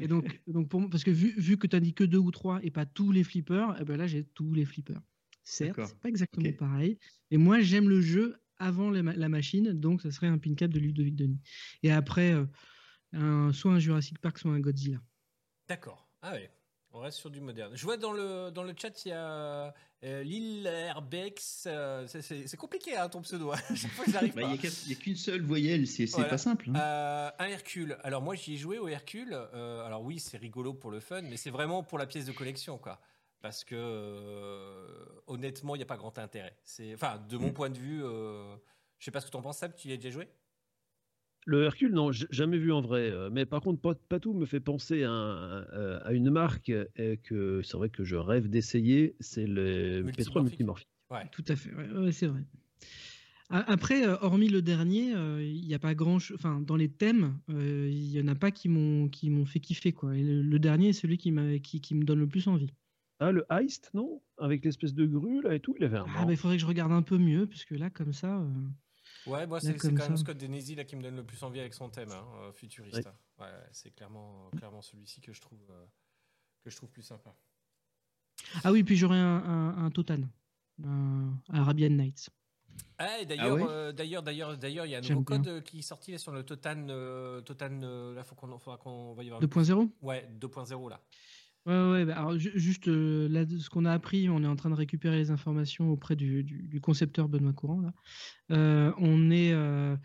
Et 0.00 0.06
donc, 0.06 0.40
donc 0.46 0.68
pour 0.68 0.80
moi, 0.80 0.88
parce 0.88 1.02
que 1.02 1.10
vu, 1.10 1.34
vu 1.36 1.56
que 1.56 1.66
tu 1.66 1.74
as 1.74 1.80
dit 1.80 1.94
que 1.94 2.04
deux 2.04 2.18
ou 2.18 2.30
trois 2.30 2.62
et 2.62 2.70
pas 2.70 2.86
tous 2.86 3.10
les 3.10 3.24
flippers, 3.24 3.76
eh 3.80 3.84
ben 3.84 3.96
là 3.96 4.06
j'ai 4.06 4.24
tous 4.24 4.54
les 4.54 4.64
flippers. 4.64 5.00
Certes, 5.42 5.76
D'accord. 5.76 5.88
c'est 5.88 5.98
pas 5.98 6.08
exactement 6.08 6.52
pareil. 6.52 6.98
Et 7.30 7.38
moi 7.38 7.60
j'aime 7.60 7.88
le 7.88 8.00
jeu 8.00 8.36
avant 8.58 8.90
la, 8.90 9.02
ma- 9.02 9.14
la 9.14 9.28
machine, 9.28 9.72
donc 9.72 10.02
ça 10.02 10.10
serait 10.10 10.28
un 10.28 10.38
pin 10.38 10.54
cap 10.54 10.70
de 10.70 10.78
Ludovic 10.78 11.16
Denis. 11.16 11.40
Et 11.82 11.90
après, 11.90 12.34
euh, 12.34 12.46
un, 13.12 13.52
soit 13.52 13.72
un 13.72 13.78
Jurassic 13.80 14.18
Park, 14.20 14.38
soit 14.38 14.52
un 14.52 14.60
Godzilla. 14.60 15.02
D'accord. 15.68 16.12
Ah 16.22 16.32
ouais. 16.34 16.50
On 16.92 17.00
reste 17.00 17.18
sur 17.18 17.30
du 17.30 17.40
moderne. 17.40 17.72
Je 17.76 17.84
vois 17.84 17.96
dans 17.96 18.12
le, 18.12 18.50
dans 18.50 18.64
le 18.64 18.74
chat, 18.76 19.04
il 19.04 19.10
y 19.10 19.12
a 19.12 19.72
euh, 20.02 20.22
Lil 20.24 20.66
Herbex. 20.66 21.64
euh, 21.68 22.06
c'est- 22.08 22.56
compliqué, 22.56 22.96
hein, 22.96 23.08
ton 23.08 23.22
pseudo. 23.22 23.52
Chaque 23.76 23.92
fois, 23.92 24.04
Bah, 24.08 24.20
pas. 24.20 24.26
Il 24.42 24.48
n'y 24.88 24.92
a, 24.92 24.96
qu'une 24.96 25.14
seule 25.16 25.42
voyelle, 25.42 25.86
c'est 25.86 26.06
Voilà. 26.06 26.28
pas 26.28 26.38
simple. 26.38 26.70
hein. 26.70 26.80
Euh, 26.80 27.30
un 27.38 27.44
Hercule. 27.46 27.96
Alors 28.02 28.22
moi 28.22 28.34
j'y 28.34 28.54
ai 28.54 28.56
joué 28.56 28.78
au 28.78 28.88
Hercule. 28.88 29.34
Alors 29.54 30.02
oui, 30.02 30.18
c'est 30.18 30.36
rigolo 30.36 30.74
pour 30.74 30.90
le 30.90 30.98
fun, 31.00 31.22
mais 31.22 31.36
c'est 31.36 31.50
vraiment 31.50 31.82
pour 31.84 31.96
la 31.98 32.06
pièce 32.06 32.26
de 32.26 32.32
collection, 32.32 32.76
quoi. 32.76 33.00
Parce 33.40 33.62
que 33.64 35.20
honnêtement, 35.28 35.74
il 35.76 35.78
n'y 35.78 35.84
a 35.84 35.86
pas 35.86 35.96
grand 35.96 36.18
intérêt. 36.18 36.56
Enfin, 36.94 37.18
de 37.28 37.36
mon 37.36 37.48
Mm. 37.48 37.54
point 37.54 37.70
de 37.70 37.78
vue, 37.78 38.00
je 38.00 39.04
sais 39.04 39.10
pas 39.12 39.20
ce 39.20 39.26
que 39.26 39.30
tu 39.30 39.36
en 39.36 39.42
penses, 39.42 39.58
Seb. 39.58 39.74
Tu 39.76 39.88
y 39.88 39.92
as 39.92 39.96
déjà 39.96 40.10
joué? 40.10 40.28
Le 41.46 41.64
Hercule, 41.64 41.92
non, 41.92 42.12
jamais 42.12 42.58
vu 42.58 42.70
en 42.70 42.80
vrai. 42.82 43.10
euh, 43.10 43.30
Mais 43.32 43.46
par 43.46 43.60
contre, 43.62 43.80
Pat- 43.80 43.98
Patou 44.08 44.34
me 44.34 44.44
fait 44.46 44.60
penser 44.60 45.04
à, 45.04 45.10
un- 45.10 45.62
à- 45.62 45.96
à 46.06 46.12
une 46.12 46.30
marque 46.30 46.68
euh, 46.70 47.16
que 47.22 47.62
c'est 47.62 47.76
vrai 47.76 47.88
que 47.88 48.04
je 48.04 48.16
rêve 48.16 48.48
d'essayer. 48.48 49.16
C'est 49.20 49.46
le 49.46 50.02
pétrole 50.16 50.42
Multimorphique. 50.44 50.88
Tout 51.32 51.44
à 51.48 51.56
fait, 51.56 51.74
ouais, 51.74 51.90
ouais, 51.90 52.12
c'est 52.12 52.26
vrai. 52.26 52.42
Après, 53.52 54.06
euh, 54.06 54.16
hormis 54.20 54.48
le 54.48 54.62
dernier, 54.62 55.12
euh, 55.16 55.42
il 55.42 55.66
n'y 55.66 55.74
a 55.74 55.80
pas 55.80 55.94
grand 55.96 56.20
chose. 56.20 56.36
Enfin, 56.38 56.60
dans 56.60 56.76
les 56.76 56.88
thèmes, 56.88 57.36
euh, 57.48 57.88
il 57.90 58.10
y 58.12 58.20
en 58.22 58.28
a 58.28 58.36
pas 58.36 58.52
qui 58.52 58.68
m'ont 58.68 59.08
qui 59.08 59.28
m'ont 59.28 59.44
fait 59.44 59.58
kiffer 59.58 59.92
quoi. 59.92 60.16
Et 60.16 60.22
le, 60.22 60.40
le 60.42 60.58
dernier 60.60 60.90
est 60.90 60.92
celui 60.92 61.18
qui, 61.18 61.32
m'a- 61.32 61.58
qui, 61.58 61.80
qui 61.80 61.96
me 61.96 62.04
donne 62.04 62.20
le 62.20 62.28
plus 62.28 62.46
envie. 62.46 62.70
Ah, 63.18 63.32
le 63.32 63.44
Heist, 63.50 63.90
non? 63.92 64.22
Avec 64.38 64.64
l'espèce 64.64 64.94
de 64.94 65.04
grue 65.04 65.42
là 65.42 65.54
et 65.56 65.60
tout, 65.60 65.74
il 65.78 65.84
avait 65.84 65.96
un. 65.96 66.06
Ah, 66.16 66.24
mais 66.26 66.34
il 66.34 66.36
faudrait 66.36 66.58
que 66.58 66.62
je 66.62 66.66
regarde 66.66 66.92
un 66.92 67.02
peu 67.02 67.18
mieux 67.18 67.46
parce 67.46 67.64
que 67.64 67.74
là, 67.74 67.90
comme 67.90 68.12
ça. 68.12 68.38
euh, 68.40 68.46
Ouais, 69.26 69.46
moi, 69.46 69.60
c'est 69.60 69.74
quand 69.76 69.92
même. 69.92 70.16
Scott 70.16 70.36
Denesi 70.38 70.74
là 70.74 70.84
qui 70.84 70.96
me 70.96 71.02
donne 71.02 71.16
le 71.16 71.24
plus 71.24 71.42
envie 71.42 71.60
avec 71.60 71.74
son 71.74 71.88
thème 71.90 72.10
hein, 72.12 72.24
euh, 72.42 72.52
futuriste. 72.52 73.08
Ouais. 73.38 73.46
c'est 73.72 73.90
clairement, 73.94 74.50
clairement 74.56 74.82
celui-ci 74.82 75.20
que 75.20 75.32
je 75.32 75.40
trouve 75.40 75.60
euh, 75.70 75.84
que 76.62 76.70
je 76.70 76.76
trouve 76.76 76.90
plus 76.90 77.02
sympa. 77.02 77.34
Ah 78.64 78.72
oui, 78.72 78.82
puis 78.82 78.96
j'aurais 78.96 79.18
un, 79.18 79.36
un, 79.44 79.84
un 79.84 79.90
Totan, 79.90 80.20
un 80.82 81.32
Arabian 81.52 81.90
Nights. 81.90 82.30
Ah, 82.98 83.18
et 83.18 83.26
d'ailleurs, 83.26 83.56
ouais 83.56 83.64
euh, 83.68 83.92
d'ailleurs, 83.92 84.22
d'ailleurs, 84.22 84.56
d'ailleurs, 84.56 84.86
il 84.86 84.90
y 84.90 84.94
a 84.94 84.98
un 84.98 85.02
nouveau 85.02 85.22
code 85.22 85.42
bien. 85.42 85.52
euh, 85.54 85.60
qui 85.60 85.80
est 85.80 85.82
sorti 85.82 86.12
là, 86.12 86.18
sur 86.18 86.32
le 86.32 86.42
Totan. 86.44 86.88
euh, 86.88 87.40
Totan, 87.42 87.82
euh, 87.82 88.14
là, 88.14 88.24
faut 88.24 88.34
qu'on, 88.34 88.58
faudra 88.58 88.78
qu'on 88.78 89.12
va 89.14 89.22
y 89.24 89.26
avoir. 89.26 89.42
2.0 89.42 89.90
Ouais, 90.02 90.28
2.0 90.40 90.88
là. 90.90 91.00
Ouais, 91.66 91.90
ouais, 91.90 92.04
bah, 92.06 92.16
alors 92.18 92.38
ju- 92.38 92.52
juste 92.54 92.88
euh, 92.88 93.46
ce 93.58 93.68
qu'on 93.68 93.84
a 93.84 93.92
appris, 93.92 94.28
on 94.30 94.42
est 94.42 94.46
en 94.46 94.56
train 94.56 94.70
de 94.70 94.74
récupérer 94.74 95.18
les 95.18 95.30
informations 95.30 95.90
auprès 95.90 96.16
du, 96.16 96.42
du- 96.42 96.80
concepteur 96.80 97.28
Benoît 97.28 97.52
Courant. 97.52 97.80
Là. 97.82 97.92
Euh, 98.50 98.92
on 98.96 99.30
est, 99.30 99.52
euh, 99.52 99.96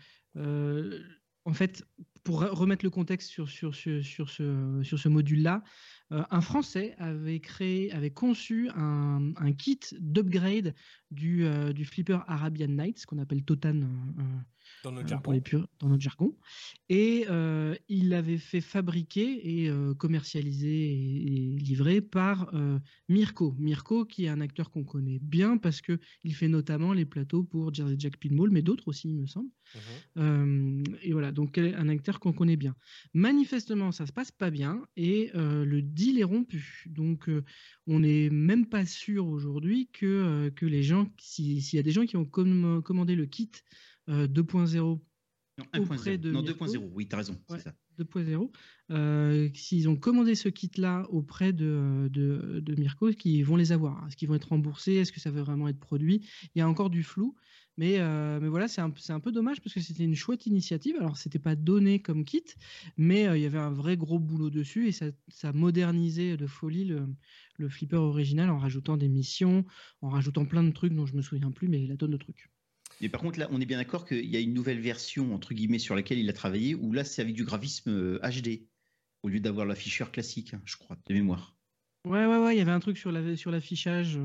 en 1.44 1.54
fait, 1.54 1.82
pour 2.24 2.42
re- 2.42 2.50
remettre 2.50 2.84
le 2.84 2.90
contexte 2.90 3.30
sur, 3.30 3.48
ce, 3.48 5.08
module-là, 5.08 5.62
un 6.10 6.40
Français 6.40 6.94
avait 6.98 7.40
créé, 7.40 7.90
avait 7.92 8.12
conçu 8.12 8.68
un, 8.74 9.32
kit 9.52 9.80
d'upgrade 9.98 10.74
du, 11.10 11.46
du 11.74 11.84
flipper 11.84 12.18
Arabian 12.26 12.68
Nights, 12.68 13.06
qu'on 13.06 13.18
appelle 13.18 13.44
Totan 13.44 13.80
Dans 14.84 14.92
notre 14.92 15.06
euh, 15.06 15.08
jargon. 15.08 15.22
pour 15.22 15.32
les 15.32 15.40
purs- 15.40 15.68
dans 15.80 15.88
notre 15.88 16.02
jargon. 16.02 16.36
Et 16.88 17.24
euh, 17.28 17.74
il 17.88 18.08
l'avait 18.08 18.38
fait 18.38 18.60
fabriquer 18.60 19.62
et 19.62 19.68
euh, 19.68 19.94
commercialiser 19.94 20.92
et, 20.92 21.54
et 21.54 21.58
livrer 21.58 22.00
par 22.00 22.52
Mirko. 23.08 23.54
Mirko, 23.58 24.04
qui 24.04 24.24
est 24.24 24.28
un 24.28 24.40
acteur 24.40 24.70
qu'on 24.70 24.84
connaît 24.84 25.18
bien 25.20 25.56
parce 25.58 25.80
que 25.80 25.98
il 26.24 26.34
fait 26.34 26.48
notamment 26.48 26.92
les 26.92 27.04
plateaux 27.04 27.42
pour 27.42 27.72
Jersey 27.74 27.96
Jack 27.98 28.16
Pinball, 28.18 28.50
mais 28.50 28.62
d'autres 28.62 28.88
aussi, 28.88 29.08
il 29.08 29.16
me 29.16 29.26
semble. 29.26 29.50
Mhm. 30.16 30.84
Et 31.02 31.12
voilà, 31.12 31.32
donc 31.32 31.58
un 31.58 31.88
acteur 31.88 32.20
qu'on 32.20 32.32
connaît 32.32 32.56
bien. 32.56 32.74
Manifestement, 33.14 33.92
ça 33.92 34.06
se 34.06 34.12
passe 34.12 34.30
pas 34.30 34.50
bien 34.50 34.82
et 34.96 35.30
le 35.34 35.80
deal 35.82 36.18
est 36.20 36.24
rompu. 36.24 36.84
Donc, 36.86 37.28
on 37.86 38.00
n'est 38.00 38.30
même 38.30 38.66
pas 38.66 38.86
sûr 38.86 39.26
aujourd'hui 39.26 39.88
que, 39.92 40.50
que 40.50 40.66
les 40.66 40.82
gens, 40.82 41.08
si- 41.18 41.60
s'il 41.60 41.76
y 41.76 41.80
a 41.80 41.82
des 41.82 41.90
gens 41.92 42.04
qui 42.06 42.16
ont 42.16 42.24
comm- 42.24 42.80
commandé 42.82 43.14
le 43.16 43.26
kit 43.26 43.50
2.0 44.08 45.00
Non, 45.58 45.64
auprès 45.78 46.16
1.0. 46.16 46.20
de 46.20 46.32
Non, 46.32 46.42
Mirko. 46.42 46.66
2.0, 46.66 46.90
oui, 46.94 47.08
raison, 47.12 47.32
Ouais. 47.48 47.58
c'est 47.58 47.64
ça. 47.64 47.74
2.0, 47.96 48.52
euh, 48.90 49.48
s'ils 49.54 49.88
ont 49.88 49.96
commandé 49.96 50.34
ce 50.34 50.50
kit-là 50.50 51.06
auprès 51.08 51.54
de, 51.54 52.08
de, 52.12 52.60
de 52.60 52.74
Mirko, 52.74 53.10
qui 53.12 53.42
vont 53.42 53.56
les 53.56 53.72
avoir? 53.72 54.06
Est-ce 54.06 54.16
qu'ils 54.16 54.28
vont 54.28 54.34
être 54.34 54.50
remboursés? 54.50 54.94
Est-ce 54.96 55.12
que 55.12 55.20
ça 55.20 55.30
va 55.30 55.42
vraiment 55.42 55.66
être 55.68 55.80
produit? 55.80 56.26
Il 56.54 56.58
y 56.58 56.60
a 56.60 56.68
encore 56.68 56.90
du 56.90 57.02
flou. 57.02 57.34
Mais, 57.78 57.98
euh, 58.00 58.38
mais 58.40 58.48
voilà, 58.48 58.68
c'est 58.68 58.80
un, 58.82 58.92
un 59.08 59.20
peu 59.20 59.32
dommage 59.32 59.60
parce 59.62 59.74
que 59.74 59.80
c'était 59.80 60.04
une 60.04 60.14
chouette 60.14 60.46
initiative. 60.46 60.96
Alors, 60.98 61.16
c'était 61.16 61.38
pas 61.38 61.56
donné 61.56 62.00
comme 62.00 62.24
kit, 62.24 62.44
mais 62.98 63.26
euh, 63.26 63.36
il 63.38 63.42
y 63.42 63.46
avait 63.46 63.58
un 63.58 63.70
vrai 63.70 63.96
gros 63.96 64.18
boulot 64.18 64.50
dessus 64.50 64.88
et 64.88 64.92
ça, 64.92 65.06
ça 65.28 65.52
modernisait 65.52 66.36
de 66.36 66.46
folie 66.46 66.84
le, 66.84 67.06
le 67.58 67.68
flipper 67.68 67.96
original 67.96 68.50
en 68.50 68.58
rajoutant 68.58 68.96
des 68.98 69.08
missions, 69.08 69.64
en 70.02 70.08
rajoutant 70.10 70.44
plein 70.46 70.64
de 70.64 70.70
trucs 70.72 70.94
dont 70.94 71.06
je 71.06 71.14
me 71.16 71.22
souviens 71.22 71.50
plus, 71.50 71.68
mais 71.68 71.86
la 71.86 71.96
tonne 71.96 72.12
de 72.12 72.16
trucs. 72.18 72.50
Mais 73.00 73.08
par 73.08 73.20
contre, 73.22 73.38
là, 73.38 73.48
on 73.50 73.60
est 73.60 73.66
bien 73.66 73.78
d'accord 73.78 74.06
qu'il 74.06 74.24
y 74.26 74.36
a 74.36 74.40
une 74.40 74.54
nouvelle 74.54 74.80
version, 74.80 75.34
entre 75.34 75.54
guillemets, 75.54 75.78
sur 75.78 75.94
laquelle 75.94 76.18
il 76.18 76.28
a 76.30 76.32
travaillé, 76.32 76.74
où 76.74 76.92
là, 76.92 77.04
c'est 77.04 77.22
avec 77.22 77.34
du 77.34 77.44
graphisme 77.44 77.90
euh, 77.90 78.18
HD, 78.20 78.68
au 79.22 79.28
lieu 79.28 79.40
d'avoir 79.40 79.66
l'afficheur 79.66 80.10
classique, 80.12 80.54
hein, 80.54 80.62
je 80.64 80.76
crois, 80.76 80.96
de 81.06 81.14
mémoire. 81.14 81.56
Ouais, 82.04 82.24
ouais, 82.26 82.38
ouais, 82.38 82.54
il 82.54 82.58
y 82.58 82.60
avait 82.60 82.70
un 82.70 82.78
truc 82.80 82.96
sur 82.98 83.10
la- 83.12 83.36
sur 83.36 83.50
l'affichage. 83.50 84.18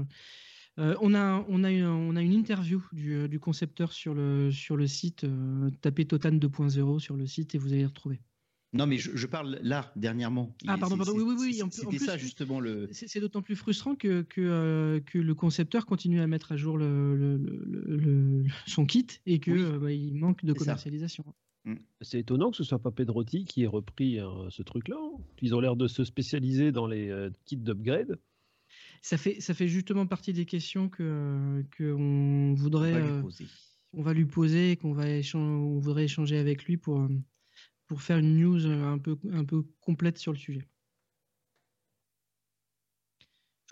Euh, 0.80 0.96
on, 1.02 1.14
a, 1.16 1.46
on, 1.50 1.64
a 1.64 1.72
une, 1.72 1.86
on 1.86 2.16
a 2.16 2.22
une 2.22 2.34
interview 2.34 2.86
du, 2.94 3.14
euh, 3.16 3.28
du 3.28 3.40
concepteur 3.40 3.94
sur 3.94 4.14
le, 4.14 4.52
sur 4.52 4.78
le 4.78 4.88
site. 4.88 5.24
euh, 5.26 5.70
tapez 5.82 6.06
Totan 6.08 6.32
2.0 6.34 7.00
sur 7.00 7.18
le 7.18 7.28
site 7.28 7.56
et 7.56 7.58
vous 7.58 7.74
allez 7.74 7.82
le 7.84 7.88
retrouver. 7.90 8.22
Non, 8.74 8.88
mais 8.88 8.98
je, 8.98 9.12
je 9.16 9.28
parle 9.28 9.60
là, 9.62 9.92
dernièrement. 9.98 10.56
Ah, 10.66 10.78
pardon, 10.78 10.96
pardon, 10.98 11.12
oui, 11.14 11.24
oui, 11.28 11.36
oui, 11.38 11.62
C'était 11.72 11.98
ça, 12.00 12.18
justement, 12.18 12.60
le. 12.62 12.88
C'est 12.94 13.20
d'autant 13.20 13.42
plus 13.42 13.58
frustrant 13.58 13.96
que, 13.96 14.22
que, 14.22 14.40
euh, 14.42 15.00
que 15.02 15.18
le 15.20 15.36
concepteur 15.36 15.86
continue 15.86 16.22
à 16.22 16.28
mettre 16.28 16.54
à 16.54 16.58
jour 16.58 16.78
le, 16.78 17.16
le- 17.18 17.38
le- 17.38 17.96
le- 17.98 18.46
son 18.68 18.86
kit 18.86 19.06
et 19.26 19.40
qu'il 19.40 19.54
Oui. 19.82 20.12
manque 20.14 20.46
de 20.46 20.54
commercialisation. 20.54 21.26
C'est 22.00 22.20
étonnant 22.22 22.50
que 22.50 22.58
ce 22.58 22.64
soit 22.64 22.80
pas 22.80 22.90
Pedrotti 22.92 23.44
qui 23.46 23.64
ait 23.64 23.68
repris 23.68 24.20
euh, 24.20 24.50
ce 24.50 24.64
truc-là. 24.64 24.96
hein. 25.00 25.18
Ils 25.42 25.54
ont 25.54 25.60
l'air 25.60 25.76
de 25.76 25.88
se 25.88 26.04
spécialiser 26.04 26.72
dans 26.72 26.88
les 26.88 27.10
euh, 27.10 27.30
kits 27.46 27.58
d'upgrade. 27.58 28.18
Ça 29.04 29.18
fait, 29.18 29.40
ça 29.42 29.54
fait 29.54 29.68
justement 29.68 30.08
partie 30.08 30.32
des 30.34 30.46
questions 30.46 30.88
que, 30.90 31.64
que 31.72 31.92
on 31.94 32.54
voudrait. 32.56 32.94
On 32.94 32.96
va 32.96 33.02
lui 33.02 33.12
euh, 33.12 33.22
poser. 33.22 33.46
on 33.94 34.02
va 34.02 34.14
lui 34.14 34.26
poser 34.26 34.72
et 34.72 34.76
qu'on 34.78 34.94
va 34.94 35.08
échan- 35.08 35.38
on 35.40 35.78
voudrait 35.80 36.06
échanger 36.06 36.38
avec 36.40 36.64
lui 36.66 36.78
pour, 36.78 37.02
euh, 37.02 37.10
pour 37.92 38.02
faire 38.02 38.20
une 38.20 38.40
news 38.40 38.66
euh, 38.68 38.94
un 38.94 38.98
peu, 38.98 39.20
un 39.34 39.44
peu 39.44 39.64
complète 39.82 40.18
sur 40.18 40.32
le 40.32 40.38
sujet. 40.38 40.66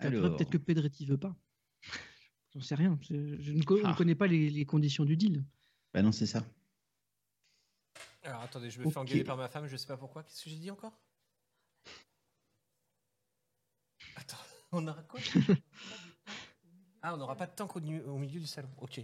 Alors. 0.00 0.36
peut-être 0.36 0.50
que 0.50 0.58
Pedretti 0.58 1.06
veut 1.06 1.16
pas. 1.16 1.34
J'en 2.54 2.60
sais 2.60 2.74
rien. 2.74 2.98
Je 3.00 3.14
ne 3.14 3.62
co- 3.62 3.78
on 3.80 3.86
Ah. 3.86 3.92
ne 3.92 3.96
connaît 3.96 4.14
pas 4.14 4.26
les, 4.26 4.50
les 4.50 4.66
conditions 4.66 5.06
du 5.06 5.16
deal. 5.16 5.42
Bah 5.94 6.02
non, 6.02 6.12
c'est 6.12 6.26
ça. 6.26 6.44
Alors 8.22 8.42
attendez, 8.42 8.70
je 8.70 8.78
me 8.82 8.90
fais 8.90 8.98
engueuler 8.98 9.24
par 9.24 9.38
ma 9.38 9.48
femme, 9.48 9.66
je 9.66 9.76
sais 9.78 9.86
pas 9.86 9.96
pourquoi. 9.96 10.22
Qu'est-ce 10.22 10.44
que 10.44 10.50
j'ai 10.50 10.56
dit 10.56 10.70
encore? 10.70 11.00
Attends, 14.16 14.36
on 14.72 14.86
aura 14.86 15.02
quoi? 15.04 15.20
Ah, 17.02 17.14
on 17.14 17.16
n'aura 17.16 17.34
pas 17.34 17.46
de 17.46 17.52
tank 17.52 17.74
au, 17.74 17.80
au 17.80 18.18
milieu 18.18 18.38
du 18.38 18.46
salon. 18.46 18.68
Ok. 18.76 19.00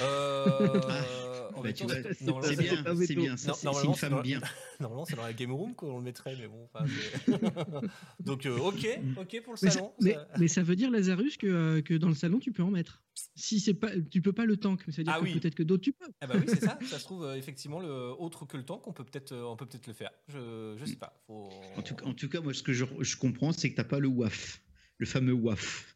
Euh, 0.00 0.80
Bah, 1.60 1.72
tu 1.72 1.82
vois, 1.84 1.94
c'est- 1.94 2.02
bien, 2.04 2.84
c'est 2.84 2.94
mais 2.94 3.06
bien. 3.16 3.36
C'est- 3.36 3.84
une 3.84 3.94
femme 3.94 4.10
dans- 4.12 4.20
bien. 4.20 4.40
Normalement, 4.80 5.04
c'est 5.04 5.16
dans 5.16 5.24
la 5.24 5.32
game 5.32 5.50
room 5.50 5.74
qu'on 5.74 5.96
le 5.98 6.04
mettrait, 6.04 6.36
mais 6.38 6.46
bon. 6.46 6.68
Donc, 8.20 8.46
euh, 8.46 8.56
ok, 8.58 8.86
ok 9.16 9.42
pour 9.42 9.54
le 9.54 9.58
Mais 9.62 9.70
salon. 9.70 9.92
mais- 10.00 10.14
ça- 10.14 10.28
mais 10.38 10.46
ça 10.48 10.62
veut 10.62 10.76
dire, 10.76 10.88
Lazarus, 10.92 11.36
que, 11.36 11.48
euh, 11.48 11.82
que 11.82 11.94
dans 11.94 12.08
le 12.08 12.14
salon, 12.14 12.38
tu 12.38 12.52
peux 12.52 12.62
en 12.62 12.70
mettre. 12.70 13.02
Si 13.34 13.58
c'est 13.58 13.74
pas, 13.74 13.90
tu 14.10 14.22
peux 14.22 14.32
pas 14.32 14.44
le 14.44 14.56
tank, 14.56 14.84
mais 14.86 14.92
ça 14.92 14.98
veut 14.98 15.04
dire 15.04 15.14
Ah 15.16 15.18
que 15.18 15.24
oui. 15.24 15.32
peut-être 15.38 15.56
que 15.56 15.64
d'autres 15.64 15.82
tu 15.82 15.92
peux. 15.92 16.06
Ah 16.20 16.28
bah 16.28 16.34
oui, 16.38 16.44
c'est 16.46 16.60
ça. 16.64 16.78
Ça 16.88 17.00
se 17.00 17.04
trouve 17.04 17.24
euh, 17.24 17.34
effectivement 17.34 17.80
le 17.80 17.88
autre 18.20 18.46
que 18.46 18.56
le 18.56 18.64
tank, 18.64 18.86
on 18.86 18.92
peut 18.92 19.04
peut-être, 19.04 19.32
euh, 19.32 19.42
on 19.42 19.56
peut 19.56 19.66
peut-être 19.66 19.88
le 19.88 19.94
faire. 19.94 20.10
Je, 20.28 20.76
je 20.78 20.84
sais 20.84 20.94
pas. 20.96 21.20
Faut- 21.26 21.50
En 21.76 21.82
tout, 21.82 21.96
en 22.04 22.14
tout 22.14 22.28
cas, 22.28 22.40
moi, 22.40 22.54
ce 22.54 22.62
que 22.62 22.72
je, 22.72 22.84
je 23.00 23.16
comprends, 23.16 23.50
c'est 23.50 23.70
que 23.70 23.74
t'as 23.76 23.82
pas 23.84 23.98
le 23.98 24.06
WAF. 24.08 24.60
Le 24.98 25.06
fameux 25.06 25.32
WAF. 25.32 25.94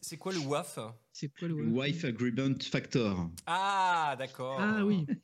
C'est 0.00 0.16
quoi 0.16 0.32
le 0.32 0.38
WAF? 0.40 0.78
C'est 1.20 1.28
quoi 1.28 1.48
le 1.48 1.54
Wife 1.54 2.04
Agreement 2.06 2.54
Factor. 2.62 3.28
Ah, 3.46 4.16
d'accord. 4.18 4.56
Ah 4.58 4.84
oui. 4.84 5.06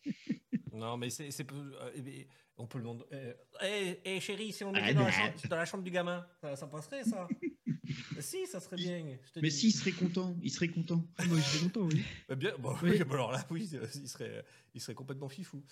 Non, 0.73 0.99
mais 0.99 1.09
c'est, 1.09 1.31
euh, 1.41 1.91
eh 1.95 2.03
bien, 2.03 2.25
on 2.59 2.67
peut 2.67 2.77
le 2.77 2.85
demander. 2.85 3.05
Eh 3.63 3.99
eh, 4.05 4.21
chérie, 4.21 4.53
si 4.53 4.63
on 4.63 4.75
Ah, 4.75 4.81
mettait 4.83 4.93
dans, 4.93 5.05
la 5.05 5.11
chambre, 5.11 5.33
dans 5.49 5.57
la 5.57 5.65
chambre 5.65 5.85
du 5.85 5.91
gamin, 5.91 6.27
ça, 6.43 6.55
ça 6.55 6.67
passerait 6.67 7.03
ça? 7.05 7.27
Si, 8.19 8.47
ça 8.47 8.61
serait 8.61 8.77
bien. 8.77 9.17
je 9.25 9.33
te 9.33 9.41
Mais 9.41 9.49
dis. 9.49 9.57
si, 9.57 9.69
il 9.69 9.73
serait 9.73 9.93
content. 9.93 10.37
Il 10.43 10.51
serait 10.51 10.69
content. 10.69 11.03
Moi, 11.29 11.39
je 11.39 11.43
suis 11.43 11.61
content, 11.61 11.81
oui. 11.87 12.03
Bien, 12.37 12.53
bon, 12.59 12.75
Oui. 12.83 13.01
alors 13.11 13.33
là, 13.33 13.47
oui, 13.49 13.71
euh, 13.75 13.87
il 13.95 14.09
serait, 14.09 14.45
il 14.75 14.81
serait 14.83 14.95
complètement 14.95 15.29
fifou. 15.31 15.63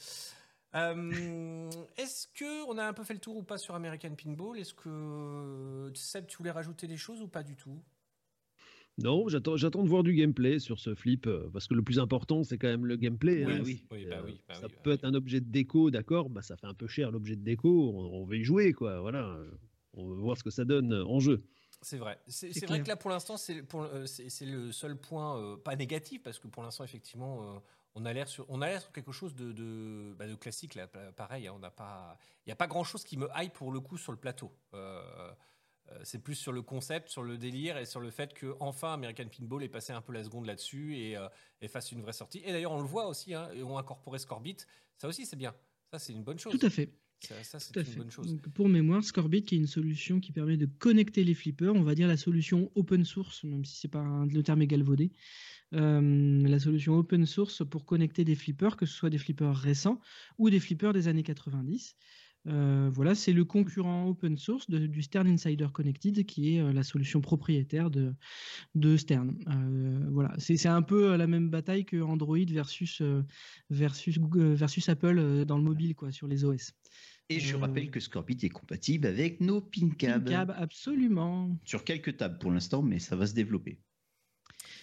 Euh, 0.74 1.70
est-ce 1.96 2.26
que 2.28 2.64
on 2.66 2.78
a 2.78 2.86
un 2.86 2.92
peu 2.94 3.04
fait 3.04 3.14
le 3.14 3.20
tour 3.20 3.36
ou 3.36 3.42
pas 3.42 3.58
sur 3.58 3.74
American 3.74 4.14
Pinball? 4.14 4.58
Est-ce 4.58 4.72
que 4.74 5.92
Seb, 5.94 6.26
tu 6.28 6.38
voulais 6.38 6.50
rajouter 6.50 6.86
des 6.86 6.96
choses 6.96 7.20
ou 7.20 7.28
pas 7.28 7.42
du 7.42 7.56
tout? 7.56 7.82
Non, 8.98 9.28
j'attends, 9.28 9.56
j'attends 9.56 9.82
de 9.82 9.88
voir 9.88 10.04
du 10.04 10.14
gameplay 10.14 10.58
sur 10.60 10.78
ce 10.78 10.94
flip, 10.94 11.26
euh, 11.26 11.50
parce 11.52 11.66
que 11.66 11.74
le 11.74 11.82
plus 11.82 11.98
important, 11.98 12.44
c'est 12.44 12.58
quand 12.58 12.68
même 12.68 12.86
le 12.86 12.96
gameplay. 12.96 13.44
Oui, 13.44 13.52
hein. 13.52 13.62
oui. 13.64 13.84
Oui, 13.90 14.06
bah 14.08 14.16
euh, 14.20 14.22
oui, 14.24 14.40
bah 14.46 14.54
ça 14.54 14.68
oui, 14.68 14.72
bah 14.74 14.80
peut 14.84 14.90
oui. 14.90 14.94
être 14.94 15.04
un 15.04 15.14
objet 15.14 15.40
de 15.40 15.50
déco, 15.50 15.90
d'accord, 15.90 16.30
bah 16.30 16.42
ça 16.42 16.56
fait 16.56 16.66
un 16.68 16.74
peu 16.74 16.86
cher 16.86 17.10
l'objet 17.10 17.34
de 17.34 17.42
déco, 17.42 17.90
on, 17.92 18.20
on 18.20 18.24
veut 18.24 18.38
y 18.38 18.44
jouer, 18.44 18.72
quoi, 18.72 19.00
voilà. 19.00 19.36
On 19.94 20.06
veut 20.08 20.16
voir 20.16 20.36
ce 20.36 20.44
que 20.44 20.50
ça 20.50 20.64
donne 20.64 20.92
euh, 20.92 21.04
en 21.04 21.18
jeu. 21.20 21.44
C'est 21.82 21.98
vrai. 21.98 22.18
C'est, 22.28 22.52
C'est 22.52 22.60
c'est 22.60 22.66
vrai 22.66 22.82
que 22.82 22.88
là, 22.88 22.96
pour 22.96 23.10
l'instant, 23.10 23.36
c'est, 23.36 23.62
pour, 23.62 23.86
c'est, 24.06 24.30
c'est 24.30 24.46
le 24.46 24.72
seul 24.72 24.96
point, 24.96 25.38
euh, 25.38 25.56
pas 25.56 25.76
négatif, 25.76 26.22
parce 26.22 26.38
que 26.38 26.48
pour 26.48 26.62
l'instant, 26.62 26.84
effectivement, 26.84 27.56
euh, 27.56 27.58
on 27.94 28.04
a 28.06 28.12
l'air 28.12 28.28
sur, 28.28 28.46
on 28.48 28.62
a 28.62 28.68
l'air 28.68 28.80
sur 28.80 28.92
quelque 28.92 29.12
chose 29.12 29.34
de, 29.34 29.52
de, 29.52 30.14
bah, 30.18 30.26
de 30.26 30.34
classique. 30.34 30.74
Là, 30.76 30.86
Pa- 30.86 31.12
pareil, 31.12 31.46
hein, 31.46 31.52
on 31.54 31.58
n'a 31.58 31.70
pas, 31.70 32.16
il 32.46 32.48
n'y 32.48 32.52
a 32.52 32.56
pas 32.56 32.66
grand 32.68 32.84
chose 32.84 33.04
qui 33.04 33.16
me 33.16 33.28
hype 33.36 33.52
pour 33.52 33.70
le 33.70 33.80
coup 33.80 33.98
sur 33.98 34.12
le 34.12 34.18
plateau. 34.18 34.52
Euh, 34.72 35.30
c'est 36.02 36.22
plus 36.22 36.34
sur 36.34 36.52
le 36.52 36.62
concept, 36.62 37.08
sur 37.10 37.22
le 37.22 37.36
délire 37.38 37.76
et 37.78 37.84
sur 37.86 38.00
le 38.00 38.10
fait 38.10 38.32
que 38.34 38.54
enfin 38.60 38.92
American 38.94 39.26
Pinball 39.28 39.62
est 39.62 39.68
passé 39.68 39.92
un 39.92 40.00
peu 40.00 40.12
la 40.12 40.24
seconde 40.24 40.46
là-dessus 40.46 40.96
et, 40.96 41.16
euh, 41.16 41.28
et 41.60 41.68
fasse 41.68 41.92
une 41.92 42.00
vraie 42.02 42.12
sortie. 42.12 42.40
Et 42.44 42.52
d'ailleurs, 42.52 42.72
on 42.72 42.80
le 42.80 42.86
voit 42.88 43.06
aussi, 43.06 43.34
hein, 43.34 43.48
et 43.54 43.62
ont 43.62 43.78
incorporé 43.78 44.18
Scorbit. 44.18 44.56
Ça 44.96 45.08
aussi, 45.08 45.26
c'est 45.26 45.36
bien. 45.36 45.54
Ça, 45.90 45.98
c'est 45.98 46.12
une 46.12 46.22
bonne 46.24 46.38
chose. 46.38 46.58
Tout 46.58 46.66
à 46.66 46.70
fait. 46.70 46.90
Ça, 47.20 47.42
ça, 47.42 47.58
c'est 47.58 47.76
une 47.76 47.84
fait. 47.84 47.96
bonne 47.98 48.10
chose. 48.10 48.26
Donc, 48.26 48.48
pour 48.48 48.68
mémoire, 48.68 49.02
Scorbit 49.02 49.42
qui 49.44 49.54
est 49.54 49.58
une 49.58 49.66
solution 49.66 50.20
qui 50.20 50.32
permet 50.32 50.56
de 50.56 50.66
connecter 50.66 51.24
les 51.24 51.34
flippers, 51.34 51.74
on 51.74 51.82
va 51.82 51.94
dire 51.94 52.08
la 52.08 52.16
solution 52.18 52.70
open 52.74 53.04
source, 53.04 53.44
même 53.44 53.64
si 53.64 53.76
c'est 53.76 53.88
pas 53.88 54.00
un- 54.00 54.26
le 54.26 54.42
terme 54.42 54.60
est 54.62 54.66
galvaudé. 54.66 55.10
Euh, 55.72 56.46
la 56.46 56.58
solution 56.58 56.94
open 56.98 57.26
source 57.26 57.62
pour 57.68 57.84
connecter 57.84 58.24
des 58.24 58.34
flippers, 58.34 58.76
que 58.76 58.86
ce 58.86 58.94
soit 58.94 59.10
des 59.10 59.18
flippers 59.18 59.56
récents 59.56 60.00
ou 60.38 60.50
des 60.50 60.60
flippers 60.60 60.92
des 60.92 61.08
années 61.08 61.22
90. 61.22 61.96
Euh, 62.46 62.90
voilà, 62.92 63.14
c'est 63.14 63.32
le 63.32 63.44
concurrent 63.44 64.06
open 64.08 64.36
source 64.36 64.68
de- 64.68 64.86
du 64.86 65.02
Stern 65.02 65.26
Insider 65.26 65.68
Connected, 65.72 66.26
qui 66.26 66.54
est 66.56 66.60
euh, 66.60 66.72
la 66.72 66.82
solution 66.82 67.20
propriétaire 67.22 67.90
de, 67.90 68.12
de 68.74 68.96
Stern. 68.96 69.34
Euh, 69.48 70.06
voilà, 70.10 70.34
c'est 70.38 70.56
c'est 70.58 70.68
un 70.68 70.82
peu 70.82 71.16
la 71.16 71.26
même 71.26 71.48
bataille 71.48 71.84
que 71.86 72.00
Android 72.02 72.36
versus, 72.48 73.00
euh, 73.00 73.22
versus, 73.70 74.18
Google- 74.18 74.54
versus 74.54 74.88
Apple 74.90 75.18
euh, 75.18 75.44
dans 75.46 75.56
le 75.56 75.64
mobile, 75.64 75.94
quoi, 75.94 76.12
sur 76.12 76.28
les 76.28 76.44
OS. 76.44 76.72
Et 77.30 77.40
je 77.40 77.54
Euh, 77.54 77.58
rappelle 77.58 77.90
que 77.90 78.00
Scorbit 78.00 78.36
est 78.42 78.50
compatible 78.50 79.06
avec 79.06 79.40
nos 79.40 79.62
PinCab. 79.62 80.28
Cab, 80.28 80.54
absolument. 80.56 81.58
Sur 81.64 81.82
quelques 81.84 82.18
tables 82.18 82.38
pour 82.38 82.50
l'instant, 82.50 82.82
mais 82.82 82.98
ça 82.98 83.16
va 83.16 83.26
se 83.26 83.32
développer. 83.34 83.78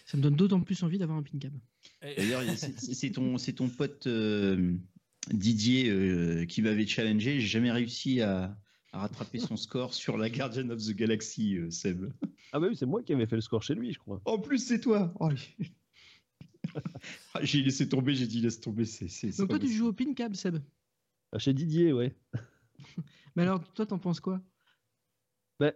Ça 0.05 0.17
me 0.17 0.23
donne 0.23 0.35
d'autant 0.35 0.61
plus 0.61 0.81
envie 0.81 0.97
d'avoir 0.97 1.19
un 1.19 1.23
PinCab. 1.23 1.53
D'ailleurs, 2.01 2.41
c'est- 2.57 3.11
ton, 3.11 3.37
c'est 3.37 3.53
ton 3.53 3.69
pote 3.69 4.07
euh, 4.07 4.75
Didier 5.29 5.89
euh, 5.89 6.45
qui 6.45 6.61
m'avait 6.61 6.87
challengé. 6.87 7.39
J'ai 7.39 7.47
jamais 7.47 7.71
réussi 7.71 8.21
à, 8.21 8.57
à 8.91 8.99
rattraper 8.99 9.39
son 9.39 9.55
score 9.57 9.93
sur 9.93 10.17
la 10.17 10.29
Guardian 10.29 10.69
of 10.69 10.79
the 10.79 10.91
Galaxy, 10.91 11.57
euh, 11.57 11.69
Seb. 11.69 12.11
Ah 12.51 12.59
bah 12.59 12.67
oui, 12.69 12.75
c'est 12.75 12.85
moi 12.85 13.03
qui 13.03 13.13
avais 13.13 13.27
fait 13.27 13.35
le 13.35 13.41
score 13.41 13.63
chez 13.63 13.75
lui, 13.75 13.93
je 13.93 13.99
crois. 13.99 14.21
En 14.25 14.39
plus, 14.39 14.59
c'est 14.59 14.79
toi. 14.79 15.13
Oh, 15.19 15.29
Ah, 17.33 17.39
j'ai 17.43 17.61
laissé 17.61 17.89
tomber, 17.89 18.13
j'ai 18.13 18.27
dit 18.27 18.41
laisse 18.41 18.61
tomber. 18.61 18.85
C'est, 18.85 19.37
Donc 19.37 19.49
toi, 19.49 19.59
tu 19.59 19.67
joues 19.67 19.87
au 19.87 19.93
PinCab, 19.93 20.35
Seb? 20.35 20.57
Ah, 21.31 21.39
chez 21.39 21.53
Didier, 21.53 21.93
ouais. 21.93 22.15
Mais 23.35 23.43
alors, 23.43 23.63
toi, 23.73 23.85
t'en 23.85 23.99
penses 23.99 24.19
quoi? 24.19 24.41
Ben, 25.59 25.73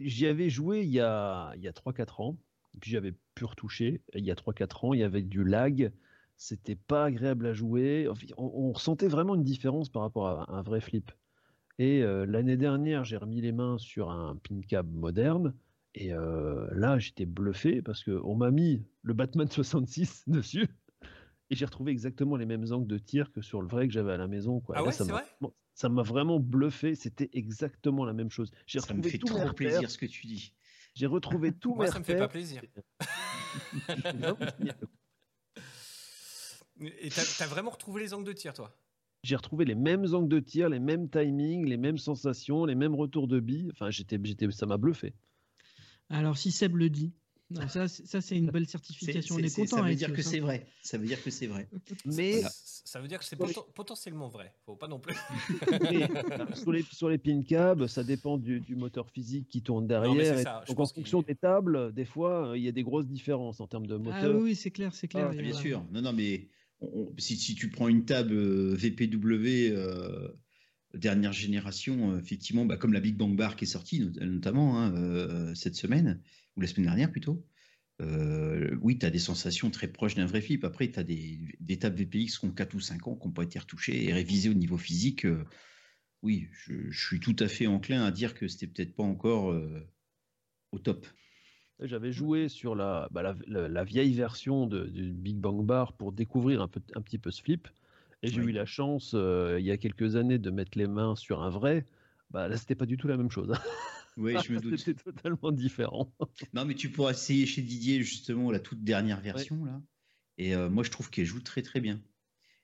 j'y 0.00 0.26
avais 0.26 0.50
joué 0.50 0.82
il 0.82 0.90
y 0.90 1.00
a, 1.00 1.52
il 1.56 1.62
y 1.62 1.68
a 1.68 1.72
3-4 1.72 2.22
ans, 2.22 2.38
puis 2.80 2.90
j'avais 2.90 3.14
pu 3.34 3.44
retoucher. 3.44 4.02
Il 4.14 4.24
y 4.24 4.30
a 4.30 4.34
3-4 4.34 4.86
ans, 4.86 4.94
il 4.94 5.00
y 5.00 5.04
avait 5.04 5.22
du 5.22 5.44
lag, 5.44 5.92
c'était 6.42 6.76
pas 6.76 7.04
agréable 7.04 7.46
à 7.46 7.52
jouer. 7.52 8.08
On, 8.36 8.44
on 8.68 8.72
ressentait 8.72 9.06
vraiment 9.08 9.34
une 9.36 9.44
différence 9.44 9.88
par 9.88 10.02
rapport 10.02 10.26
à 10.26 10.52
un 10.52 10.62
vrai 10.62 10.80
flip. 10.80 11.12
Et 11.78 12.02
euh, 12.02 12.26
l'année 12.26 12.56
dernière, 12.56 13.04
j'ai 13.04 13.16
remis 13.16 13.40
les 13.40 13.52
mains 13.52 13.78
sur 13.78 14.10
un 14.10 14.36
PinCab 14.36 14.92
moderne, 14.92 15.54
et 15.94 16.12
euh, 16.12 16.66
là, 16.72 16.98
j'étais 16.98 17.26
bluffé 17.26 17.82
parce 17.82 18.02
qu'on 18.04 18.34
m'a 18.36 18.50
mis 18.50 18.84
le 19.02 19.14
Batman 19.14 19.48
66 19.50 20.24
dessus. 20.28 20.68
Et 21.50 21.54
j'ai 21.54 21.64
retrouvé 21.64 21.92
exactement 21.92 22.36
les 22.36 22.46
mêmes 22.46 22.64
angles 22.72 22.86
de 22.88 22.98
tir 22.98 23.30
que 23.30 23.42
sur 23.42 23.60
le 23.60 23.68
vrai 23.68 23.86
que 23.86 23.92
j'avais 23.92 24.12
à 24.12 24.16
la 24.16 24.26
maison. 24.26 24.60
Quoi. 24.60 24.76
Ah 24.76 24.80
là, 24.80 24.86
ouais, 24.86 24.92
ça 24.92 25.04
c'est 25.04 25.12
m'a- 25.12 25.18
vrai? 25.18 25.26
bon, 25.40 25.52
Ça 25.74 25.88
m'a 25.88 26.02
vraiment 26.02 26.40
bluffé. 26.40 26.94
C'était 26.94 27.28
exactement 27.34 28.04
la 28.04 28.14
même 28.14 28.30
chose. 28.30 28.50
J'ai 28.66 28.80
Ça 28.80 28.94
me 28.94 29.02
retrouvé 29.02 29.10
fait 29.10 29.18
mes 29.18 29.30
trop 29.30 29.38
repères. 29.38 29.54
plaisir 29.54 29.90
ce 29.90 29.98
que 29.98 30.06
tu 30.06 30.26
dis. 30.26 30.54
J'ai 30.94 31.06
retrouvé 31.06 31.52
tous 31.52 31.74
Moi, 31.74 31.86
mes 31.86 31.90
ça 31.90 31.98
me 31.98 32.04
fait 32.04 32.16
pas 32.16 32.24
repères. 32.28 32.32
plaisir. 32.32 32.62
Et 37.00 37.08
t'as 37.10 37.22
t'as 37.38 37.46
vraiment 37.46 37.70
retrouvé 37.70 38.02
les 38.02 38.14
angles 38.14 38.26
de 38.26 38.32
tir, 38.32 38.52
toi? 38.54 38.76
J'ai 39.22 39.36
retrouvé 39.36 39.64
les 39.64 39.74
mêmes 39.76 40.04
angles 40.14 40.28
de 40.28 40.40
tir, 40.40 40.68
les 40.68 40.80
mêmes 40.80 41.08
timings, 41.08 41.64
les 41.66 41.76
mêmes 41.76 41.98
sensations, 41.98 42.64
les 42.64 42.74
mêmes 42.74 42.94
retours 42.94 43.28
de 43.28 43.38
billes. 43.38 43.70
Enfin, 43.72 43.90
j'étais, 43.90 44.18
j'étais, 44.22 44.50
ça 44.50 44.66
m'a 44.66 44.78
bluffé. 44.78 45.14
Alors, 46.10 46.36
si 46.36 46.50
Seb 46.50 46.76
le 46.76 46.90
dit, 46.90 47.12
non, 47.50 47.68
ça, 47.68 47.86
c'est- 47.86 48.04
ça 48.06 48.20
c'est 48.20 48.36
une 48.36 48.50
belle 48.50 48.66
certification. 48.66 49.36
c'est- 49.36 49.42
On 49.42 49.44
est 49.44 49.54
content 49.54 49.76
ça 49.76 49.82
veut 49.82 49.94
dire 49.94 50.12
que 50.12 50.22
c'est 50.22 50.40
vrai. 50.40 50.66
Ça 50.82 50.98
veut 50.98 51.06
dire 51.06 51.22
que 51.22 51.30
c'est 51.30 51.46
vrai. 51.46 51.68
Mais 52.04 52.40
Ça- 52.42 52.50
Ça 52.84 53.00
veut 53.00 53.08
dire 53.08 53.20
que 53.20 53.24
c'est 53.24 53.38
poten- 53.38 53.72
potentiellement 53.72 54.28
vrai. 54.28 54.52
Faut 54.66 54.76
pas 54.76 54.88
non 54.88 54.98
plus. 54.98 55.14
Mais, 55.80 56.08
sur 56.56 56.72
les, 56.72 56.82
sur 56.92 57.08
les 57.08 57.16
pin 57.16 57.42
cabs, 57.42 57.86
ça 57.86 58.02
dépend 58.04 58.36
du, 58.36 58.60
du 58.60 58.74
moteur 58.76 59.08
physique 59.08 59.48
qui 59.48 59.62
tourne 59.62 59.86
derrière. 59.86 60.38
ça, 60.40 60.64
donc 60.66 60.80
en 60.80 60.86
fonction 60.86 61.22
des 61.22 61.34
tables, 61.36 61.92
des 61.94 62.04
fois, 62.04 62.52
il 62.56 62.62
y 62.62 62.68
a 62.68 62.72
des 62.72 62.82
grosses 62.82 63.06
différences 63.06 63.60
en 63.60 63.66
termes 63.66 63.86
de 63.86 63.94
Ah 63.94 63.98
moteur. 63.98 64.34
oui, 64.36 64.42
oui, 64.42 64.54
c'est 64.56 64.70
clair, 64.72 64.94
c'est 64.94 65.08
clair. 65.08 65.28
Ah, 65.30 65.34
Bien 65.34 65.52
sûr. 65.54 65.82
Non, 65.92 66.02
non, 66.02 66.12
mais 66.12 66.48
si, 67.18 67.54
tu 67.54 67.68
prends 67.70 67.88
une 67.88 68.04
table 68.04 68.34
euh, 68.34 68.74
VPW 68.74 69.72
euh, 69.72 70.28
dernière 70.94 71.32
génération, 71.32 72.12
euh, 72.12 72.18
effectivement, 72.18 72.64
bah, 72.64 72.76
comme 72.76 72.92
la 72.92 73.00
Big 73.00 73.16
Bang 73.16 73.36
Bar 73.36 73.56
qui 73.56 73.64
est 73.64 73.68
sortie 73.68 74.00
not- 74.00 74.24
notamment 74.24 74.80
hein, 74.80 75.54
cette 75.54 75.76
semaine, 75.76 76.20
ou 76.56 76.60
la 76.60 76.66
semaine 76.66 76.86
dernière 76.86 77.10
plutôt, 77.10 77.44
oui, 78.80 78.98
tu 78.98 79.06
as 79.06 79.10
des 79.10 79.20
sensations 79.20 79.70
très 79.70 79.86
proches 79.86 80.16
d'un 80.16 80.26
vrai 80.26 80.40
flip. 80.40 80.64
Après, 80.64 80.90
tu 80.90 80.98
as 80.98 81.04
des, 81.04 81.78
tables 81.78 81.96
VPX 81.96 82.38
qui 82.38 82.44
ont 82.46 82.50
4 82.50 82.74
ou 82.74 82.80
5 82.80 83.06
ans, 83.06 83.14
qui 83.14 83.28
n'ont 83.28 83.32
pas 83.32 83.44
été 83.44 83.60
retouchées 83.60 84.04
et 84.06 84.12
révisées 84.12 84.48
au 84.48 84.54
niveau 84.54 84.76
physique. 84.76 85.24
oui, 86.22 86.48
je, 86.50 86.90
suis 86.90 87.20
tout 87.20 87.36
à 87.38 87.46
fait 87.46 87.68
enclin 87.68 88.04
à 88.04 88.10
dire 88.10 88.34
que 88.34 88.48
c'était 88.48 88.66
peut-être 88.66 88.96
pas 88.96 89.04
encore 89.04 89.56
au 90.72 90.78
top. 90.80 91.06
J'avais 91.82 92.12
joué 92.12 92.48
sur 92.48 92.74
la, 92.74 93.08
bah, 93.10 93.22
la, 93.22 93.34
la- 93.46 93.68
la 93.68 93.84
vieille 93.84 94.14
version 94.14 94.66
de, 94.66 94.86
du 94.86 95.12
Big 95.12 95.36
Bang 95.36 95.64
Bar 95.64 95.92
pour 95.94 96.12
découvrir 96.12 96.62
un, 96.62 96.68
peu, 96.68 96.80
un 96.94 97.02
petit 97.02 97.18
peu 97.18 97.30
ce 97.30 97.42
flip. 97.42 97.68
Et 98.22 98.28
j'ai 98.28 98.40
Oui. 98.40 98.50
eu 98.50 98.52
la 98.52 98.64
chance, 98.66 99.12
euh, 99.14 99.56
il 99.58 99.66
y 99.66 99.70
a 99.70 99.76
quelques 99.76 100.16
années, 100.16 100.38
de 100.38 100.50
mettre 100.50 100.78
les 100.78 100.86
mains 100.86 101.16
sur 101.16 101.42
un 101.42 101.50
vrai. 101.50 101.86
Bah, 102.30 102.48
là, 102.48 102.56
c'était 102.56 102.74
pas 102.76 102.86
du 102.86 102.96
tout 102.96 103.08
la 103.08 103.16
même 103.16 103.30
chose. 103.30 103.52
Oui, 104.16 104.38
je 104.38 104.52
me 104.52 104.60
doute. 104.60 104.78
C'était 104.78 104.94
totalement 104.94 105.52
différent. 105.52 106.12
Non, 106.54 106.64
mais 106.64 106.74
tu 106.74 106.90
pourras 106.90 107.12
essayer 107.12 107.46
chez 107.46 107.62
Didier 107.62 108.02
justement 108.02 108.50
la 108.50 108.60
toute 108.60 108.82
dernière 108.84 109.20
version 109.20 109.64
là. 109.64 109.82
Et 110.38 110.54
euh, 110.54 110.70
moi, 110.70 110.82
je 110.82 110.90
trouve 110.90 111.10
qu'elle 111.10 111.26
joue 111.26 111.40
très 111.40 111.62
très 111.62 111.80
bien. 111.80 112.00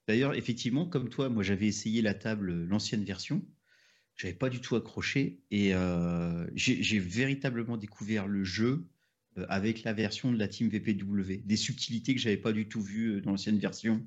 D'ailleurs, 0.09 0.35
effectivement, 0.35 0.87
comme 0.87 1.11
toi, 1.11 1.29
moi 1.29 1.43
j'avais 1.43 1.67
essayé 1.67 2.03
la 2.03 2.15
table, 2.15 2.65
l'ancienne 2.65 3.05
version. 3.05 3.43
J'avais 4.17 4.35
pas 4.35 4.51
du 4.51 4.61
tout 4.61 4.77
accroché 4.77 5.45
et 5.51 5.75
euh, 5.75 6.47
j'ai 6.55 6.99
véritablement 6.99 7.77
découvert 7.77 8.27
le 8.27 8.45
jeu 8.45 8.89
avec 9.49 9.83
la 9.85 9.93
version 9.93 10.33
de 10.33 10.39
la 10.39 10.49
team 10.49 10.69
VPW. 10.69 11.43
Des 11.45 11.57
subtilités 11.57 12.15
que 12.15 12.21
j'avais 12.21 12.37
pas 12.37 12.53
du 12.53 12.69
tout 12.69 12.81
vues 12.81 13.17
euh, 13.17 13.21
dans 13.21 13.31
l'ancienne 13.31 13.59
version, 13.59 14.07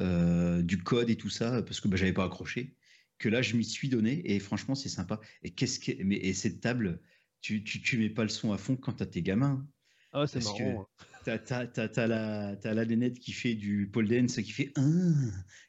euh, 0.00 0.62
du 0.62 0.82
code 0.82 1.10
et 1.10 1.16
tout 1.16 1.30
ça, 1.30 1.62
parce 1.62 1.80
que 1.80 1.88
bah, 1.88 1.96
j'avais 1.96 2.12
pas 2.12 2.24
accroché. 2.24 2.74
Que 3.18 3.28
là, 3.28 3.42
je 3.42 3.56
m'y 3.56 3.64
suis 3.64 3.88
donné 3.88 4.22
et 4.32 4.38
franchement, 4.38 4.74
c'est 4.74 4.88
sympa. 4.88 5.20
Et 5.42 5.50
qu'est-ce 5.50 5.80
que, 5.80 6.02
mais 6.02 6.16
et 6.16 6.34
cette 6.34 6.60
table, 6.60 7.00
tu, 7.40 7.64
tu, 7.64 7.80
tu 7.82 7.98
mets 7.98 8.10
pas 8.10 8.22
le 8.22 8.28
son 8.28 8.52
à 8.52 8.58
fond 8.58 8.76
quand 8.76 8.92
t'as 8.92 9.06
tes 9.06 9.22
gamins. 9.22 9.66
Ah, 10.12 10.26
c'est 10.26 10.40
que 10.40 10.44
marrant. 10.44 10.88
T'as, 11.28 11.36
t'as, 11.36 11.66
t'as, 11.66 11.88
t'as 11.88 12.06
la, 12.06 12.56
t'as 12.56 12.72
la 12.72 12.86
nénette 12.86 13.18
qui 13.18 13.32
fait 13.32 13.54
du 13.54 13.86
pole 13.92 14.08
dance 14.08 14.36
qui 14.36 14.50
fait 14.50 14.72
un. 14.76 15.12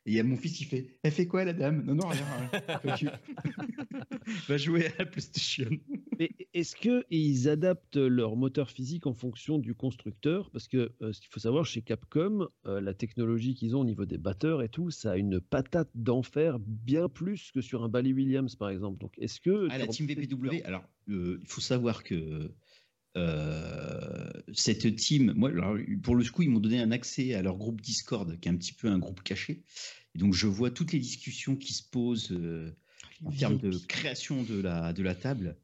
Et 0.06 0.12
il 0.12 0.14
y 0.14 0.20
a 0.22 0.24
mon 0.24 0.38
fils 0.38 0.54
qui 0.54 0.64
fait 0.64 0.98
Elle 1.04 1.12
fait 1.12 1.28
quoi 1.28 1.44
la 1.44 1.52
dame? 1.52 1.84
Non, 1.84 1.96
non, 1.96 2.08
rien. 2.08 3.12
Va 4.48 4.56
jouer 4.56 4.86
à 4.88 4.92
la 5.00 5.06
PlayStation. 5.06 5.70
Mais 6.18 6.32
est-ce 6.54 6.78
qu'ils 6.78 7.50
adaptent 7.50 7.98
leur 7.98 8.38
moteur 8.38 8.72
physique 8.72 9.06
en 9.06 9.14
fonction 9.14 9.58
du 9.58 9.76
constructeur? 9.76 10.50
Parce 10.52 10.70
que 10.70 10.94
euh, 11.02 11.12
ce 11.12 11.20
qu'il 11.20 11.30
faut 11.30 11.42
savoir 11.42 11.66
chez 11.66 11.82
Capcom, 11.82 12.48
euh, 12.66 12.80
la 12.80 12.94
technologie 12.94 13.54
qu'ils 13.54 13.76
ont 13.76 13.82
au 13.82 13.86
niveau 13.86 14.06
des 14.06 14.18
batteurs 14.18 14.62
et 14.62 14.70
tout, 14.70 14.92
ça 14.92 15.12
a 15.12 15.18
une 15.18 15.42
patate 15.42 15.90
d'enfer 15.94 16.58
bien 16.60 17.10
plus 17.10 17.52
que 17.52 17.60
sur 17.60 17.84
un 17.84 17.90
Bally 17.90 18.14
Williams 18.14 18.56
par 18.56 18.70
exemple. 18.70 18.98
Donc 19.00 19.12
est-ce 19.18 19.42
que 19.42 19.68
Ah, 19.72 19.78
la 19.78 19.88
team 19.88 20.08
VPW, 20.08 20.64
alors, 20.64 20.86
euh, 21.10 21.38
il 21.42 21.48
faut 21.48 21.60
savoir 21.60 22.06
que 22.06 22.50
euh, 23.18 24.30
cette 24.54 24.96
team, 24.96 25.34
moi, 25.36 25.50
alors, 25.50 25.78
pour 26.04 26.16
le 26.16 26.24
coup, 26.26 26.44
ils 26.44 26.50
m'ont 26.50 26.60
donné 26.60 26.80
un 26.80 26.92
accès 26.92 27.34
à 27.34 27.42
leur 27.42 27.58
groupe 27.58 27.82
Discord, 27.82 28.40
qui 28.40 28.48
est 28.48 28.52
un 28.52 28.56
petit 28.56 28.74
peu 28.74 28.88
un 28.88 29.00
groupe 29.00 29.24
caché. 29.24 29.64
Et 30.16 30.20
donc, 30.20 30.34
je 30.34 30.48
vois 30.48 30.72
toutes 30.72 30.92
les 30.92 31.00
discussions 31.00 31.56
qui 31.56 31.74
se 31.74 31.84
posent 31.84 32.32
euh, 32.32 32.76
en 33.24 33.32
termes 33.32 33.58
de 33.58 33.78
création 33.88 34.44
de 34.44 34.60
la, 34.60 34.94
de 34.94 35.04
la 35.04 35.16
table. 35.16 35.58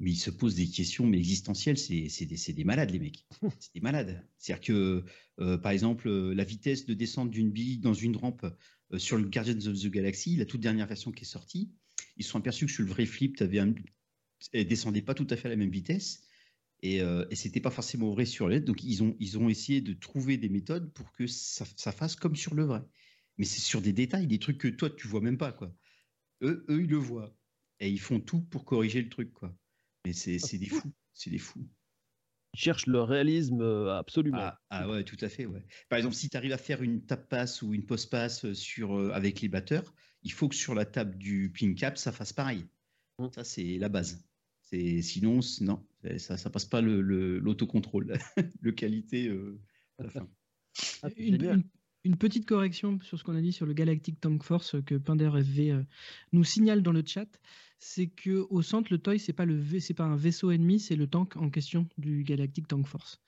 Mais 0.00 0.10
ils 0.10 0.16
se 0.16 0.30
posent 0.30 0.56
des 0.56 0.66
questions 0.66 1.06
mais 1.06 1.18
existentielles. 1.18 1.78
C'est 1.78 2.26
des, 2.26 2.52
des 2.52 2.64
malades, 2.64 2.90
les 2.90 2.98
mecs. 2.98 3.24
C'est 3.60 3.74
des 3.74 3.80
malades. 3.80 4.26
C'est-à-dire 4.38 4.64
que, 4.64 5.04
euh, 5.40 5.58
par 5.58 5.72
exemple, 5.72 6.10
la 6.10 6.44
vitesse 6.44 6.86
de 6.86 6.94
descente 6.94 7.30
d'une 7.30 7.50
bille 7.50 7.78
dans 7.78 7.94
une 7.94 8.16
rampe 8.16 8.46
sur 8.96 9.16
le 9.16 9.24
Guardians 9.24 9.70
of 9.70 9.80
the 9.80 9.86
Galaxy, 9.86 10.36
la 10.36 10.44
toute 10.44 10.60
dernière 10.60 10.86
version 10.86 11.12
qui 11.12 11.22
est 11.22 11.26
sortie, 11.26 11.70
ils 12.16 12.24
se 12.24 12.30
sont 12.30 12.38
aperçus 12.38 12.66
que 12.66 12.72
sur 12.72 12.82
le 12.82 12.90
vrai 12.90 13.06
flip, 13.06 13.36
tu 13.36 13.42
avais 13.42 13.58
un, 13.58 13.74
elle 14.52 14.66
descendait 14.66 15.02
pas 15.02 15.14
tout 15.14 15.26
à 15.30 15.36
fait 15.36 15.48
à 15.48 15.50
la 15.50 15.56
même 15.56 15.70
vitesse. 15.70 16.24
Et, 16.82 17.00
euh, 17.00 17.24
et 17.30 17.36
c'était 17.36 17.60
pas 17.60 17.70
forcément 17.70 18.10
vrai 18.10 18.24
sur 18.24 18.48
le 18.48 18.54
LED. 18.54 18.64
Donc 18.64 18.82
ils 18.82 19.02
ont, 19.02 19.16
ils 19.20 19.38
ont 19.38 19.48
essayé 19.48 19.80
de 19.80 19.94
trouver 19.94 20.36
des 20.36 20.48
méthodes 20.48 20.92
pour 20.92 21.12
que 21.12 21.26
ça, 21.26 21.64
ça 21.76 21.92
fasse 21.92 22.16
comme 22.16 22.36
sur 22.36 22.54
le 22.54 22.64
vrai. 22.64 22.82
Mais 23.38 23.44
c'est 23.44 23.60
sur 23.60 23.80
des 23.80 23.92
détails, 23.92 24.26
des 24.26 24.38
trucs 24.38 24.58
que 24.58 24.68
toi 24.68 24.90
tu 24.90 25.06
vois 25.06 25.20
même 25.20 25.38
pas 25.38 25.52
quoi. 25.52 25.74
Eux, 26.42 26.64
eux 26.68 26.82
ils 26.82 26.90
le 26.90 26.96
voient 26.96 27.36
et 27.80 27.88
ils 27.88 28.00
font 28.00 28.20
tout 28.20 28.40
pour 28.42 28.64
corriger 28.64 29.00
le 29.00 29.08
truc 29.08 29.32
quoi. 29.32 29.56
Mais 30.04 30.12
c'est 30.12 30.38
c'est 30.38 30.58
des 30.58 30.68
fous, 30.68 30.92
c'est 31.14 31.30
des 31.30 31.38
fous. 31.38 31.64
Ils 32.54 32.60
cherchent 32.60 32.86
le 32.86 33.00
réalisme 33.00 33.62
euh, 33.62 33.96
absolument. 33.96 34.38
Ah, 34.40 34.60
ah 34.68 34.88
ouais, 34.88 35.04
tout 35.04 35.16
à 35.20 35.28
fait. 35.28 35.46
Ouais. 35.46 35.64
Par 35.88 35.96
exemple, 35.96 36.14
si 36.14 36.28
tu 36.28 36.36
arrives 36.36 36.52
à 36.52 36.58
faire 36.58 36.82
une 36.82 37.06
tap 37.06 37.28
passe 37.28 37.62
ou 37.62 37.72
une 37.72 37.86
post 37.86 38.10
passe 38.10 38.52
sur, 38.52 38.98
euh, 38.98 39.10
avec 39.12 39.40
les 39.40 39.48
batteurs, 39.48 39.94
il 40.22 40.32
faut 40.32 40.48
que 40.48 40.54
sur 40.54 40.74
la 40.74 40.84
table 40.84 41.16
du 41.16 41.50
pin 41.50 41.72
cap, 41.74 41.96
ça 41.96 42.12
fasse 42.12 42.32
pareil. 42.32 42.66
Mm. 43.18 43.28
Ça, 43.34 43.44
c'est 43.44 43.78
la 43.78 43.88
base. 43.88 44.22
C'est 44.72 45.02
sinon, 45.02 45.40
non, 45.60 45.86
ça, 46.16 46.38
ça 46.38 46.48
passe 46.48 46.64
pas 46.64 46.80
le- 46.80 47.02
le- 47.02 47.38
l'autocontrôle, 47.38 48.14
le, 48.62 48.72
qualité 48.72 49.28
euh, 49.28 49.60
à 49.98 50.04
la 50.04 50.08
fin. 50.10 50.28
Ah, 51.02 51.08
Une, 51.16 51.32
génial. 51.36 51.56
une- 51.56 51.64
Une 52.04 52.16
petite 52.16 52.46
correction 52.46 52.98
sur 53.02 53.18
ce 53.18 53.22
qu'on 53.22 53.36
a 53.36 53.40
dit 53.42 53.52
sur 53.52 53.66
le 53.66 53.74
Galactic 53.74 54.18
Tank 54.20 54.42
Force 54.42 54.74
euh, 54.74 54.82
que 54.82 54.94
Pinder 54.96 55.30
FV 55.40 55.70
euh, 55.72 55.82
nous 56.32 56.42
signale 56.42 56.82
dans 56.82 56.90
le 56.90 57.04
chat, 57.06 57.28
c'est 57.78 58.08
que 58.08 58.44
au 58.50 58.60
centre 58.62 58.90
le 58.92 58.98
toy 58.98 59.18
c'est 59.20 59.32
pas 59.34 59.44
le 59.44 59.62
c'est 59.78 59.94
pas 59.94 60.04
un 60.04 60.16
vaisseau 60.16 60.50
ennemi, 60.50 60.80
c'est 60.80 60.96
le 60.96 61.06
tank 61.06 61.36
en 61.36 61.48
question 61.50 61.86
du 61.98 62.24
Galactic 62.24 62.66
Tank 62.66 62.86
Force. 62.88 63.20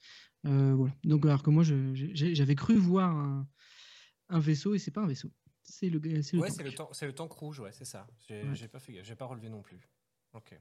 Euh, 0.47 0.75
voilà. 0.75 0.93
Donc 1.05 1.25
alors 1.27 1.43
que 1.45 1.51
moi 1.51 1.63
j'avais 1.63 2.55
cru 2.57 2.75
voir 2.77 3.15
un, 3.17 3.47
un 4.31 4.41
vaisseau 4.41 4.75
et 4.75 4.79
c'est 4.81 4.91
pas 4.91 5.03
un 5.03 5.07
vaisseau, 5.07 5.31
c'est 5.63 5.89
le 5.91 5.99
le 6.01 6.17
Ouais, 6.17 6.49
tank. 6.49 6.57
c'est 6.57 6.65
le, 6.65 6.73
temps- 6.73 6.93
c'est 6.93 7.07
le 7.07 7.13
tank 7.15 7.31
rouge, 7.33 7.61
ouais, 7.61 7.71
c'est 7.73 7.85
ça. 7.85 8.07
J'ai 8.27 8.43
Ouais. 8.43 8.69
pas 8.69 8.81
fait 8.81 9.05
j'ai 9.05 9.15
pas 9.15 9.27
relevé 9.27 9.51
non 9.51 9.63
plus. 9.63 9.79
Ok. 10.33 10.59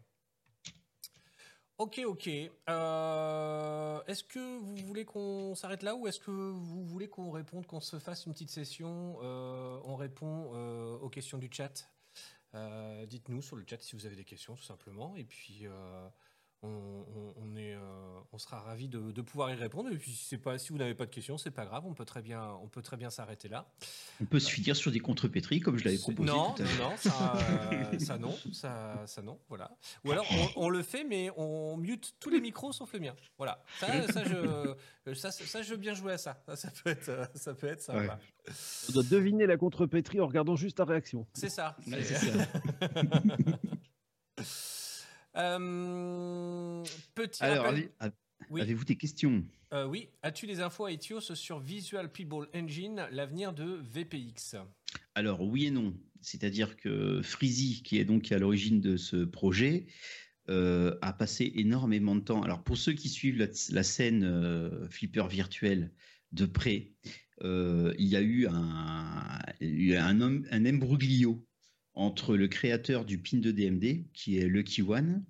Ok, 1.79 2.01
ok. 2.05 2.29
Euh, 2.69 4.01
est-ce 4.05 4.23
que 4.23 4.59
vous 4.59 4.75
voulez 4.75 5.05
qu'on 5.05 5.55
s'arrête 5.55 5.81
là 5.81 5.95
ou 5.95 6.07
est-ce 6.07 6.19
que 6.19 6.29
vous 6.29 6.85
voulez 6.85 7.09
qu'on 7.09 7.31
réponde, 7.31 7.65
qu'on 7.65 7.79
se 7.79 7.97
fasse 7.97 8.25
une 8.27 8.33
petite 8.33 8.51
session 8.51 9.17
euh, 9.23 9.79
On 9.83 9.95
répond 9.95 10.51
euh, 10.53 10.97
aux 10.99 11.09
questions 11.09 11.37
du 11.37 11.49
chat? 11.51 11.89
Dites-nous 13.07 13.41
sur 13.41 13.55
le 13.55 13.65
chat 13.67 13.81
si 13.81 13.95
vous 13.95 14.05
avez 14.05 14.15
des 14.15 14.23
questions, 14.23 14.55
tout 14.55 14.63
simplement. 14.63 15.15
Et 15.15 15.23
puis, 15.23 15.65
on, 16.63 16.67
on- 16.69 17.33
on 17.45 17.55
est, 17.57 17.73
euh, 17.75 17.79
on 18.31 18.37
sera 18.37 18.59
ravis 18.61 18.87
de, 18.87 19.11
de 19.11 19.21
pouvoir 19.21 19.51
y 19.51 19.55
répondre. 19.55 19.89
Et 19.91 19.97
puis, 19.97 20.11
si, 20.11 20.23
c'est 20.25 20.37
pas, 20.37 20.57
si 20.57 20.71
vous 20.71 20.77
n'avez 20.77 20.95
pas 20.95 21.05
de 21.05 21.11
questions, 21.11 21.37
c'est 21.37 21.51
pas 21.51 21.65
grave. 21.65 21.83
On 21.85 21.93
peut 21.93 22.05
très 22.05 22.21
bien, 22.21 22.51
on 22.63 22.67
peut 22.67 22.81
très 22.81 22.95
bien 22.97 23.09
s'arrêter 23.09 23.47
là. 23.49 23.67
On 24.21 24.25
peut 24.25 24.39
se 24.39 24.49
finir 24.49 24.75
sur 24.75 24.91
des 24.91 24.99
contrepétries 24.99 25.59
comme 25.59 25.77
je 25.77 25.83
l'avais 25.83 25.97
proposé 25.97 26.31
Non, 26.31 26.53
tout 26.53 26.61
à 26.61 26.65
non, 26.65 26.71
l'heure. 26.79 26.89
non, 26.91 26.97
ça, 26.97 27.33
euh, 27.73 27.99
ça 27.99 28.17
non, 28.17 28.35
ça, 28.53 29.03
ça 29.05 29.21
non, 29.21 29.39
voilà. 29.49 29.71
Ou 30.05 30.11
alors 30.11 30.25
on, 30.55 30.65
on 30.65 30.69
le 30.69 30.81
fait, 30.83 31.03
mais 31.03 31.29
on 31.37 31.75
mute 31.77 32.15
tous 32.19 32.29
les 32.29 32.39
micros 32.41 32.71
sauf 32.71 32.93
le 32.93 32.99
mien. 33.01 33.15
Voilà. 33.37 33.61
Ça, 33.79 34.07
ça, 34.11 34.23
je, 34.23 35.13
ça, 35.13 35.31
ça, 35.31 35.61
je 35.61 35.69
veux 35.71 35.77
bien 35.77 35.93
jouer 35.93 36.13
à 36.13 36.17
ça. 36.17 36.41
Ça, 36.47 36.55
ça 36.55 36.69
peut 36.71 36.89
être, 36.91 37.29
ça 37.35 37.53
peut 37.53 37.67
être 37.67 37.81
sympa. 37.81 38.19
On 38.89 38.93
doit 38.93 39.03
deviner 39.03 39.45
la 39.45 39.57
contrepétrie 39.57 40.21
en 40.21 40.27
regardant 40.27 40.55
juste 40.55 40.77
ta 40.77 40.85
réaction. 40.85 41.27
C'est 41.33 41.49
ça. 41.49 41.75
Ouais, 41.87 42.01
c'est 42.03 42.15
ça. 42.15 42.47
Euh, 45.37 46.83
petit 47.15 47.43
Alors, 47.43 47.65
rappel- 47.65 47.89
avez- 47.99 48.11
a- 48.11 48.11
Oui. 48.49 48.61
avez-vous 48.61 48.85
des 48.85 48.95
questions? 48.95 49.43
Euh, 49.73 49.85
oui, 49.87 50.09
as-tu 50.21 50.45
des 50.47 50.59
infos 50.61 50.85
à 50.85 50.91
Etios 50.91 51.21
sur 51.35 51.59
Visual 51.59 52.11
People 52.11 52.47
Engine, 52.53 53.07
l'avenir 53.11 53.53
de 53.53 53.79
VPX 53.91 54.55
Alors 55.15 55.41
oui 55.41 55.65
et 55.65 55.71
non. 55.71 55.93
C'est-à-dire 56.21 56.77
que 56.77 57.21
Freezy, 57.23 57.81
qui 57.83 57.97
est 57.97 58.05
donc 58.05 58.31
à 58.31 58.37
l'origine 58.37 58.79
de 58.81 58.95
ce 58.97 59.25
projet, 59.25 59.87
euh, 60.49 60.95
a 61.01 61.13
passé 61.13 61.51
énormément 61.55 62.15
de 62.15 62.21
temps. 62.21 62.43
Alors 62.43 62.63
pour 62.63 62.77
ceux 62.77 62.93
qui 62.93 63.09
suivent 63.09 63.37
la, 63.37 63.47
la 63.71 63.83
scène 63.83 64.87
flipper 64.89 65.27
virtuel 65.27 65.91
de 66.31 66.45
près, 66.45 66.91
il 67.41 67.95
y 68.07 68.15
a 68.15 68.21
eu 68.21 68.47
un, 68.47 69.39
un, 69.61 70.21
homme- 70.21 70.45
un 70.51 70.65
embroglio 70.65 71.43
entre 71.93 72.35
le 72.35 72.47
créateur 72.47 73.05
du 73.05 73.17
pin 73.17 73.37
de 73.37 73.51
DMD, 73.51 74.05
qui 74.13 74.37
est 74.37 74.47
Lucky 74.47 74.81
One, 74.81 75.23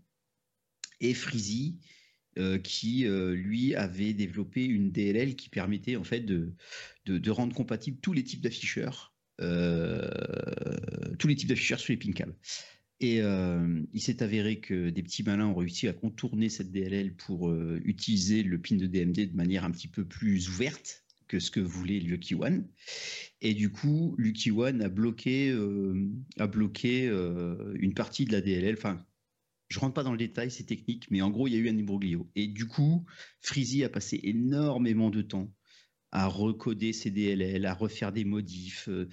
et 1.02 1.14
Freezy, 1.14 1.78
euh, 2.40 2.58
qui 2.58 3.06
euh, 3.06 3.36
lui 3.36 3.76
avait 3.76 4.14
développé 4.14 4.66
une 4.66 4.92
DLL 4.92 5.36
qui 5.36 5.50
permettait 5.50 5.98
en 5.98 6.04
fait 6.04 6.22
de, 6.22 6.56
rendre 7.30 7.54
compatibles 7.54 8.00
tous 8.02 8.14
les 8.14 8.24
types 8.24 8.42
d'afficheurs, 8.42 9.14
euh, 9.40 10.10
tous 11.20 11.28
les 11.28 11.36
types 11.36 11.50
d'afficheurs 11.50 11.80
sur 11.80 11.94
les 11.94 11.98
pin. 11.98 12.12
Et 13.00 13.18
il 13.18 14.02
s'est 14.02 14.24
avéré 14.24 14.62
que 14.62 14.90
des 14.90 15.04
petits 15.04 15.24
malins 15.24 15.48
ont 15.48 15.56
réussi 15.56 15.90
à 15.90 15.94
contourner 15.94 16.48
cette 16.48 16.72
DLL 16.72 17.14
pour 17.16 17.54
utiliser 17.84 18.44
le 18.44 18.60
pin 18.62 18.78
de 18.78 18.88
DMD 18.88 19.30
de 19.30 19.36
manière 19.36 19.66
un 19.66 19.72
petit 19.72 19.90
peu 19.90 20.06
plus 20.06 20.48
ouverte 20.48 21.03
que 21.34 21.40
ce 21.40 21.50
que 21.50 21.60
voulait 21.60 22.00
Lucky 22.00 22.36
One. 22.36 22.68
Et 23.42 23.56
du 23.56 23.72
coup, 23.72 24.14
Lucky 24.20 24.52
One 24.52 24.84
a 24.84 24.90
bloqué, 24.90 25.50
euh, 25.50 26.12
a 26.38 26.46
bloqué 26.46 27.08
euh, 27.08 27.74
une 27.80 27.96
partie 27.96 28.26
de 28.26 28.32
la 28.32 28.40
DLL. 28.40 28.76
Enfin, 28.78 29.04
je 29.68 29.80
rentre 29.80 29.96
pas 29.96 30.04
dans 30.04 30.12
le 30.12 30.20
détail, 30.20 30.52
c'est 30.52 30.66
technique, 30.66 31.10
mais 31.10 31.24
en 31.24 31.32
gros, 31.32 31.48
il 31.48 31.54
y 31.54 31.56
a 31.56 31.60
eu 31.60 31.70
un 31.70 31.78
imbroglio. 31.78 32.30
Et 32.36 32.46
du 32.46 32.68
coup, 32.68 33.04
Freezy 33.42 33.84
a 33.84 33.90
passé 33.90 34.20
énormément 34.22 35.10
de 35.10 35.24
temps 35.24 35.52
à 36.12 36.28
recoder 36.28 36.94
ses 36.94 37.10
DLL, 37.10 37.66
à 37.66 37.74
refaire 37.74 38.14
des 38.14 38.26
modifs, 38.26 38.88
euh, 38.90 39.10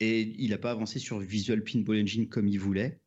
et 0.00 0.22
il 0.42 0.50
n'a 0.50 0.58
pas 0.58 0.72
avancé 0.72 0.98
sur 0.98 1.20
Visual 1.20 1.62
Pinball 1.62 2.02
Engine 2.02 2.28
comme 2.28 2.48
il 2.48 2.58
voulait. 2.58 3.00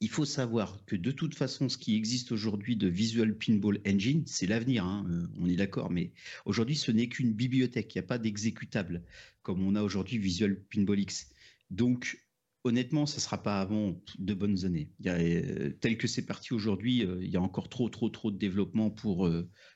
Il 0.00 0.08
faut 0.08 0.24
savoir 0.24 0.84
que 0.86 0.96
de 0.96 1.10
toute 1.10 1.34
façon, 1.34 1.68
ce 1.68 1.76
qui 1.78 1.96
existe 1.96 2.30
aujourd'hui 2.32 2.76
de 2.76 2.88
Visual 2.88 3.36
Pinball 3.36 3.80
Engine, 3.86 4.22
c'est 4.26 4.46
l'avenir, 4.46 4.84
hein, 4.84 5.06
euh, 5.10 5.26
on 5.40 5.48
est 5.48 5.56
d'accord, 5.56 5.90
mais 5.90 6.12
aujourd'hui, 6.44 6.76
ce 6.76 6.90
n'est 6.92 7.08
qu'une 7.08 7.32
bibliothèque, 7.32 7.94
il 7.94 7.98
n'y 7.98 8.04
a 8.04 8.06
pas 8.06 8.18
d'exécutable 8.18 9.02
comme 9.42 9.62
on 9.66 9.74
a 9.74 9.82
aujourd'hui 9.82 10.18
Visual 10.18 10.60
Pinball 10.72 11.00
X. 11.00 11.30
Donc, 11.70 12.24
honnêtement, 12.64 13.06
ça 13.06 13.16
ne 13.16 13.20
sera 13.22 13.42
pas 13.42 13.60
avant 13.60 14.00
de 14.18 14.34
bonnes 14.34 14.64
années. 14.64 14.90
Euh, 15.06 15.70
tel 15.80 15.96
que 15.96 16.06
c'est 16.06 16.26
parti 16.26 16.52
aujourd'hui, 16.54 17.04
euh, 17.04 17.18
il 17.22 17.30
y 17.30 17.36
a 17.36 17.40
encore 17.42 17.68
trop, 17.68 17.88
trop, 17.88 18.08
trop 18.08 18.30
de 18.30 18.38
développement 18.38 18.90
pour, 18.90 19.30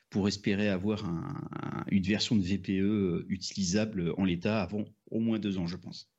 pour 0.09 0.27
espérer 0.27 0.69
avoir 0.69 1.05
un- 1.05 1.47
un- 1.61 1.85
une 1.89 2.03
version 2.03 2.35
de 2.35 2.41
VPE 2.43 3.25
utilisable 3.29 4.13
en 4.17 4.25
l'état 4.25 4.61
avant 4.61 4.85
au 5.09 5.19
moins 5.19 5.39
deux 5.39 5.57
ans, 5.57 5.67
je 5.67 5.77
pense. 5.77 6.09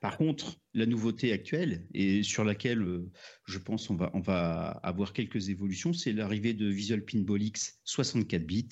Par 0.00 0.16
contre, 0.16 0.60
la 0.74 0.86
nouveauté 0.86 1.32
actuelle 1.32 1.88
et 1.92 2.22
sur 2.22 2.44
laquelle 2.44 2.82
euh, 2.82 3.10
je 3.46 3.58
pense 3.58 3.90
on 3.90 3.96
va, 3.96 4.10
on 4.14 4.20
va 4.20 4.68
avoir 4.68 5.12
quelques 5.12 5.48
évolutions, 5.48 5.92
c'est 5.92 6.12
l'arrivée 6.12 6.54
de 6.54 6.66
Visual 6.68 7.04
Pinball 7.04 7.42
X 7.42 7.80
64 7.84 8.46
bits. 8.46 8.68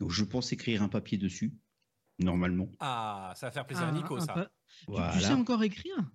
Donc 0.00 0.10
je 0.10 0.24
pense 0.24 0.52
écrire 0.52 0.82
un 0.82 0.88
papier 0.88 1.18
dessus, 1.18 1.54
normalement. 2.18 2.70
Ah, 2.80 3.32
ça 3.36 3.46
va 3.46 3.52
faire 3.52 3.66
plaisir 3.66 3.86
à 3.86 3.90
Ah, 3.90 3.92
Nico, 3.92 4.18
ça. 4.20 4.50
Tu- 4.86 5.20
sais 5.20 5.32
encore 5.32 5.62
écrire? 5.62 6.10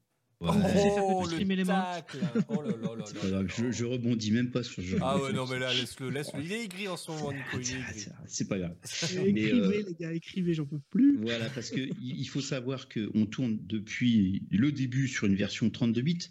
Oh, 0.45 1.25
les 1.27 1.45
le 1.55 1.65
tacle 1.65 2.19
Oh 2.49 2.61
là 2.61 2.71
là 2.71 2.95
là 2.97 3.03
pas 3.21 3.29
grave, 3.29 3.47
je, 3.57 3.71
je 3.71 3.85
rebondis 3.85 4.31
même 4.31 4.51
pas 4.51 4.63
sur 4.63 4.83
ce 4.83 4.87
genre 4.87 4.99
Ah 5.01 5.21
ouais, 5.21 5.31
non, 5.33 5.45
mais 5.47 5.59
là, 5.59 5.73
laisse-le, 5.73 6.09
laisse-le. 6.09 6.43
Il 6.43 6.51
est 6.51 6.65
aigri 6.65 6.87
en 6.87 6.97
ce 6.97 7.11
moment, 7.11 7.31
Nico, 7.31 7.59
il 7.59 7.71
est 7.75 8.09
C'est- 8.27 8.47
pas 8.47 8.57
grave. 8.59 8.75
Écrivez 9.03 9.31
Mais, 9.31 9.51
euh, 9.53 9.83
les 9.87 9.95
gars, 9.95 10.13
écrivez, 10.13 10.53
j'en 10.53 10.65
peux 10.65 10.79
plus. 10.89 11.17
Voilà, 11.21 11.49
parce 11.49 11.69
que 11.69 11.79
il 11.79 12.19
il 12.19 12.27
faut 12.27 12.41
savoir 12.41 12.89
qu'on 12.89 13.25
tourne 13.25 13.59
depuis 13.65 14.43
le 14.51 14.71
début 14.71 15.07
sur 15.07 15.27
une 15.27 15.35
version 15.35 15.69
32 15.69 16.01
bits 16.01 16.29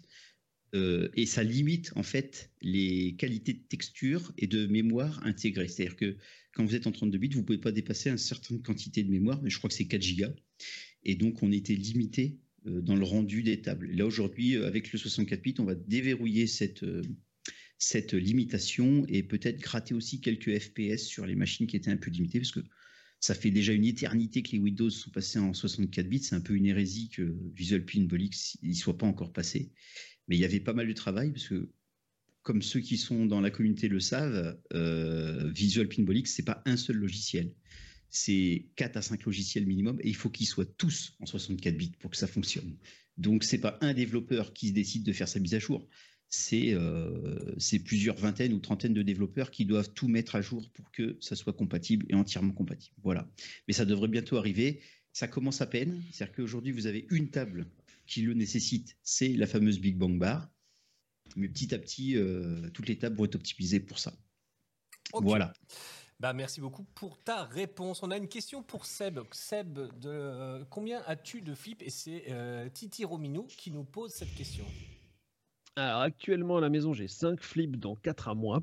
euh, 0.75 1.09
et 1.15 1.25
ça 1.25 1.43
limite 1.43 1.91
en 1.95 2.03
fait 2.03 2.51
les 2.61 3.15
qualités 3.15 3.53
de 3.53 3.61
texture 3.69 4.31
et 4.37 4.47
de 4.47 4.65
mémoire 4.67 5.21
intégrées. 5.23 5.67
C'est-à-dire 5.67 5.95
que 5.95 6.17
quand 6.53 6.65
vous 6.65 6.75
êtes 6.75 6.87
en 6.87 6.91
32 6.91 7.17
bits, 7.17 7.29
vous 7.29 7.43
pouvez 7.43 7.57
pas 7.59 7.71
dépasser 7.71 8.09
une 8.09 8.17
certaine 8.17 8.61
quantité 8.61 9.03
de 9.03 9.09
mémoire, 9.11 9.41
mais 9.41 9.49
je 9.49 9.57
crois 9.57 9.69
que 9.69 9.75
c'est 9.75 9.85
4 9.87 10.01
gigas. 10.01 10.33
Et 11.03 11.15
donc 11.15 11.41
on 11.43 11.51
était 11.51 11.75
limité 11.75 12.39
dans 12.65 12.95
le 12.95 13.03
rendu 13.03 13.43
des 13.43 13.61
tables. 13.61 13.91
Là 13.91 14.05
aujourd'hui, 14.05 14.55
euh, 14.55 14.67
avec 14.67 14.91
le 14.91 14.99
64 14.99 15.41
bits, 15.41 15.55
on 15.59 15.65
va 15.65 15.75
déverrouiller 15.75 16.47
cette 16.47 16.83
euh, 16.83 17.01
cette 17.77 18.13
limitation 18.13 19.05
et 19.09 19.23
peut-être 19.23 19.59
gratter 19.59 19.93
aussi 19.93 20.21
quelques 20.21 20.57
FPS 20.57 21.03
sur 21.03 21.25
les 21.25 21.35
machines 21.35 21.67
qui 21.67 21.75
étaient 21.75 21.91
un 21.91 21.97
peu 21.97 22.09
limitées, 22.09 22.39
parce 22.39 22.53
que 22.53 22.61
ça 23.19 23.35
fait 23.35 23.51
déjà 23.51 23.73
une 23.73 23.85
éternité 23.85 24.41
que 24.41 24.51
les 24.51 24.57
Windows 24.57 24.89
sont 24.89 25.09
passés 25.09 25.39
en 25.39 25.53
64 25.53 26.07
bits. 26.07 26.19
C'est 26.19 26.35
un 26.35 26.41
peu 26.41 26.55
une 26.55 26.65
hérésie 26.65 27.09
que 27.09 27.35
Visual 27.55 27.85
Pinball 27.85 28.21
X 28.21 28.57
ne 28.61 28.73
soit 28.73 28.97
pas 28.97 29.05
encore 29.05 29.31
passé. 29.31 29.71
Mais 30.27 30.35
il 30.35 30.39
y 30.39 30.45
avait 30.45 30.59
pas 30.59 30.73
mal 30.73 30.87
de 30.87 30.93
travail 30.93 31.31
parce 31.31 31.47
que, 31.47 31.69
comme 32.41 32.61
ceux 32.61 32.81
qui 32.81 32.97
sont 32.97 33.25
dans 33.25 33.39
la 33.39 33.49
communauté 33.49 33.87
le 33.87 33.99
savent, 33.99 34.57
euh, 34.73 35.49
Visual 35.51 35.87
Pinball 35.87 36.17
X, 36.17 36.33
c'est 36.35 36.43
pas 36.43 36.61
un 36.65 36.77
seul 36.77 36.97
logiciel. 36.97 37.53
C'est 38.15 38.67
4 38.75 38.97
à 38.97 39.01
5 39.01 39.23
logiciels 39.23 39.65
minimum 39.65 39.99
et 40.01 40.07
il 40.07 40.15
faut 40.15 40.29
qu'ils 40.29 40.45
soient 40.45 40.67
tous 40.77 41.15
en 41.19 41.25
64 41.25 41.75
bits 41.75 41.93
pour 41.99 42.11
que 42.11 42.17
ça 42.17 42.27
fonctionne. 42.27 42.77
Donc, 43.17 43.43
c'est 43.43 43.57
pas 43.57 43.79
un 43.81 43.95
développeur 43.95 44.53
qui 44.53 44.71
décide 44.71 45.03
de 45.03 45.11
faire 45.11 45.27
sa 45.27 45.39
mise 45.39 45.55
à 45.55 45.59
jour. 45.59 45.87
C'est 46.29 46.73
euh, 46.73 47.55
c'est 47.57 47.79
plusieurs 47.79 48.15
vingtaines 48.15 48.53
ou 48.53 48.59
trentaines 48.59 48.93
de 48.93 49.01
développeurs 49.01 49.49
qui 49.49 49.65
doivent 49.65 49.91
tout 49.93 50.07
mettre 50.07 50.35
à 50.35 50.41
jour 50.41 50.69
pour 50.73 50.91
que 50.91 51.17
ça 51.21 51.35
soit 51.35 51.53
compatible 51.53 52.05
et 52.09 52.13
entièrement 52.13 52.53
compatible. 52.53 52.95
Voilà. 53.03 53.27
Mais 53.67 53.73
ça 53.73 53.83
devrait 53.83 54.07
bientôt 54.07 54.37
arriver. 54.37 54.81
Ça 55.11 55.27
commence 55.27 55.61
à 55.61 55.65
peine. 55.65 56.03
C'est-à-dire 56.11 56.35
qu'aujourd'hui, 56.35 56.71
vous 56.71 56.85
avez 56.85 57.07
une 57.09 57.31
table 57.31 57.65
qui 58.05 58.21
le 58.21 58.35
nécessite, 58.35 58.95
c'est 59.01 59.29
la 59.29 59.47
fameuse 59.47 59.79
Big 59.79 59.97
Bang 59.97 60.19
Bar. 60.19 60.51
Mais 61.35 61.47
petit 61.47 61.73
à 61.73 61.79
petit, 61.79 62.15
euh, 62.15 62.69
toutes 62.75 62.87
les 62.87 62.97
tables 62.99 63.15
vont 63.15 63.25
être 63.25 63.35
optimisées 63.35 63.79
pour 63.79 63.97
ça. 63.97 64.15
Voilà. 65.13 65.53
Bah, 66.19 66.33
merci 66.33 66.61
beaucoup 66.61 66.83
pour 66.95 67.21
ta 67.21 67.43
réponse. 67.43 68.03
On 68.03 68.11
a 68.11 68.17
une 68.17 68.27
question 68.27 68.63
pour 68.63 68.85
Seb. 68.85 69.19
Seb, 69.31 69.73
de, 69.73 69.89
euh, 70.05 70.63
combien 70.69 71.01
as-tu 71.05 71.41
de 71.41 71.53
flips 71.53 71.81
Et 71.81 71.89
c'est 71.89 72.25
euh, 72.29 72.69
Titi 72.69 73.05
Romino 73.05 73.43
qui 73.43 73.71
nous 73.71 73.83
pose 73.83 74.11
cette 74.11 74.33
question. 74.33 74.65
Alors 75.75 76.01
actuellement 76.01 76.57
à 76.57 76.61
la 76.61 76.69
maison, 76.69 76.93
j'ai 76.93 77.07
5 77.07 77.41
flips 77.41 77.77
dans 77.77 77.95
4 77.95 78.29
à 78.29 78.35
moi. 78.35 78.61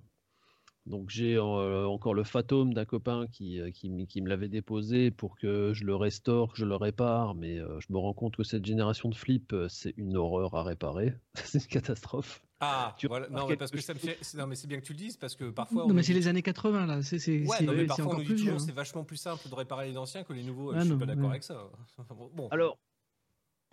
Donc 0.87 1.11
j'ai 1.11 1.37
euh, 1.37 1.87
encore 1.87 2.15
le 2.15 2.25
Fathom 2.25 2.73
d'un 2.73 2.85
copain 2.85 3.27
qui, 3.31 3.61
qui, 3.75 3.91
me 3.91 4.29
l'avait 4.29 4.49
déposé 4.49 5.11
pour 5.11 5.37
que 5.37 5.73
je 5.75 5.85
le 5.85 5.95
restaure, 5.95 6.53
que 6.53 6.59
je 6.59 6.65
le 6.65 6.77
répare, 6.77 7.35
mais 7.35 7.59
je 7.59 7.93
me 7.93 7.99
rends 7.99 8.15
compte 8.15 8.37
que 8.37 8.45
cette 8.45 8.65
génération 8.65 9.09
de 9.09 9.15
flips, 9.15 9.55
c'est 9.69 9.93
une 9.97 10.17
horreur 10.17 10.55
à 10.55 10.63
réparer. 10.63 11.15
c'est 11.35 11.63
une 11.63 11.69
catastrophe. 11.69 12.43
Ah, 12.61 12.95
Tu 12.99 13.07
voilà. 13.09 13.29
Non, 13.31 13.47
mais 13.49 13.57
parce 13.57 13.71
que 13.71 13.81
ça 13.81 13.95
me 13.95 13.99
fait. 13.99 14.19
c'est- 14.21 14.37
Non, 14.37 14.47
mais 14.47 14.55
c'est 14.55 14.67
bien 14.67 14.79
que 14.81 14.85
tu 14.85 14.93
le 14.93 14.99
dises 14.99 15.17
parce 15.17 15.35
que 15.35 15.49
parfois. 15.51 15.85
Non, 15.85 15.91
on 15.91 15.95
mais 15.95 16.03
c'est 16.03 16.13
dit- 16.13 16.19
les 16.21 16.29
années 16.29 16.43
80 16.43 16.85
là. 16.87 17.03
C'est 17.03 17.19
c'est- 17.19 17.41
Ouais, 17.47 17.57
c'est- 17.59 17.65
non, 17.65 17.73
mais 17.73 17.81
c'est 17.81 17.87
parfois 17.87 18.05
on 18.05 18.09
encore 18.09 18.19
nous 18.19 18.25
dit 18.25 18.27
plus 18.27 18.35
vieux. 18.37 18.45
toujours 18.47 18.61
hein. 18.61 18.65
c'est 18.67 18.73
vachement 18.75 19.05
plus 19.05 19.17
simple 19.17 19.49
de 19.49 19.55
réparer 19.55 19.89
les 19.89 19.97
anciens 19.97 20.25
que 20.25 20.33
les 20.35 20.43
nouveaux. 20.43 20.73
Ah 20.73 20.81
je 20.81 20.85
suis 20.85 20.91
non, 20.93 20.99
pas 20.99 21.07
d'accord 21.07 21.25
ouais. 21.25 21.31
avec 21.31 21.43
ça. 21.45 21.71
Bon. 22.35 22.49
Alors, 22.51 22.79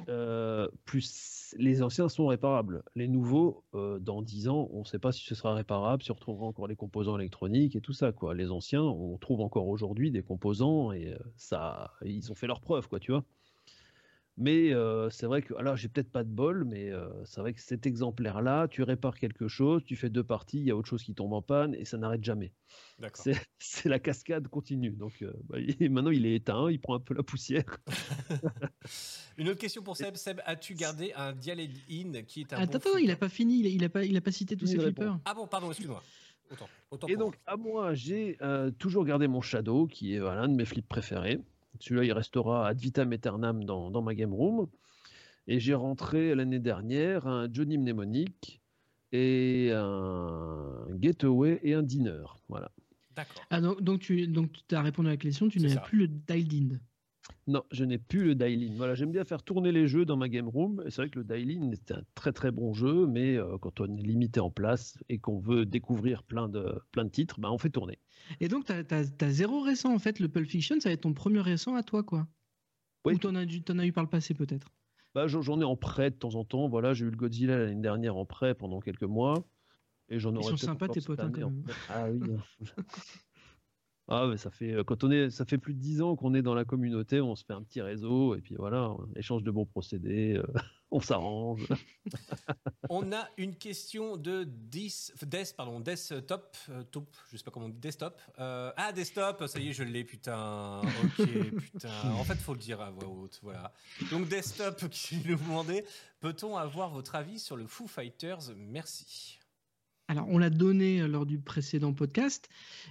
euh, 0.09 0.67
plus 0.85 1.53
les 1.57 1.81
anciens 1.81 2.07
sont 2.07 2.27
réparables. 2.27 2.83
Les 2.95 3.07
nouveaux, 3.07 3.63
euh, 3.73 3.99
dans 3.99 4.21
10 4.21 4.47
ans, 4.47 4.69
on 4.71 4.79
ne 4.79 4.85
sait 4.85 4.99
pas 4.99 5.11
si 5.11 5.25
ce 5.25 5.33
sera 5.35 5.53
réparable, 5.53 6.03
si 6.03 6.11
on 6.11 6.13
retrouvera 6.15 6.45
encore 6.45 6.67
les 6.67 6.75
composants 6.75 7.17
électroniques 7.17 7.75
et 7.75 7.81
tout 7.81 7.93
ça. 7.93 8.11
Quoi. 8.11 8.35
Les 8.35 8.51
anciens, 8.51 8.83
on 8.83 9.17
trouve 9.17 9.41
encore 9.41 9.67
aujourd'hui 9.67 10.11
des 10.11 10.21
composants 10.23 10.91
et 10.91 11.13
euh, 11.13 11.17
ça, 11.35 11.91
ils 12.03 12.31
ont 12.31 12.35
fait 12.35 12.47
leur 12.47 12.61
preuve, 12.61 12.87
quoi, 12.87 12.99
tu 12.99 13.11
vois. 13.11 13.23
Mais 14.39 14.71
euh, 14.71 15.09
c'est 15.09 15.25
vrai 15.25 15.41
que, 15.41 15.55
alors 15.55 15.75
j'ai 15.77 15.87
peut-être 15.87 16.11
pas 16.11 16.23
de 16.23 16.29
bol, 16.29 16.63
mais 16.63 16.91
euh, 16.91 17.09
c'est 17.25 17.41
vrai 17.41 17.53
que 17.53 17.59
cet 17.61 17.87
exemplaire-là, 17.87 18.67
tu 18.67 18.83
répares 18.83 19.17
quelque 19.17 19.47
chose, 19.47 19.83
tu 19.83 19.95
fais 19.95 20.11
deux 20.11 20.23
parties, 20.23 20.59
il 20.59 20.65
y 20.65 20.69
a 20.71 20.75
autre 20.75 20.87
chose 20.87 21.01
qui 21.03 21.15
tombe 21.15 21.33
en 21.33 21.41
panne 21.41 21.73
et 21.73 21.85
ça 21.85 21.97
n'arrête 21.97 22.23
jamais. 22.23 22.53
D'accord. 22.99 23.25
C'est 23.57 23.85
la 23.89 23.97
cascade 23.99 24.47
continue. 24.47 24.91
Donc 24.91 25.23
euh, 25.23 25.33
bah, 25.49 25.57
il- 25.59 25.89
maintenant 25.91 26.11
il 26.11 26.25
est 26.27 26.35
éteint, 26.35 26.69
il 26.69 26.79
prend 26.79 26.93
un 26.95 26.99
peu 26.99 27.15
la 27.15 27.23
poussière. 27.23 27.65
Une 29.37 29.49
autre 29.49 29.59
question 29.59 29.81
pour 29.81 29.97
Seb. 29.97 30.15
Seb, 30.15 30.39
as-tu 30.45 30.73
gardé 30.75 31.13
un 31.15 31.33
Dialed 31.33 31.71
In 31.89 32.21
qui 32.23 32.41
est 32.41 32.53
un. 32.53 32.57
bon 32.57 32.63
Attends, 32.63 32.77
attends, 32.77 32.89
flipper 32.91 33.03
il 33.05 33.11
a 33.11 33.15
pas 33.15 33.29
fini. 33.29 33.59
Il 33.59 33.65
a, 33.65 33.69
il 33.69 33.83
a 33.83 33.89
pas, 33.89 34.03
il 34.05 34.15
a 34.17 34.21
pas 34.21 34.31
cité 34.31 34.55
tous 34.55 34.67
ses 34.67 34.77
flippers. 34.79 35.17
Ah 35.25 35.33
bon, 35.33 35.47
pardon, 35.47 35.69
excuse-moi. 35.69 36.03
Autant. 36.51 36.67
Autant 36.91 37.07
Et 37.07 37.17
donc, 37.17 37.37
à 37.45 37.57
moi, 37.57 37.93
j'ai 37.93 38.37
euh, 38.41 38.71
toujours 38.71 39.03
gardé 39.03 39.27
mon 39.27 39.41
Shadow, 39.41 39.85
qui 39.87 40.13
est 40.15 40.19
voilà, 40.19 40.41
un 40.43 40.47
de 40.47 40.53
mes 40.55 40.63
flips 40.65 40.87
préférés. 40.87 41.39
Celui-là, 41.79 42.05
il 42.05 42.13
restera 42.13 42.67
ad 42.67 42.79
vitam 42.79 43.11
aeternam 43.11 43.63
dans, 43.63 43.91
dans 43.91 44.01
ma 44.01 44.15
game 44.15 44.33
room. 44.33 44.67
Et 45.47 45.59
j'ai 45.59 45.73
rentré 45.73 46.35
l'année 46.35 46.59
dernière 46.59 47.25
un 47.27 47.47
Johnny 47.51 47.77
Mnemonic 47.77 48.61
et 49.11 49.71
un 49.73 50.85
Getaway 50.99 51.59
et 51.63 51.73
un 51.73 51.83
Dinner. 51.83 52.25
Voilà. 52.49 52.71
D'accord. 53.15 53.43
Ah, 53.49 53.61
donc, 53.61 53.81
donc 53.81 53.99
tu 54.01 54.27
donc, 54.27 54.51
as 54.71 54.81
répondu 54.81 55.07
à 55.07 55.11
la 55.11 55.17
question, 55.17 55.47
tu 55.47 55.59
n'as 55.59 55.77
plus 55.77 55.99
le 55.99 56.07
dialed 56.07 56.53
in. 56.53 56.79
Non, 57.47 57.63
je 57.71 57.85
n'ai 57.85 57.97
plus 57.97 58.25
le 58.25 58.35
dial-in. 58.35 58.73
Voilà, 58.75 58.93
j'aime 58.93 59.11
bien 59.11 59.23
faire 59.23 59.41
tourner 59.41 59.71
les 59.71 59.87
jeux 59.87 60.05
dans 60.05 60.17
ma 60.17 60.27
game 60.27 60.47
room. 60.47 60.83
Et 60.85 60.91
c'est 60.91 61.01
vrai 61.01 61.09
que 61.09 61.19
le 61.19 61.25
dial-in 61.25 61.71
est 61.71 61.91
un 61.91 62.01
très 62.13 62.33
très 62.33 62.51
bon 62.51 62.73
jeu, 62.73 63.07
mais 63.07 63.37
euh, 63.37 63.57
quand 63.57 63.79
on 63.79 63.95
est 63.95 64.01
limité 64.01 64.39
en 64.39 64.51
place 64.51 64.97
et 65.07 65.17
qu'on 65.17 65.39
veut 65.39 65.65
découvrir 65.65 66.23
plein 66.23 66.49
de, 66.49 66.81
plein 66.91 67.05
de 67.05 67.09
titres, 67.09 67.39
ben, 67.39 67.49
on 67.49 67.57
fait 67.57 67.69
tourner. 67.69 67.99
Et 68.41 68.49
donc, 68.49 68.65
tu 68.65 68.73
as, 68.73 69.29
zéro 69.29 69.61
récent 69.61 69.93
en 69.93 69.99
fait. 69.99 70.19
Le 70.19 70.27
Pulp 70.27 70.47
Fiction, 70.47 70.79
ça 70.79 70.89
va 70.89 70.93
être 70.93 71.01
ton 71.01 71.13
premier 71.13 71.39
récent 71.39 71.75
à 71.75 71.83
toi, 71.83 72.03
quoi. 72.03 72.27
Oui. 73.05 73.17
Ou 73.23 73.27
as, 73.27 73.45
dû- 73.45 73.61
t'en 73.61 73.79
as 73.79 73.85
eu 73.85 73.93
par 73.93 74.03
le 74.03 74.09
passé, 74.09 74.33
peut-être. 74.33 74.67
Bah, 75.15 75.27
j'en 75.27 75.61
ai 75.61 75.63
en 75.63 75.77
prêt 75.77 76.11
de 76.11 76.15
temps 76.15 76.35
en 76.35 76.43
temps. 76.43 76.67
Voilà, 76.67 76.93
j'ai 76.93 77.05
eu 77.05 77.09
le 77.09 77.15
Godzilla 77.15 77.57
l'année 77.57 77.81
dernière 77.81 78.17
en 78.17 78.25
prêt 78.25 78.53
pendant 78.53 78.81
quelques 78.81 79.03
mois. 79.03 79.47
Et 80.09 80.19
j'en 80.19 80.31
Ils 80.33 80.37
aurai 80.37 80.51
sont 80.51 80.57
sympas, 80.57 80.87
tes 80.89 81.01
potes, 81.01 81.19
hein, 81.19 81.31
quand 81.33 81.43
en 81.43 81.49
même. 81.51 81.63
Ah 81.89 82.09
oui. 82.11 82.19
ah, 84.09 84.25
mais 84.27 84.37
ça 84.37 84.49
fait, 84.51 84.73
euh, 84.73 84.83
quand 84.83 85.03
on 85.03 85.11
est, 85.11 85.29
ça 85.29 85.43
fait 85.43 85.57
plus 85.57 85.73
de 85.73 85.79
10 85.79 86.01
ans 86.01 86.15
qu'on 86.15 86.33
est 86.33 86.41
dans 86.41 86.55
la 86.55 86.63
communauté, 86.63 87.19
on 87.19 87.35
se 87.35 87.43
fait 87.43 87.53
un 87.53 87.61
petit 87.61 87.81
réseau 87.81 88.35
et 88.35 88.41
puis 88.41 88.55
voilà, 88.55 88.91
on 88.91 89.07
échange 89.15 89.43
de 89.43 89.51
bons 89.51 89.65
procédés, 89.65 90.35
euh, 90.37 90.45
on 90.91 91.01
s'arrange. 91.01 91.67
On 92.89 93.11
a 93.11 93.27
une 93.35 93.55
question 93.55 94.15
de 94.15 94.45
Dis, 94.45 95.11
Des, 95.23 95.43
pardon, 95.57 95.81
Desktop, 95.81 96.55
euh, 96.69 96.83
top, 96.83 97.13
je 97.29 97.35
sais 97.35 97.43
pas 97.43 97.51
comment 97.51 97.65
on 97.65 97.69
dit, 97.69 97.79
Desktop. 97.79 98.21
Euh, 98.39 98.71
ah, 98.77 98.93
Desktop, 98.93 99.45
ça 99.45 99.59
y 99.59 99.69
est, 99.69 99.73
je 99.73 99.83
l'ai, 99.83 100.05
putain. 100.05 100.81
Ok, 101.03 101.27
putain. 101.73 102.11
En 102.11 102.23
fait, 102.23 102.35
faut 102.35 102.53
le 102.53 102.59
dire 102.59 102.79
à 102.79 102.91
voix 102.91 103.09
haute, 103.09 103.39
voilà. 103.43 103.73
Donc, 104.09 104.29
Desktop 104.29 104.89
qui 104.89 105.17
nous 105.25 105.35
demandait, 105.35 105.83
peut-on 106.21 106.55
avoir 106.55 106.89
votre 106.91 107.15
avis 107.15 107.39
sur 107.39 107.57
le 107.57 107.67
Foo 107.67 107.87
Fighters? 107.87 108.55
Merci. 108.55 109.36
Alors, 110.09 110.27
on 110.29 110.37
l'a 110.37 110.49
donné 110.49 111.01
euh, 111.01 111.07
lors 111.07 111.25
du 111.25 111.37
précédent 111.39 111.93
podcast, 111.93 112.49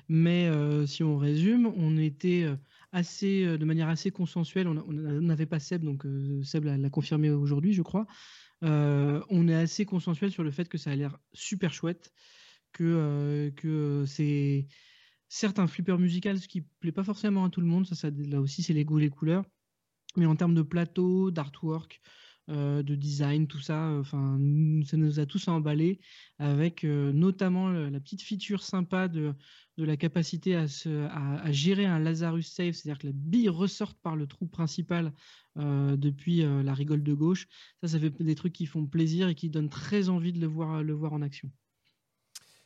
mais 0.09 0.49
euh, 0.49 0.87
si 0.87 1.03
on 1.03 1.17
résume, 1.17 1.67
on 1.77 1.97
était 1.97 2.43
euh, 2.45 2.57
assez, 2.93 3.59
de 3.59 3.65
manière 3.65 3.89
assez 3.89 4.11
consensuelle. 4.11 4.69
On 4.69 4.93
n'avait 4.93 5.47
pas 5.47 5.59
Seb, 5.59 5.83
donc 5.83 6.07
Seb 6.45 6.65
l'a 6.65 6.91
confirmé 6.91 7.31
aujourd'hui, 7.31 7.73
je 7.73 7.83
crois. 7.83 8.07
On 8.63 9.49
est 9.49 9.55
assez 9.55 9.85
consensuel 9.85 10.31
sur 10.31 10.43
le 10.43 10.51
fait 10.51 10.69
que 10.69 10.79
ça 10.79 10.91
a 10.91 10.97
l'air 10.97 11.19
super 11.33 11.75
chouette, 11.75 12.13
que, 12.73 13.53
que 13.57 14.05
c'est 14.07 14.67
certes 15.29 15.59
un 15.59 15.67
flipper 15.67 15.99
musical, 15.99 16.39
ce 16.39 16.49
qui 16.49 16.63
plaît 16.81 16.93
pas 16.93 17.05
forcément 17.05 17.45
à 17.45 17.51
tout 17.51 17.61
le 17.61 17.67
monde. 17.67 17.87
Ça, 17.87 17.95
ça 17.95 18.09
là 18.11 18.41
aussi, 18.41 18.63
c'est 18.63 18.73
les 18.73 18.85
goûts, 18.85 18.99
les 18.99 19.11
couleurs. 19.11 19.45
Mais 20.17 20.25
en 20.25 20.37
termes 20.37 20.55
de 20.55 20.63
plateau, 20.63 21.31
d'artwork, 21.31 22.01
euh, 22.49 22.85
de 22.85 22.95
design, 22.95 23.49
tout 23.49 23.59
ça, 23.59 23.89
euh, 23.89 24.01
enfin, 24.01 24.39
ça 24.85 24.97
nous 24.97 25.19
a 25.19 25.27
tous 25.27 25.49
emballés 25.49 25.99
avec 26.39 26.85
euh, 26.85 27.13
notamment 27.13 27.69
la 27.71 27.99
petite 27.99 28.23
feature 28.23 28.63
sympa 28.63 29.09
de, 29.09 29.35
de 29.79 29.85
la 29.85 29.97
capacité 29.97 30.55
à, 30.55 30.69
se, 30.69 31.09
gérer 31.51 31.87
un 31.87 31.99
Lazarus 31.99 32.47
Save, 32.53 32.73
c'est-à-dire 32.73 32.99
que 32.99 33.09
la 33.09 33.13
bille 33.13 33.49
ressorte 33.49 33.99
par 34.01 34.15
le 34.15 34.29
trou 34.29 34.47
principal 34.47 35.13
depuis 35.57 36.43
la 36.43 36.75
rigole 36.75 37.03
de 37.03 37.15
gauche. 37.15 37.49
Ça, 37.83 37.89
ça 37.89 37.99
fait 37.99 38.11
des 38.23 38.35
trucs 38.35 38.53
qui 38.53 38.67
font 38.67 38.87
plaisir 38.87 39.29
et 39.29 39.35
qui 39.35 39.49
donnent 39.49 39.71
très 39.71 40.11
envie 40.11 40.33
de 40.33 40.41
le 40.41 40.47
voir 40.47 41.13
en 41.15 41.23
action. 41.23 41.51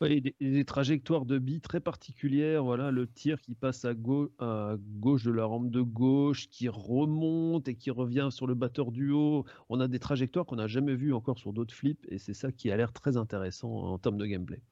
Des, 0.00 0.34
des 0.40 0.64
trajectoires 0.64 1.26
de 1.26 1.38
billes 1.38 1.60
très 1.60 1.78
particulières. 1.78 2.64
Voilà, 2.64 2.90
le 2.90 3.06
tir 3.06 3.38
qui 3.42 3.54
passe 3.54 3.84
à, 3.84 3.92
gau- 3.92 4.32
à 4.38 4.76
gauche 4.98 5.24
de 5.24 5.30
la 5.30 5.44
rampe 5.44 5.70
de 5.70 5.82
gauche, 5.82 6.48
qui 6.48 6.70
remonte 6.70 7.68
et 7.68 7.74
qui 7.74 7.90
revient 7.90 8.28
sur 8.30 8.46
le 8.46 8.54
batteur 8.54 8.92
du 8.92 9.10
haut. 9.10 9.44
On 9.68 9.78
a 9.78 9.88
des 9.88 9.98
trajectoires 9.98 10.46
qu'on 10.46 10.56
n'a 10.56 10.68
jamais 10.68 10.94
vues 10.94 11.12
encore 11.12 11.38
sur 11.38 11.52
d'autres 11.52 11.74
flips, 11.74 12.06
et 12.08 12.16
c'est 12.16 12.32
ça 12.32 12.50
qui 12.50 12.70
a 12.70 12.78
l'air 12.78 12.94
très 12.94 13.18
intéressant 13.18 13.70
en 13.70 13.98
termes 13.98 14.16
de 14.16 14.24
gameplay. 14.24 14.62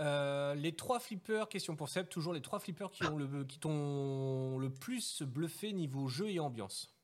Euh, 0.00 0.56
les 0.56 0.74
trois 0.74 0.98
flippers, 0.98 1.48
question 1.48 1.76
pour 1.76 1.88
Seb, 1.88 2.08
toujours 2.08 2.34
les 2.34 2.42
trois 2.42 2.58
flippers 2.58 2.90
qui 2.90 3.04
ont 3.04 3.44
qui 3.44 3.60
t'ont 3.60 4.58
le 4.58 4.70
plus 4.70 5.22
bluffé 5.22 5.72
niveau 5.72 6.08
jeu 6.08 6.28
et 6.28 6.40
ambiance. 6.40 6.95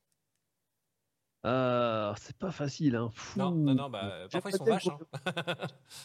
Ah, 1.45 2.15
c'est 2.19 2.37
pas 2.37 2.53
facile, 2.53 2.95
hein. 2.95 3.11
Fou. 3.15 3.39
Non, 3.41 3.51
non, 3.51 3.75
non, 3.75 3.91
bah, 3.91 4.27
parfois 4.31 4.51
ils 4.53 4.57
sont 4.57 4.65
vaches. 4.65 4.87
hein. 4.87 5.55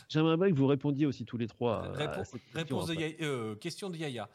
J'aimerais 0.09 0.35
bien 0.37 0.49
que 0.49 0.55
vous 0.55 0.65
répondiez 0.67 1.05
aussi 1.05 1.25
tous 1.25 1.37
les 1.37 1.47
trois. 1.47 1.83
à 1.95 2.23
cette 2.23 2.41
question 2.41 2.55
réponse 2.55 2.87
de. 2.87 2.93
Yaya- 2.95 3.15
euh, 3.21 3.55
question 3.55 3.89
de 3.91 3.97
Yaya. 3.97 4.29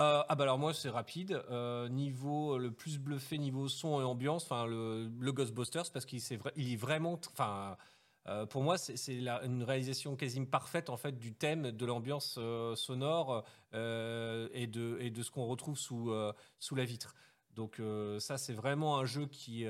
Euh, 0.00 0.22
ah 0.28 0.34
bah 0.34 0.44
alors 0.44 0.58
moi 0.58 0.72
c'est 0.72 0.88
rapide. 0.88 1.42
Euh, 1.50 1.88
niveau 1.90 2.56
le 2.58 2.70
plus 2.70 2.98
bluffé 2.98 3.36
niveau 3.38 3.68
son 3.68 4.00
et 4.00 4.04
ambiance, 4.04 4.44
enfin 4.44 4.66
le, 4.66 5.10
le 5.18 5.32
Ghostbusters 5.32 5.90
parce 5.92 6.06
qu'il 6.06 6.20
il 6.56 6.72
est 6.72 6.76
vraiment, 6.76 7.20
enfin 7.32 7.76
pour 8.50 8.62
moi 8.62 8.76
c'est 8.78 9.14
une 9.14 9.62
réalisation 9.62 10.16
quasiment 10.16 10.46
parfaite 10.46 10.90
en 10.90 10.96
fait 10.96 11.18
du 11.18 11.32
thème, 11.34 11.70
de 11.70 11.86
l'ambiance 11.86 12.38
sonore 12.74 13.44
et 13.74 14.66
de 14.66 14.96
et 15.00 15.10
de 15.10 15.22
ce 15.22 15.30
qu'on 15.30 15.46
retrouve 15.46 15.78
sous 15.78 16.10
sous 16.58 16.74
la 16.74 16.84
vitre. 16.84 17.14
Donc 17.54 17.80
ça 18.18 18.36
c'est 18.38 18.52
vraiment 18.54 18.98
un 18.98 19.04
jeu 19.04 19.26
qui 19.26 19.64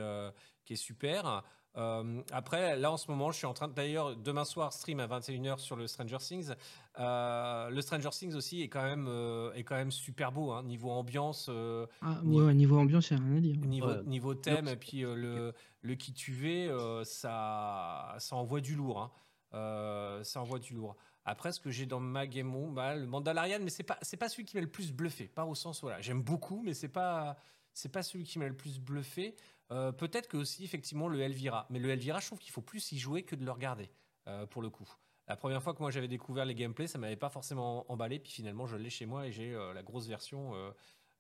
qui 0.67 0.75
est 0.75 0.77
super. 0.77 1.43
Euh, 1.79 2.23
après, 2.33 2.77
là 2.77 2.91
en 2.91 2.97
ce 2.97 3.11
moment, 3.11 3.31
je 3.31 3.37
suis 3.37 3.47
en 3.47 3.53
train 3.53 3.69
de- 3.69 3.75
d'ailleurs 3.75 4.17
demain 4.17 4.45
soir 4.45 4.73
stream 4.73 4.99
à 4.99 5.07
21h 5.07 5.59
sur 5.59 5.77
le 5.77 5.87
Stranger 5.87 6.17
Things. 6.19 6.53
Euh, 6.99 7.69
le 7.71 7.81
Stranger 7.83 8.09
Things 8.11 8.35
aussi 8.35 8.63
est 8.63 8.69
quand 8.69 8.83
même 8.83 9.07
euh, 9.09 9.53
est 9.53 9.63
quand 9.63 9.75
même 9.77 9.91
super 9.91 10.33
beau 10.33 10.53
hein, 10.53 10.63
niveau 10.63 10.91
ambiance, 10.91 11.49
euh, 11.51 11.87
Ah, 12.01 12.19
Ni- 12.25 12.41
ouais, 12.41 12.55
niveau 12.55 12.79
ambiance, 12.79 13.11
il 13.11 13.19
n'y 13.19 13.23
a 13.23 13.27
rien 13.27 13.37
à 13.37 13.41
dire. 13.41 13.57
niveau 13.57 13.87
Ouais. 13.89 14.03
niveau 14.05 14.35
thème 14.35 14.69
et 14.69 14.77
puis 14.77 15.05
euh, 15.05 15.15
le 15.15 15.55
le 15.83 15.95
qui 15.97 16.15
tu 16.15 16.33
veux, 16.33 16.71
euh, 16.71 17.05
ça 17.05 18.15
ça 18.19 18.37
envoie 18.37 18.61
du 18.61 18.75
lourd. 18.75 19.01
hein. 19.01 19.11
Euh, 19.55 20.25
ça 20.25 20.41
envoie 20.41 20.59
du 20.59 20.75
lourd. 20.75 20.97
Après, 21.25 21.53
ce 21.53 21.61
que 21.61 21.71
j'ai 21.71 21.87
dans 21.87 22.01
ma 22.01 22.27
game 22.27 22.55
room, 22.55 22.75
bah, 22.75 22.95
le 22.95 23.07
Mandalorian, 23.07 23.59
mais 23.61 23.71
c'est 23.71 23.83
pas 23.83 23.99
c'est 24.03 24.17
pas 24.17 24.29
celui 24.29 24.45
qui 24.45 24.57
m'a 24.57 24.63
le 24.63 24.71
plus 24.71 24.93
bluffé. 24.93 25.29
Pas 25.29 25.45
au 25.45 25.55
sens 25.55 25.81
voilà, 25.83 26.01
j'aime 26.01 26.23
beaucoup, 26.23 26.63
mais 26.65 26.73
c'est 26.75 26.89
pas 26.89 27.37
c'est 27.73 27.91
pas 27.93 28.03
celui 28.03 28.25
qui 28.25 28.39
m'a 28.39 28.49
le 28.49 28.57
plus 28.57 28.81
bluffé. 28.81 29.35
Euh, 29.73 29.93
Peut-être 29.93 30.29
que 30.29 30.37
aussi 30.37 30.65
effectivement 30.65 31.09
le 31.09 31.21
Elvira, 31.21 31.67
mais 31.71 31.79
le 31.79 31.91
Elvira, 31.91 32.21
je 32.21 32.27
trouve 32.27 32.39
qu'il 32.39 32.53
faut 32.53 32.63
plus 32.63 32.93
y 32.93 32.99
jouer 32.99 33.25
que 33.25 33.35
de 33.35 33.45
le 33.45 33.51
regarder 33.51 33.91
euh, 34.29 34.47
pour 34.47 34.63
le 34.63 34.71
coup. 34.71 34.89
La 35.29 35.37
première 35.37 35.63
fois 35.63 35.75
que 35.75 35.81
moi 35.81 35.91
j'avais 35.91 36.09
découvert 36.09 36.45
les 36.45 36.55
gameplays, 36.55 36.87
ça 36.87 36.99
m'avait 36.99 37.17
pas 37.17 37.31
forcément 37.31 37.91
emballé, 37.91 38.21
puis 38.21 38.31
finalement 38.33 38.67
je 38.67 38.77
l'ai 38.77 38.91
chez 38.91 39.07
moi 39.07 39.27
et 39.27 39.33
j'ai 39.33 39.55
euh, 39.55 39.73
la 39.75 39.83
grosse 39.83 40.07
version. 40.07 40.53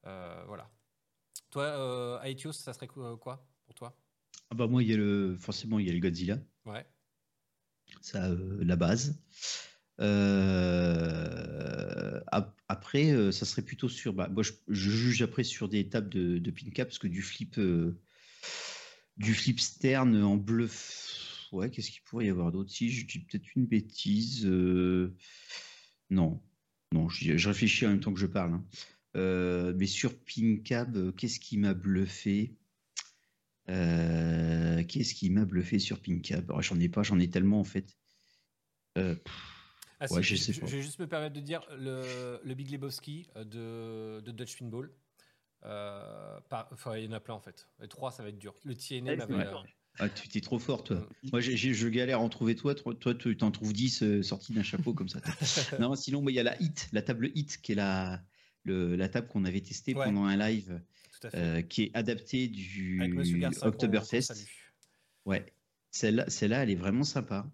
voilà. 0.04 0.70
Toi, 1.50 2.20
Aetios, 2.24 2.52
ça 2.52 2.72
serait 2.72 2.86
quoi 2.86 3.18
pour 3.64 3.74
toi? 3.74 3.96
Ah 4.50 4.54
bah 4.54 4.66
moi, 4.68 4.82
il 4.82 4.88
y 4.90 4.94
a 4.94 4.96
le, 4.96 5.36
forcément, 5.38 5.78
il 5.78 5.86
y 5.86 5.90
a 5.90 5.92
le 5.92 5.98
Godzilla, 6.00 6.38
Ouais. 6.66 6.86
ça, 8.00 8.28
la 8.60 8.76
base. 8.76 9.18
Euh, 10.00 12.20
ap- 12.28 12.60
après, 12.68 13.10
euh, 13.12 13.32
ça 13.32 13.44
serait 13.46 13.62
plutôt 13.62 13.88
sur. 13.88 14.12
Bah, 14.12 14.28
moi, 14.28 14.42
je, 14.42 14.52
je 14.68 14.90
juge 14.90 15.22
après 15.22 15.44
sur 15.44 15.68
des 15.68 15.88
tables 15.88 16.08
de, 16.10 16.38
de 16.38 16.50
pin 16.50 16.70
cap 16.70 16.88
parce 16.88 16.98
que 16.98 17.06
du 17.08 17.22
flip, 17.22 17.58
euh, 17.58 17.98
du 19.16 19.34
flip 19.34 19.60
stern 19.60 20.16
en 20.22 20.36
bluff. 20.36 21.48
Ouais, 21.52 21.70
qu'est-ce 21.70 21.90
qu'il 21.90 22.02
pourrait 22.02 22.26
y 22.26 22.30
avoir 22.30 22.52
d'autre? 22.52 22.70
Si 22.70 22.90
je 22.90 23.06
dis 23.06 23.20
peut-être 23.20 23.54
une 23.56 23.66
bêtise. 23.66 24.44
euh, 24.46 25.14
Non, 26.10 26.42
non, 26.92 27.08
je, 27.08 27.36
je 27.36 27.48
réfléchis 27.48 27.86
en 27.86 27.90
même 27.90 28.00
temps 28.00 28.12
que 28.14 28.20
je 28.20 28.26
parle. 28.26 28.54
hein. 28.54 28.64
Euh, 29.16 29.72
mais 29.76 29.86
sur 29.86 30.12
Pincab, 30.24 31.14
qu'est-ce 31.16 31.40
qui 31.40 31.56
m'a 31.58 31.74
bluffé? 31.74 32.56
Euh, 33.68 34.82
Qu'est-ce 34.84 35.14
qui 35.14 35.30
m'a 35.30 35.44
bluffé 35.44 35.78
sur 35.78 36.00
Pincab? 36.00 36.50
Alors, 36.50 36.62
J'en 36.62 36.78
ai 36.80 36.88
pas, 36.88 37.02
j'en 37.02 37.18
ai 37.18 37.28
tellement 37.30 37.60
en 37.60 37.64
fait. 37.64 37.96
Ah, 39.98 40.06
Ouais, 40.10 40.22
je 40.22 40.36
sais 40.36 40.52
je, 40.52 40.60
pas. 40.60 40.66
je 40.66 40.76
vais 40.76 40.82
juste 40.82 40.98
me 40.98 41.06
permettre 41.06 41.34
de 41.34 41.40
dire 41.40 41.62
le, 41.76 42.40
le 42.44 42.54
Big 42.54 42.70
Lebowski 42.70 43.28
de, 43.34 44.20
de 44.20 44.30
Dutch 44.32 44.56
Pinball. 44.58 44.90
Euh, 45.64 46.38
par- 46.48 46.68
enfin, 46.72 46.96
il 46.96 47.04
y 47.04 47.08
en 47.08 47.12
a 47.12 47.20
plein 47.20 47.34
en 47.34 47.40
fait. 47.40 47.68
Les 47.80 47.88
trois, 47.88 48.12
ça 48.12 48.22
va 48.22 48.28
être 48.28 48.38
dur. 48.38 48.54
Le 48.64 48.74
TNA 48.74 49.12
Ouais, 49.12 49.16
m'avait. 49.16 49.34
ouais. 49.34 49.46
euh, 49.46 49.56
ah, 49.98 50.08
tu 50.08 50.28
t'es 50.28 50.40
trop 50.40 50.58
fort, 50.58 50.84
toi. 50.84 50.96
Mm. 51.24 51.28
Moi, 51.32 51.40
j'ai- 51.40 51.56
j'ai- 51.56 51.74
je 51.74 51.88
galère 51.88 52.18
à 52.18 52.22
en 52.22 52.28
trouver 52.28 52.54
toi. 52.54 52.74
Toi, 52.74 52.94
tu 53.14 53.36
t'en 53.36 53.50
trouves 53.50 53.72
10 53.72 54.02
euh, 54.02 54.22
sortis 54.22 54.52
d'un 54.52 54.62
chapeau 54.62 54.92
comme 54.92 55.08
ça. 55.08 55.20
non, 55.80 55.94
sinon, 55.96 56.22
il 56.28 56.34
y 56.34 56.40
a 56.40 56.42
la 56.42 56.60
hit, 56.62 56.88
la 56.92 57.02
table 57.02 57.30
hit, 57.34 57.60
qui 57.62 57.72
est 57.72 57.76
la, 57.76 58.22
le- 58.64 58.94
la 58.96 59.08
table 59.08 59.26
qu'on 59.28 59.44
avait 59.44 59.60
testée 59.62 59.94
Ouais. 59.94 60.04
pendant 60.04 60.24
un 60.24 60.36
live, 60.36 60.80
euh, 61.34 61.62
qui 61.62 61.84
est 61.84 61.90
adaptée 61.94 62.46
du 62.48 63.00
Oktoberfest. 63.62 64.34
Ouais, 65.24 65.46
celle-là, 65.90 66.28
celle-là, 66.28 66.62
elle 66.62 66.70
est 66.70 66.74
vraiment 66.76 67.02
sympa. 67.04 67.46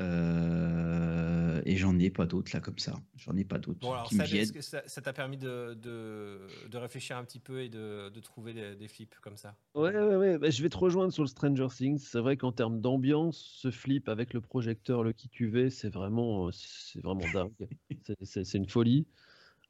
Euh, 0.00 1.27
et 1.68 1.76
j'en 1.76 1.98
ai 1.98 2.10
pas 2.10 2.26
d'autres 2.26 2.52
là 2.54 2.60
comme 2.60 2.78
ça. 2.78 3.02
J'en 3.16 3.36
ai 3.36 3.44
pas 3.44 3.58
d'autres 3.58 3.80
Bon, 3.80 3.92
alors, 3.92 4.10
qui 4.10 4.16
me 4.16 4.24
Seb, 4.24 4.34
est-ce 4.34 4.52
que 4.52 4.60
ça 4.60 4.82
ça 4.88 5.00
t'a 5.02 5.12
permis 5.12 5.36
de, 5.36 5.74
de, 5.80 6.66
de 6.68 6.78
réfléchir 6.78 7.16
un 7.16 7.24
petit 7.24 7.38
peu 7.38 7.62
et 7.62 7.68
de, 7.68 8.08
de 8.12 8.20
trouver 8.20 8.52
des, 8.52 8.74
des 8.74 8.88
flips 8.88 9.14
comme 9.20 9.36
ça? 9.36 9.60
Ouais, 9.74 9.94
ouais, 9.94 10.16
ouais. 10.16 10.38
bah, 10.38 10.50
je 10.50 10.62
vais 10.62 10.68
te 10.70 10.76
rejoindre 10.76 11.12
sur 11.12 11.22
le 11.22 11.28
Stranger 11.28 11.68
Things. 11.70 11.98
C'est 11.98 12.18
vrai 12.20 12.36
qu'en 12.36 12.52
termes 12.52 12.80
d'ambiance, 12.80 13.38
ce 13.38 13.70
flip 13.70 14.08
avec 14.08 14.32
le 14.34 14.40
projecteur, 14.40 15.04
le 15.04 15.12
qui 15.12 15.28
tu 15.28 15.46
veux, 15.48 15.70
c'est 15.70 15.90
vraiment, 15.90 16.48
euh, 16.48 16.50
c'est 16.52 17.00
vraiment 17.00 17.28
dingue. 17.28 17.52
C'est- 18.02 18.16
C'est 18.24 18.44
c'est 18.44 18.58
une 18.58 18.68
folie. 18.68 19.06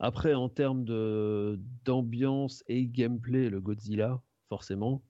Après, 0.01 0.35
en 0.35 0.49
termes 0.51 0.85
de 0.85 1.61
d'ambiance 1.85 2.65
et 2.69 2.87
gameplay, 2.89 3.51
le 3.51 3.61
Godzilla, 3.62 4.23
forcément. 4.51 5.05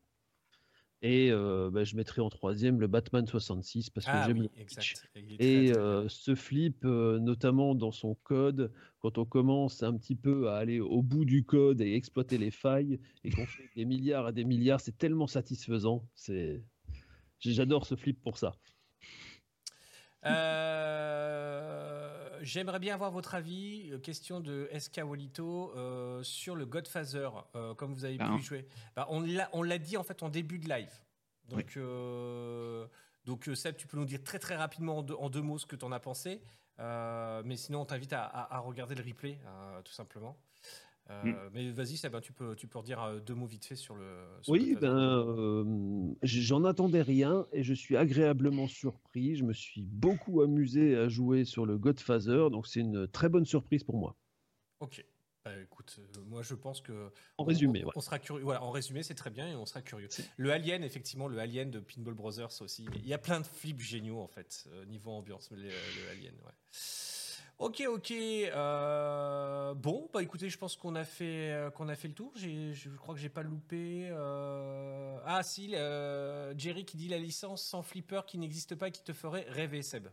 Et 1.01 1.31
euh, 1.31 1.71
bah, 1.71 1.85
je 1.85 1.95
mettrai 1.95 2.21
en 2.21 2.29
troisième 2.29 2.81
le 2.81 2.89
Batman 2.89 3.25
66 3.25 3.91
parce 3.91 4.07
que 4.07 4.11
Ah 4.13 4.25
j'aime 4.27 4.39
oui, 4.39 4.51
le 4.57 4.65
pitch. 4.65 4.97
Et 5.39 5.73
euh, 5.77 6.09
ce 6.09 6.35
flip, 6.35 6.85
euh, 6.85 7.21
notamment 7.21 7.77
dans 7.77 7.93
son 7.93 8.17
code, 8.17 8.73
quand 8.99 9.17
on 9.17 9.25
commence 9.25 9.85
un 9.85 9.97
petit 9.97 10.17
peu 10.17 10.49
à 10.49 10.57
aller 10.57 10.81
au 10.81 11.03
bout 11.03 11.25
du 11.25 11.45
code 11.45 11.81
et 11.81 11.95
exploiter 11.95 12.37
les 12.37 12.51
failles, 12.51 12.99
et 13.23 13.31
qu'on 13.31 13.47
fait 13.47 13.71
des 13.77 13.85
milliards 13.85 14.29
et 14.29 14.33
des 14.33 14.45
milliards, 14.45 14.81
c'est 14.81 14.99
tellement 14.99 15.29
satisfaisant. 15.29 16.05
C'est, 16.17 16.65
j'adore 17.39 17.87
ce 17.87 17.95
flip 17.95 18.21
pour 18.21 18.37
ça. 18.37 18.57
Euh, 20.25 21.88
J'aimerais 22.43 22.79
bien 22.79 22.95
avoir 22.95 23.11
votre 23.11 23.35
avis. 23.35 23.91
euh, 23.93 23.99
Question 23.99 24.41
de 24.41 24.69
SK 24.79 25.01
Walito 25.05 25.73
euh, 25.77 26.23
sur 26.23 26.55
le 26.57 26.67
Godfather, 26.67 27.31
euh, 27.55 27.75
comme 27.75 27.95
vous 27.95 28.05
avez 28.05 28.17
Bah, 28.19 28.27
pu 28.27 28.31
hein. 28.33 28.37
y 28.39 28.43
jouer. 28.43 28.69
Bah, 28.97 29.07
on 29.11 29.63
l'a 29.63 29.79
dit 29.79 29.97
en 29.97 30.03
fait 30.03 30.23
en 30.23 30.29
début 30.29 30.59
de 30.59 30.69
live. 30.69 30.93
Donc, 31.49 31.77
euh, 31.77 32.87
donc 33.25 33.49
Seb, 33.55 33.77
tu 33.77 33.87
peux 33.87 33.97
nous 33.97 34.05
dire 34.05 34.23
très 34.23 34.39
très 34.39 34.57
rapidement 34.57 34.99
en 34.99 35.03
deux, 35.03 35.15
en 35.15 35.31
deux 35.31 35.41
mots 35.43 35.59
ce 35.59 35.67
que 35.67 35.77
tu 35.77 35.85
en 35.85 35.93
as 35.93 36.01
pensé. 36.01 36.41
Mais 36.79 37.57
sinon, 37.57 37.81
on 37.83 37.85
t'invite 37.87 38.13
à, 38.13 38.25
à- 38.25 38.57
à 38.57 38.59
regarder 38.61 38.95
le 38.95 39.03
replay, 39.05 39.39
tout 39.85 39.93
simplement. 39.93 40.37
Euh, 41.11 41.23
Mm. 41.25 41.51
Mais 41.55 41.71
vas-y, 41.71 41.97
Seb, 41.97 42.15
hein, 42.15 42.21
tu 42.21 42.33
peux, 42.33 42.55
tu 42.55 42.67
peux 42.67 42.79
redire 42.79 43.03
euh, 43.03 43.19
deux 43.21 43.35
mots 43.35 43.47
vite 43.47 43.65
fait 43.65 43.77
sur 43.77 43.95
le. 43.95 44.05
sur 44.43 44.53
Oui, 44.53 44.77
ben, 44.79 44.95
euh, 45.27 46.15
j'en 46.23 46.65
attendais 46.65 47.01
rien 47.03 47.47
et 47.53 47.63
je 47.63 47.73
suis 47.75 47.97
agréablement 47.97 48.69
surpris. 48.69 49.37
Je 49.37 49.45
me 49.45 49.53
suis 49.55 49.83
beaucoup 49.83 50.43
amusé 50.43 50.97
à 50.97 51.09
jouer 51.09 51.45
sur 51.45 51.65
le 51.65 51.79
Godfather, 51.79 52.51
donc 52.51 52.67
c'est 52.67 52.81
une 52.81 53.09
très 53.09 53.29
bonne 53.31 53.47
surprise 53.47 53.85
pour 53.85 53.97
moi. 53.97 54.17
Ok. 54.81 55.05
Bah, 55.45 55.53
écoute, 55.63 55.99
euh, 55.99 56.21
moi 56.29 56.43
je 56.43 56.55
pense 56.55 56.83
que. 56.83 57.07
En 57.39 57.45
on- 57.45 57.47
résumé, 57.47 57.83
on, 57.85 57.87
ouais. 57.87 57.93
on 57.97 58.01
sera 58.01 58.19
curieux. 58.19 58.43
Voilà, 58.45 58.63
en 58.63 58.71
résumé, 58.71 59.03
c'est 59.03 59.15
très 59.15 59.31
bien 59.31 59.49
et 59.49 59.55
on 59.57 59.65
sera 59.65 59.81
curieux. 59.81 60.09
Le 60.37 60.53
Alien, 60.53 60.85
effectivement, 60.85 61.27
le 61.27 61.39
Alien 61.39 61.71
de 61.71 61.81
Pinball 61.81 62.13
Brothers 62.15 62.61
aussi. 62.61 62.87
Il 62.97 63.07
y 63.07 63.15
a 63.15 63.19
plein 63.19 63.41
de 63.41 63.47
flips 63.47 63.81
géniaux 63.81 64.19
en 64.21 64.29
fait, 64.29 64.67
euh, 64.73 64.85
niveau 64.85 65.11
ambiance, 65.13 65.51
mais 65.51 65.57
le, 65.57 65.69
le 65.69 66.11
Alien, 66.11 66.35
ouais. 66.45 66.53
Ok, 67.59 67.83
ok. 67.89 68.13
euh, 68.13 69.75
bon, 69.75 70.09
bah 70.13 70.23
écoutez, 70.23 70.49
je 70.49 70.57
pense 70.59 70.77
qu'on 70.77 70.95
a 70.95 71.05
fait 71.05 71.51
euh, 71.51 71.71
qu'on 71.71 71.89
a 71.89 71.97
fait 71.97 72.07
le 72.09 72.15
tour. 72.15 72.33
J'ai- 72.37 72.73
Je 72.73 72.89
crois 72.91 73.15
que 73.15 73.21
j'ai 73.21 73.29
pas 73.29 73.43
loupé. 73.43 74.09
euh, 74.13 75.19
Ah 75.27 75.43
si, 75.43 75.75
euh, 75.75 76.55
Jerry 76.57 76.85
qui 76.85 76.97
dit 76.97 77.09
la 77.09 77.19
licence 77.19 77.63
sans 77.65 77.83
flipper 77.83 78.21
qui 78.27 78.39
n'existe 78.39 78.77
pas 78.77 78.89
et 78.89 78.93
qui 78.93 79.03
te 79.03 79.13
ferait 79.13 79.45
rêver, 79.49 79.83
Seb. 79.83 80.09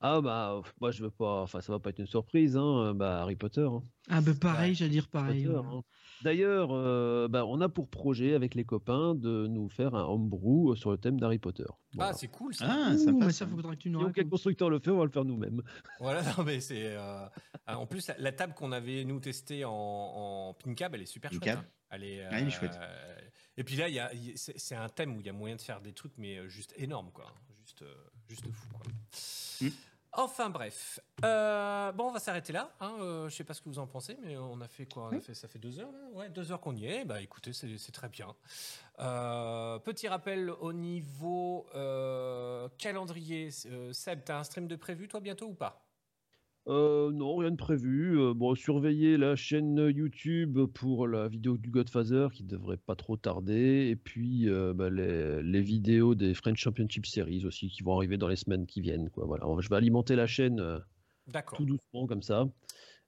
Ah 0.00 0.20
bah, 0.20 0.60
moi 0.80 0.90
je 0.90 1.02
veux 1.02 1.10
pas, 1.10 1.42
enfin 1.42 1.60
ça 1.60 1.72
va 1.72 1.80
pas 1.80 1.90
être 1.90 1.98
une 1.98 2.06
surprise, 2.06 2.56
hein, 2.56 2.94
bah 2.94 3.20
Harry 3.22 3.36
Potter. 3.36 3.62
hein. 3.70 3.82
Ah 4.10 4.20
bah 4.20 4.32
pareil, 4.40 4.74
j'allais 4.74 4.90
dire 4.90 5.08
pareil. 5.08 5.46
Potter, 5.46 5.48
ouais. 5.48 5.56
hein. 5.56 5.82
D'ailleurs, 6.22 6.70
euh, 6.72 7.28
bah, 7.28 7.44
on 7.46 7.60
a 7.60 7.68
pour 7.68 7.88
projet 7.88 8.34
avec 8.34 8.54
les 8.54 8.64
copains 8.64 9.14
de 9.14 9.46
nous 9.46 9.68
faire 9.68 9.94
un 9.94 10.04
homebrew 10.04 10.74
sur 10.76 10.90
le 10.90 10.98
thème 10.98 11.20
d'Harry 11.20 11.38
Potter. 11.38 11.64
Voilà. 11.94 12.10
Ah, 12.10 12.14
c'est 12.14 12.28
cool 12.28 12.54
ça. 12.54 12.66
Ah, 12.68 12.90
Ouh, 12.92 12.98
sympa. 12.98 13.26
bah 13.26 13.32
ça. 13.32 13.46
faudra 13.46 13.74
que 13.76 13.80
tu 13.80 13.90
nous 13.90 14.00
racontes. 14.00 14.28
constructeur 14.28 14.68
le 14.70 14.78
fait, 14.80 14.90
on 14.90 14.98
va 14.98 15.04
le 15.04 15.10
faire 15.10 15.24
nous-mêmes. 15.24 15.62
Voilà, 16.00 16.22
non, 16.38 16.44
mais 16.44 16.60
c'est. 16.60 16.96
euh, 16.96 17.26
En 17.66 17.86
plus, 17.86 18.10
la, 18.18 18.32
table 18.32 18.54
qu'on 18.54 18.72
avait 18.72 19.04
nous 19.04 19.20
testée 19.20 19.64
en, 19.64 19.72
en 19.72 20.54
Pincab, 20.54 20.94
elle 20.94 21.02
est 21.02 21.06
super 21.06 21.30
chouette. 21.32 21.48
Hein. 21.48 21.64
Elle 21.90 22.04
est, 22.04 22.24
Ah, 22.24 22.38
elle 22.40 22.48
est 22.48 22.50
chouette. 22.50 22.78
euh, 22.80 23.16
Et 23.56 23.64
puis 23.64 23.76
là, 23.76 23.88
il 23.88 23.94
y 23.94 23.98
a- 24.00 24.12
il 24.12 24.24
y 24.26 24.30
a- 24.32 24.34
c'est 24.36 24.74
un 24.74 24.88
thème 24.88 25.16
où 25.16 25.20
il 25.20 25.26
y 25.26 25.30
a 25.30 25.32
moyen 25.32 25.56
de 25.56 25.60
faire 25.62 25.80
des 25.80 25.92
trucs, 25.92 26.12
mais 26.18 26.36
euh, 26.38 26.48
juste 26.48 26.74
énorme, 26.76 27.10
quoi. 27.12 27.26
Juste, 27.64 27.82
euh, 27.82 27.94
juste 28.28 28.46
fou, 28.50 28.68
quoi. 28.72 28.82
Mm. 29.62 29.68
Enfin 30.20 30.50
bref, 30.50 30.98
Euh, 31.24 31.92
bon, 31.92 32.08
on 32.08 32.10
va 32.10 32.18
s'arrêter 32.18 32.52
là. 32.52 32.72
Hein. 32.80 32.92
euh, 33.00 33.28
je 33.28 33.36
sais 33.36 33.44
pas 33.44 33.54
ce 33.54 33.60
que 33.60 33.68
vous 33.68 33.78
en 33.78 33.86
pensez, 33.86 34.16
mais 34.24 34.36
on 34.36 34.60
a 34.60 34.66
fait 34.66 34.84
quoi? 34.86 35.10
On 35.12 35.16
a 35.16 35.20
fait, 35.20 35.32
ça 35.32 35.46
fait 35.46 35.60
deux 35.60 35.78
heures, 35.78 35.92
là? 35.92 35.98
Ouais, 36.12 36.28
deux 36.28 36.50
heures 36.50 36.60
qu'on 36.60 36.74
y 36.74 36.86
est. 36.86 37.04
Bah 37.04 37.20
écoutez, 37.22 37.52
c'est 37.52 37.92
très 37.92 38.08
bien. 38.08 38.34
Euh, 38.98 39.78
petit 39.78 40.08
rappel 40.08 40.50
au 40.50 40.72
niveau 40.72 41.66
euh, 41.76 42.68
calendrier. 42.78 43.50
Seb, 43.92 44.24
t'as 44.24 44.38
un 44.40 44.44
stream 44.44 44.66
de 44.66 44.74
prévu 44.74 45.06
toi 45.06 45.20
bientôt 45.20 45.46
ou 45.46 45.54
pas? 45.54 45.87
Euh, 46.68 47.10
non, 47.12 47.36
rien 47.36 47.50
de 47.50 47.56
prévu. 47.56 48.20
Euh, 48.20 48.34
bon, 48.34 48.54
surveillez 48.54 49.16
la 49.16 49.36
chaîne 49.36 49.78
YouTube 49.94 50.58
pour 50.74 51.08
la 51.08 51.26
vidéo 51.26 51.56
du 51.56 51.70
Godfather 51.70 52.28
qui 52.32 52.44
devrait 52.44 52.76
pas 52.76 52.94
trop 52.94 53.16
tarder. 53.16 53.88
Et 53.88 53.96
puis 53.96 54.48
euh, 54.48 54.74
bah, 54.74 54.90
les, 54.90 55.42
les 55.42 55.62
vidéos 55.62 56.14
des 56.14 56.34
French 56.34 56.58
Championship 56.58 57.06
Series 57.06 57.46
aussi 57.46 57.68
qui 57.68 57.82
vont 57.82 57.96
arriver 57.96 58.18
dans 58.18 58.28
les 58.28 58.36
semaines 58.36 58.66
qui 58.66 58.82
viennent. 58.82 59.08
Quoi. 59.08 59.24
Voilà, 59.24 59.46
je 59.60 59.68
vais 59.70 59.76
alimenter 59.76 60.14
la 60.14 60.26
chaîne 60.26 60.60
euh, 60.60 60.78
tout 61.54 61.64
doucement 61.64 62.06
comme 62.06 62.22
ça. 62.22 62.46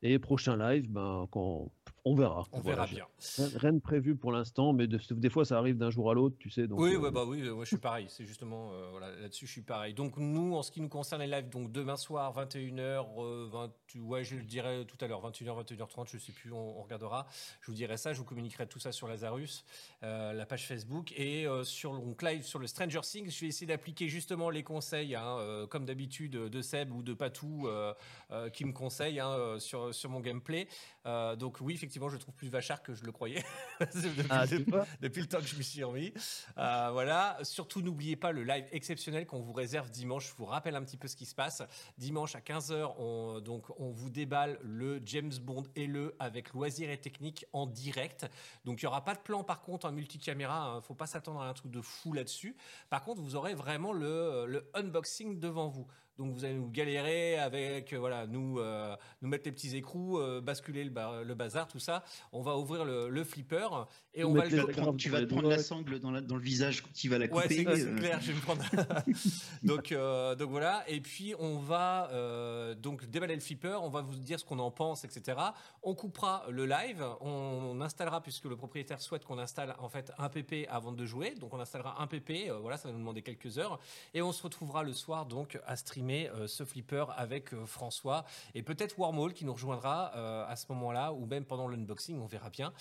Et 0.03 0.19
prochain 0.19 0.57
live, 0.57 0.91
ben, 0.91 1.27
quand... 1.31 1.71
on 2.05 2.15
verra. 2.15 2.47
On 2.53 2.61
Voilà, 2.61 2.85
verra 2.85 2.87
j'ai- 2.87 2.95
bien. 2.97 3.59
Rien, 3.59 3.73
de 3.75 3.79
prévu 3.81 4.17
pour 4.17 4.33
l'instant, 4.33 4.73
mais 4.73 4.87
de- 4.87 4.99
des 5.11 5.29
fois 5.31 5.45
ça 5.45 5.59
arrive 5.59 5.77
d'un 5.77 5.91
jour 5.91 6.11
à 6.11 6.15
l'autre, 6.15 6.37
tu 6.39 6.49
sais. 6.51 6.67
Donc, 6.67 6.81
oui, 6.81 6.95
euh, 6.95 6.99
ouais, 6.99 7.11
bah 7.11 7.25
oui, 7.27 7.43
moi 7.51 7.65
je 7.65 7.69
suis 7.69 7.77
pareil. 7.79 8.07
C'est 8.09 8.25
justement 8.25 8.71
euh, 8.73 8.89
voilà, 8.91 9.11
là-dessus, 9.21 9.47
je 9.47 9.53
suis 9.53 9.63
pareil. 9.63 9.95
Donc 9.95 10.17
nous, 10.17 10.55
en 10.55 10.63
ce 10.63 10.71
qui 10.71 10.81
nous 10.81 10.89
concerne 10.89 11.21
les 11.23 11.27
lives, 11.27 11.49
donc 11.51 11.71
demain 11.73 11.97
soir, 11.97 12.33
21h, 12.33 13.07
euh, 13.19 13.49
20, 13.53 13.71
ouais, 14.03 14.25
je 14.25 14.37
le 14.37 14.43
dirai 14.43 14.85
tout 14.87 14.97
à 15.05 15.07
l'heure, 15.09 15.21
21h, 15.21 15.55
21h30, 15.65 16.09
je 16.11 16.19
sais 16.19 16.33
plus, 16.33 16.53
on, 16.53 16.79
on 16.79 16.83
regardera. 16.83 17.27
Je 17.61 17.67
vous 17.71 17.77
dirai 17.77 17.97
ça, 17.97 18.13
je 18.13 18.19
vous 18.19 18.25
communiquerai 18.25 18.67
tout 18.67 18.79
ça 18.79 18.93
sur 18.93 19.07
Lazarus, 19.09 19.65
euh, 20.03 20.33
la 20.33 20.47
page 20.47 20.67
Facebook 20.67 21.13
et 21.17 21.47
euh, 21.47 21.65
sur 21.65 21.93
le 21.93 22.01
donc, 22.01 22.23
live 22.23 22.43
sur 22.45 22.59
le 22.59 22.67
Stranger 22.67 23.01
Things. 23.03 23.31
Je 23.31 23.41
vais 23.41 23.47
essayer 23.49 23.67
d'appliquer 23.67 24.09
justement 24.09 24.49
les 24.51 24.63
conseils, 24.63 25.15
hein, 25.15 25.37
euh, 25.39 25.67
comme 25.67 25.85
d'habitude, 25.85 26.33
de 26.33 26.63
Seb 26.63 26.93
ou 26.93 27.03
de 27.03 27.13
Patou 27.15 27.67
euh, 27.67 27.93
euh, 28.31 28.49
qui 28.49 28.65
me 28.65 28.73
conseille 28.73 29.21
hein, 29.21 29.59
sur 29.59 29.95
sur 29.95 30.09
mon 30.11 30.21
gameplay. 30.21 30.67
Euh, 31.07 31.37
donc 31.37 31.59
oui, 31.61 31.75
effectivement, 31.75 31.90
je 31.91 32.15
le 32.15 32.19
trouve 32.19 32.35
plus 32.35 32.49
vachard 32.49 32.83
que 32.83 32.95
je 32.95 33.05
le 33.05 33.13
croyais 33.13 33.43
depuis, 33.81 34.23
Ah, 34.31 34.47
le- 34.47 34.65
depuis 35.01 35.21
le 35.23 35.27
temps 35.29 35.39
que 35.39 35.47
je 35.47 35.57
me 35.57 35.63
suis 35.63 35.83
remis. 35.83 36.13
Euh, 36.59 36.91
voilà. 36.93 37.39
Surtout, 37.43 37.83
n'oubliez 37.83 38.17
pas 38.17 38.33
le 38.33 38.45
live 38.45 38.67
exceptionnel 38.73 39.27
qu'on 39.27 39.41
vous 39.41 39.53
réserve 39.53 39.91
dimanche. 39.91 40.29
Je 40.31 40.35
vous 40.37 40.45
rappelle 40.45 40.77
un 40.77 40.83
petit 40.85 40.97
peu 40.97 41.09
ce 41.09 41.17
qui 41.17 41.27
se 41.27 41.35
passe. 41.35 41.63
Dimanche 41.99 42.35
à 42.37 42.41
15h, 42.41 42.95
on, 42.99 43.41
donc, 43.41 43.67
on 43.81 43.91
vous 43.91 44.11
déballe 44.11 44.59
le 44.63 45.01
James 45.05 45.33
Bond 45.41 45.65
et 45.77 45.87
le 45.87 46.15
avec 46.19 46.53
loisirs 46.53 46.91
et 46.91 46.99
techniques 47.01 47.47
en 47.53 47.67
direct. 47.67 48.27
Donc, 48.65 48.83
il 48.83 48.85
n'y 48.85 48.89
aura 48.89 49.05
pas 49.05 49.15
de 49.15 49.21
plan, 49.21 49.43
par 49.45 49.61
contre, 49.63 49.87
en 49.87 49.93
multicaméra. 49.93 50.79
Il 50.83 50.87
faut 50.87 50.95
pas 50.95 51.07
s'attendre 51.07 51.41
à 51.41 51.49
un 51.49 51.55
truc 51.55 51.71
de 51.73 51.81
fou 51.81 52.13
là-dessus. 52.13 52.57
Par 52.91 53.03
contre, 53.03 53.21
vous 53.21 53.35
aurez 53.37 53.55
vraiment 53.55 53.93
le, 53.93 54.47
le 54.47 54.71
unboxing 54.75 55.39
devant 55.41 55.69
vous. 55.69 55.87
Donc 56.21 56.35
vous 56.35 56.45
allez 56.45 56.53
nous 56.53 56.69
galérer 56.71 57.39
avec 57.39 57.95
euh, 57.95 57.99
voilà 57.99 58.27
nous 58.27 58.59
euh, 58.59 58.95
nous 59.23 59.29
mettre 59.31 59.45
les 59.47 59.53
petits 59.53 59.75
écrous, 59.75 60.19
euh, 60.19 60.43
basculer 60.43 60.85
le, 60.85 60.91
ba- 60.91 61.23
le 61.25 61.35
bazar, 61.35 61.67
tout 61.67 61.79
ça. 61.79 62.05
On 62.31 62.43
va 62.43 62.59
ouvrir 62.59 62.85
le 62.85 63.25
flipper 63.25 63.67
et 64.15 64.25
on 64.25 64.33
va 64.35 64.45
le 64.47 64.67
prendre- 64.67 64.97
tu 64.97 65.09
vas 65.09 65.21
te 65.21 65.27
prendre 65.27 65.49
la 65.49 65.59
sangle 65.59 66.01
dans, 66.01 66.11
la- 66.11 66.21
dans 66.21 66.37
le 66.37 66.43
visage 66.43 66.83
quand 66.83 66.93
tu 66.93 67.09
vas 67.09 67.19
la 67.19 67.27
Ouais, 67.27 67.43
couper. 67.43 67.65
c'est 67.65 67.77
c'est 67.77 67.87
euh, 67.89 67.97
clair, 67.97 68.21
je 68.21 68.33
vais 68.33 68.35
me 68.35 68.41
prendre. 68.41 68.63
donc, 69.63 69.93
euh, 69.93 70.35
donc 70.35 70.51
voilà. 70.51 70.85
Et 70.89 71.01
puis 71.01 71.35
on 71.39 71.59
va 71.59 72.09
euh, 72.13 72.75
donc 72.75 73.07
déballer 73.07 73.35
le 73.35 73.41
flipper, 73.41 73.79
on 73.83 73.89
va 73.89 74.01
vous 74.01 74.17
dire 74.17 74.39
ce 74.41 74.45
qu'on 74.45 74.59
en 74.59 74.71
pense, 74.71 75.05
etc. 75.05 75.39
On 75.83 75.95
coupera 75.95 76.45
le 76.51 76.67
live, 76.67 77.05
on, 77.21 77.81
installera 77.81 78.21
puisque 78.21 78.45
le 78.45 78.57
propriétaire 78.57 79.01
souhaite 79.01 79.25
qu'on 79.25 79.39
installe 79.39 79.75
en 79.79 79.89
fait 79.89 80.13
un 80.19 80.29
PP 80.29 80.67
avant 80.69 80.93
de 80.93 81.07
jouer. 81.07 81.35
Donc 81.37 81.55
on 81.55 81.61
installera 81.61 82.03
un 82.03 82.07
PP. 82.07 82.49
euh, 82.51 82.59
voilà, 82.59 82.77
ça 82.77 82.89
va 82.89 82.93
nous 82.93 83.01
demander 83.01 83.23
quelques 83.23 83.59
heures 83.59 83.79
et 84.13 84.23
on 84.23 84.33
se 84.33 84.43
retrouvera 84.43 84.83
le 84.83 84.93
soir 84.93 85.25
donc 85.27 85.59
à 85.67 85.77
streamer 85.77 86.29
euh, 86.31 86.47
ce 86.47 86.65
flipper 86.65 87.05
avec 87.17 87.55
euh, 87.55 87.65
François 87.65 88.25
et 88.55 88.63
peut-être 88.63 88.99
Wormhole 88.99 89.33
qui 89.33 89.45
nous 89.45 89.53
rejoindra 89.53 90.13
euh, 90.17 90.45
à 90.47 90.57
ce 90.57 90.67
moment-là 90.71 91.13
ou 91.13 91.27
même 91.27 91.45
pendant 91.45 91.69
l'unboxing, 91.69 92.19
on 92.21 92.27
verra 92.27 92.51
bien. 92.51 92.73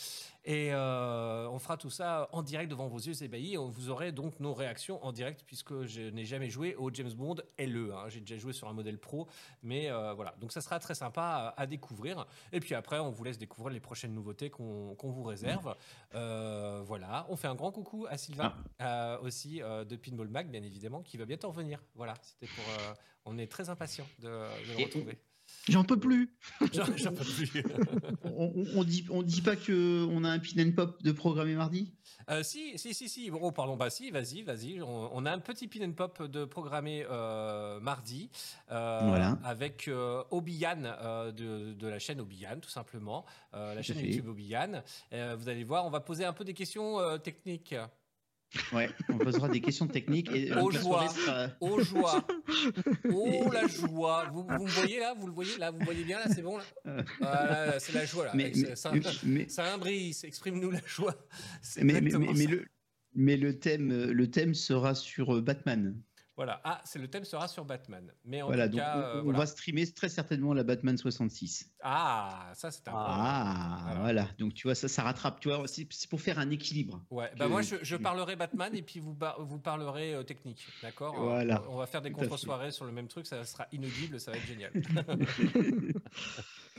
Et 0.51 0.73
euh, 0.73 1.47
on 1.51 1.59
fera 1.59 1.77
tout 1.77 1.91
ça 1.91 2.27
en 2.31 2.41
direct 2.41 2.71
devant 2.71 2.87
vos 2.87 2.97
yeux 2.97 3.21
ébahis. 3.21 3.55
On- 3.59 3.69
Vous 3.69 3.91
aurez 3.91 4.11
donc 4.11 4.39
nos 4.39 4.51
réactions 4.55 4.97
en 5.05 5.11
direct 5.11 5.43
puisque 5.45 5.83
je 5.85 6.01
n'ai 6.09 6.25
jamais 6.25 6.49
joué 6.49 6.73
au 6.75 6.91
James 6.91 7.13
Bond 7.13 7.35
LE. 7.59 7.93
hein. 7.93 8.05
J'ai 8.09 8.19
déjà 8.19 8.35
joué 8.35 8.51
sur 8.51 8.67
un 8.67 8.73
modèle 8.73 8.97
pro, 8.97 9.27
mais 9.61 9.91
euh, 9.91 10.13
voilà. 10.15 10.33
Donc 10.41 10.51
ça 10.51 10.61
sera 10.61 10.79
très 10.79 10.95
sympa 10.95 11.53
à, 11.55 11.61
à 11.61 11.67
découvrir. 11.67 12.25
Et 12.51 12.59
puis 12.59 12.73
après, 12.73 12.97
on 12.97 13.11
vous 13.11 13.23
laisse 13.23 13.37
découvrir 13.37 13.71
les 13.71 13.79
prochaines 13.79 14.15
nouveautés 14.15 14.49
qu'on 14.49 14.95
vous 14.99 15.23
réserve. 15.23 15.75
Euh, 16.15 16.81
voilà. 16.83 17.27
On 17.29 17.35
fait 17.35 17.47
un 17.47 17.53
grand 17.55 17.71
coucou 17.71 18.07
à 18.09 18.17
Sylvain 18.17 18.55
euh, 18.81 19.19
aussi 19.19 19.59
de 19.59 19.95
Pinball 19.95 20.29
Mag, 20.29 20.49
bien 20.49 20.63
évidemment, 20.63 21.03
qui 21.03 21.17
va 21.17 21.25
bientôt 21.25 21.49
revenir. 21.49 21.79
Voilà. 21.93 22.15
C'était 22.23 22.47
pour. 22.55 22.63
on 23.25 23.37
est 23.37 23.45
très 23.51 23.69
impatient 23.69 24.07
de, 24.17 24.27
de 24.27 24.73
le 24.73 24.79
Et- 24.79 24.83
retrouver. 24.85 25.19
J'en 25.67 25.83
peux 25.83 25.99
plus. 25.99 26.33
J'en 26.73 27.11
peux 27.11 27.23
plus. 27.23 27.63
On, 28.23 28.65
on, 28.75 28.83
dit, 28.83 29.05
on 29.09 29.21
dit 29.21 29.41
pas 29.41 29.55
que 29.55 30.05
on 30.09 30.23
a 30.23 30.29
un 30.29 30.39
pin 30.39 30.65
and 30.65 30.71
pop 30.71 31.01
de 31.03 31.11
programmé 31.11 31.55
mardi? 31.55 31.93
Euh, 32.29 32.43
si, 32.43 32.77
si, 32.77 32.93
si, 32.93 33.09
si. 33.09 33.31
Oh, 33.31 33.51
pardon, 33.51 33.75
bah 33.75 33.89
si, 33.89 34.11
vas-y, 34.11 34.43
vas-y. 34.43 34.81
On, 34.81 35.09
on 35.15 35.25
a 35.25 35.31
un 35.31 35.39
petit 35.39 35.67
pin 35.67 35.83
and 35.87 35.93
pop 35.93 36.23
de 36.23 36.45
programmé 36.45 37.05
euh, 37.09 37.79
mardi 37.79 38.29
euh, 38.71 39.01
Voilà. 39.07 39.37
avec 39.43 39.87
euh, 39.87 40.23
Obiyan 40.31 40.77
de, 41.35 41.73
de 41.73 41.87
la 41.87 41.99
chaîne 41.99 42.21
Obiyan, 42.21 42.59
tout 42.61 42.69
simplement, 42.69 43.25
la 43.53 43.81
chaîne. 43.81 43.99
YouTube 43.99 44.29
Obiyan. 44.29 44.81
Vous 45.11 45.49
allez 45.49 45.63
voir, 45.63 45.85
on 45.85 45.89
va 45.89 45.99
poser 45.99 46.25
un 46.25 46.33
peu 46.33 46.43
des 46.43 46.53
questions 46.53 46.97
techniques. 47.19 47.75
Ouais, 48.73 48.89
on 49.09 49.17
posera 49.19 49.47
des 49.47 49.61
questions 49.61 49.87
techniques 49.87 50.31
et 50.31 50.47
joies. 50.47 50.71
Suarez 50.73 51.07
sera- 51.09 51.47
Oh 51.61 51.81
joie. 51.81 52.25
Oh 53.13 53.51
la 53.53 53.67
joie. 53.67 54.29
Vous, 54.33 54.43
vous 54.43 54.65
me 54.65 54.69
voyez 54.69 54.99
là? 54.99 55.13
Vous 55.17 55.27
le 55.27 55.33
voyez? 55.33 55.57
Là 55.57 55.69
Vous 55.71 55.79
voyez 55.85 56.03
bien 56.03 56.17
là? 56.19 56.25
C'est 56.33 56.41
bon 56.41 56.57
là? 56.57 57.03
Voilà, 57.19 57.79
C'est 57.79 57.93
la 57.93 58.05
joie 58.05 58.25
là. 58.25 58.31
Mais- 58.33 58.53
ça, 58.75 58.91
mais- 59.23 59.49
ça 59.49 59.73
imbrice, 59.73 60.23
exprime-nous 60.23 60.71
la 60.71 60.81
joie. 60.87 61.15
Mais, 61.81 62.01
mais, 62.01 62.11
mais- 62.11 62.45
le, 62.47 62.65
mais 63.15 63.37
le 63.37 63.59
thème, 63.59 63.91
euh, 63.91 64.13
le 64.13 64.29
thème 64.31 64.53
sera 64.53 64.95
sur 64.95 65.35
euh, 65.35 65.41
Batman. 65.41 65.95
Voilà. 66.39 66.61
Ah, 66.63 66.79
c'est 66.85 66.99
le 66.99 67.09
thème 67.09 67.25
sera 67.25 67.49
sur 67.49 67.65
Batman. 67.65 68.13
Mais 68.23 68.41
en 68.41 68.47
Voilà, 68.47 68.69
tout 68.69 68.77
donc 68.77 68.79
cas, 68.79 68.95
on, 68.95 68.99
euh, 68.99 69.19
on 69.19 69.23
voilà. 69.23 69.39
va 69.39 69.45
streamer 69.45 69.91
très 69.91 70.07
certainement 70.07 70.53
la 70.53 70.63
Batman 70.63 70.97
66. 70.97 71.69
Ah, 71.83 72.49
ça 72.55 72.71
c'est 72.71 72.87
un 72.87 72.93
Ah, 72.95 73.79
Voilà. 73.87 73.99
voilà. 73.99 74.27
Donc 74.37 74.53
tu 74.53 74.65
vois, 74.65 74.73
ça, 74.73 74.87
ça 74.87 75.03
rattrape. 75.03 75.41
Tu 75.41 75.49
vois, 75.49 75.67
c'est 75.67 75.85
pour 76.09 76.21
faire 76.21 76.39
un 76.39 76.49
équilibre. 76.49 77.03
Ouais, 77.09 77.29
bah 77.37 77.49
moi 77.49 77.61
je, 77.61 77.95
parlerai 77.97 78.37
Batman 78.37 78.73
et 78.73 78.81
puis 78.81 79.01
vous, 79.01 79.17
vous 79.39 79.59
parlerez 79.59 80.13
euh, 80.13 80.23
technique, 80.23 80.65
d'accord? 80.81 81.13
Voilà. 81.19 81.61
On 81.67 81.75
va 81.75 81.87
faire 81.87 82.01
des 82.01 82.11
contre-soirées 82.11 82.71
sur 82.71 82.85
le 82.85 82.93
même 82.93 83.09
truc, 83.09 83.27
ça 83.27 83.43
sera 83.43 83.67
inaudible, 83.73 84.17
ça 84.17 84.31
va 84.31 84.37
être 84.37 84.47
génial. 84.47 84.71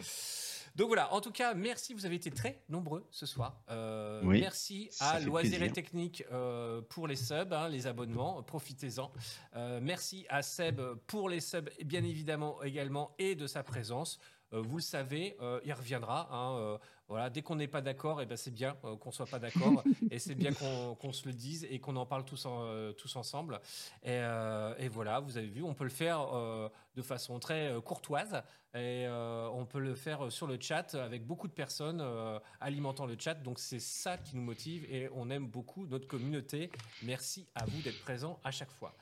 Donc 0.77 0.87
voilà, 0.89 1.13
en 1.13 1.21
tout 1.21 1.33
cas, 1.33 1.53
merci, 1.55 1.95
vous 1.95 2.07
avez 2.07 2.17
été 2.17 2.31
très 2.31 2.63
nombreux 2.69 3.07
ce 3.11 3.27
soir. 3.27 3.61
Euh, 3.71 4.23
Oui, 4.25 4.41
merci 4.41 4.89
à 5.01 5.19
Loisirs 5.21 5.55
et 5.55 5.59
plaisir. 5.59 5.73
Technique 5.75 6.25
euh, 6.33 6.81
pour 6.89 7.07
les 7.09 7.17
subs, 7.17 7.53
hein, 7.53 7.69
les 7.69 7.87
abonnements, 7.87 8.43
profitez-en. 8.43 9.11
Euh, 9.57 9.81
merci 9.83 10.27
à 10.29 10.43
Seb 10.43 10.81
pour 11.07 11.29
les 11.29 11.41
subs, 11.41 11.69
et 11.79 11.85
bien 11.85 12.05
évidemment 12.05 12.63
également, 12.63 13.15
et 13.19 13.35
de 13.35 13.47
sa 13.47 13.63
présence. 13.63 14.19
Vous 14.53 14.77
le 14.79 14.83
savez, 14.83 15.37
il 15.65 15.73
reviendra. 15.73 16.29
hein, 16.33 16.79
voilà, 17.07 17.31
dès 17.31 17.41
qu'on 17.41 17.55
n'est 17.55 17.69
pas 17.69 17.81
d'accord, 17.81 18.21
et 18.21 18.27
ben 18.27 18.37
c'est 18.37 18.51
bien 18.53 18.75
qu'on 19.01 19.13
soit 19.13 19.27
pas 19.27 19.39
d'accord, 19.39 19.83
et 20.11 20.19
c'est 20.19 20.35
bien 20.35 20.53
qu'on 20.53 21.13
se 21.13 21.27
le 21.27 21.33
dise 21.33 21.67
et 21.71 21.79
qu'on 21.79 21.95
en 21.95 22.05
parle 22.07 22.25
tous, 22.25 22.47
en- 22.47 22.93
tous 22.95 23.15
ensemble. 23.15 23.61
Et, 24.05 24.21
et 24.79 24.89
voilà, 24.89 25.21
vous 25.21 25.37
avez 25.37 25.47
vu, 25.47 25.63
on 25.63 25.73
peut 25.75 25.85
le 25.85 25.91
faire 25.91 26.21
de 26.95 27.03
façon 27.03 27.39
très 27.39 27.69
euh, 27.73 27.81
courtoise 27.81 28.43
et 28.73 29.07
euh, 29.07 29.49
on 29.53 29.67
peut 29.67 29.81
le 29.81 29.97
faire 29.97 30.31
sur 30.31 30.47
le 30.47 30.57
chat 30.61 30.95
avec 30.95 31.27
beaucoup 31.27 31.49
de 31.49 31.53
personnes 31.53 32.01
euh, 32.01 32.39
alimentant 32.61 33.05
le 33.05 33.17
chat. 33.19 33.35
Donc 33.35 33.59
c'est 33.59 33.81
ça 33.81 34.17
qui 34.17 34.37
nous 34.37 34.43
motive 34.43 34.85
et 34.89 35.09
on 35.15 35.29
aime 35.31 35.49
beaucoup 35.49 35.87
notre 35.87 36.07
communauté. 36.07 36.71
Merci 37.03 37.49
à 37.57 37.65
vous 37.65 37.83
d'être 37.83 38.01
présents 38.01 38.39
à 38.45 38.53
chaque 38.53 38.71
fois. 38.71 38.95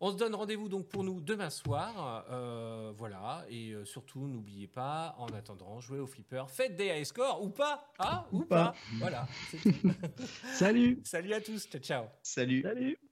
On 0.00 0.10
se 0.10 0.16
donne 0.16 0.34
rendez-vous 0.34 0.68
donc 0.68 0.88
pour 0.88 1.04
nous 1.04 1.20
demain 1.20 1.50
soir. 1.50 2.24
Euh, 2.30 2.92
voilà, 2.96 3.44
et 3.48 3.70
euh, 3.70 3.84
surtout 3.84 4.26
n'oubliez 4.26 4.66
pas, 4.66 5.14
en 5.18 5.28
attendant, 5.28 5.80
jouez 5.80 6.00
au 6.00 6.06
flipper, 6.06 6.44
faites 6.48 6.74
des 6.74 6.86
high 6.88 7.04
scores 7.04 7.42
ou 7.42 7.50
pas, 7.50 7.86
hein, 8.00 8.24
ou, 8.32 8.38
Ou 8.38 8.44
pas. 8.44 8.72
pas. 8.72 8.74
Voilà. 8.98 9.28
Salut 10.52 11.00
Salut 11.04 11.32
à 11.32 11.40
tous, 11.40 11.68
ciao 11.68 11.80
ciao. 11.80 12.04
Salut. 12.22 12.62
Salut 12.62 13.11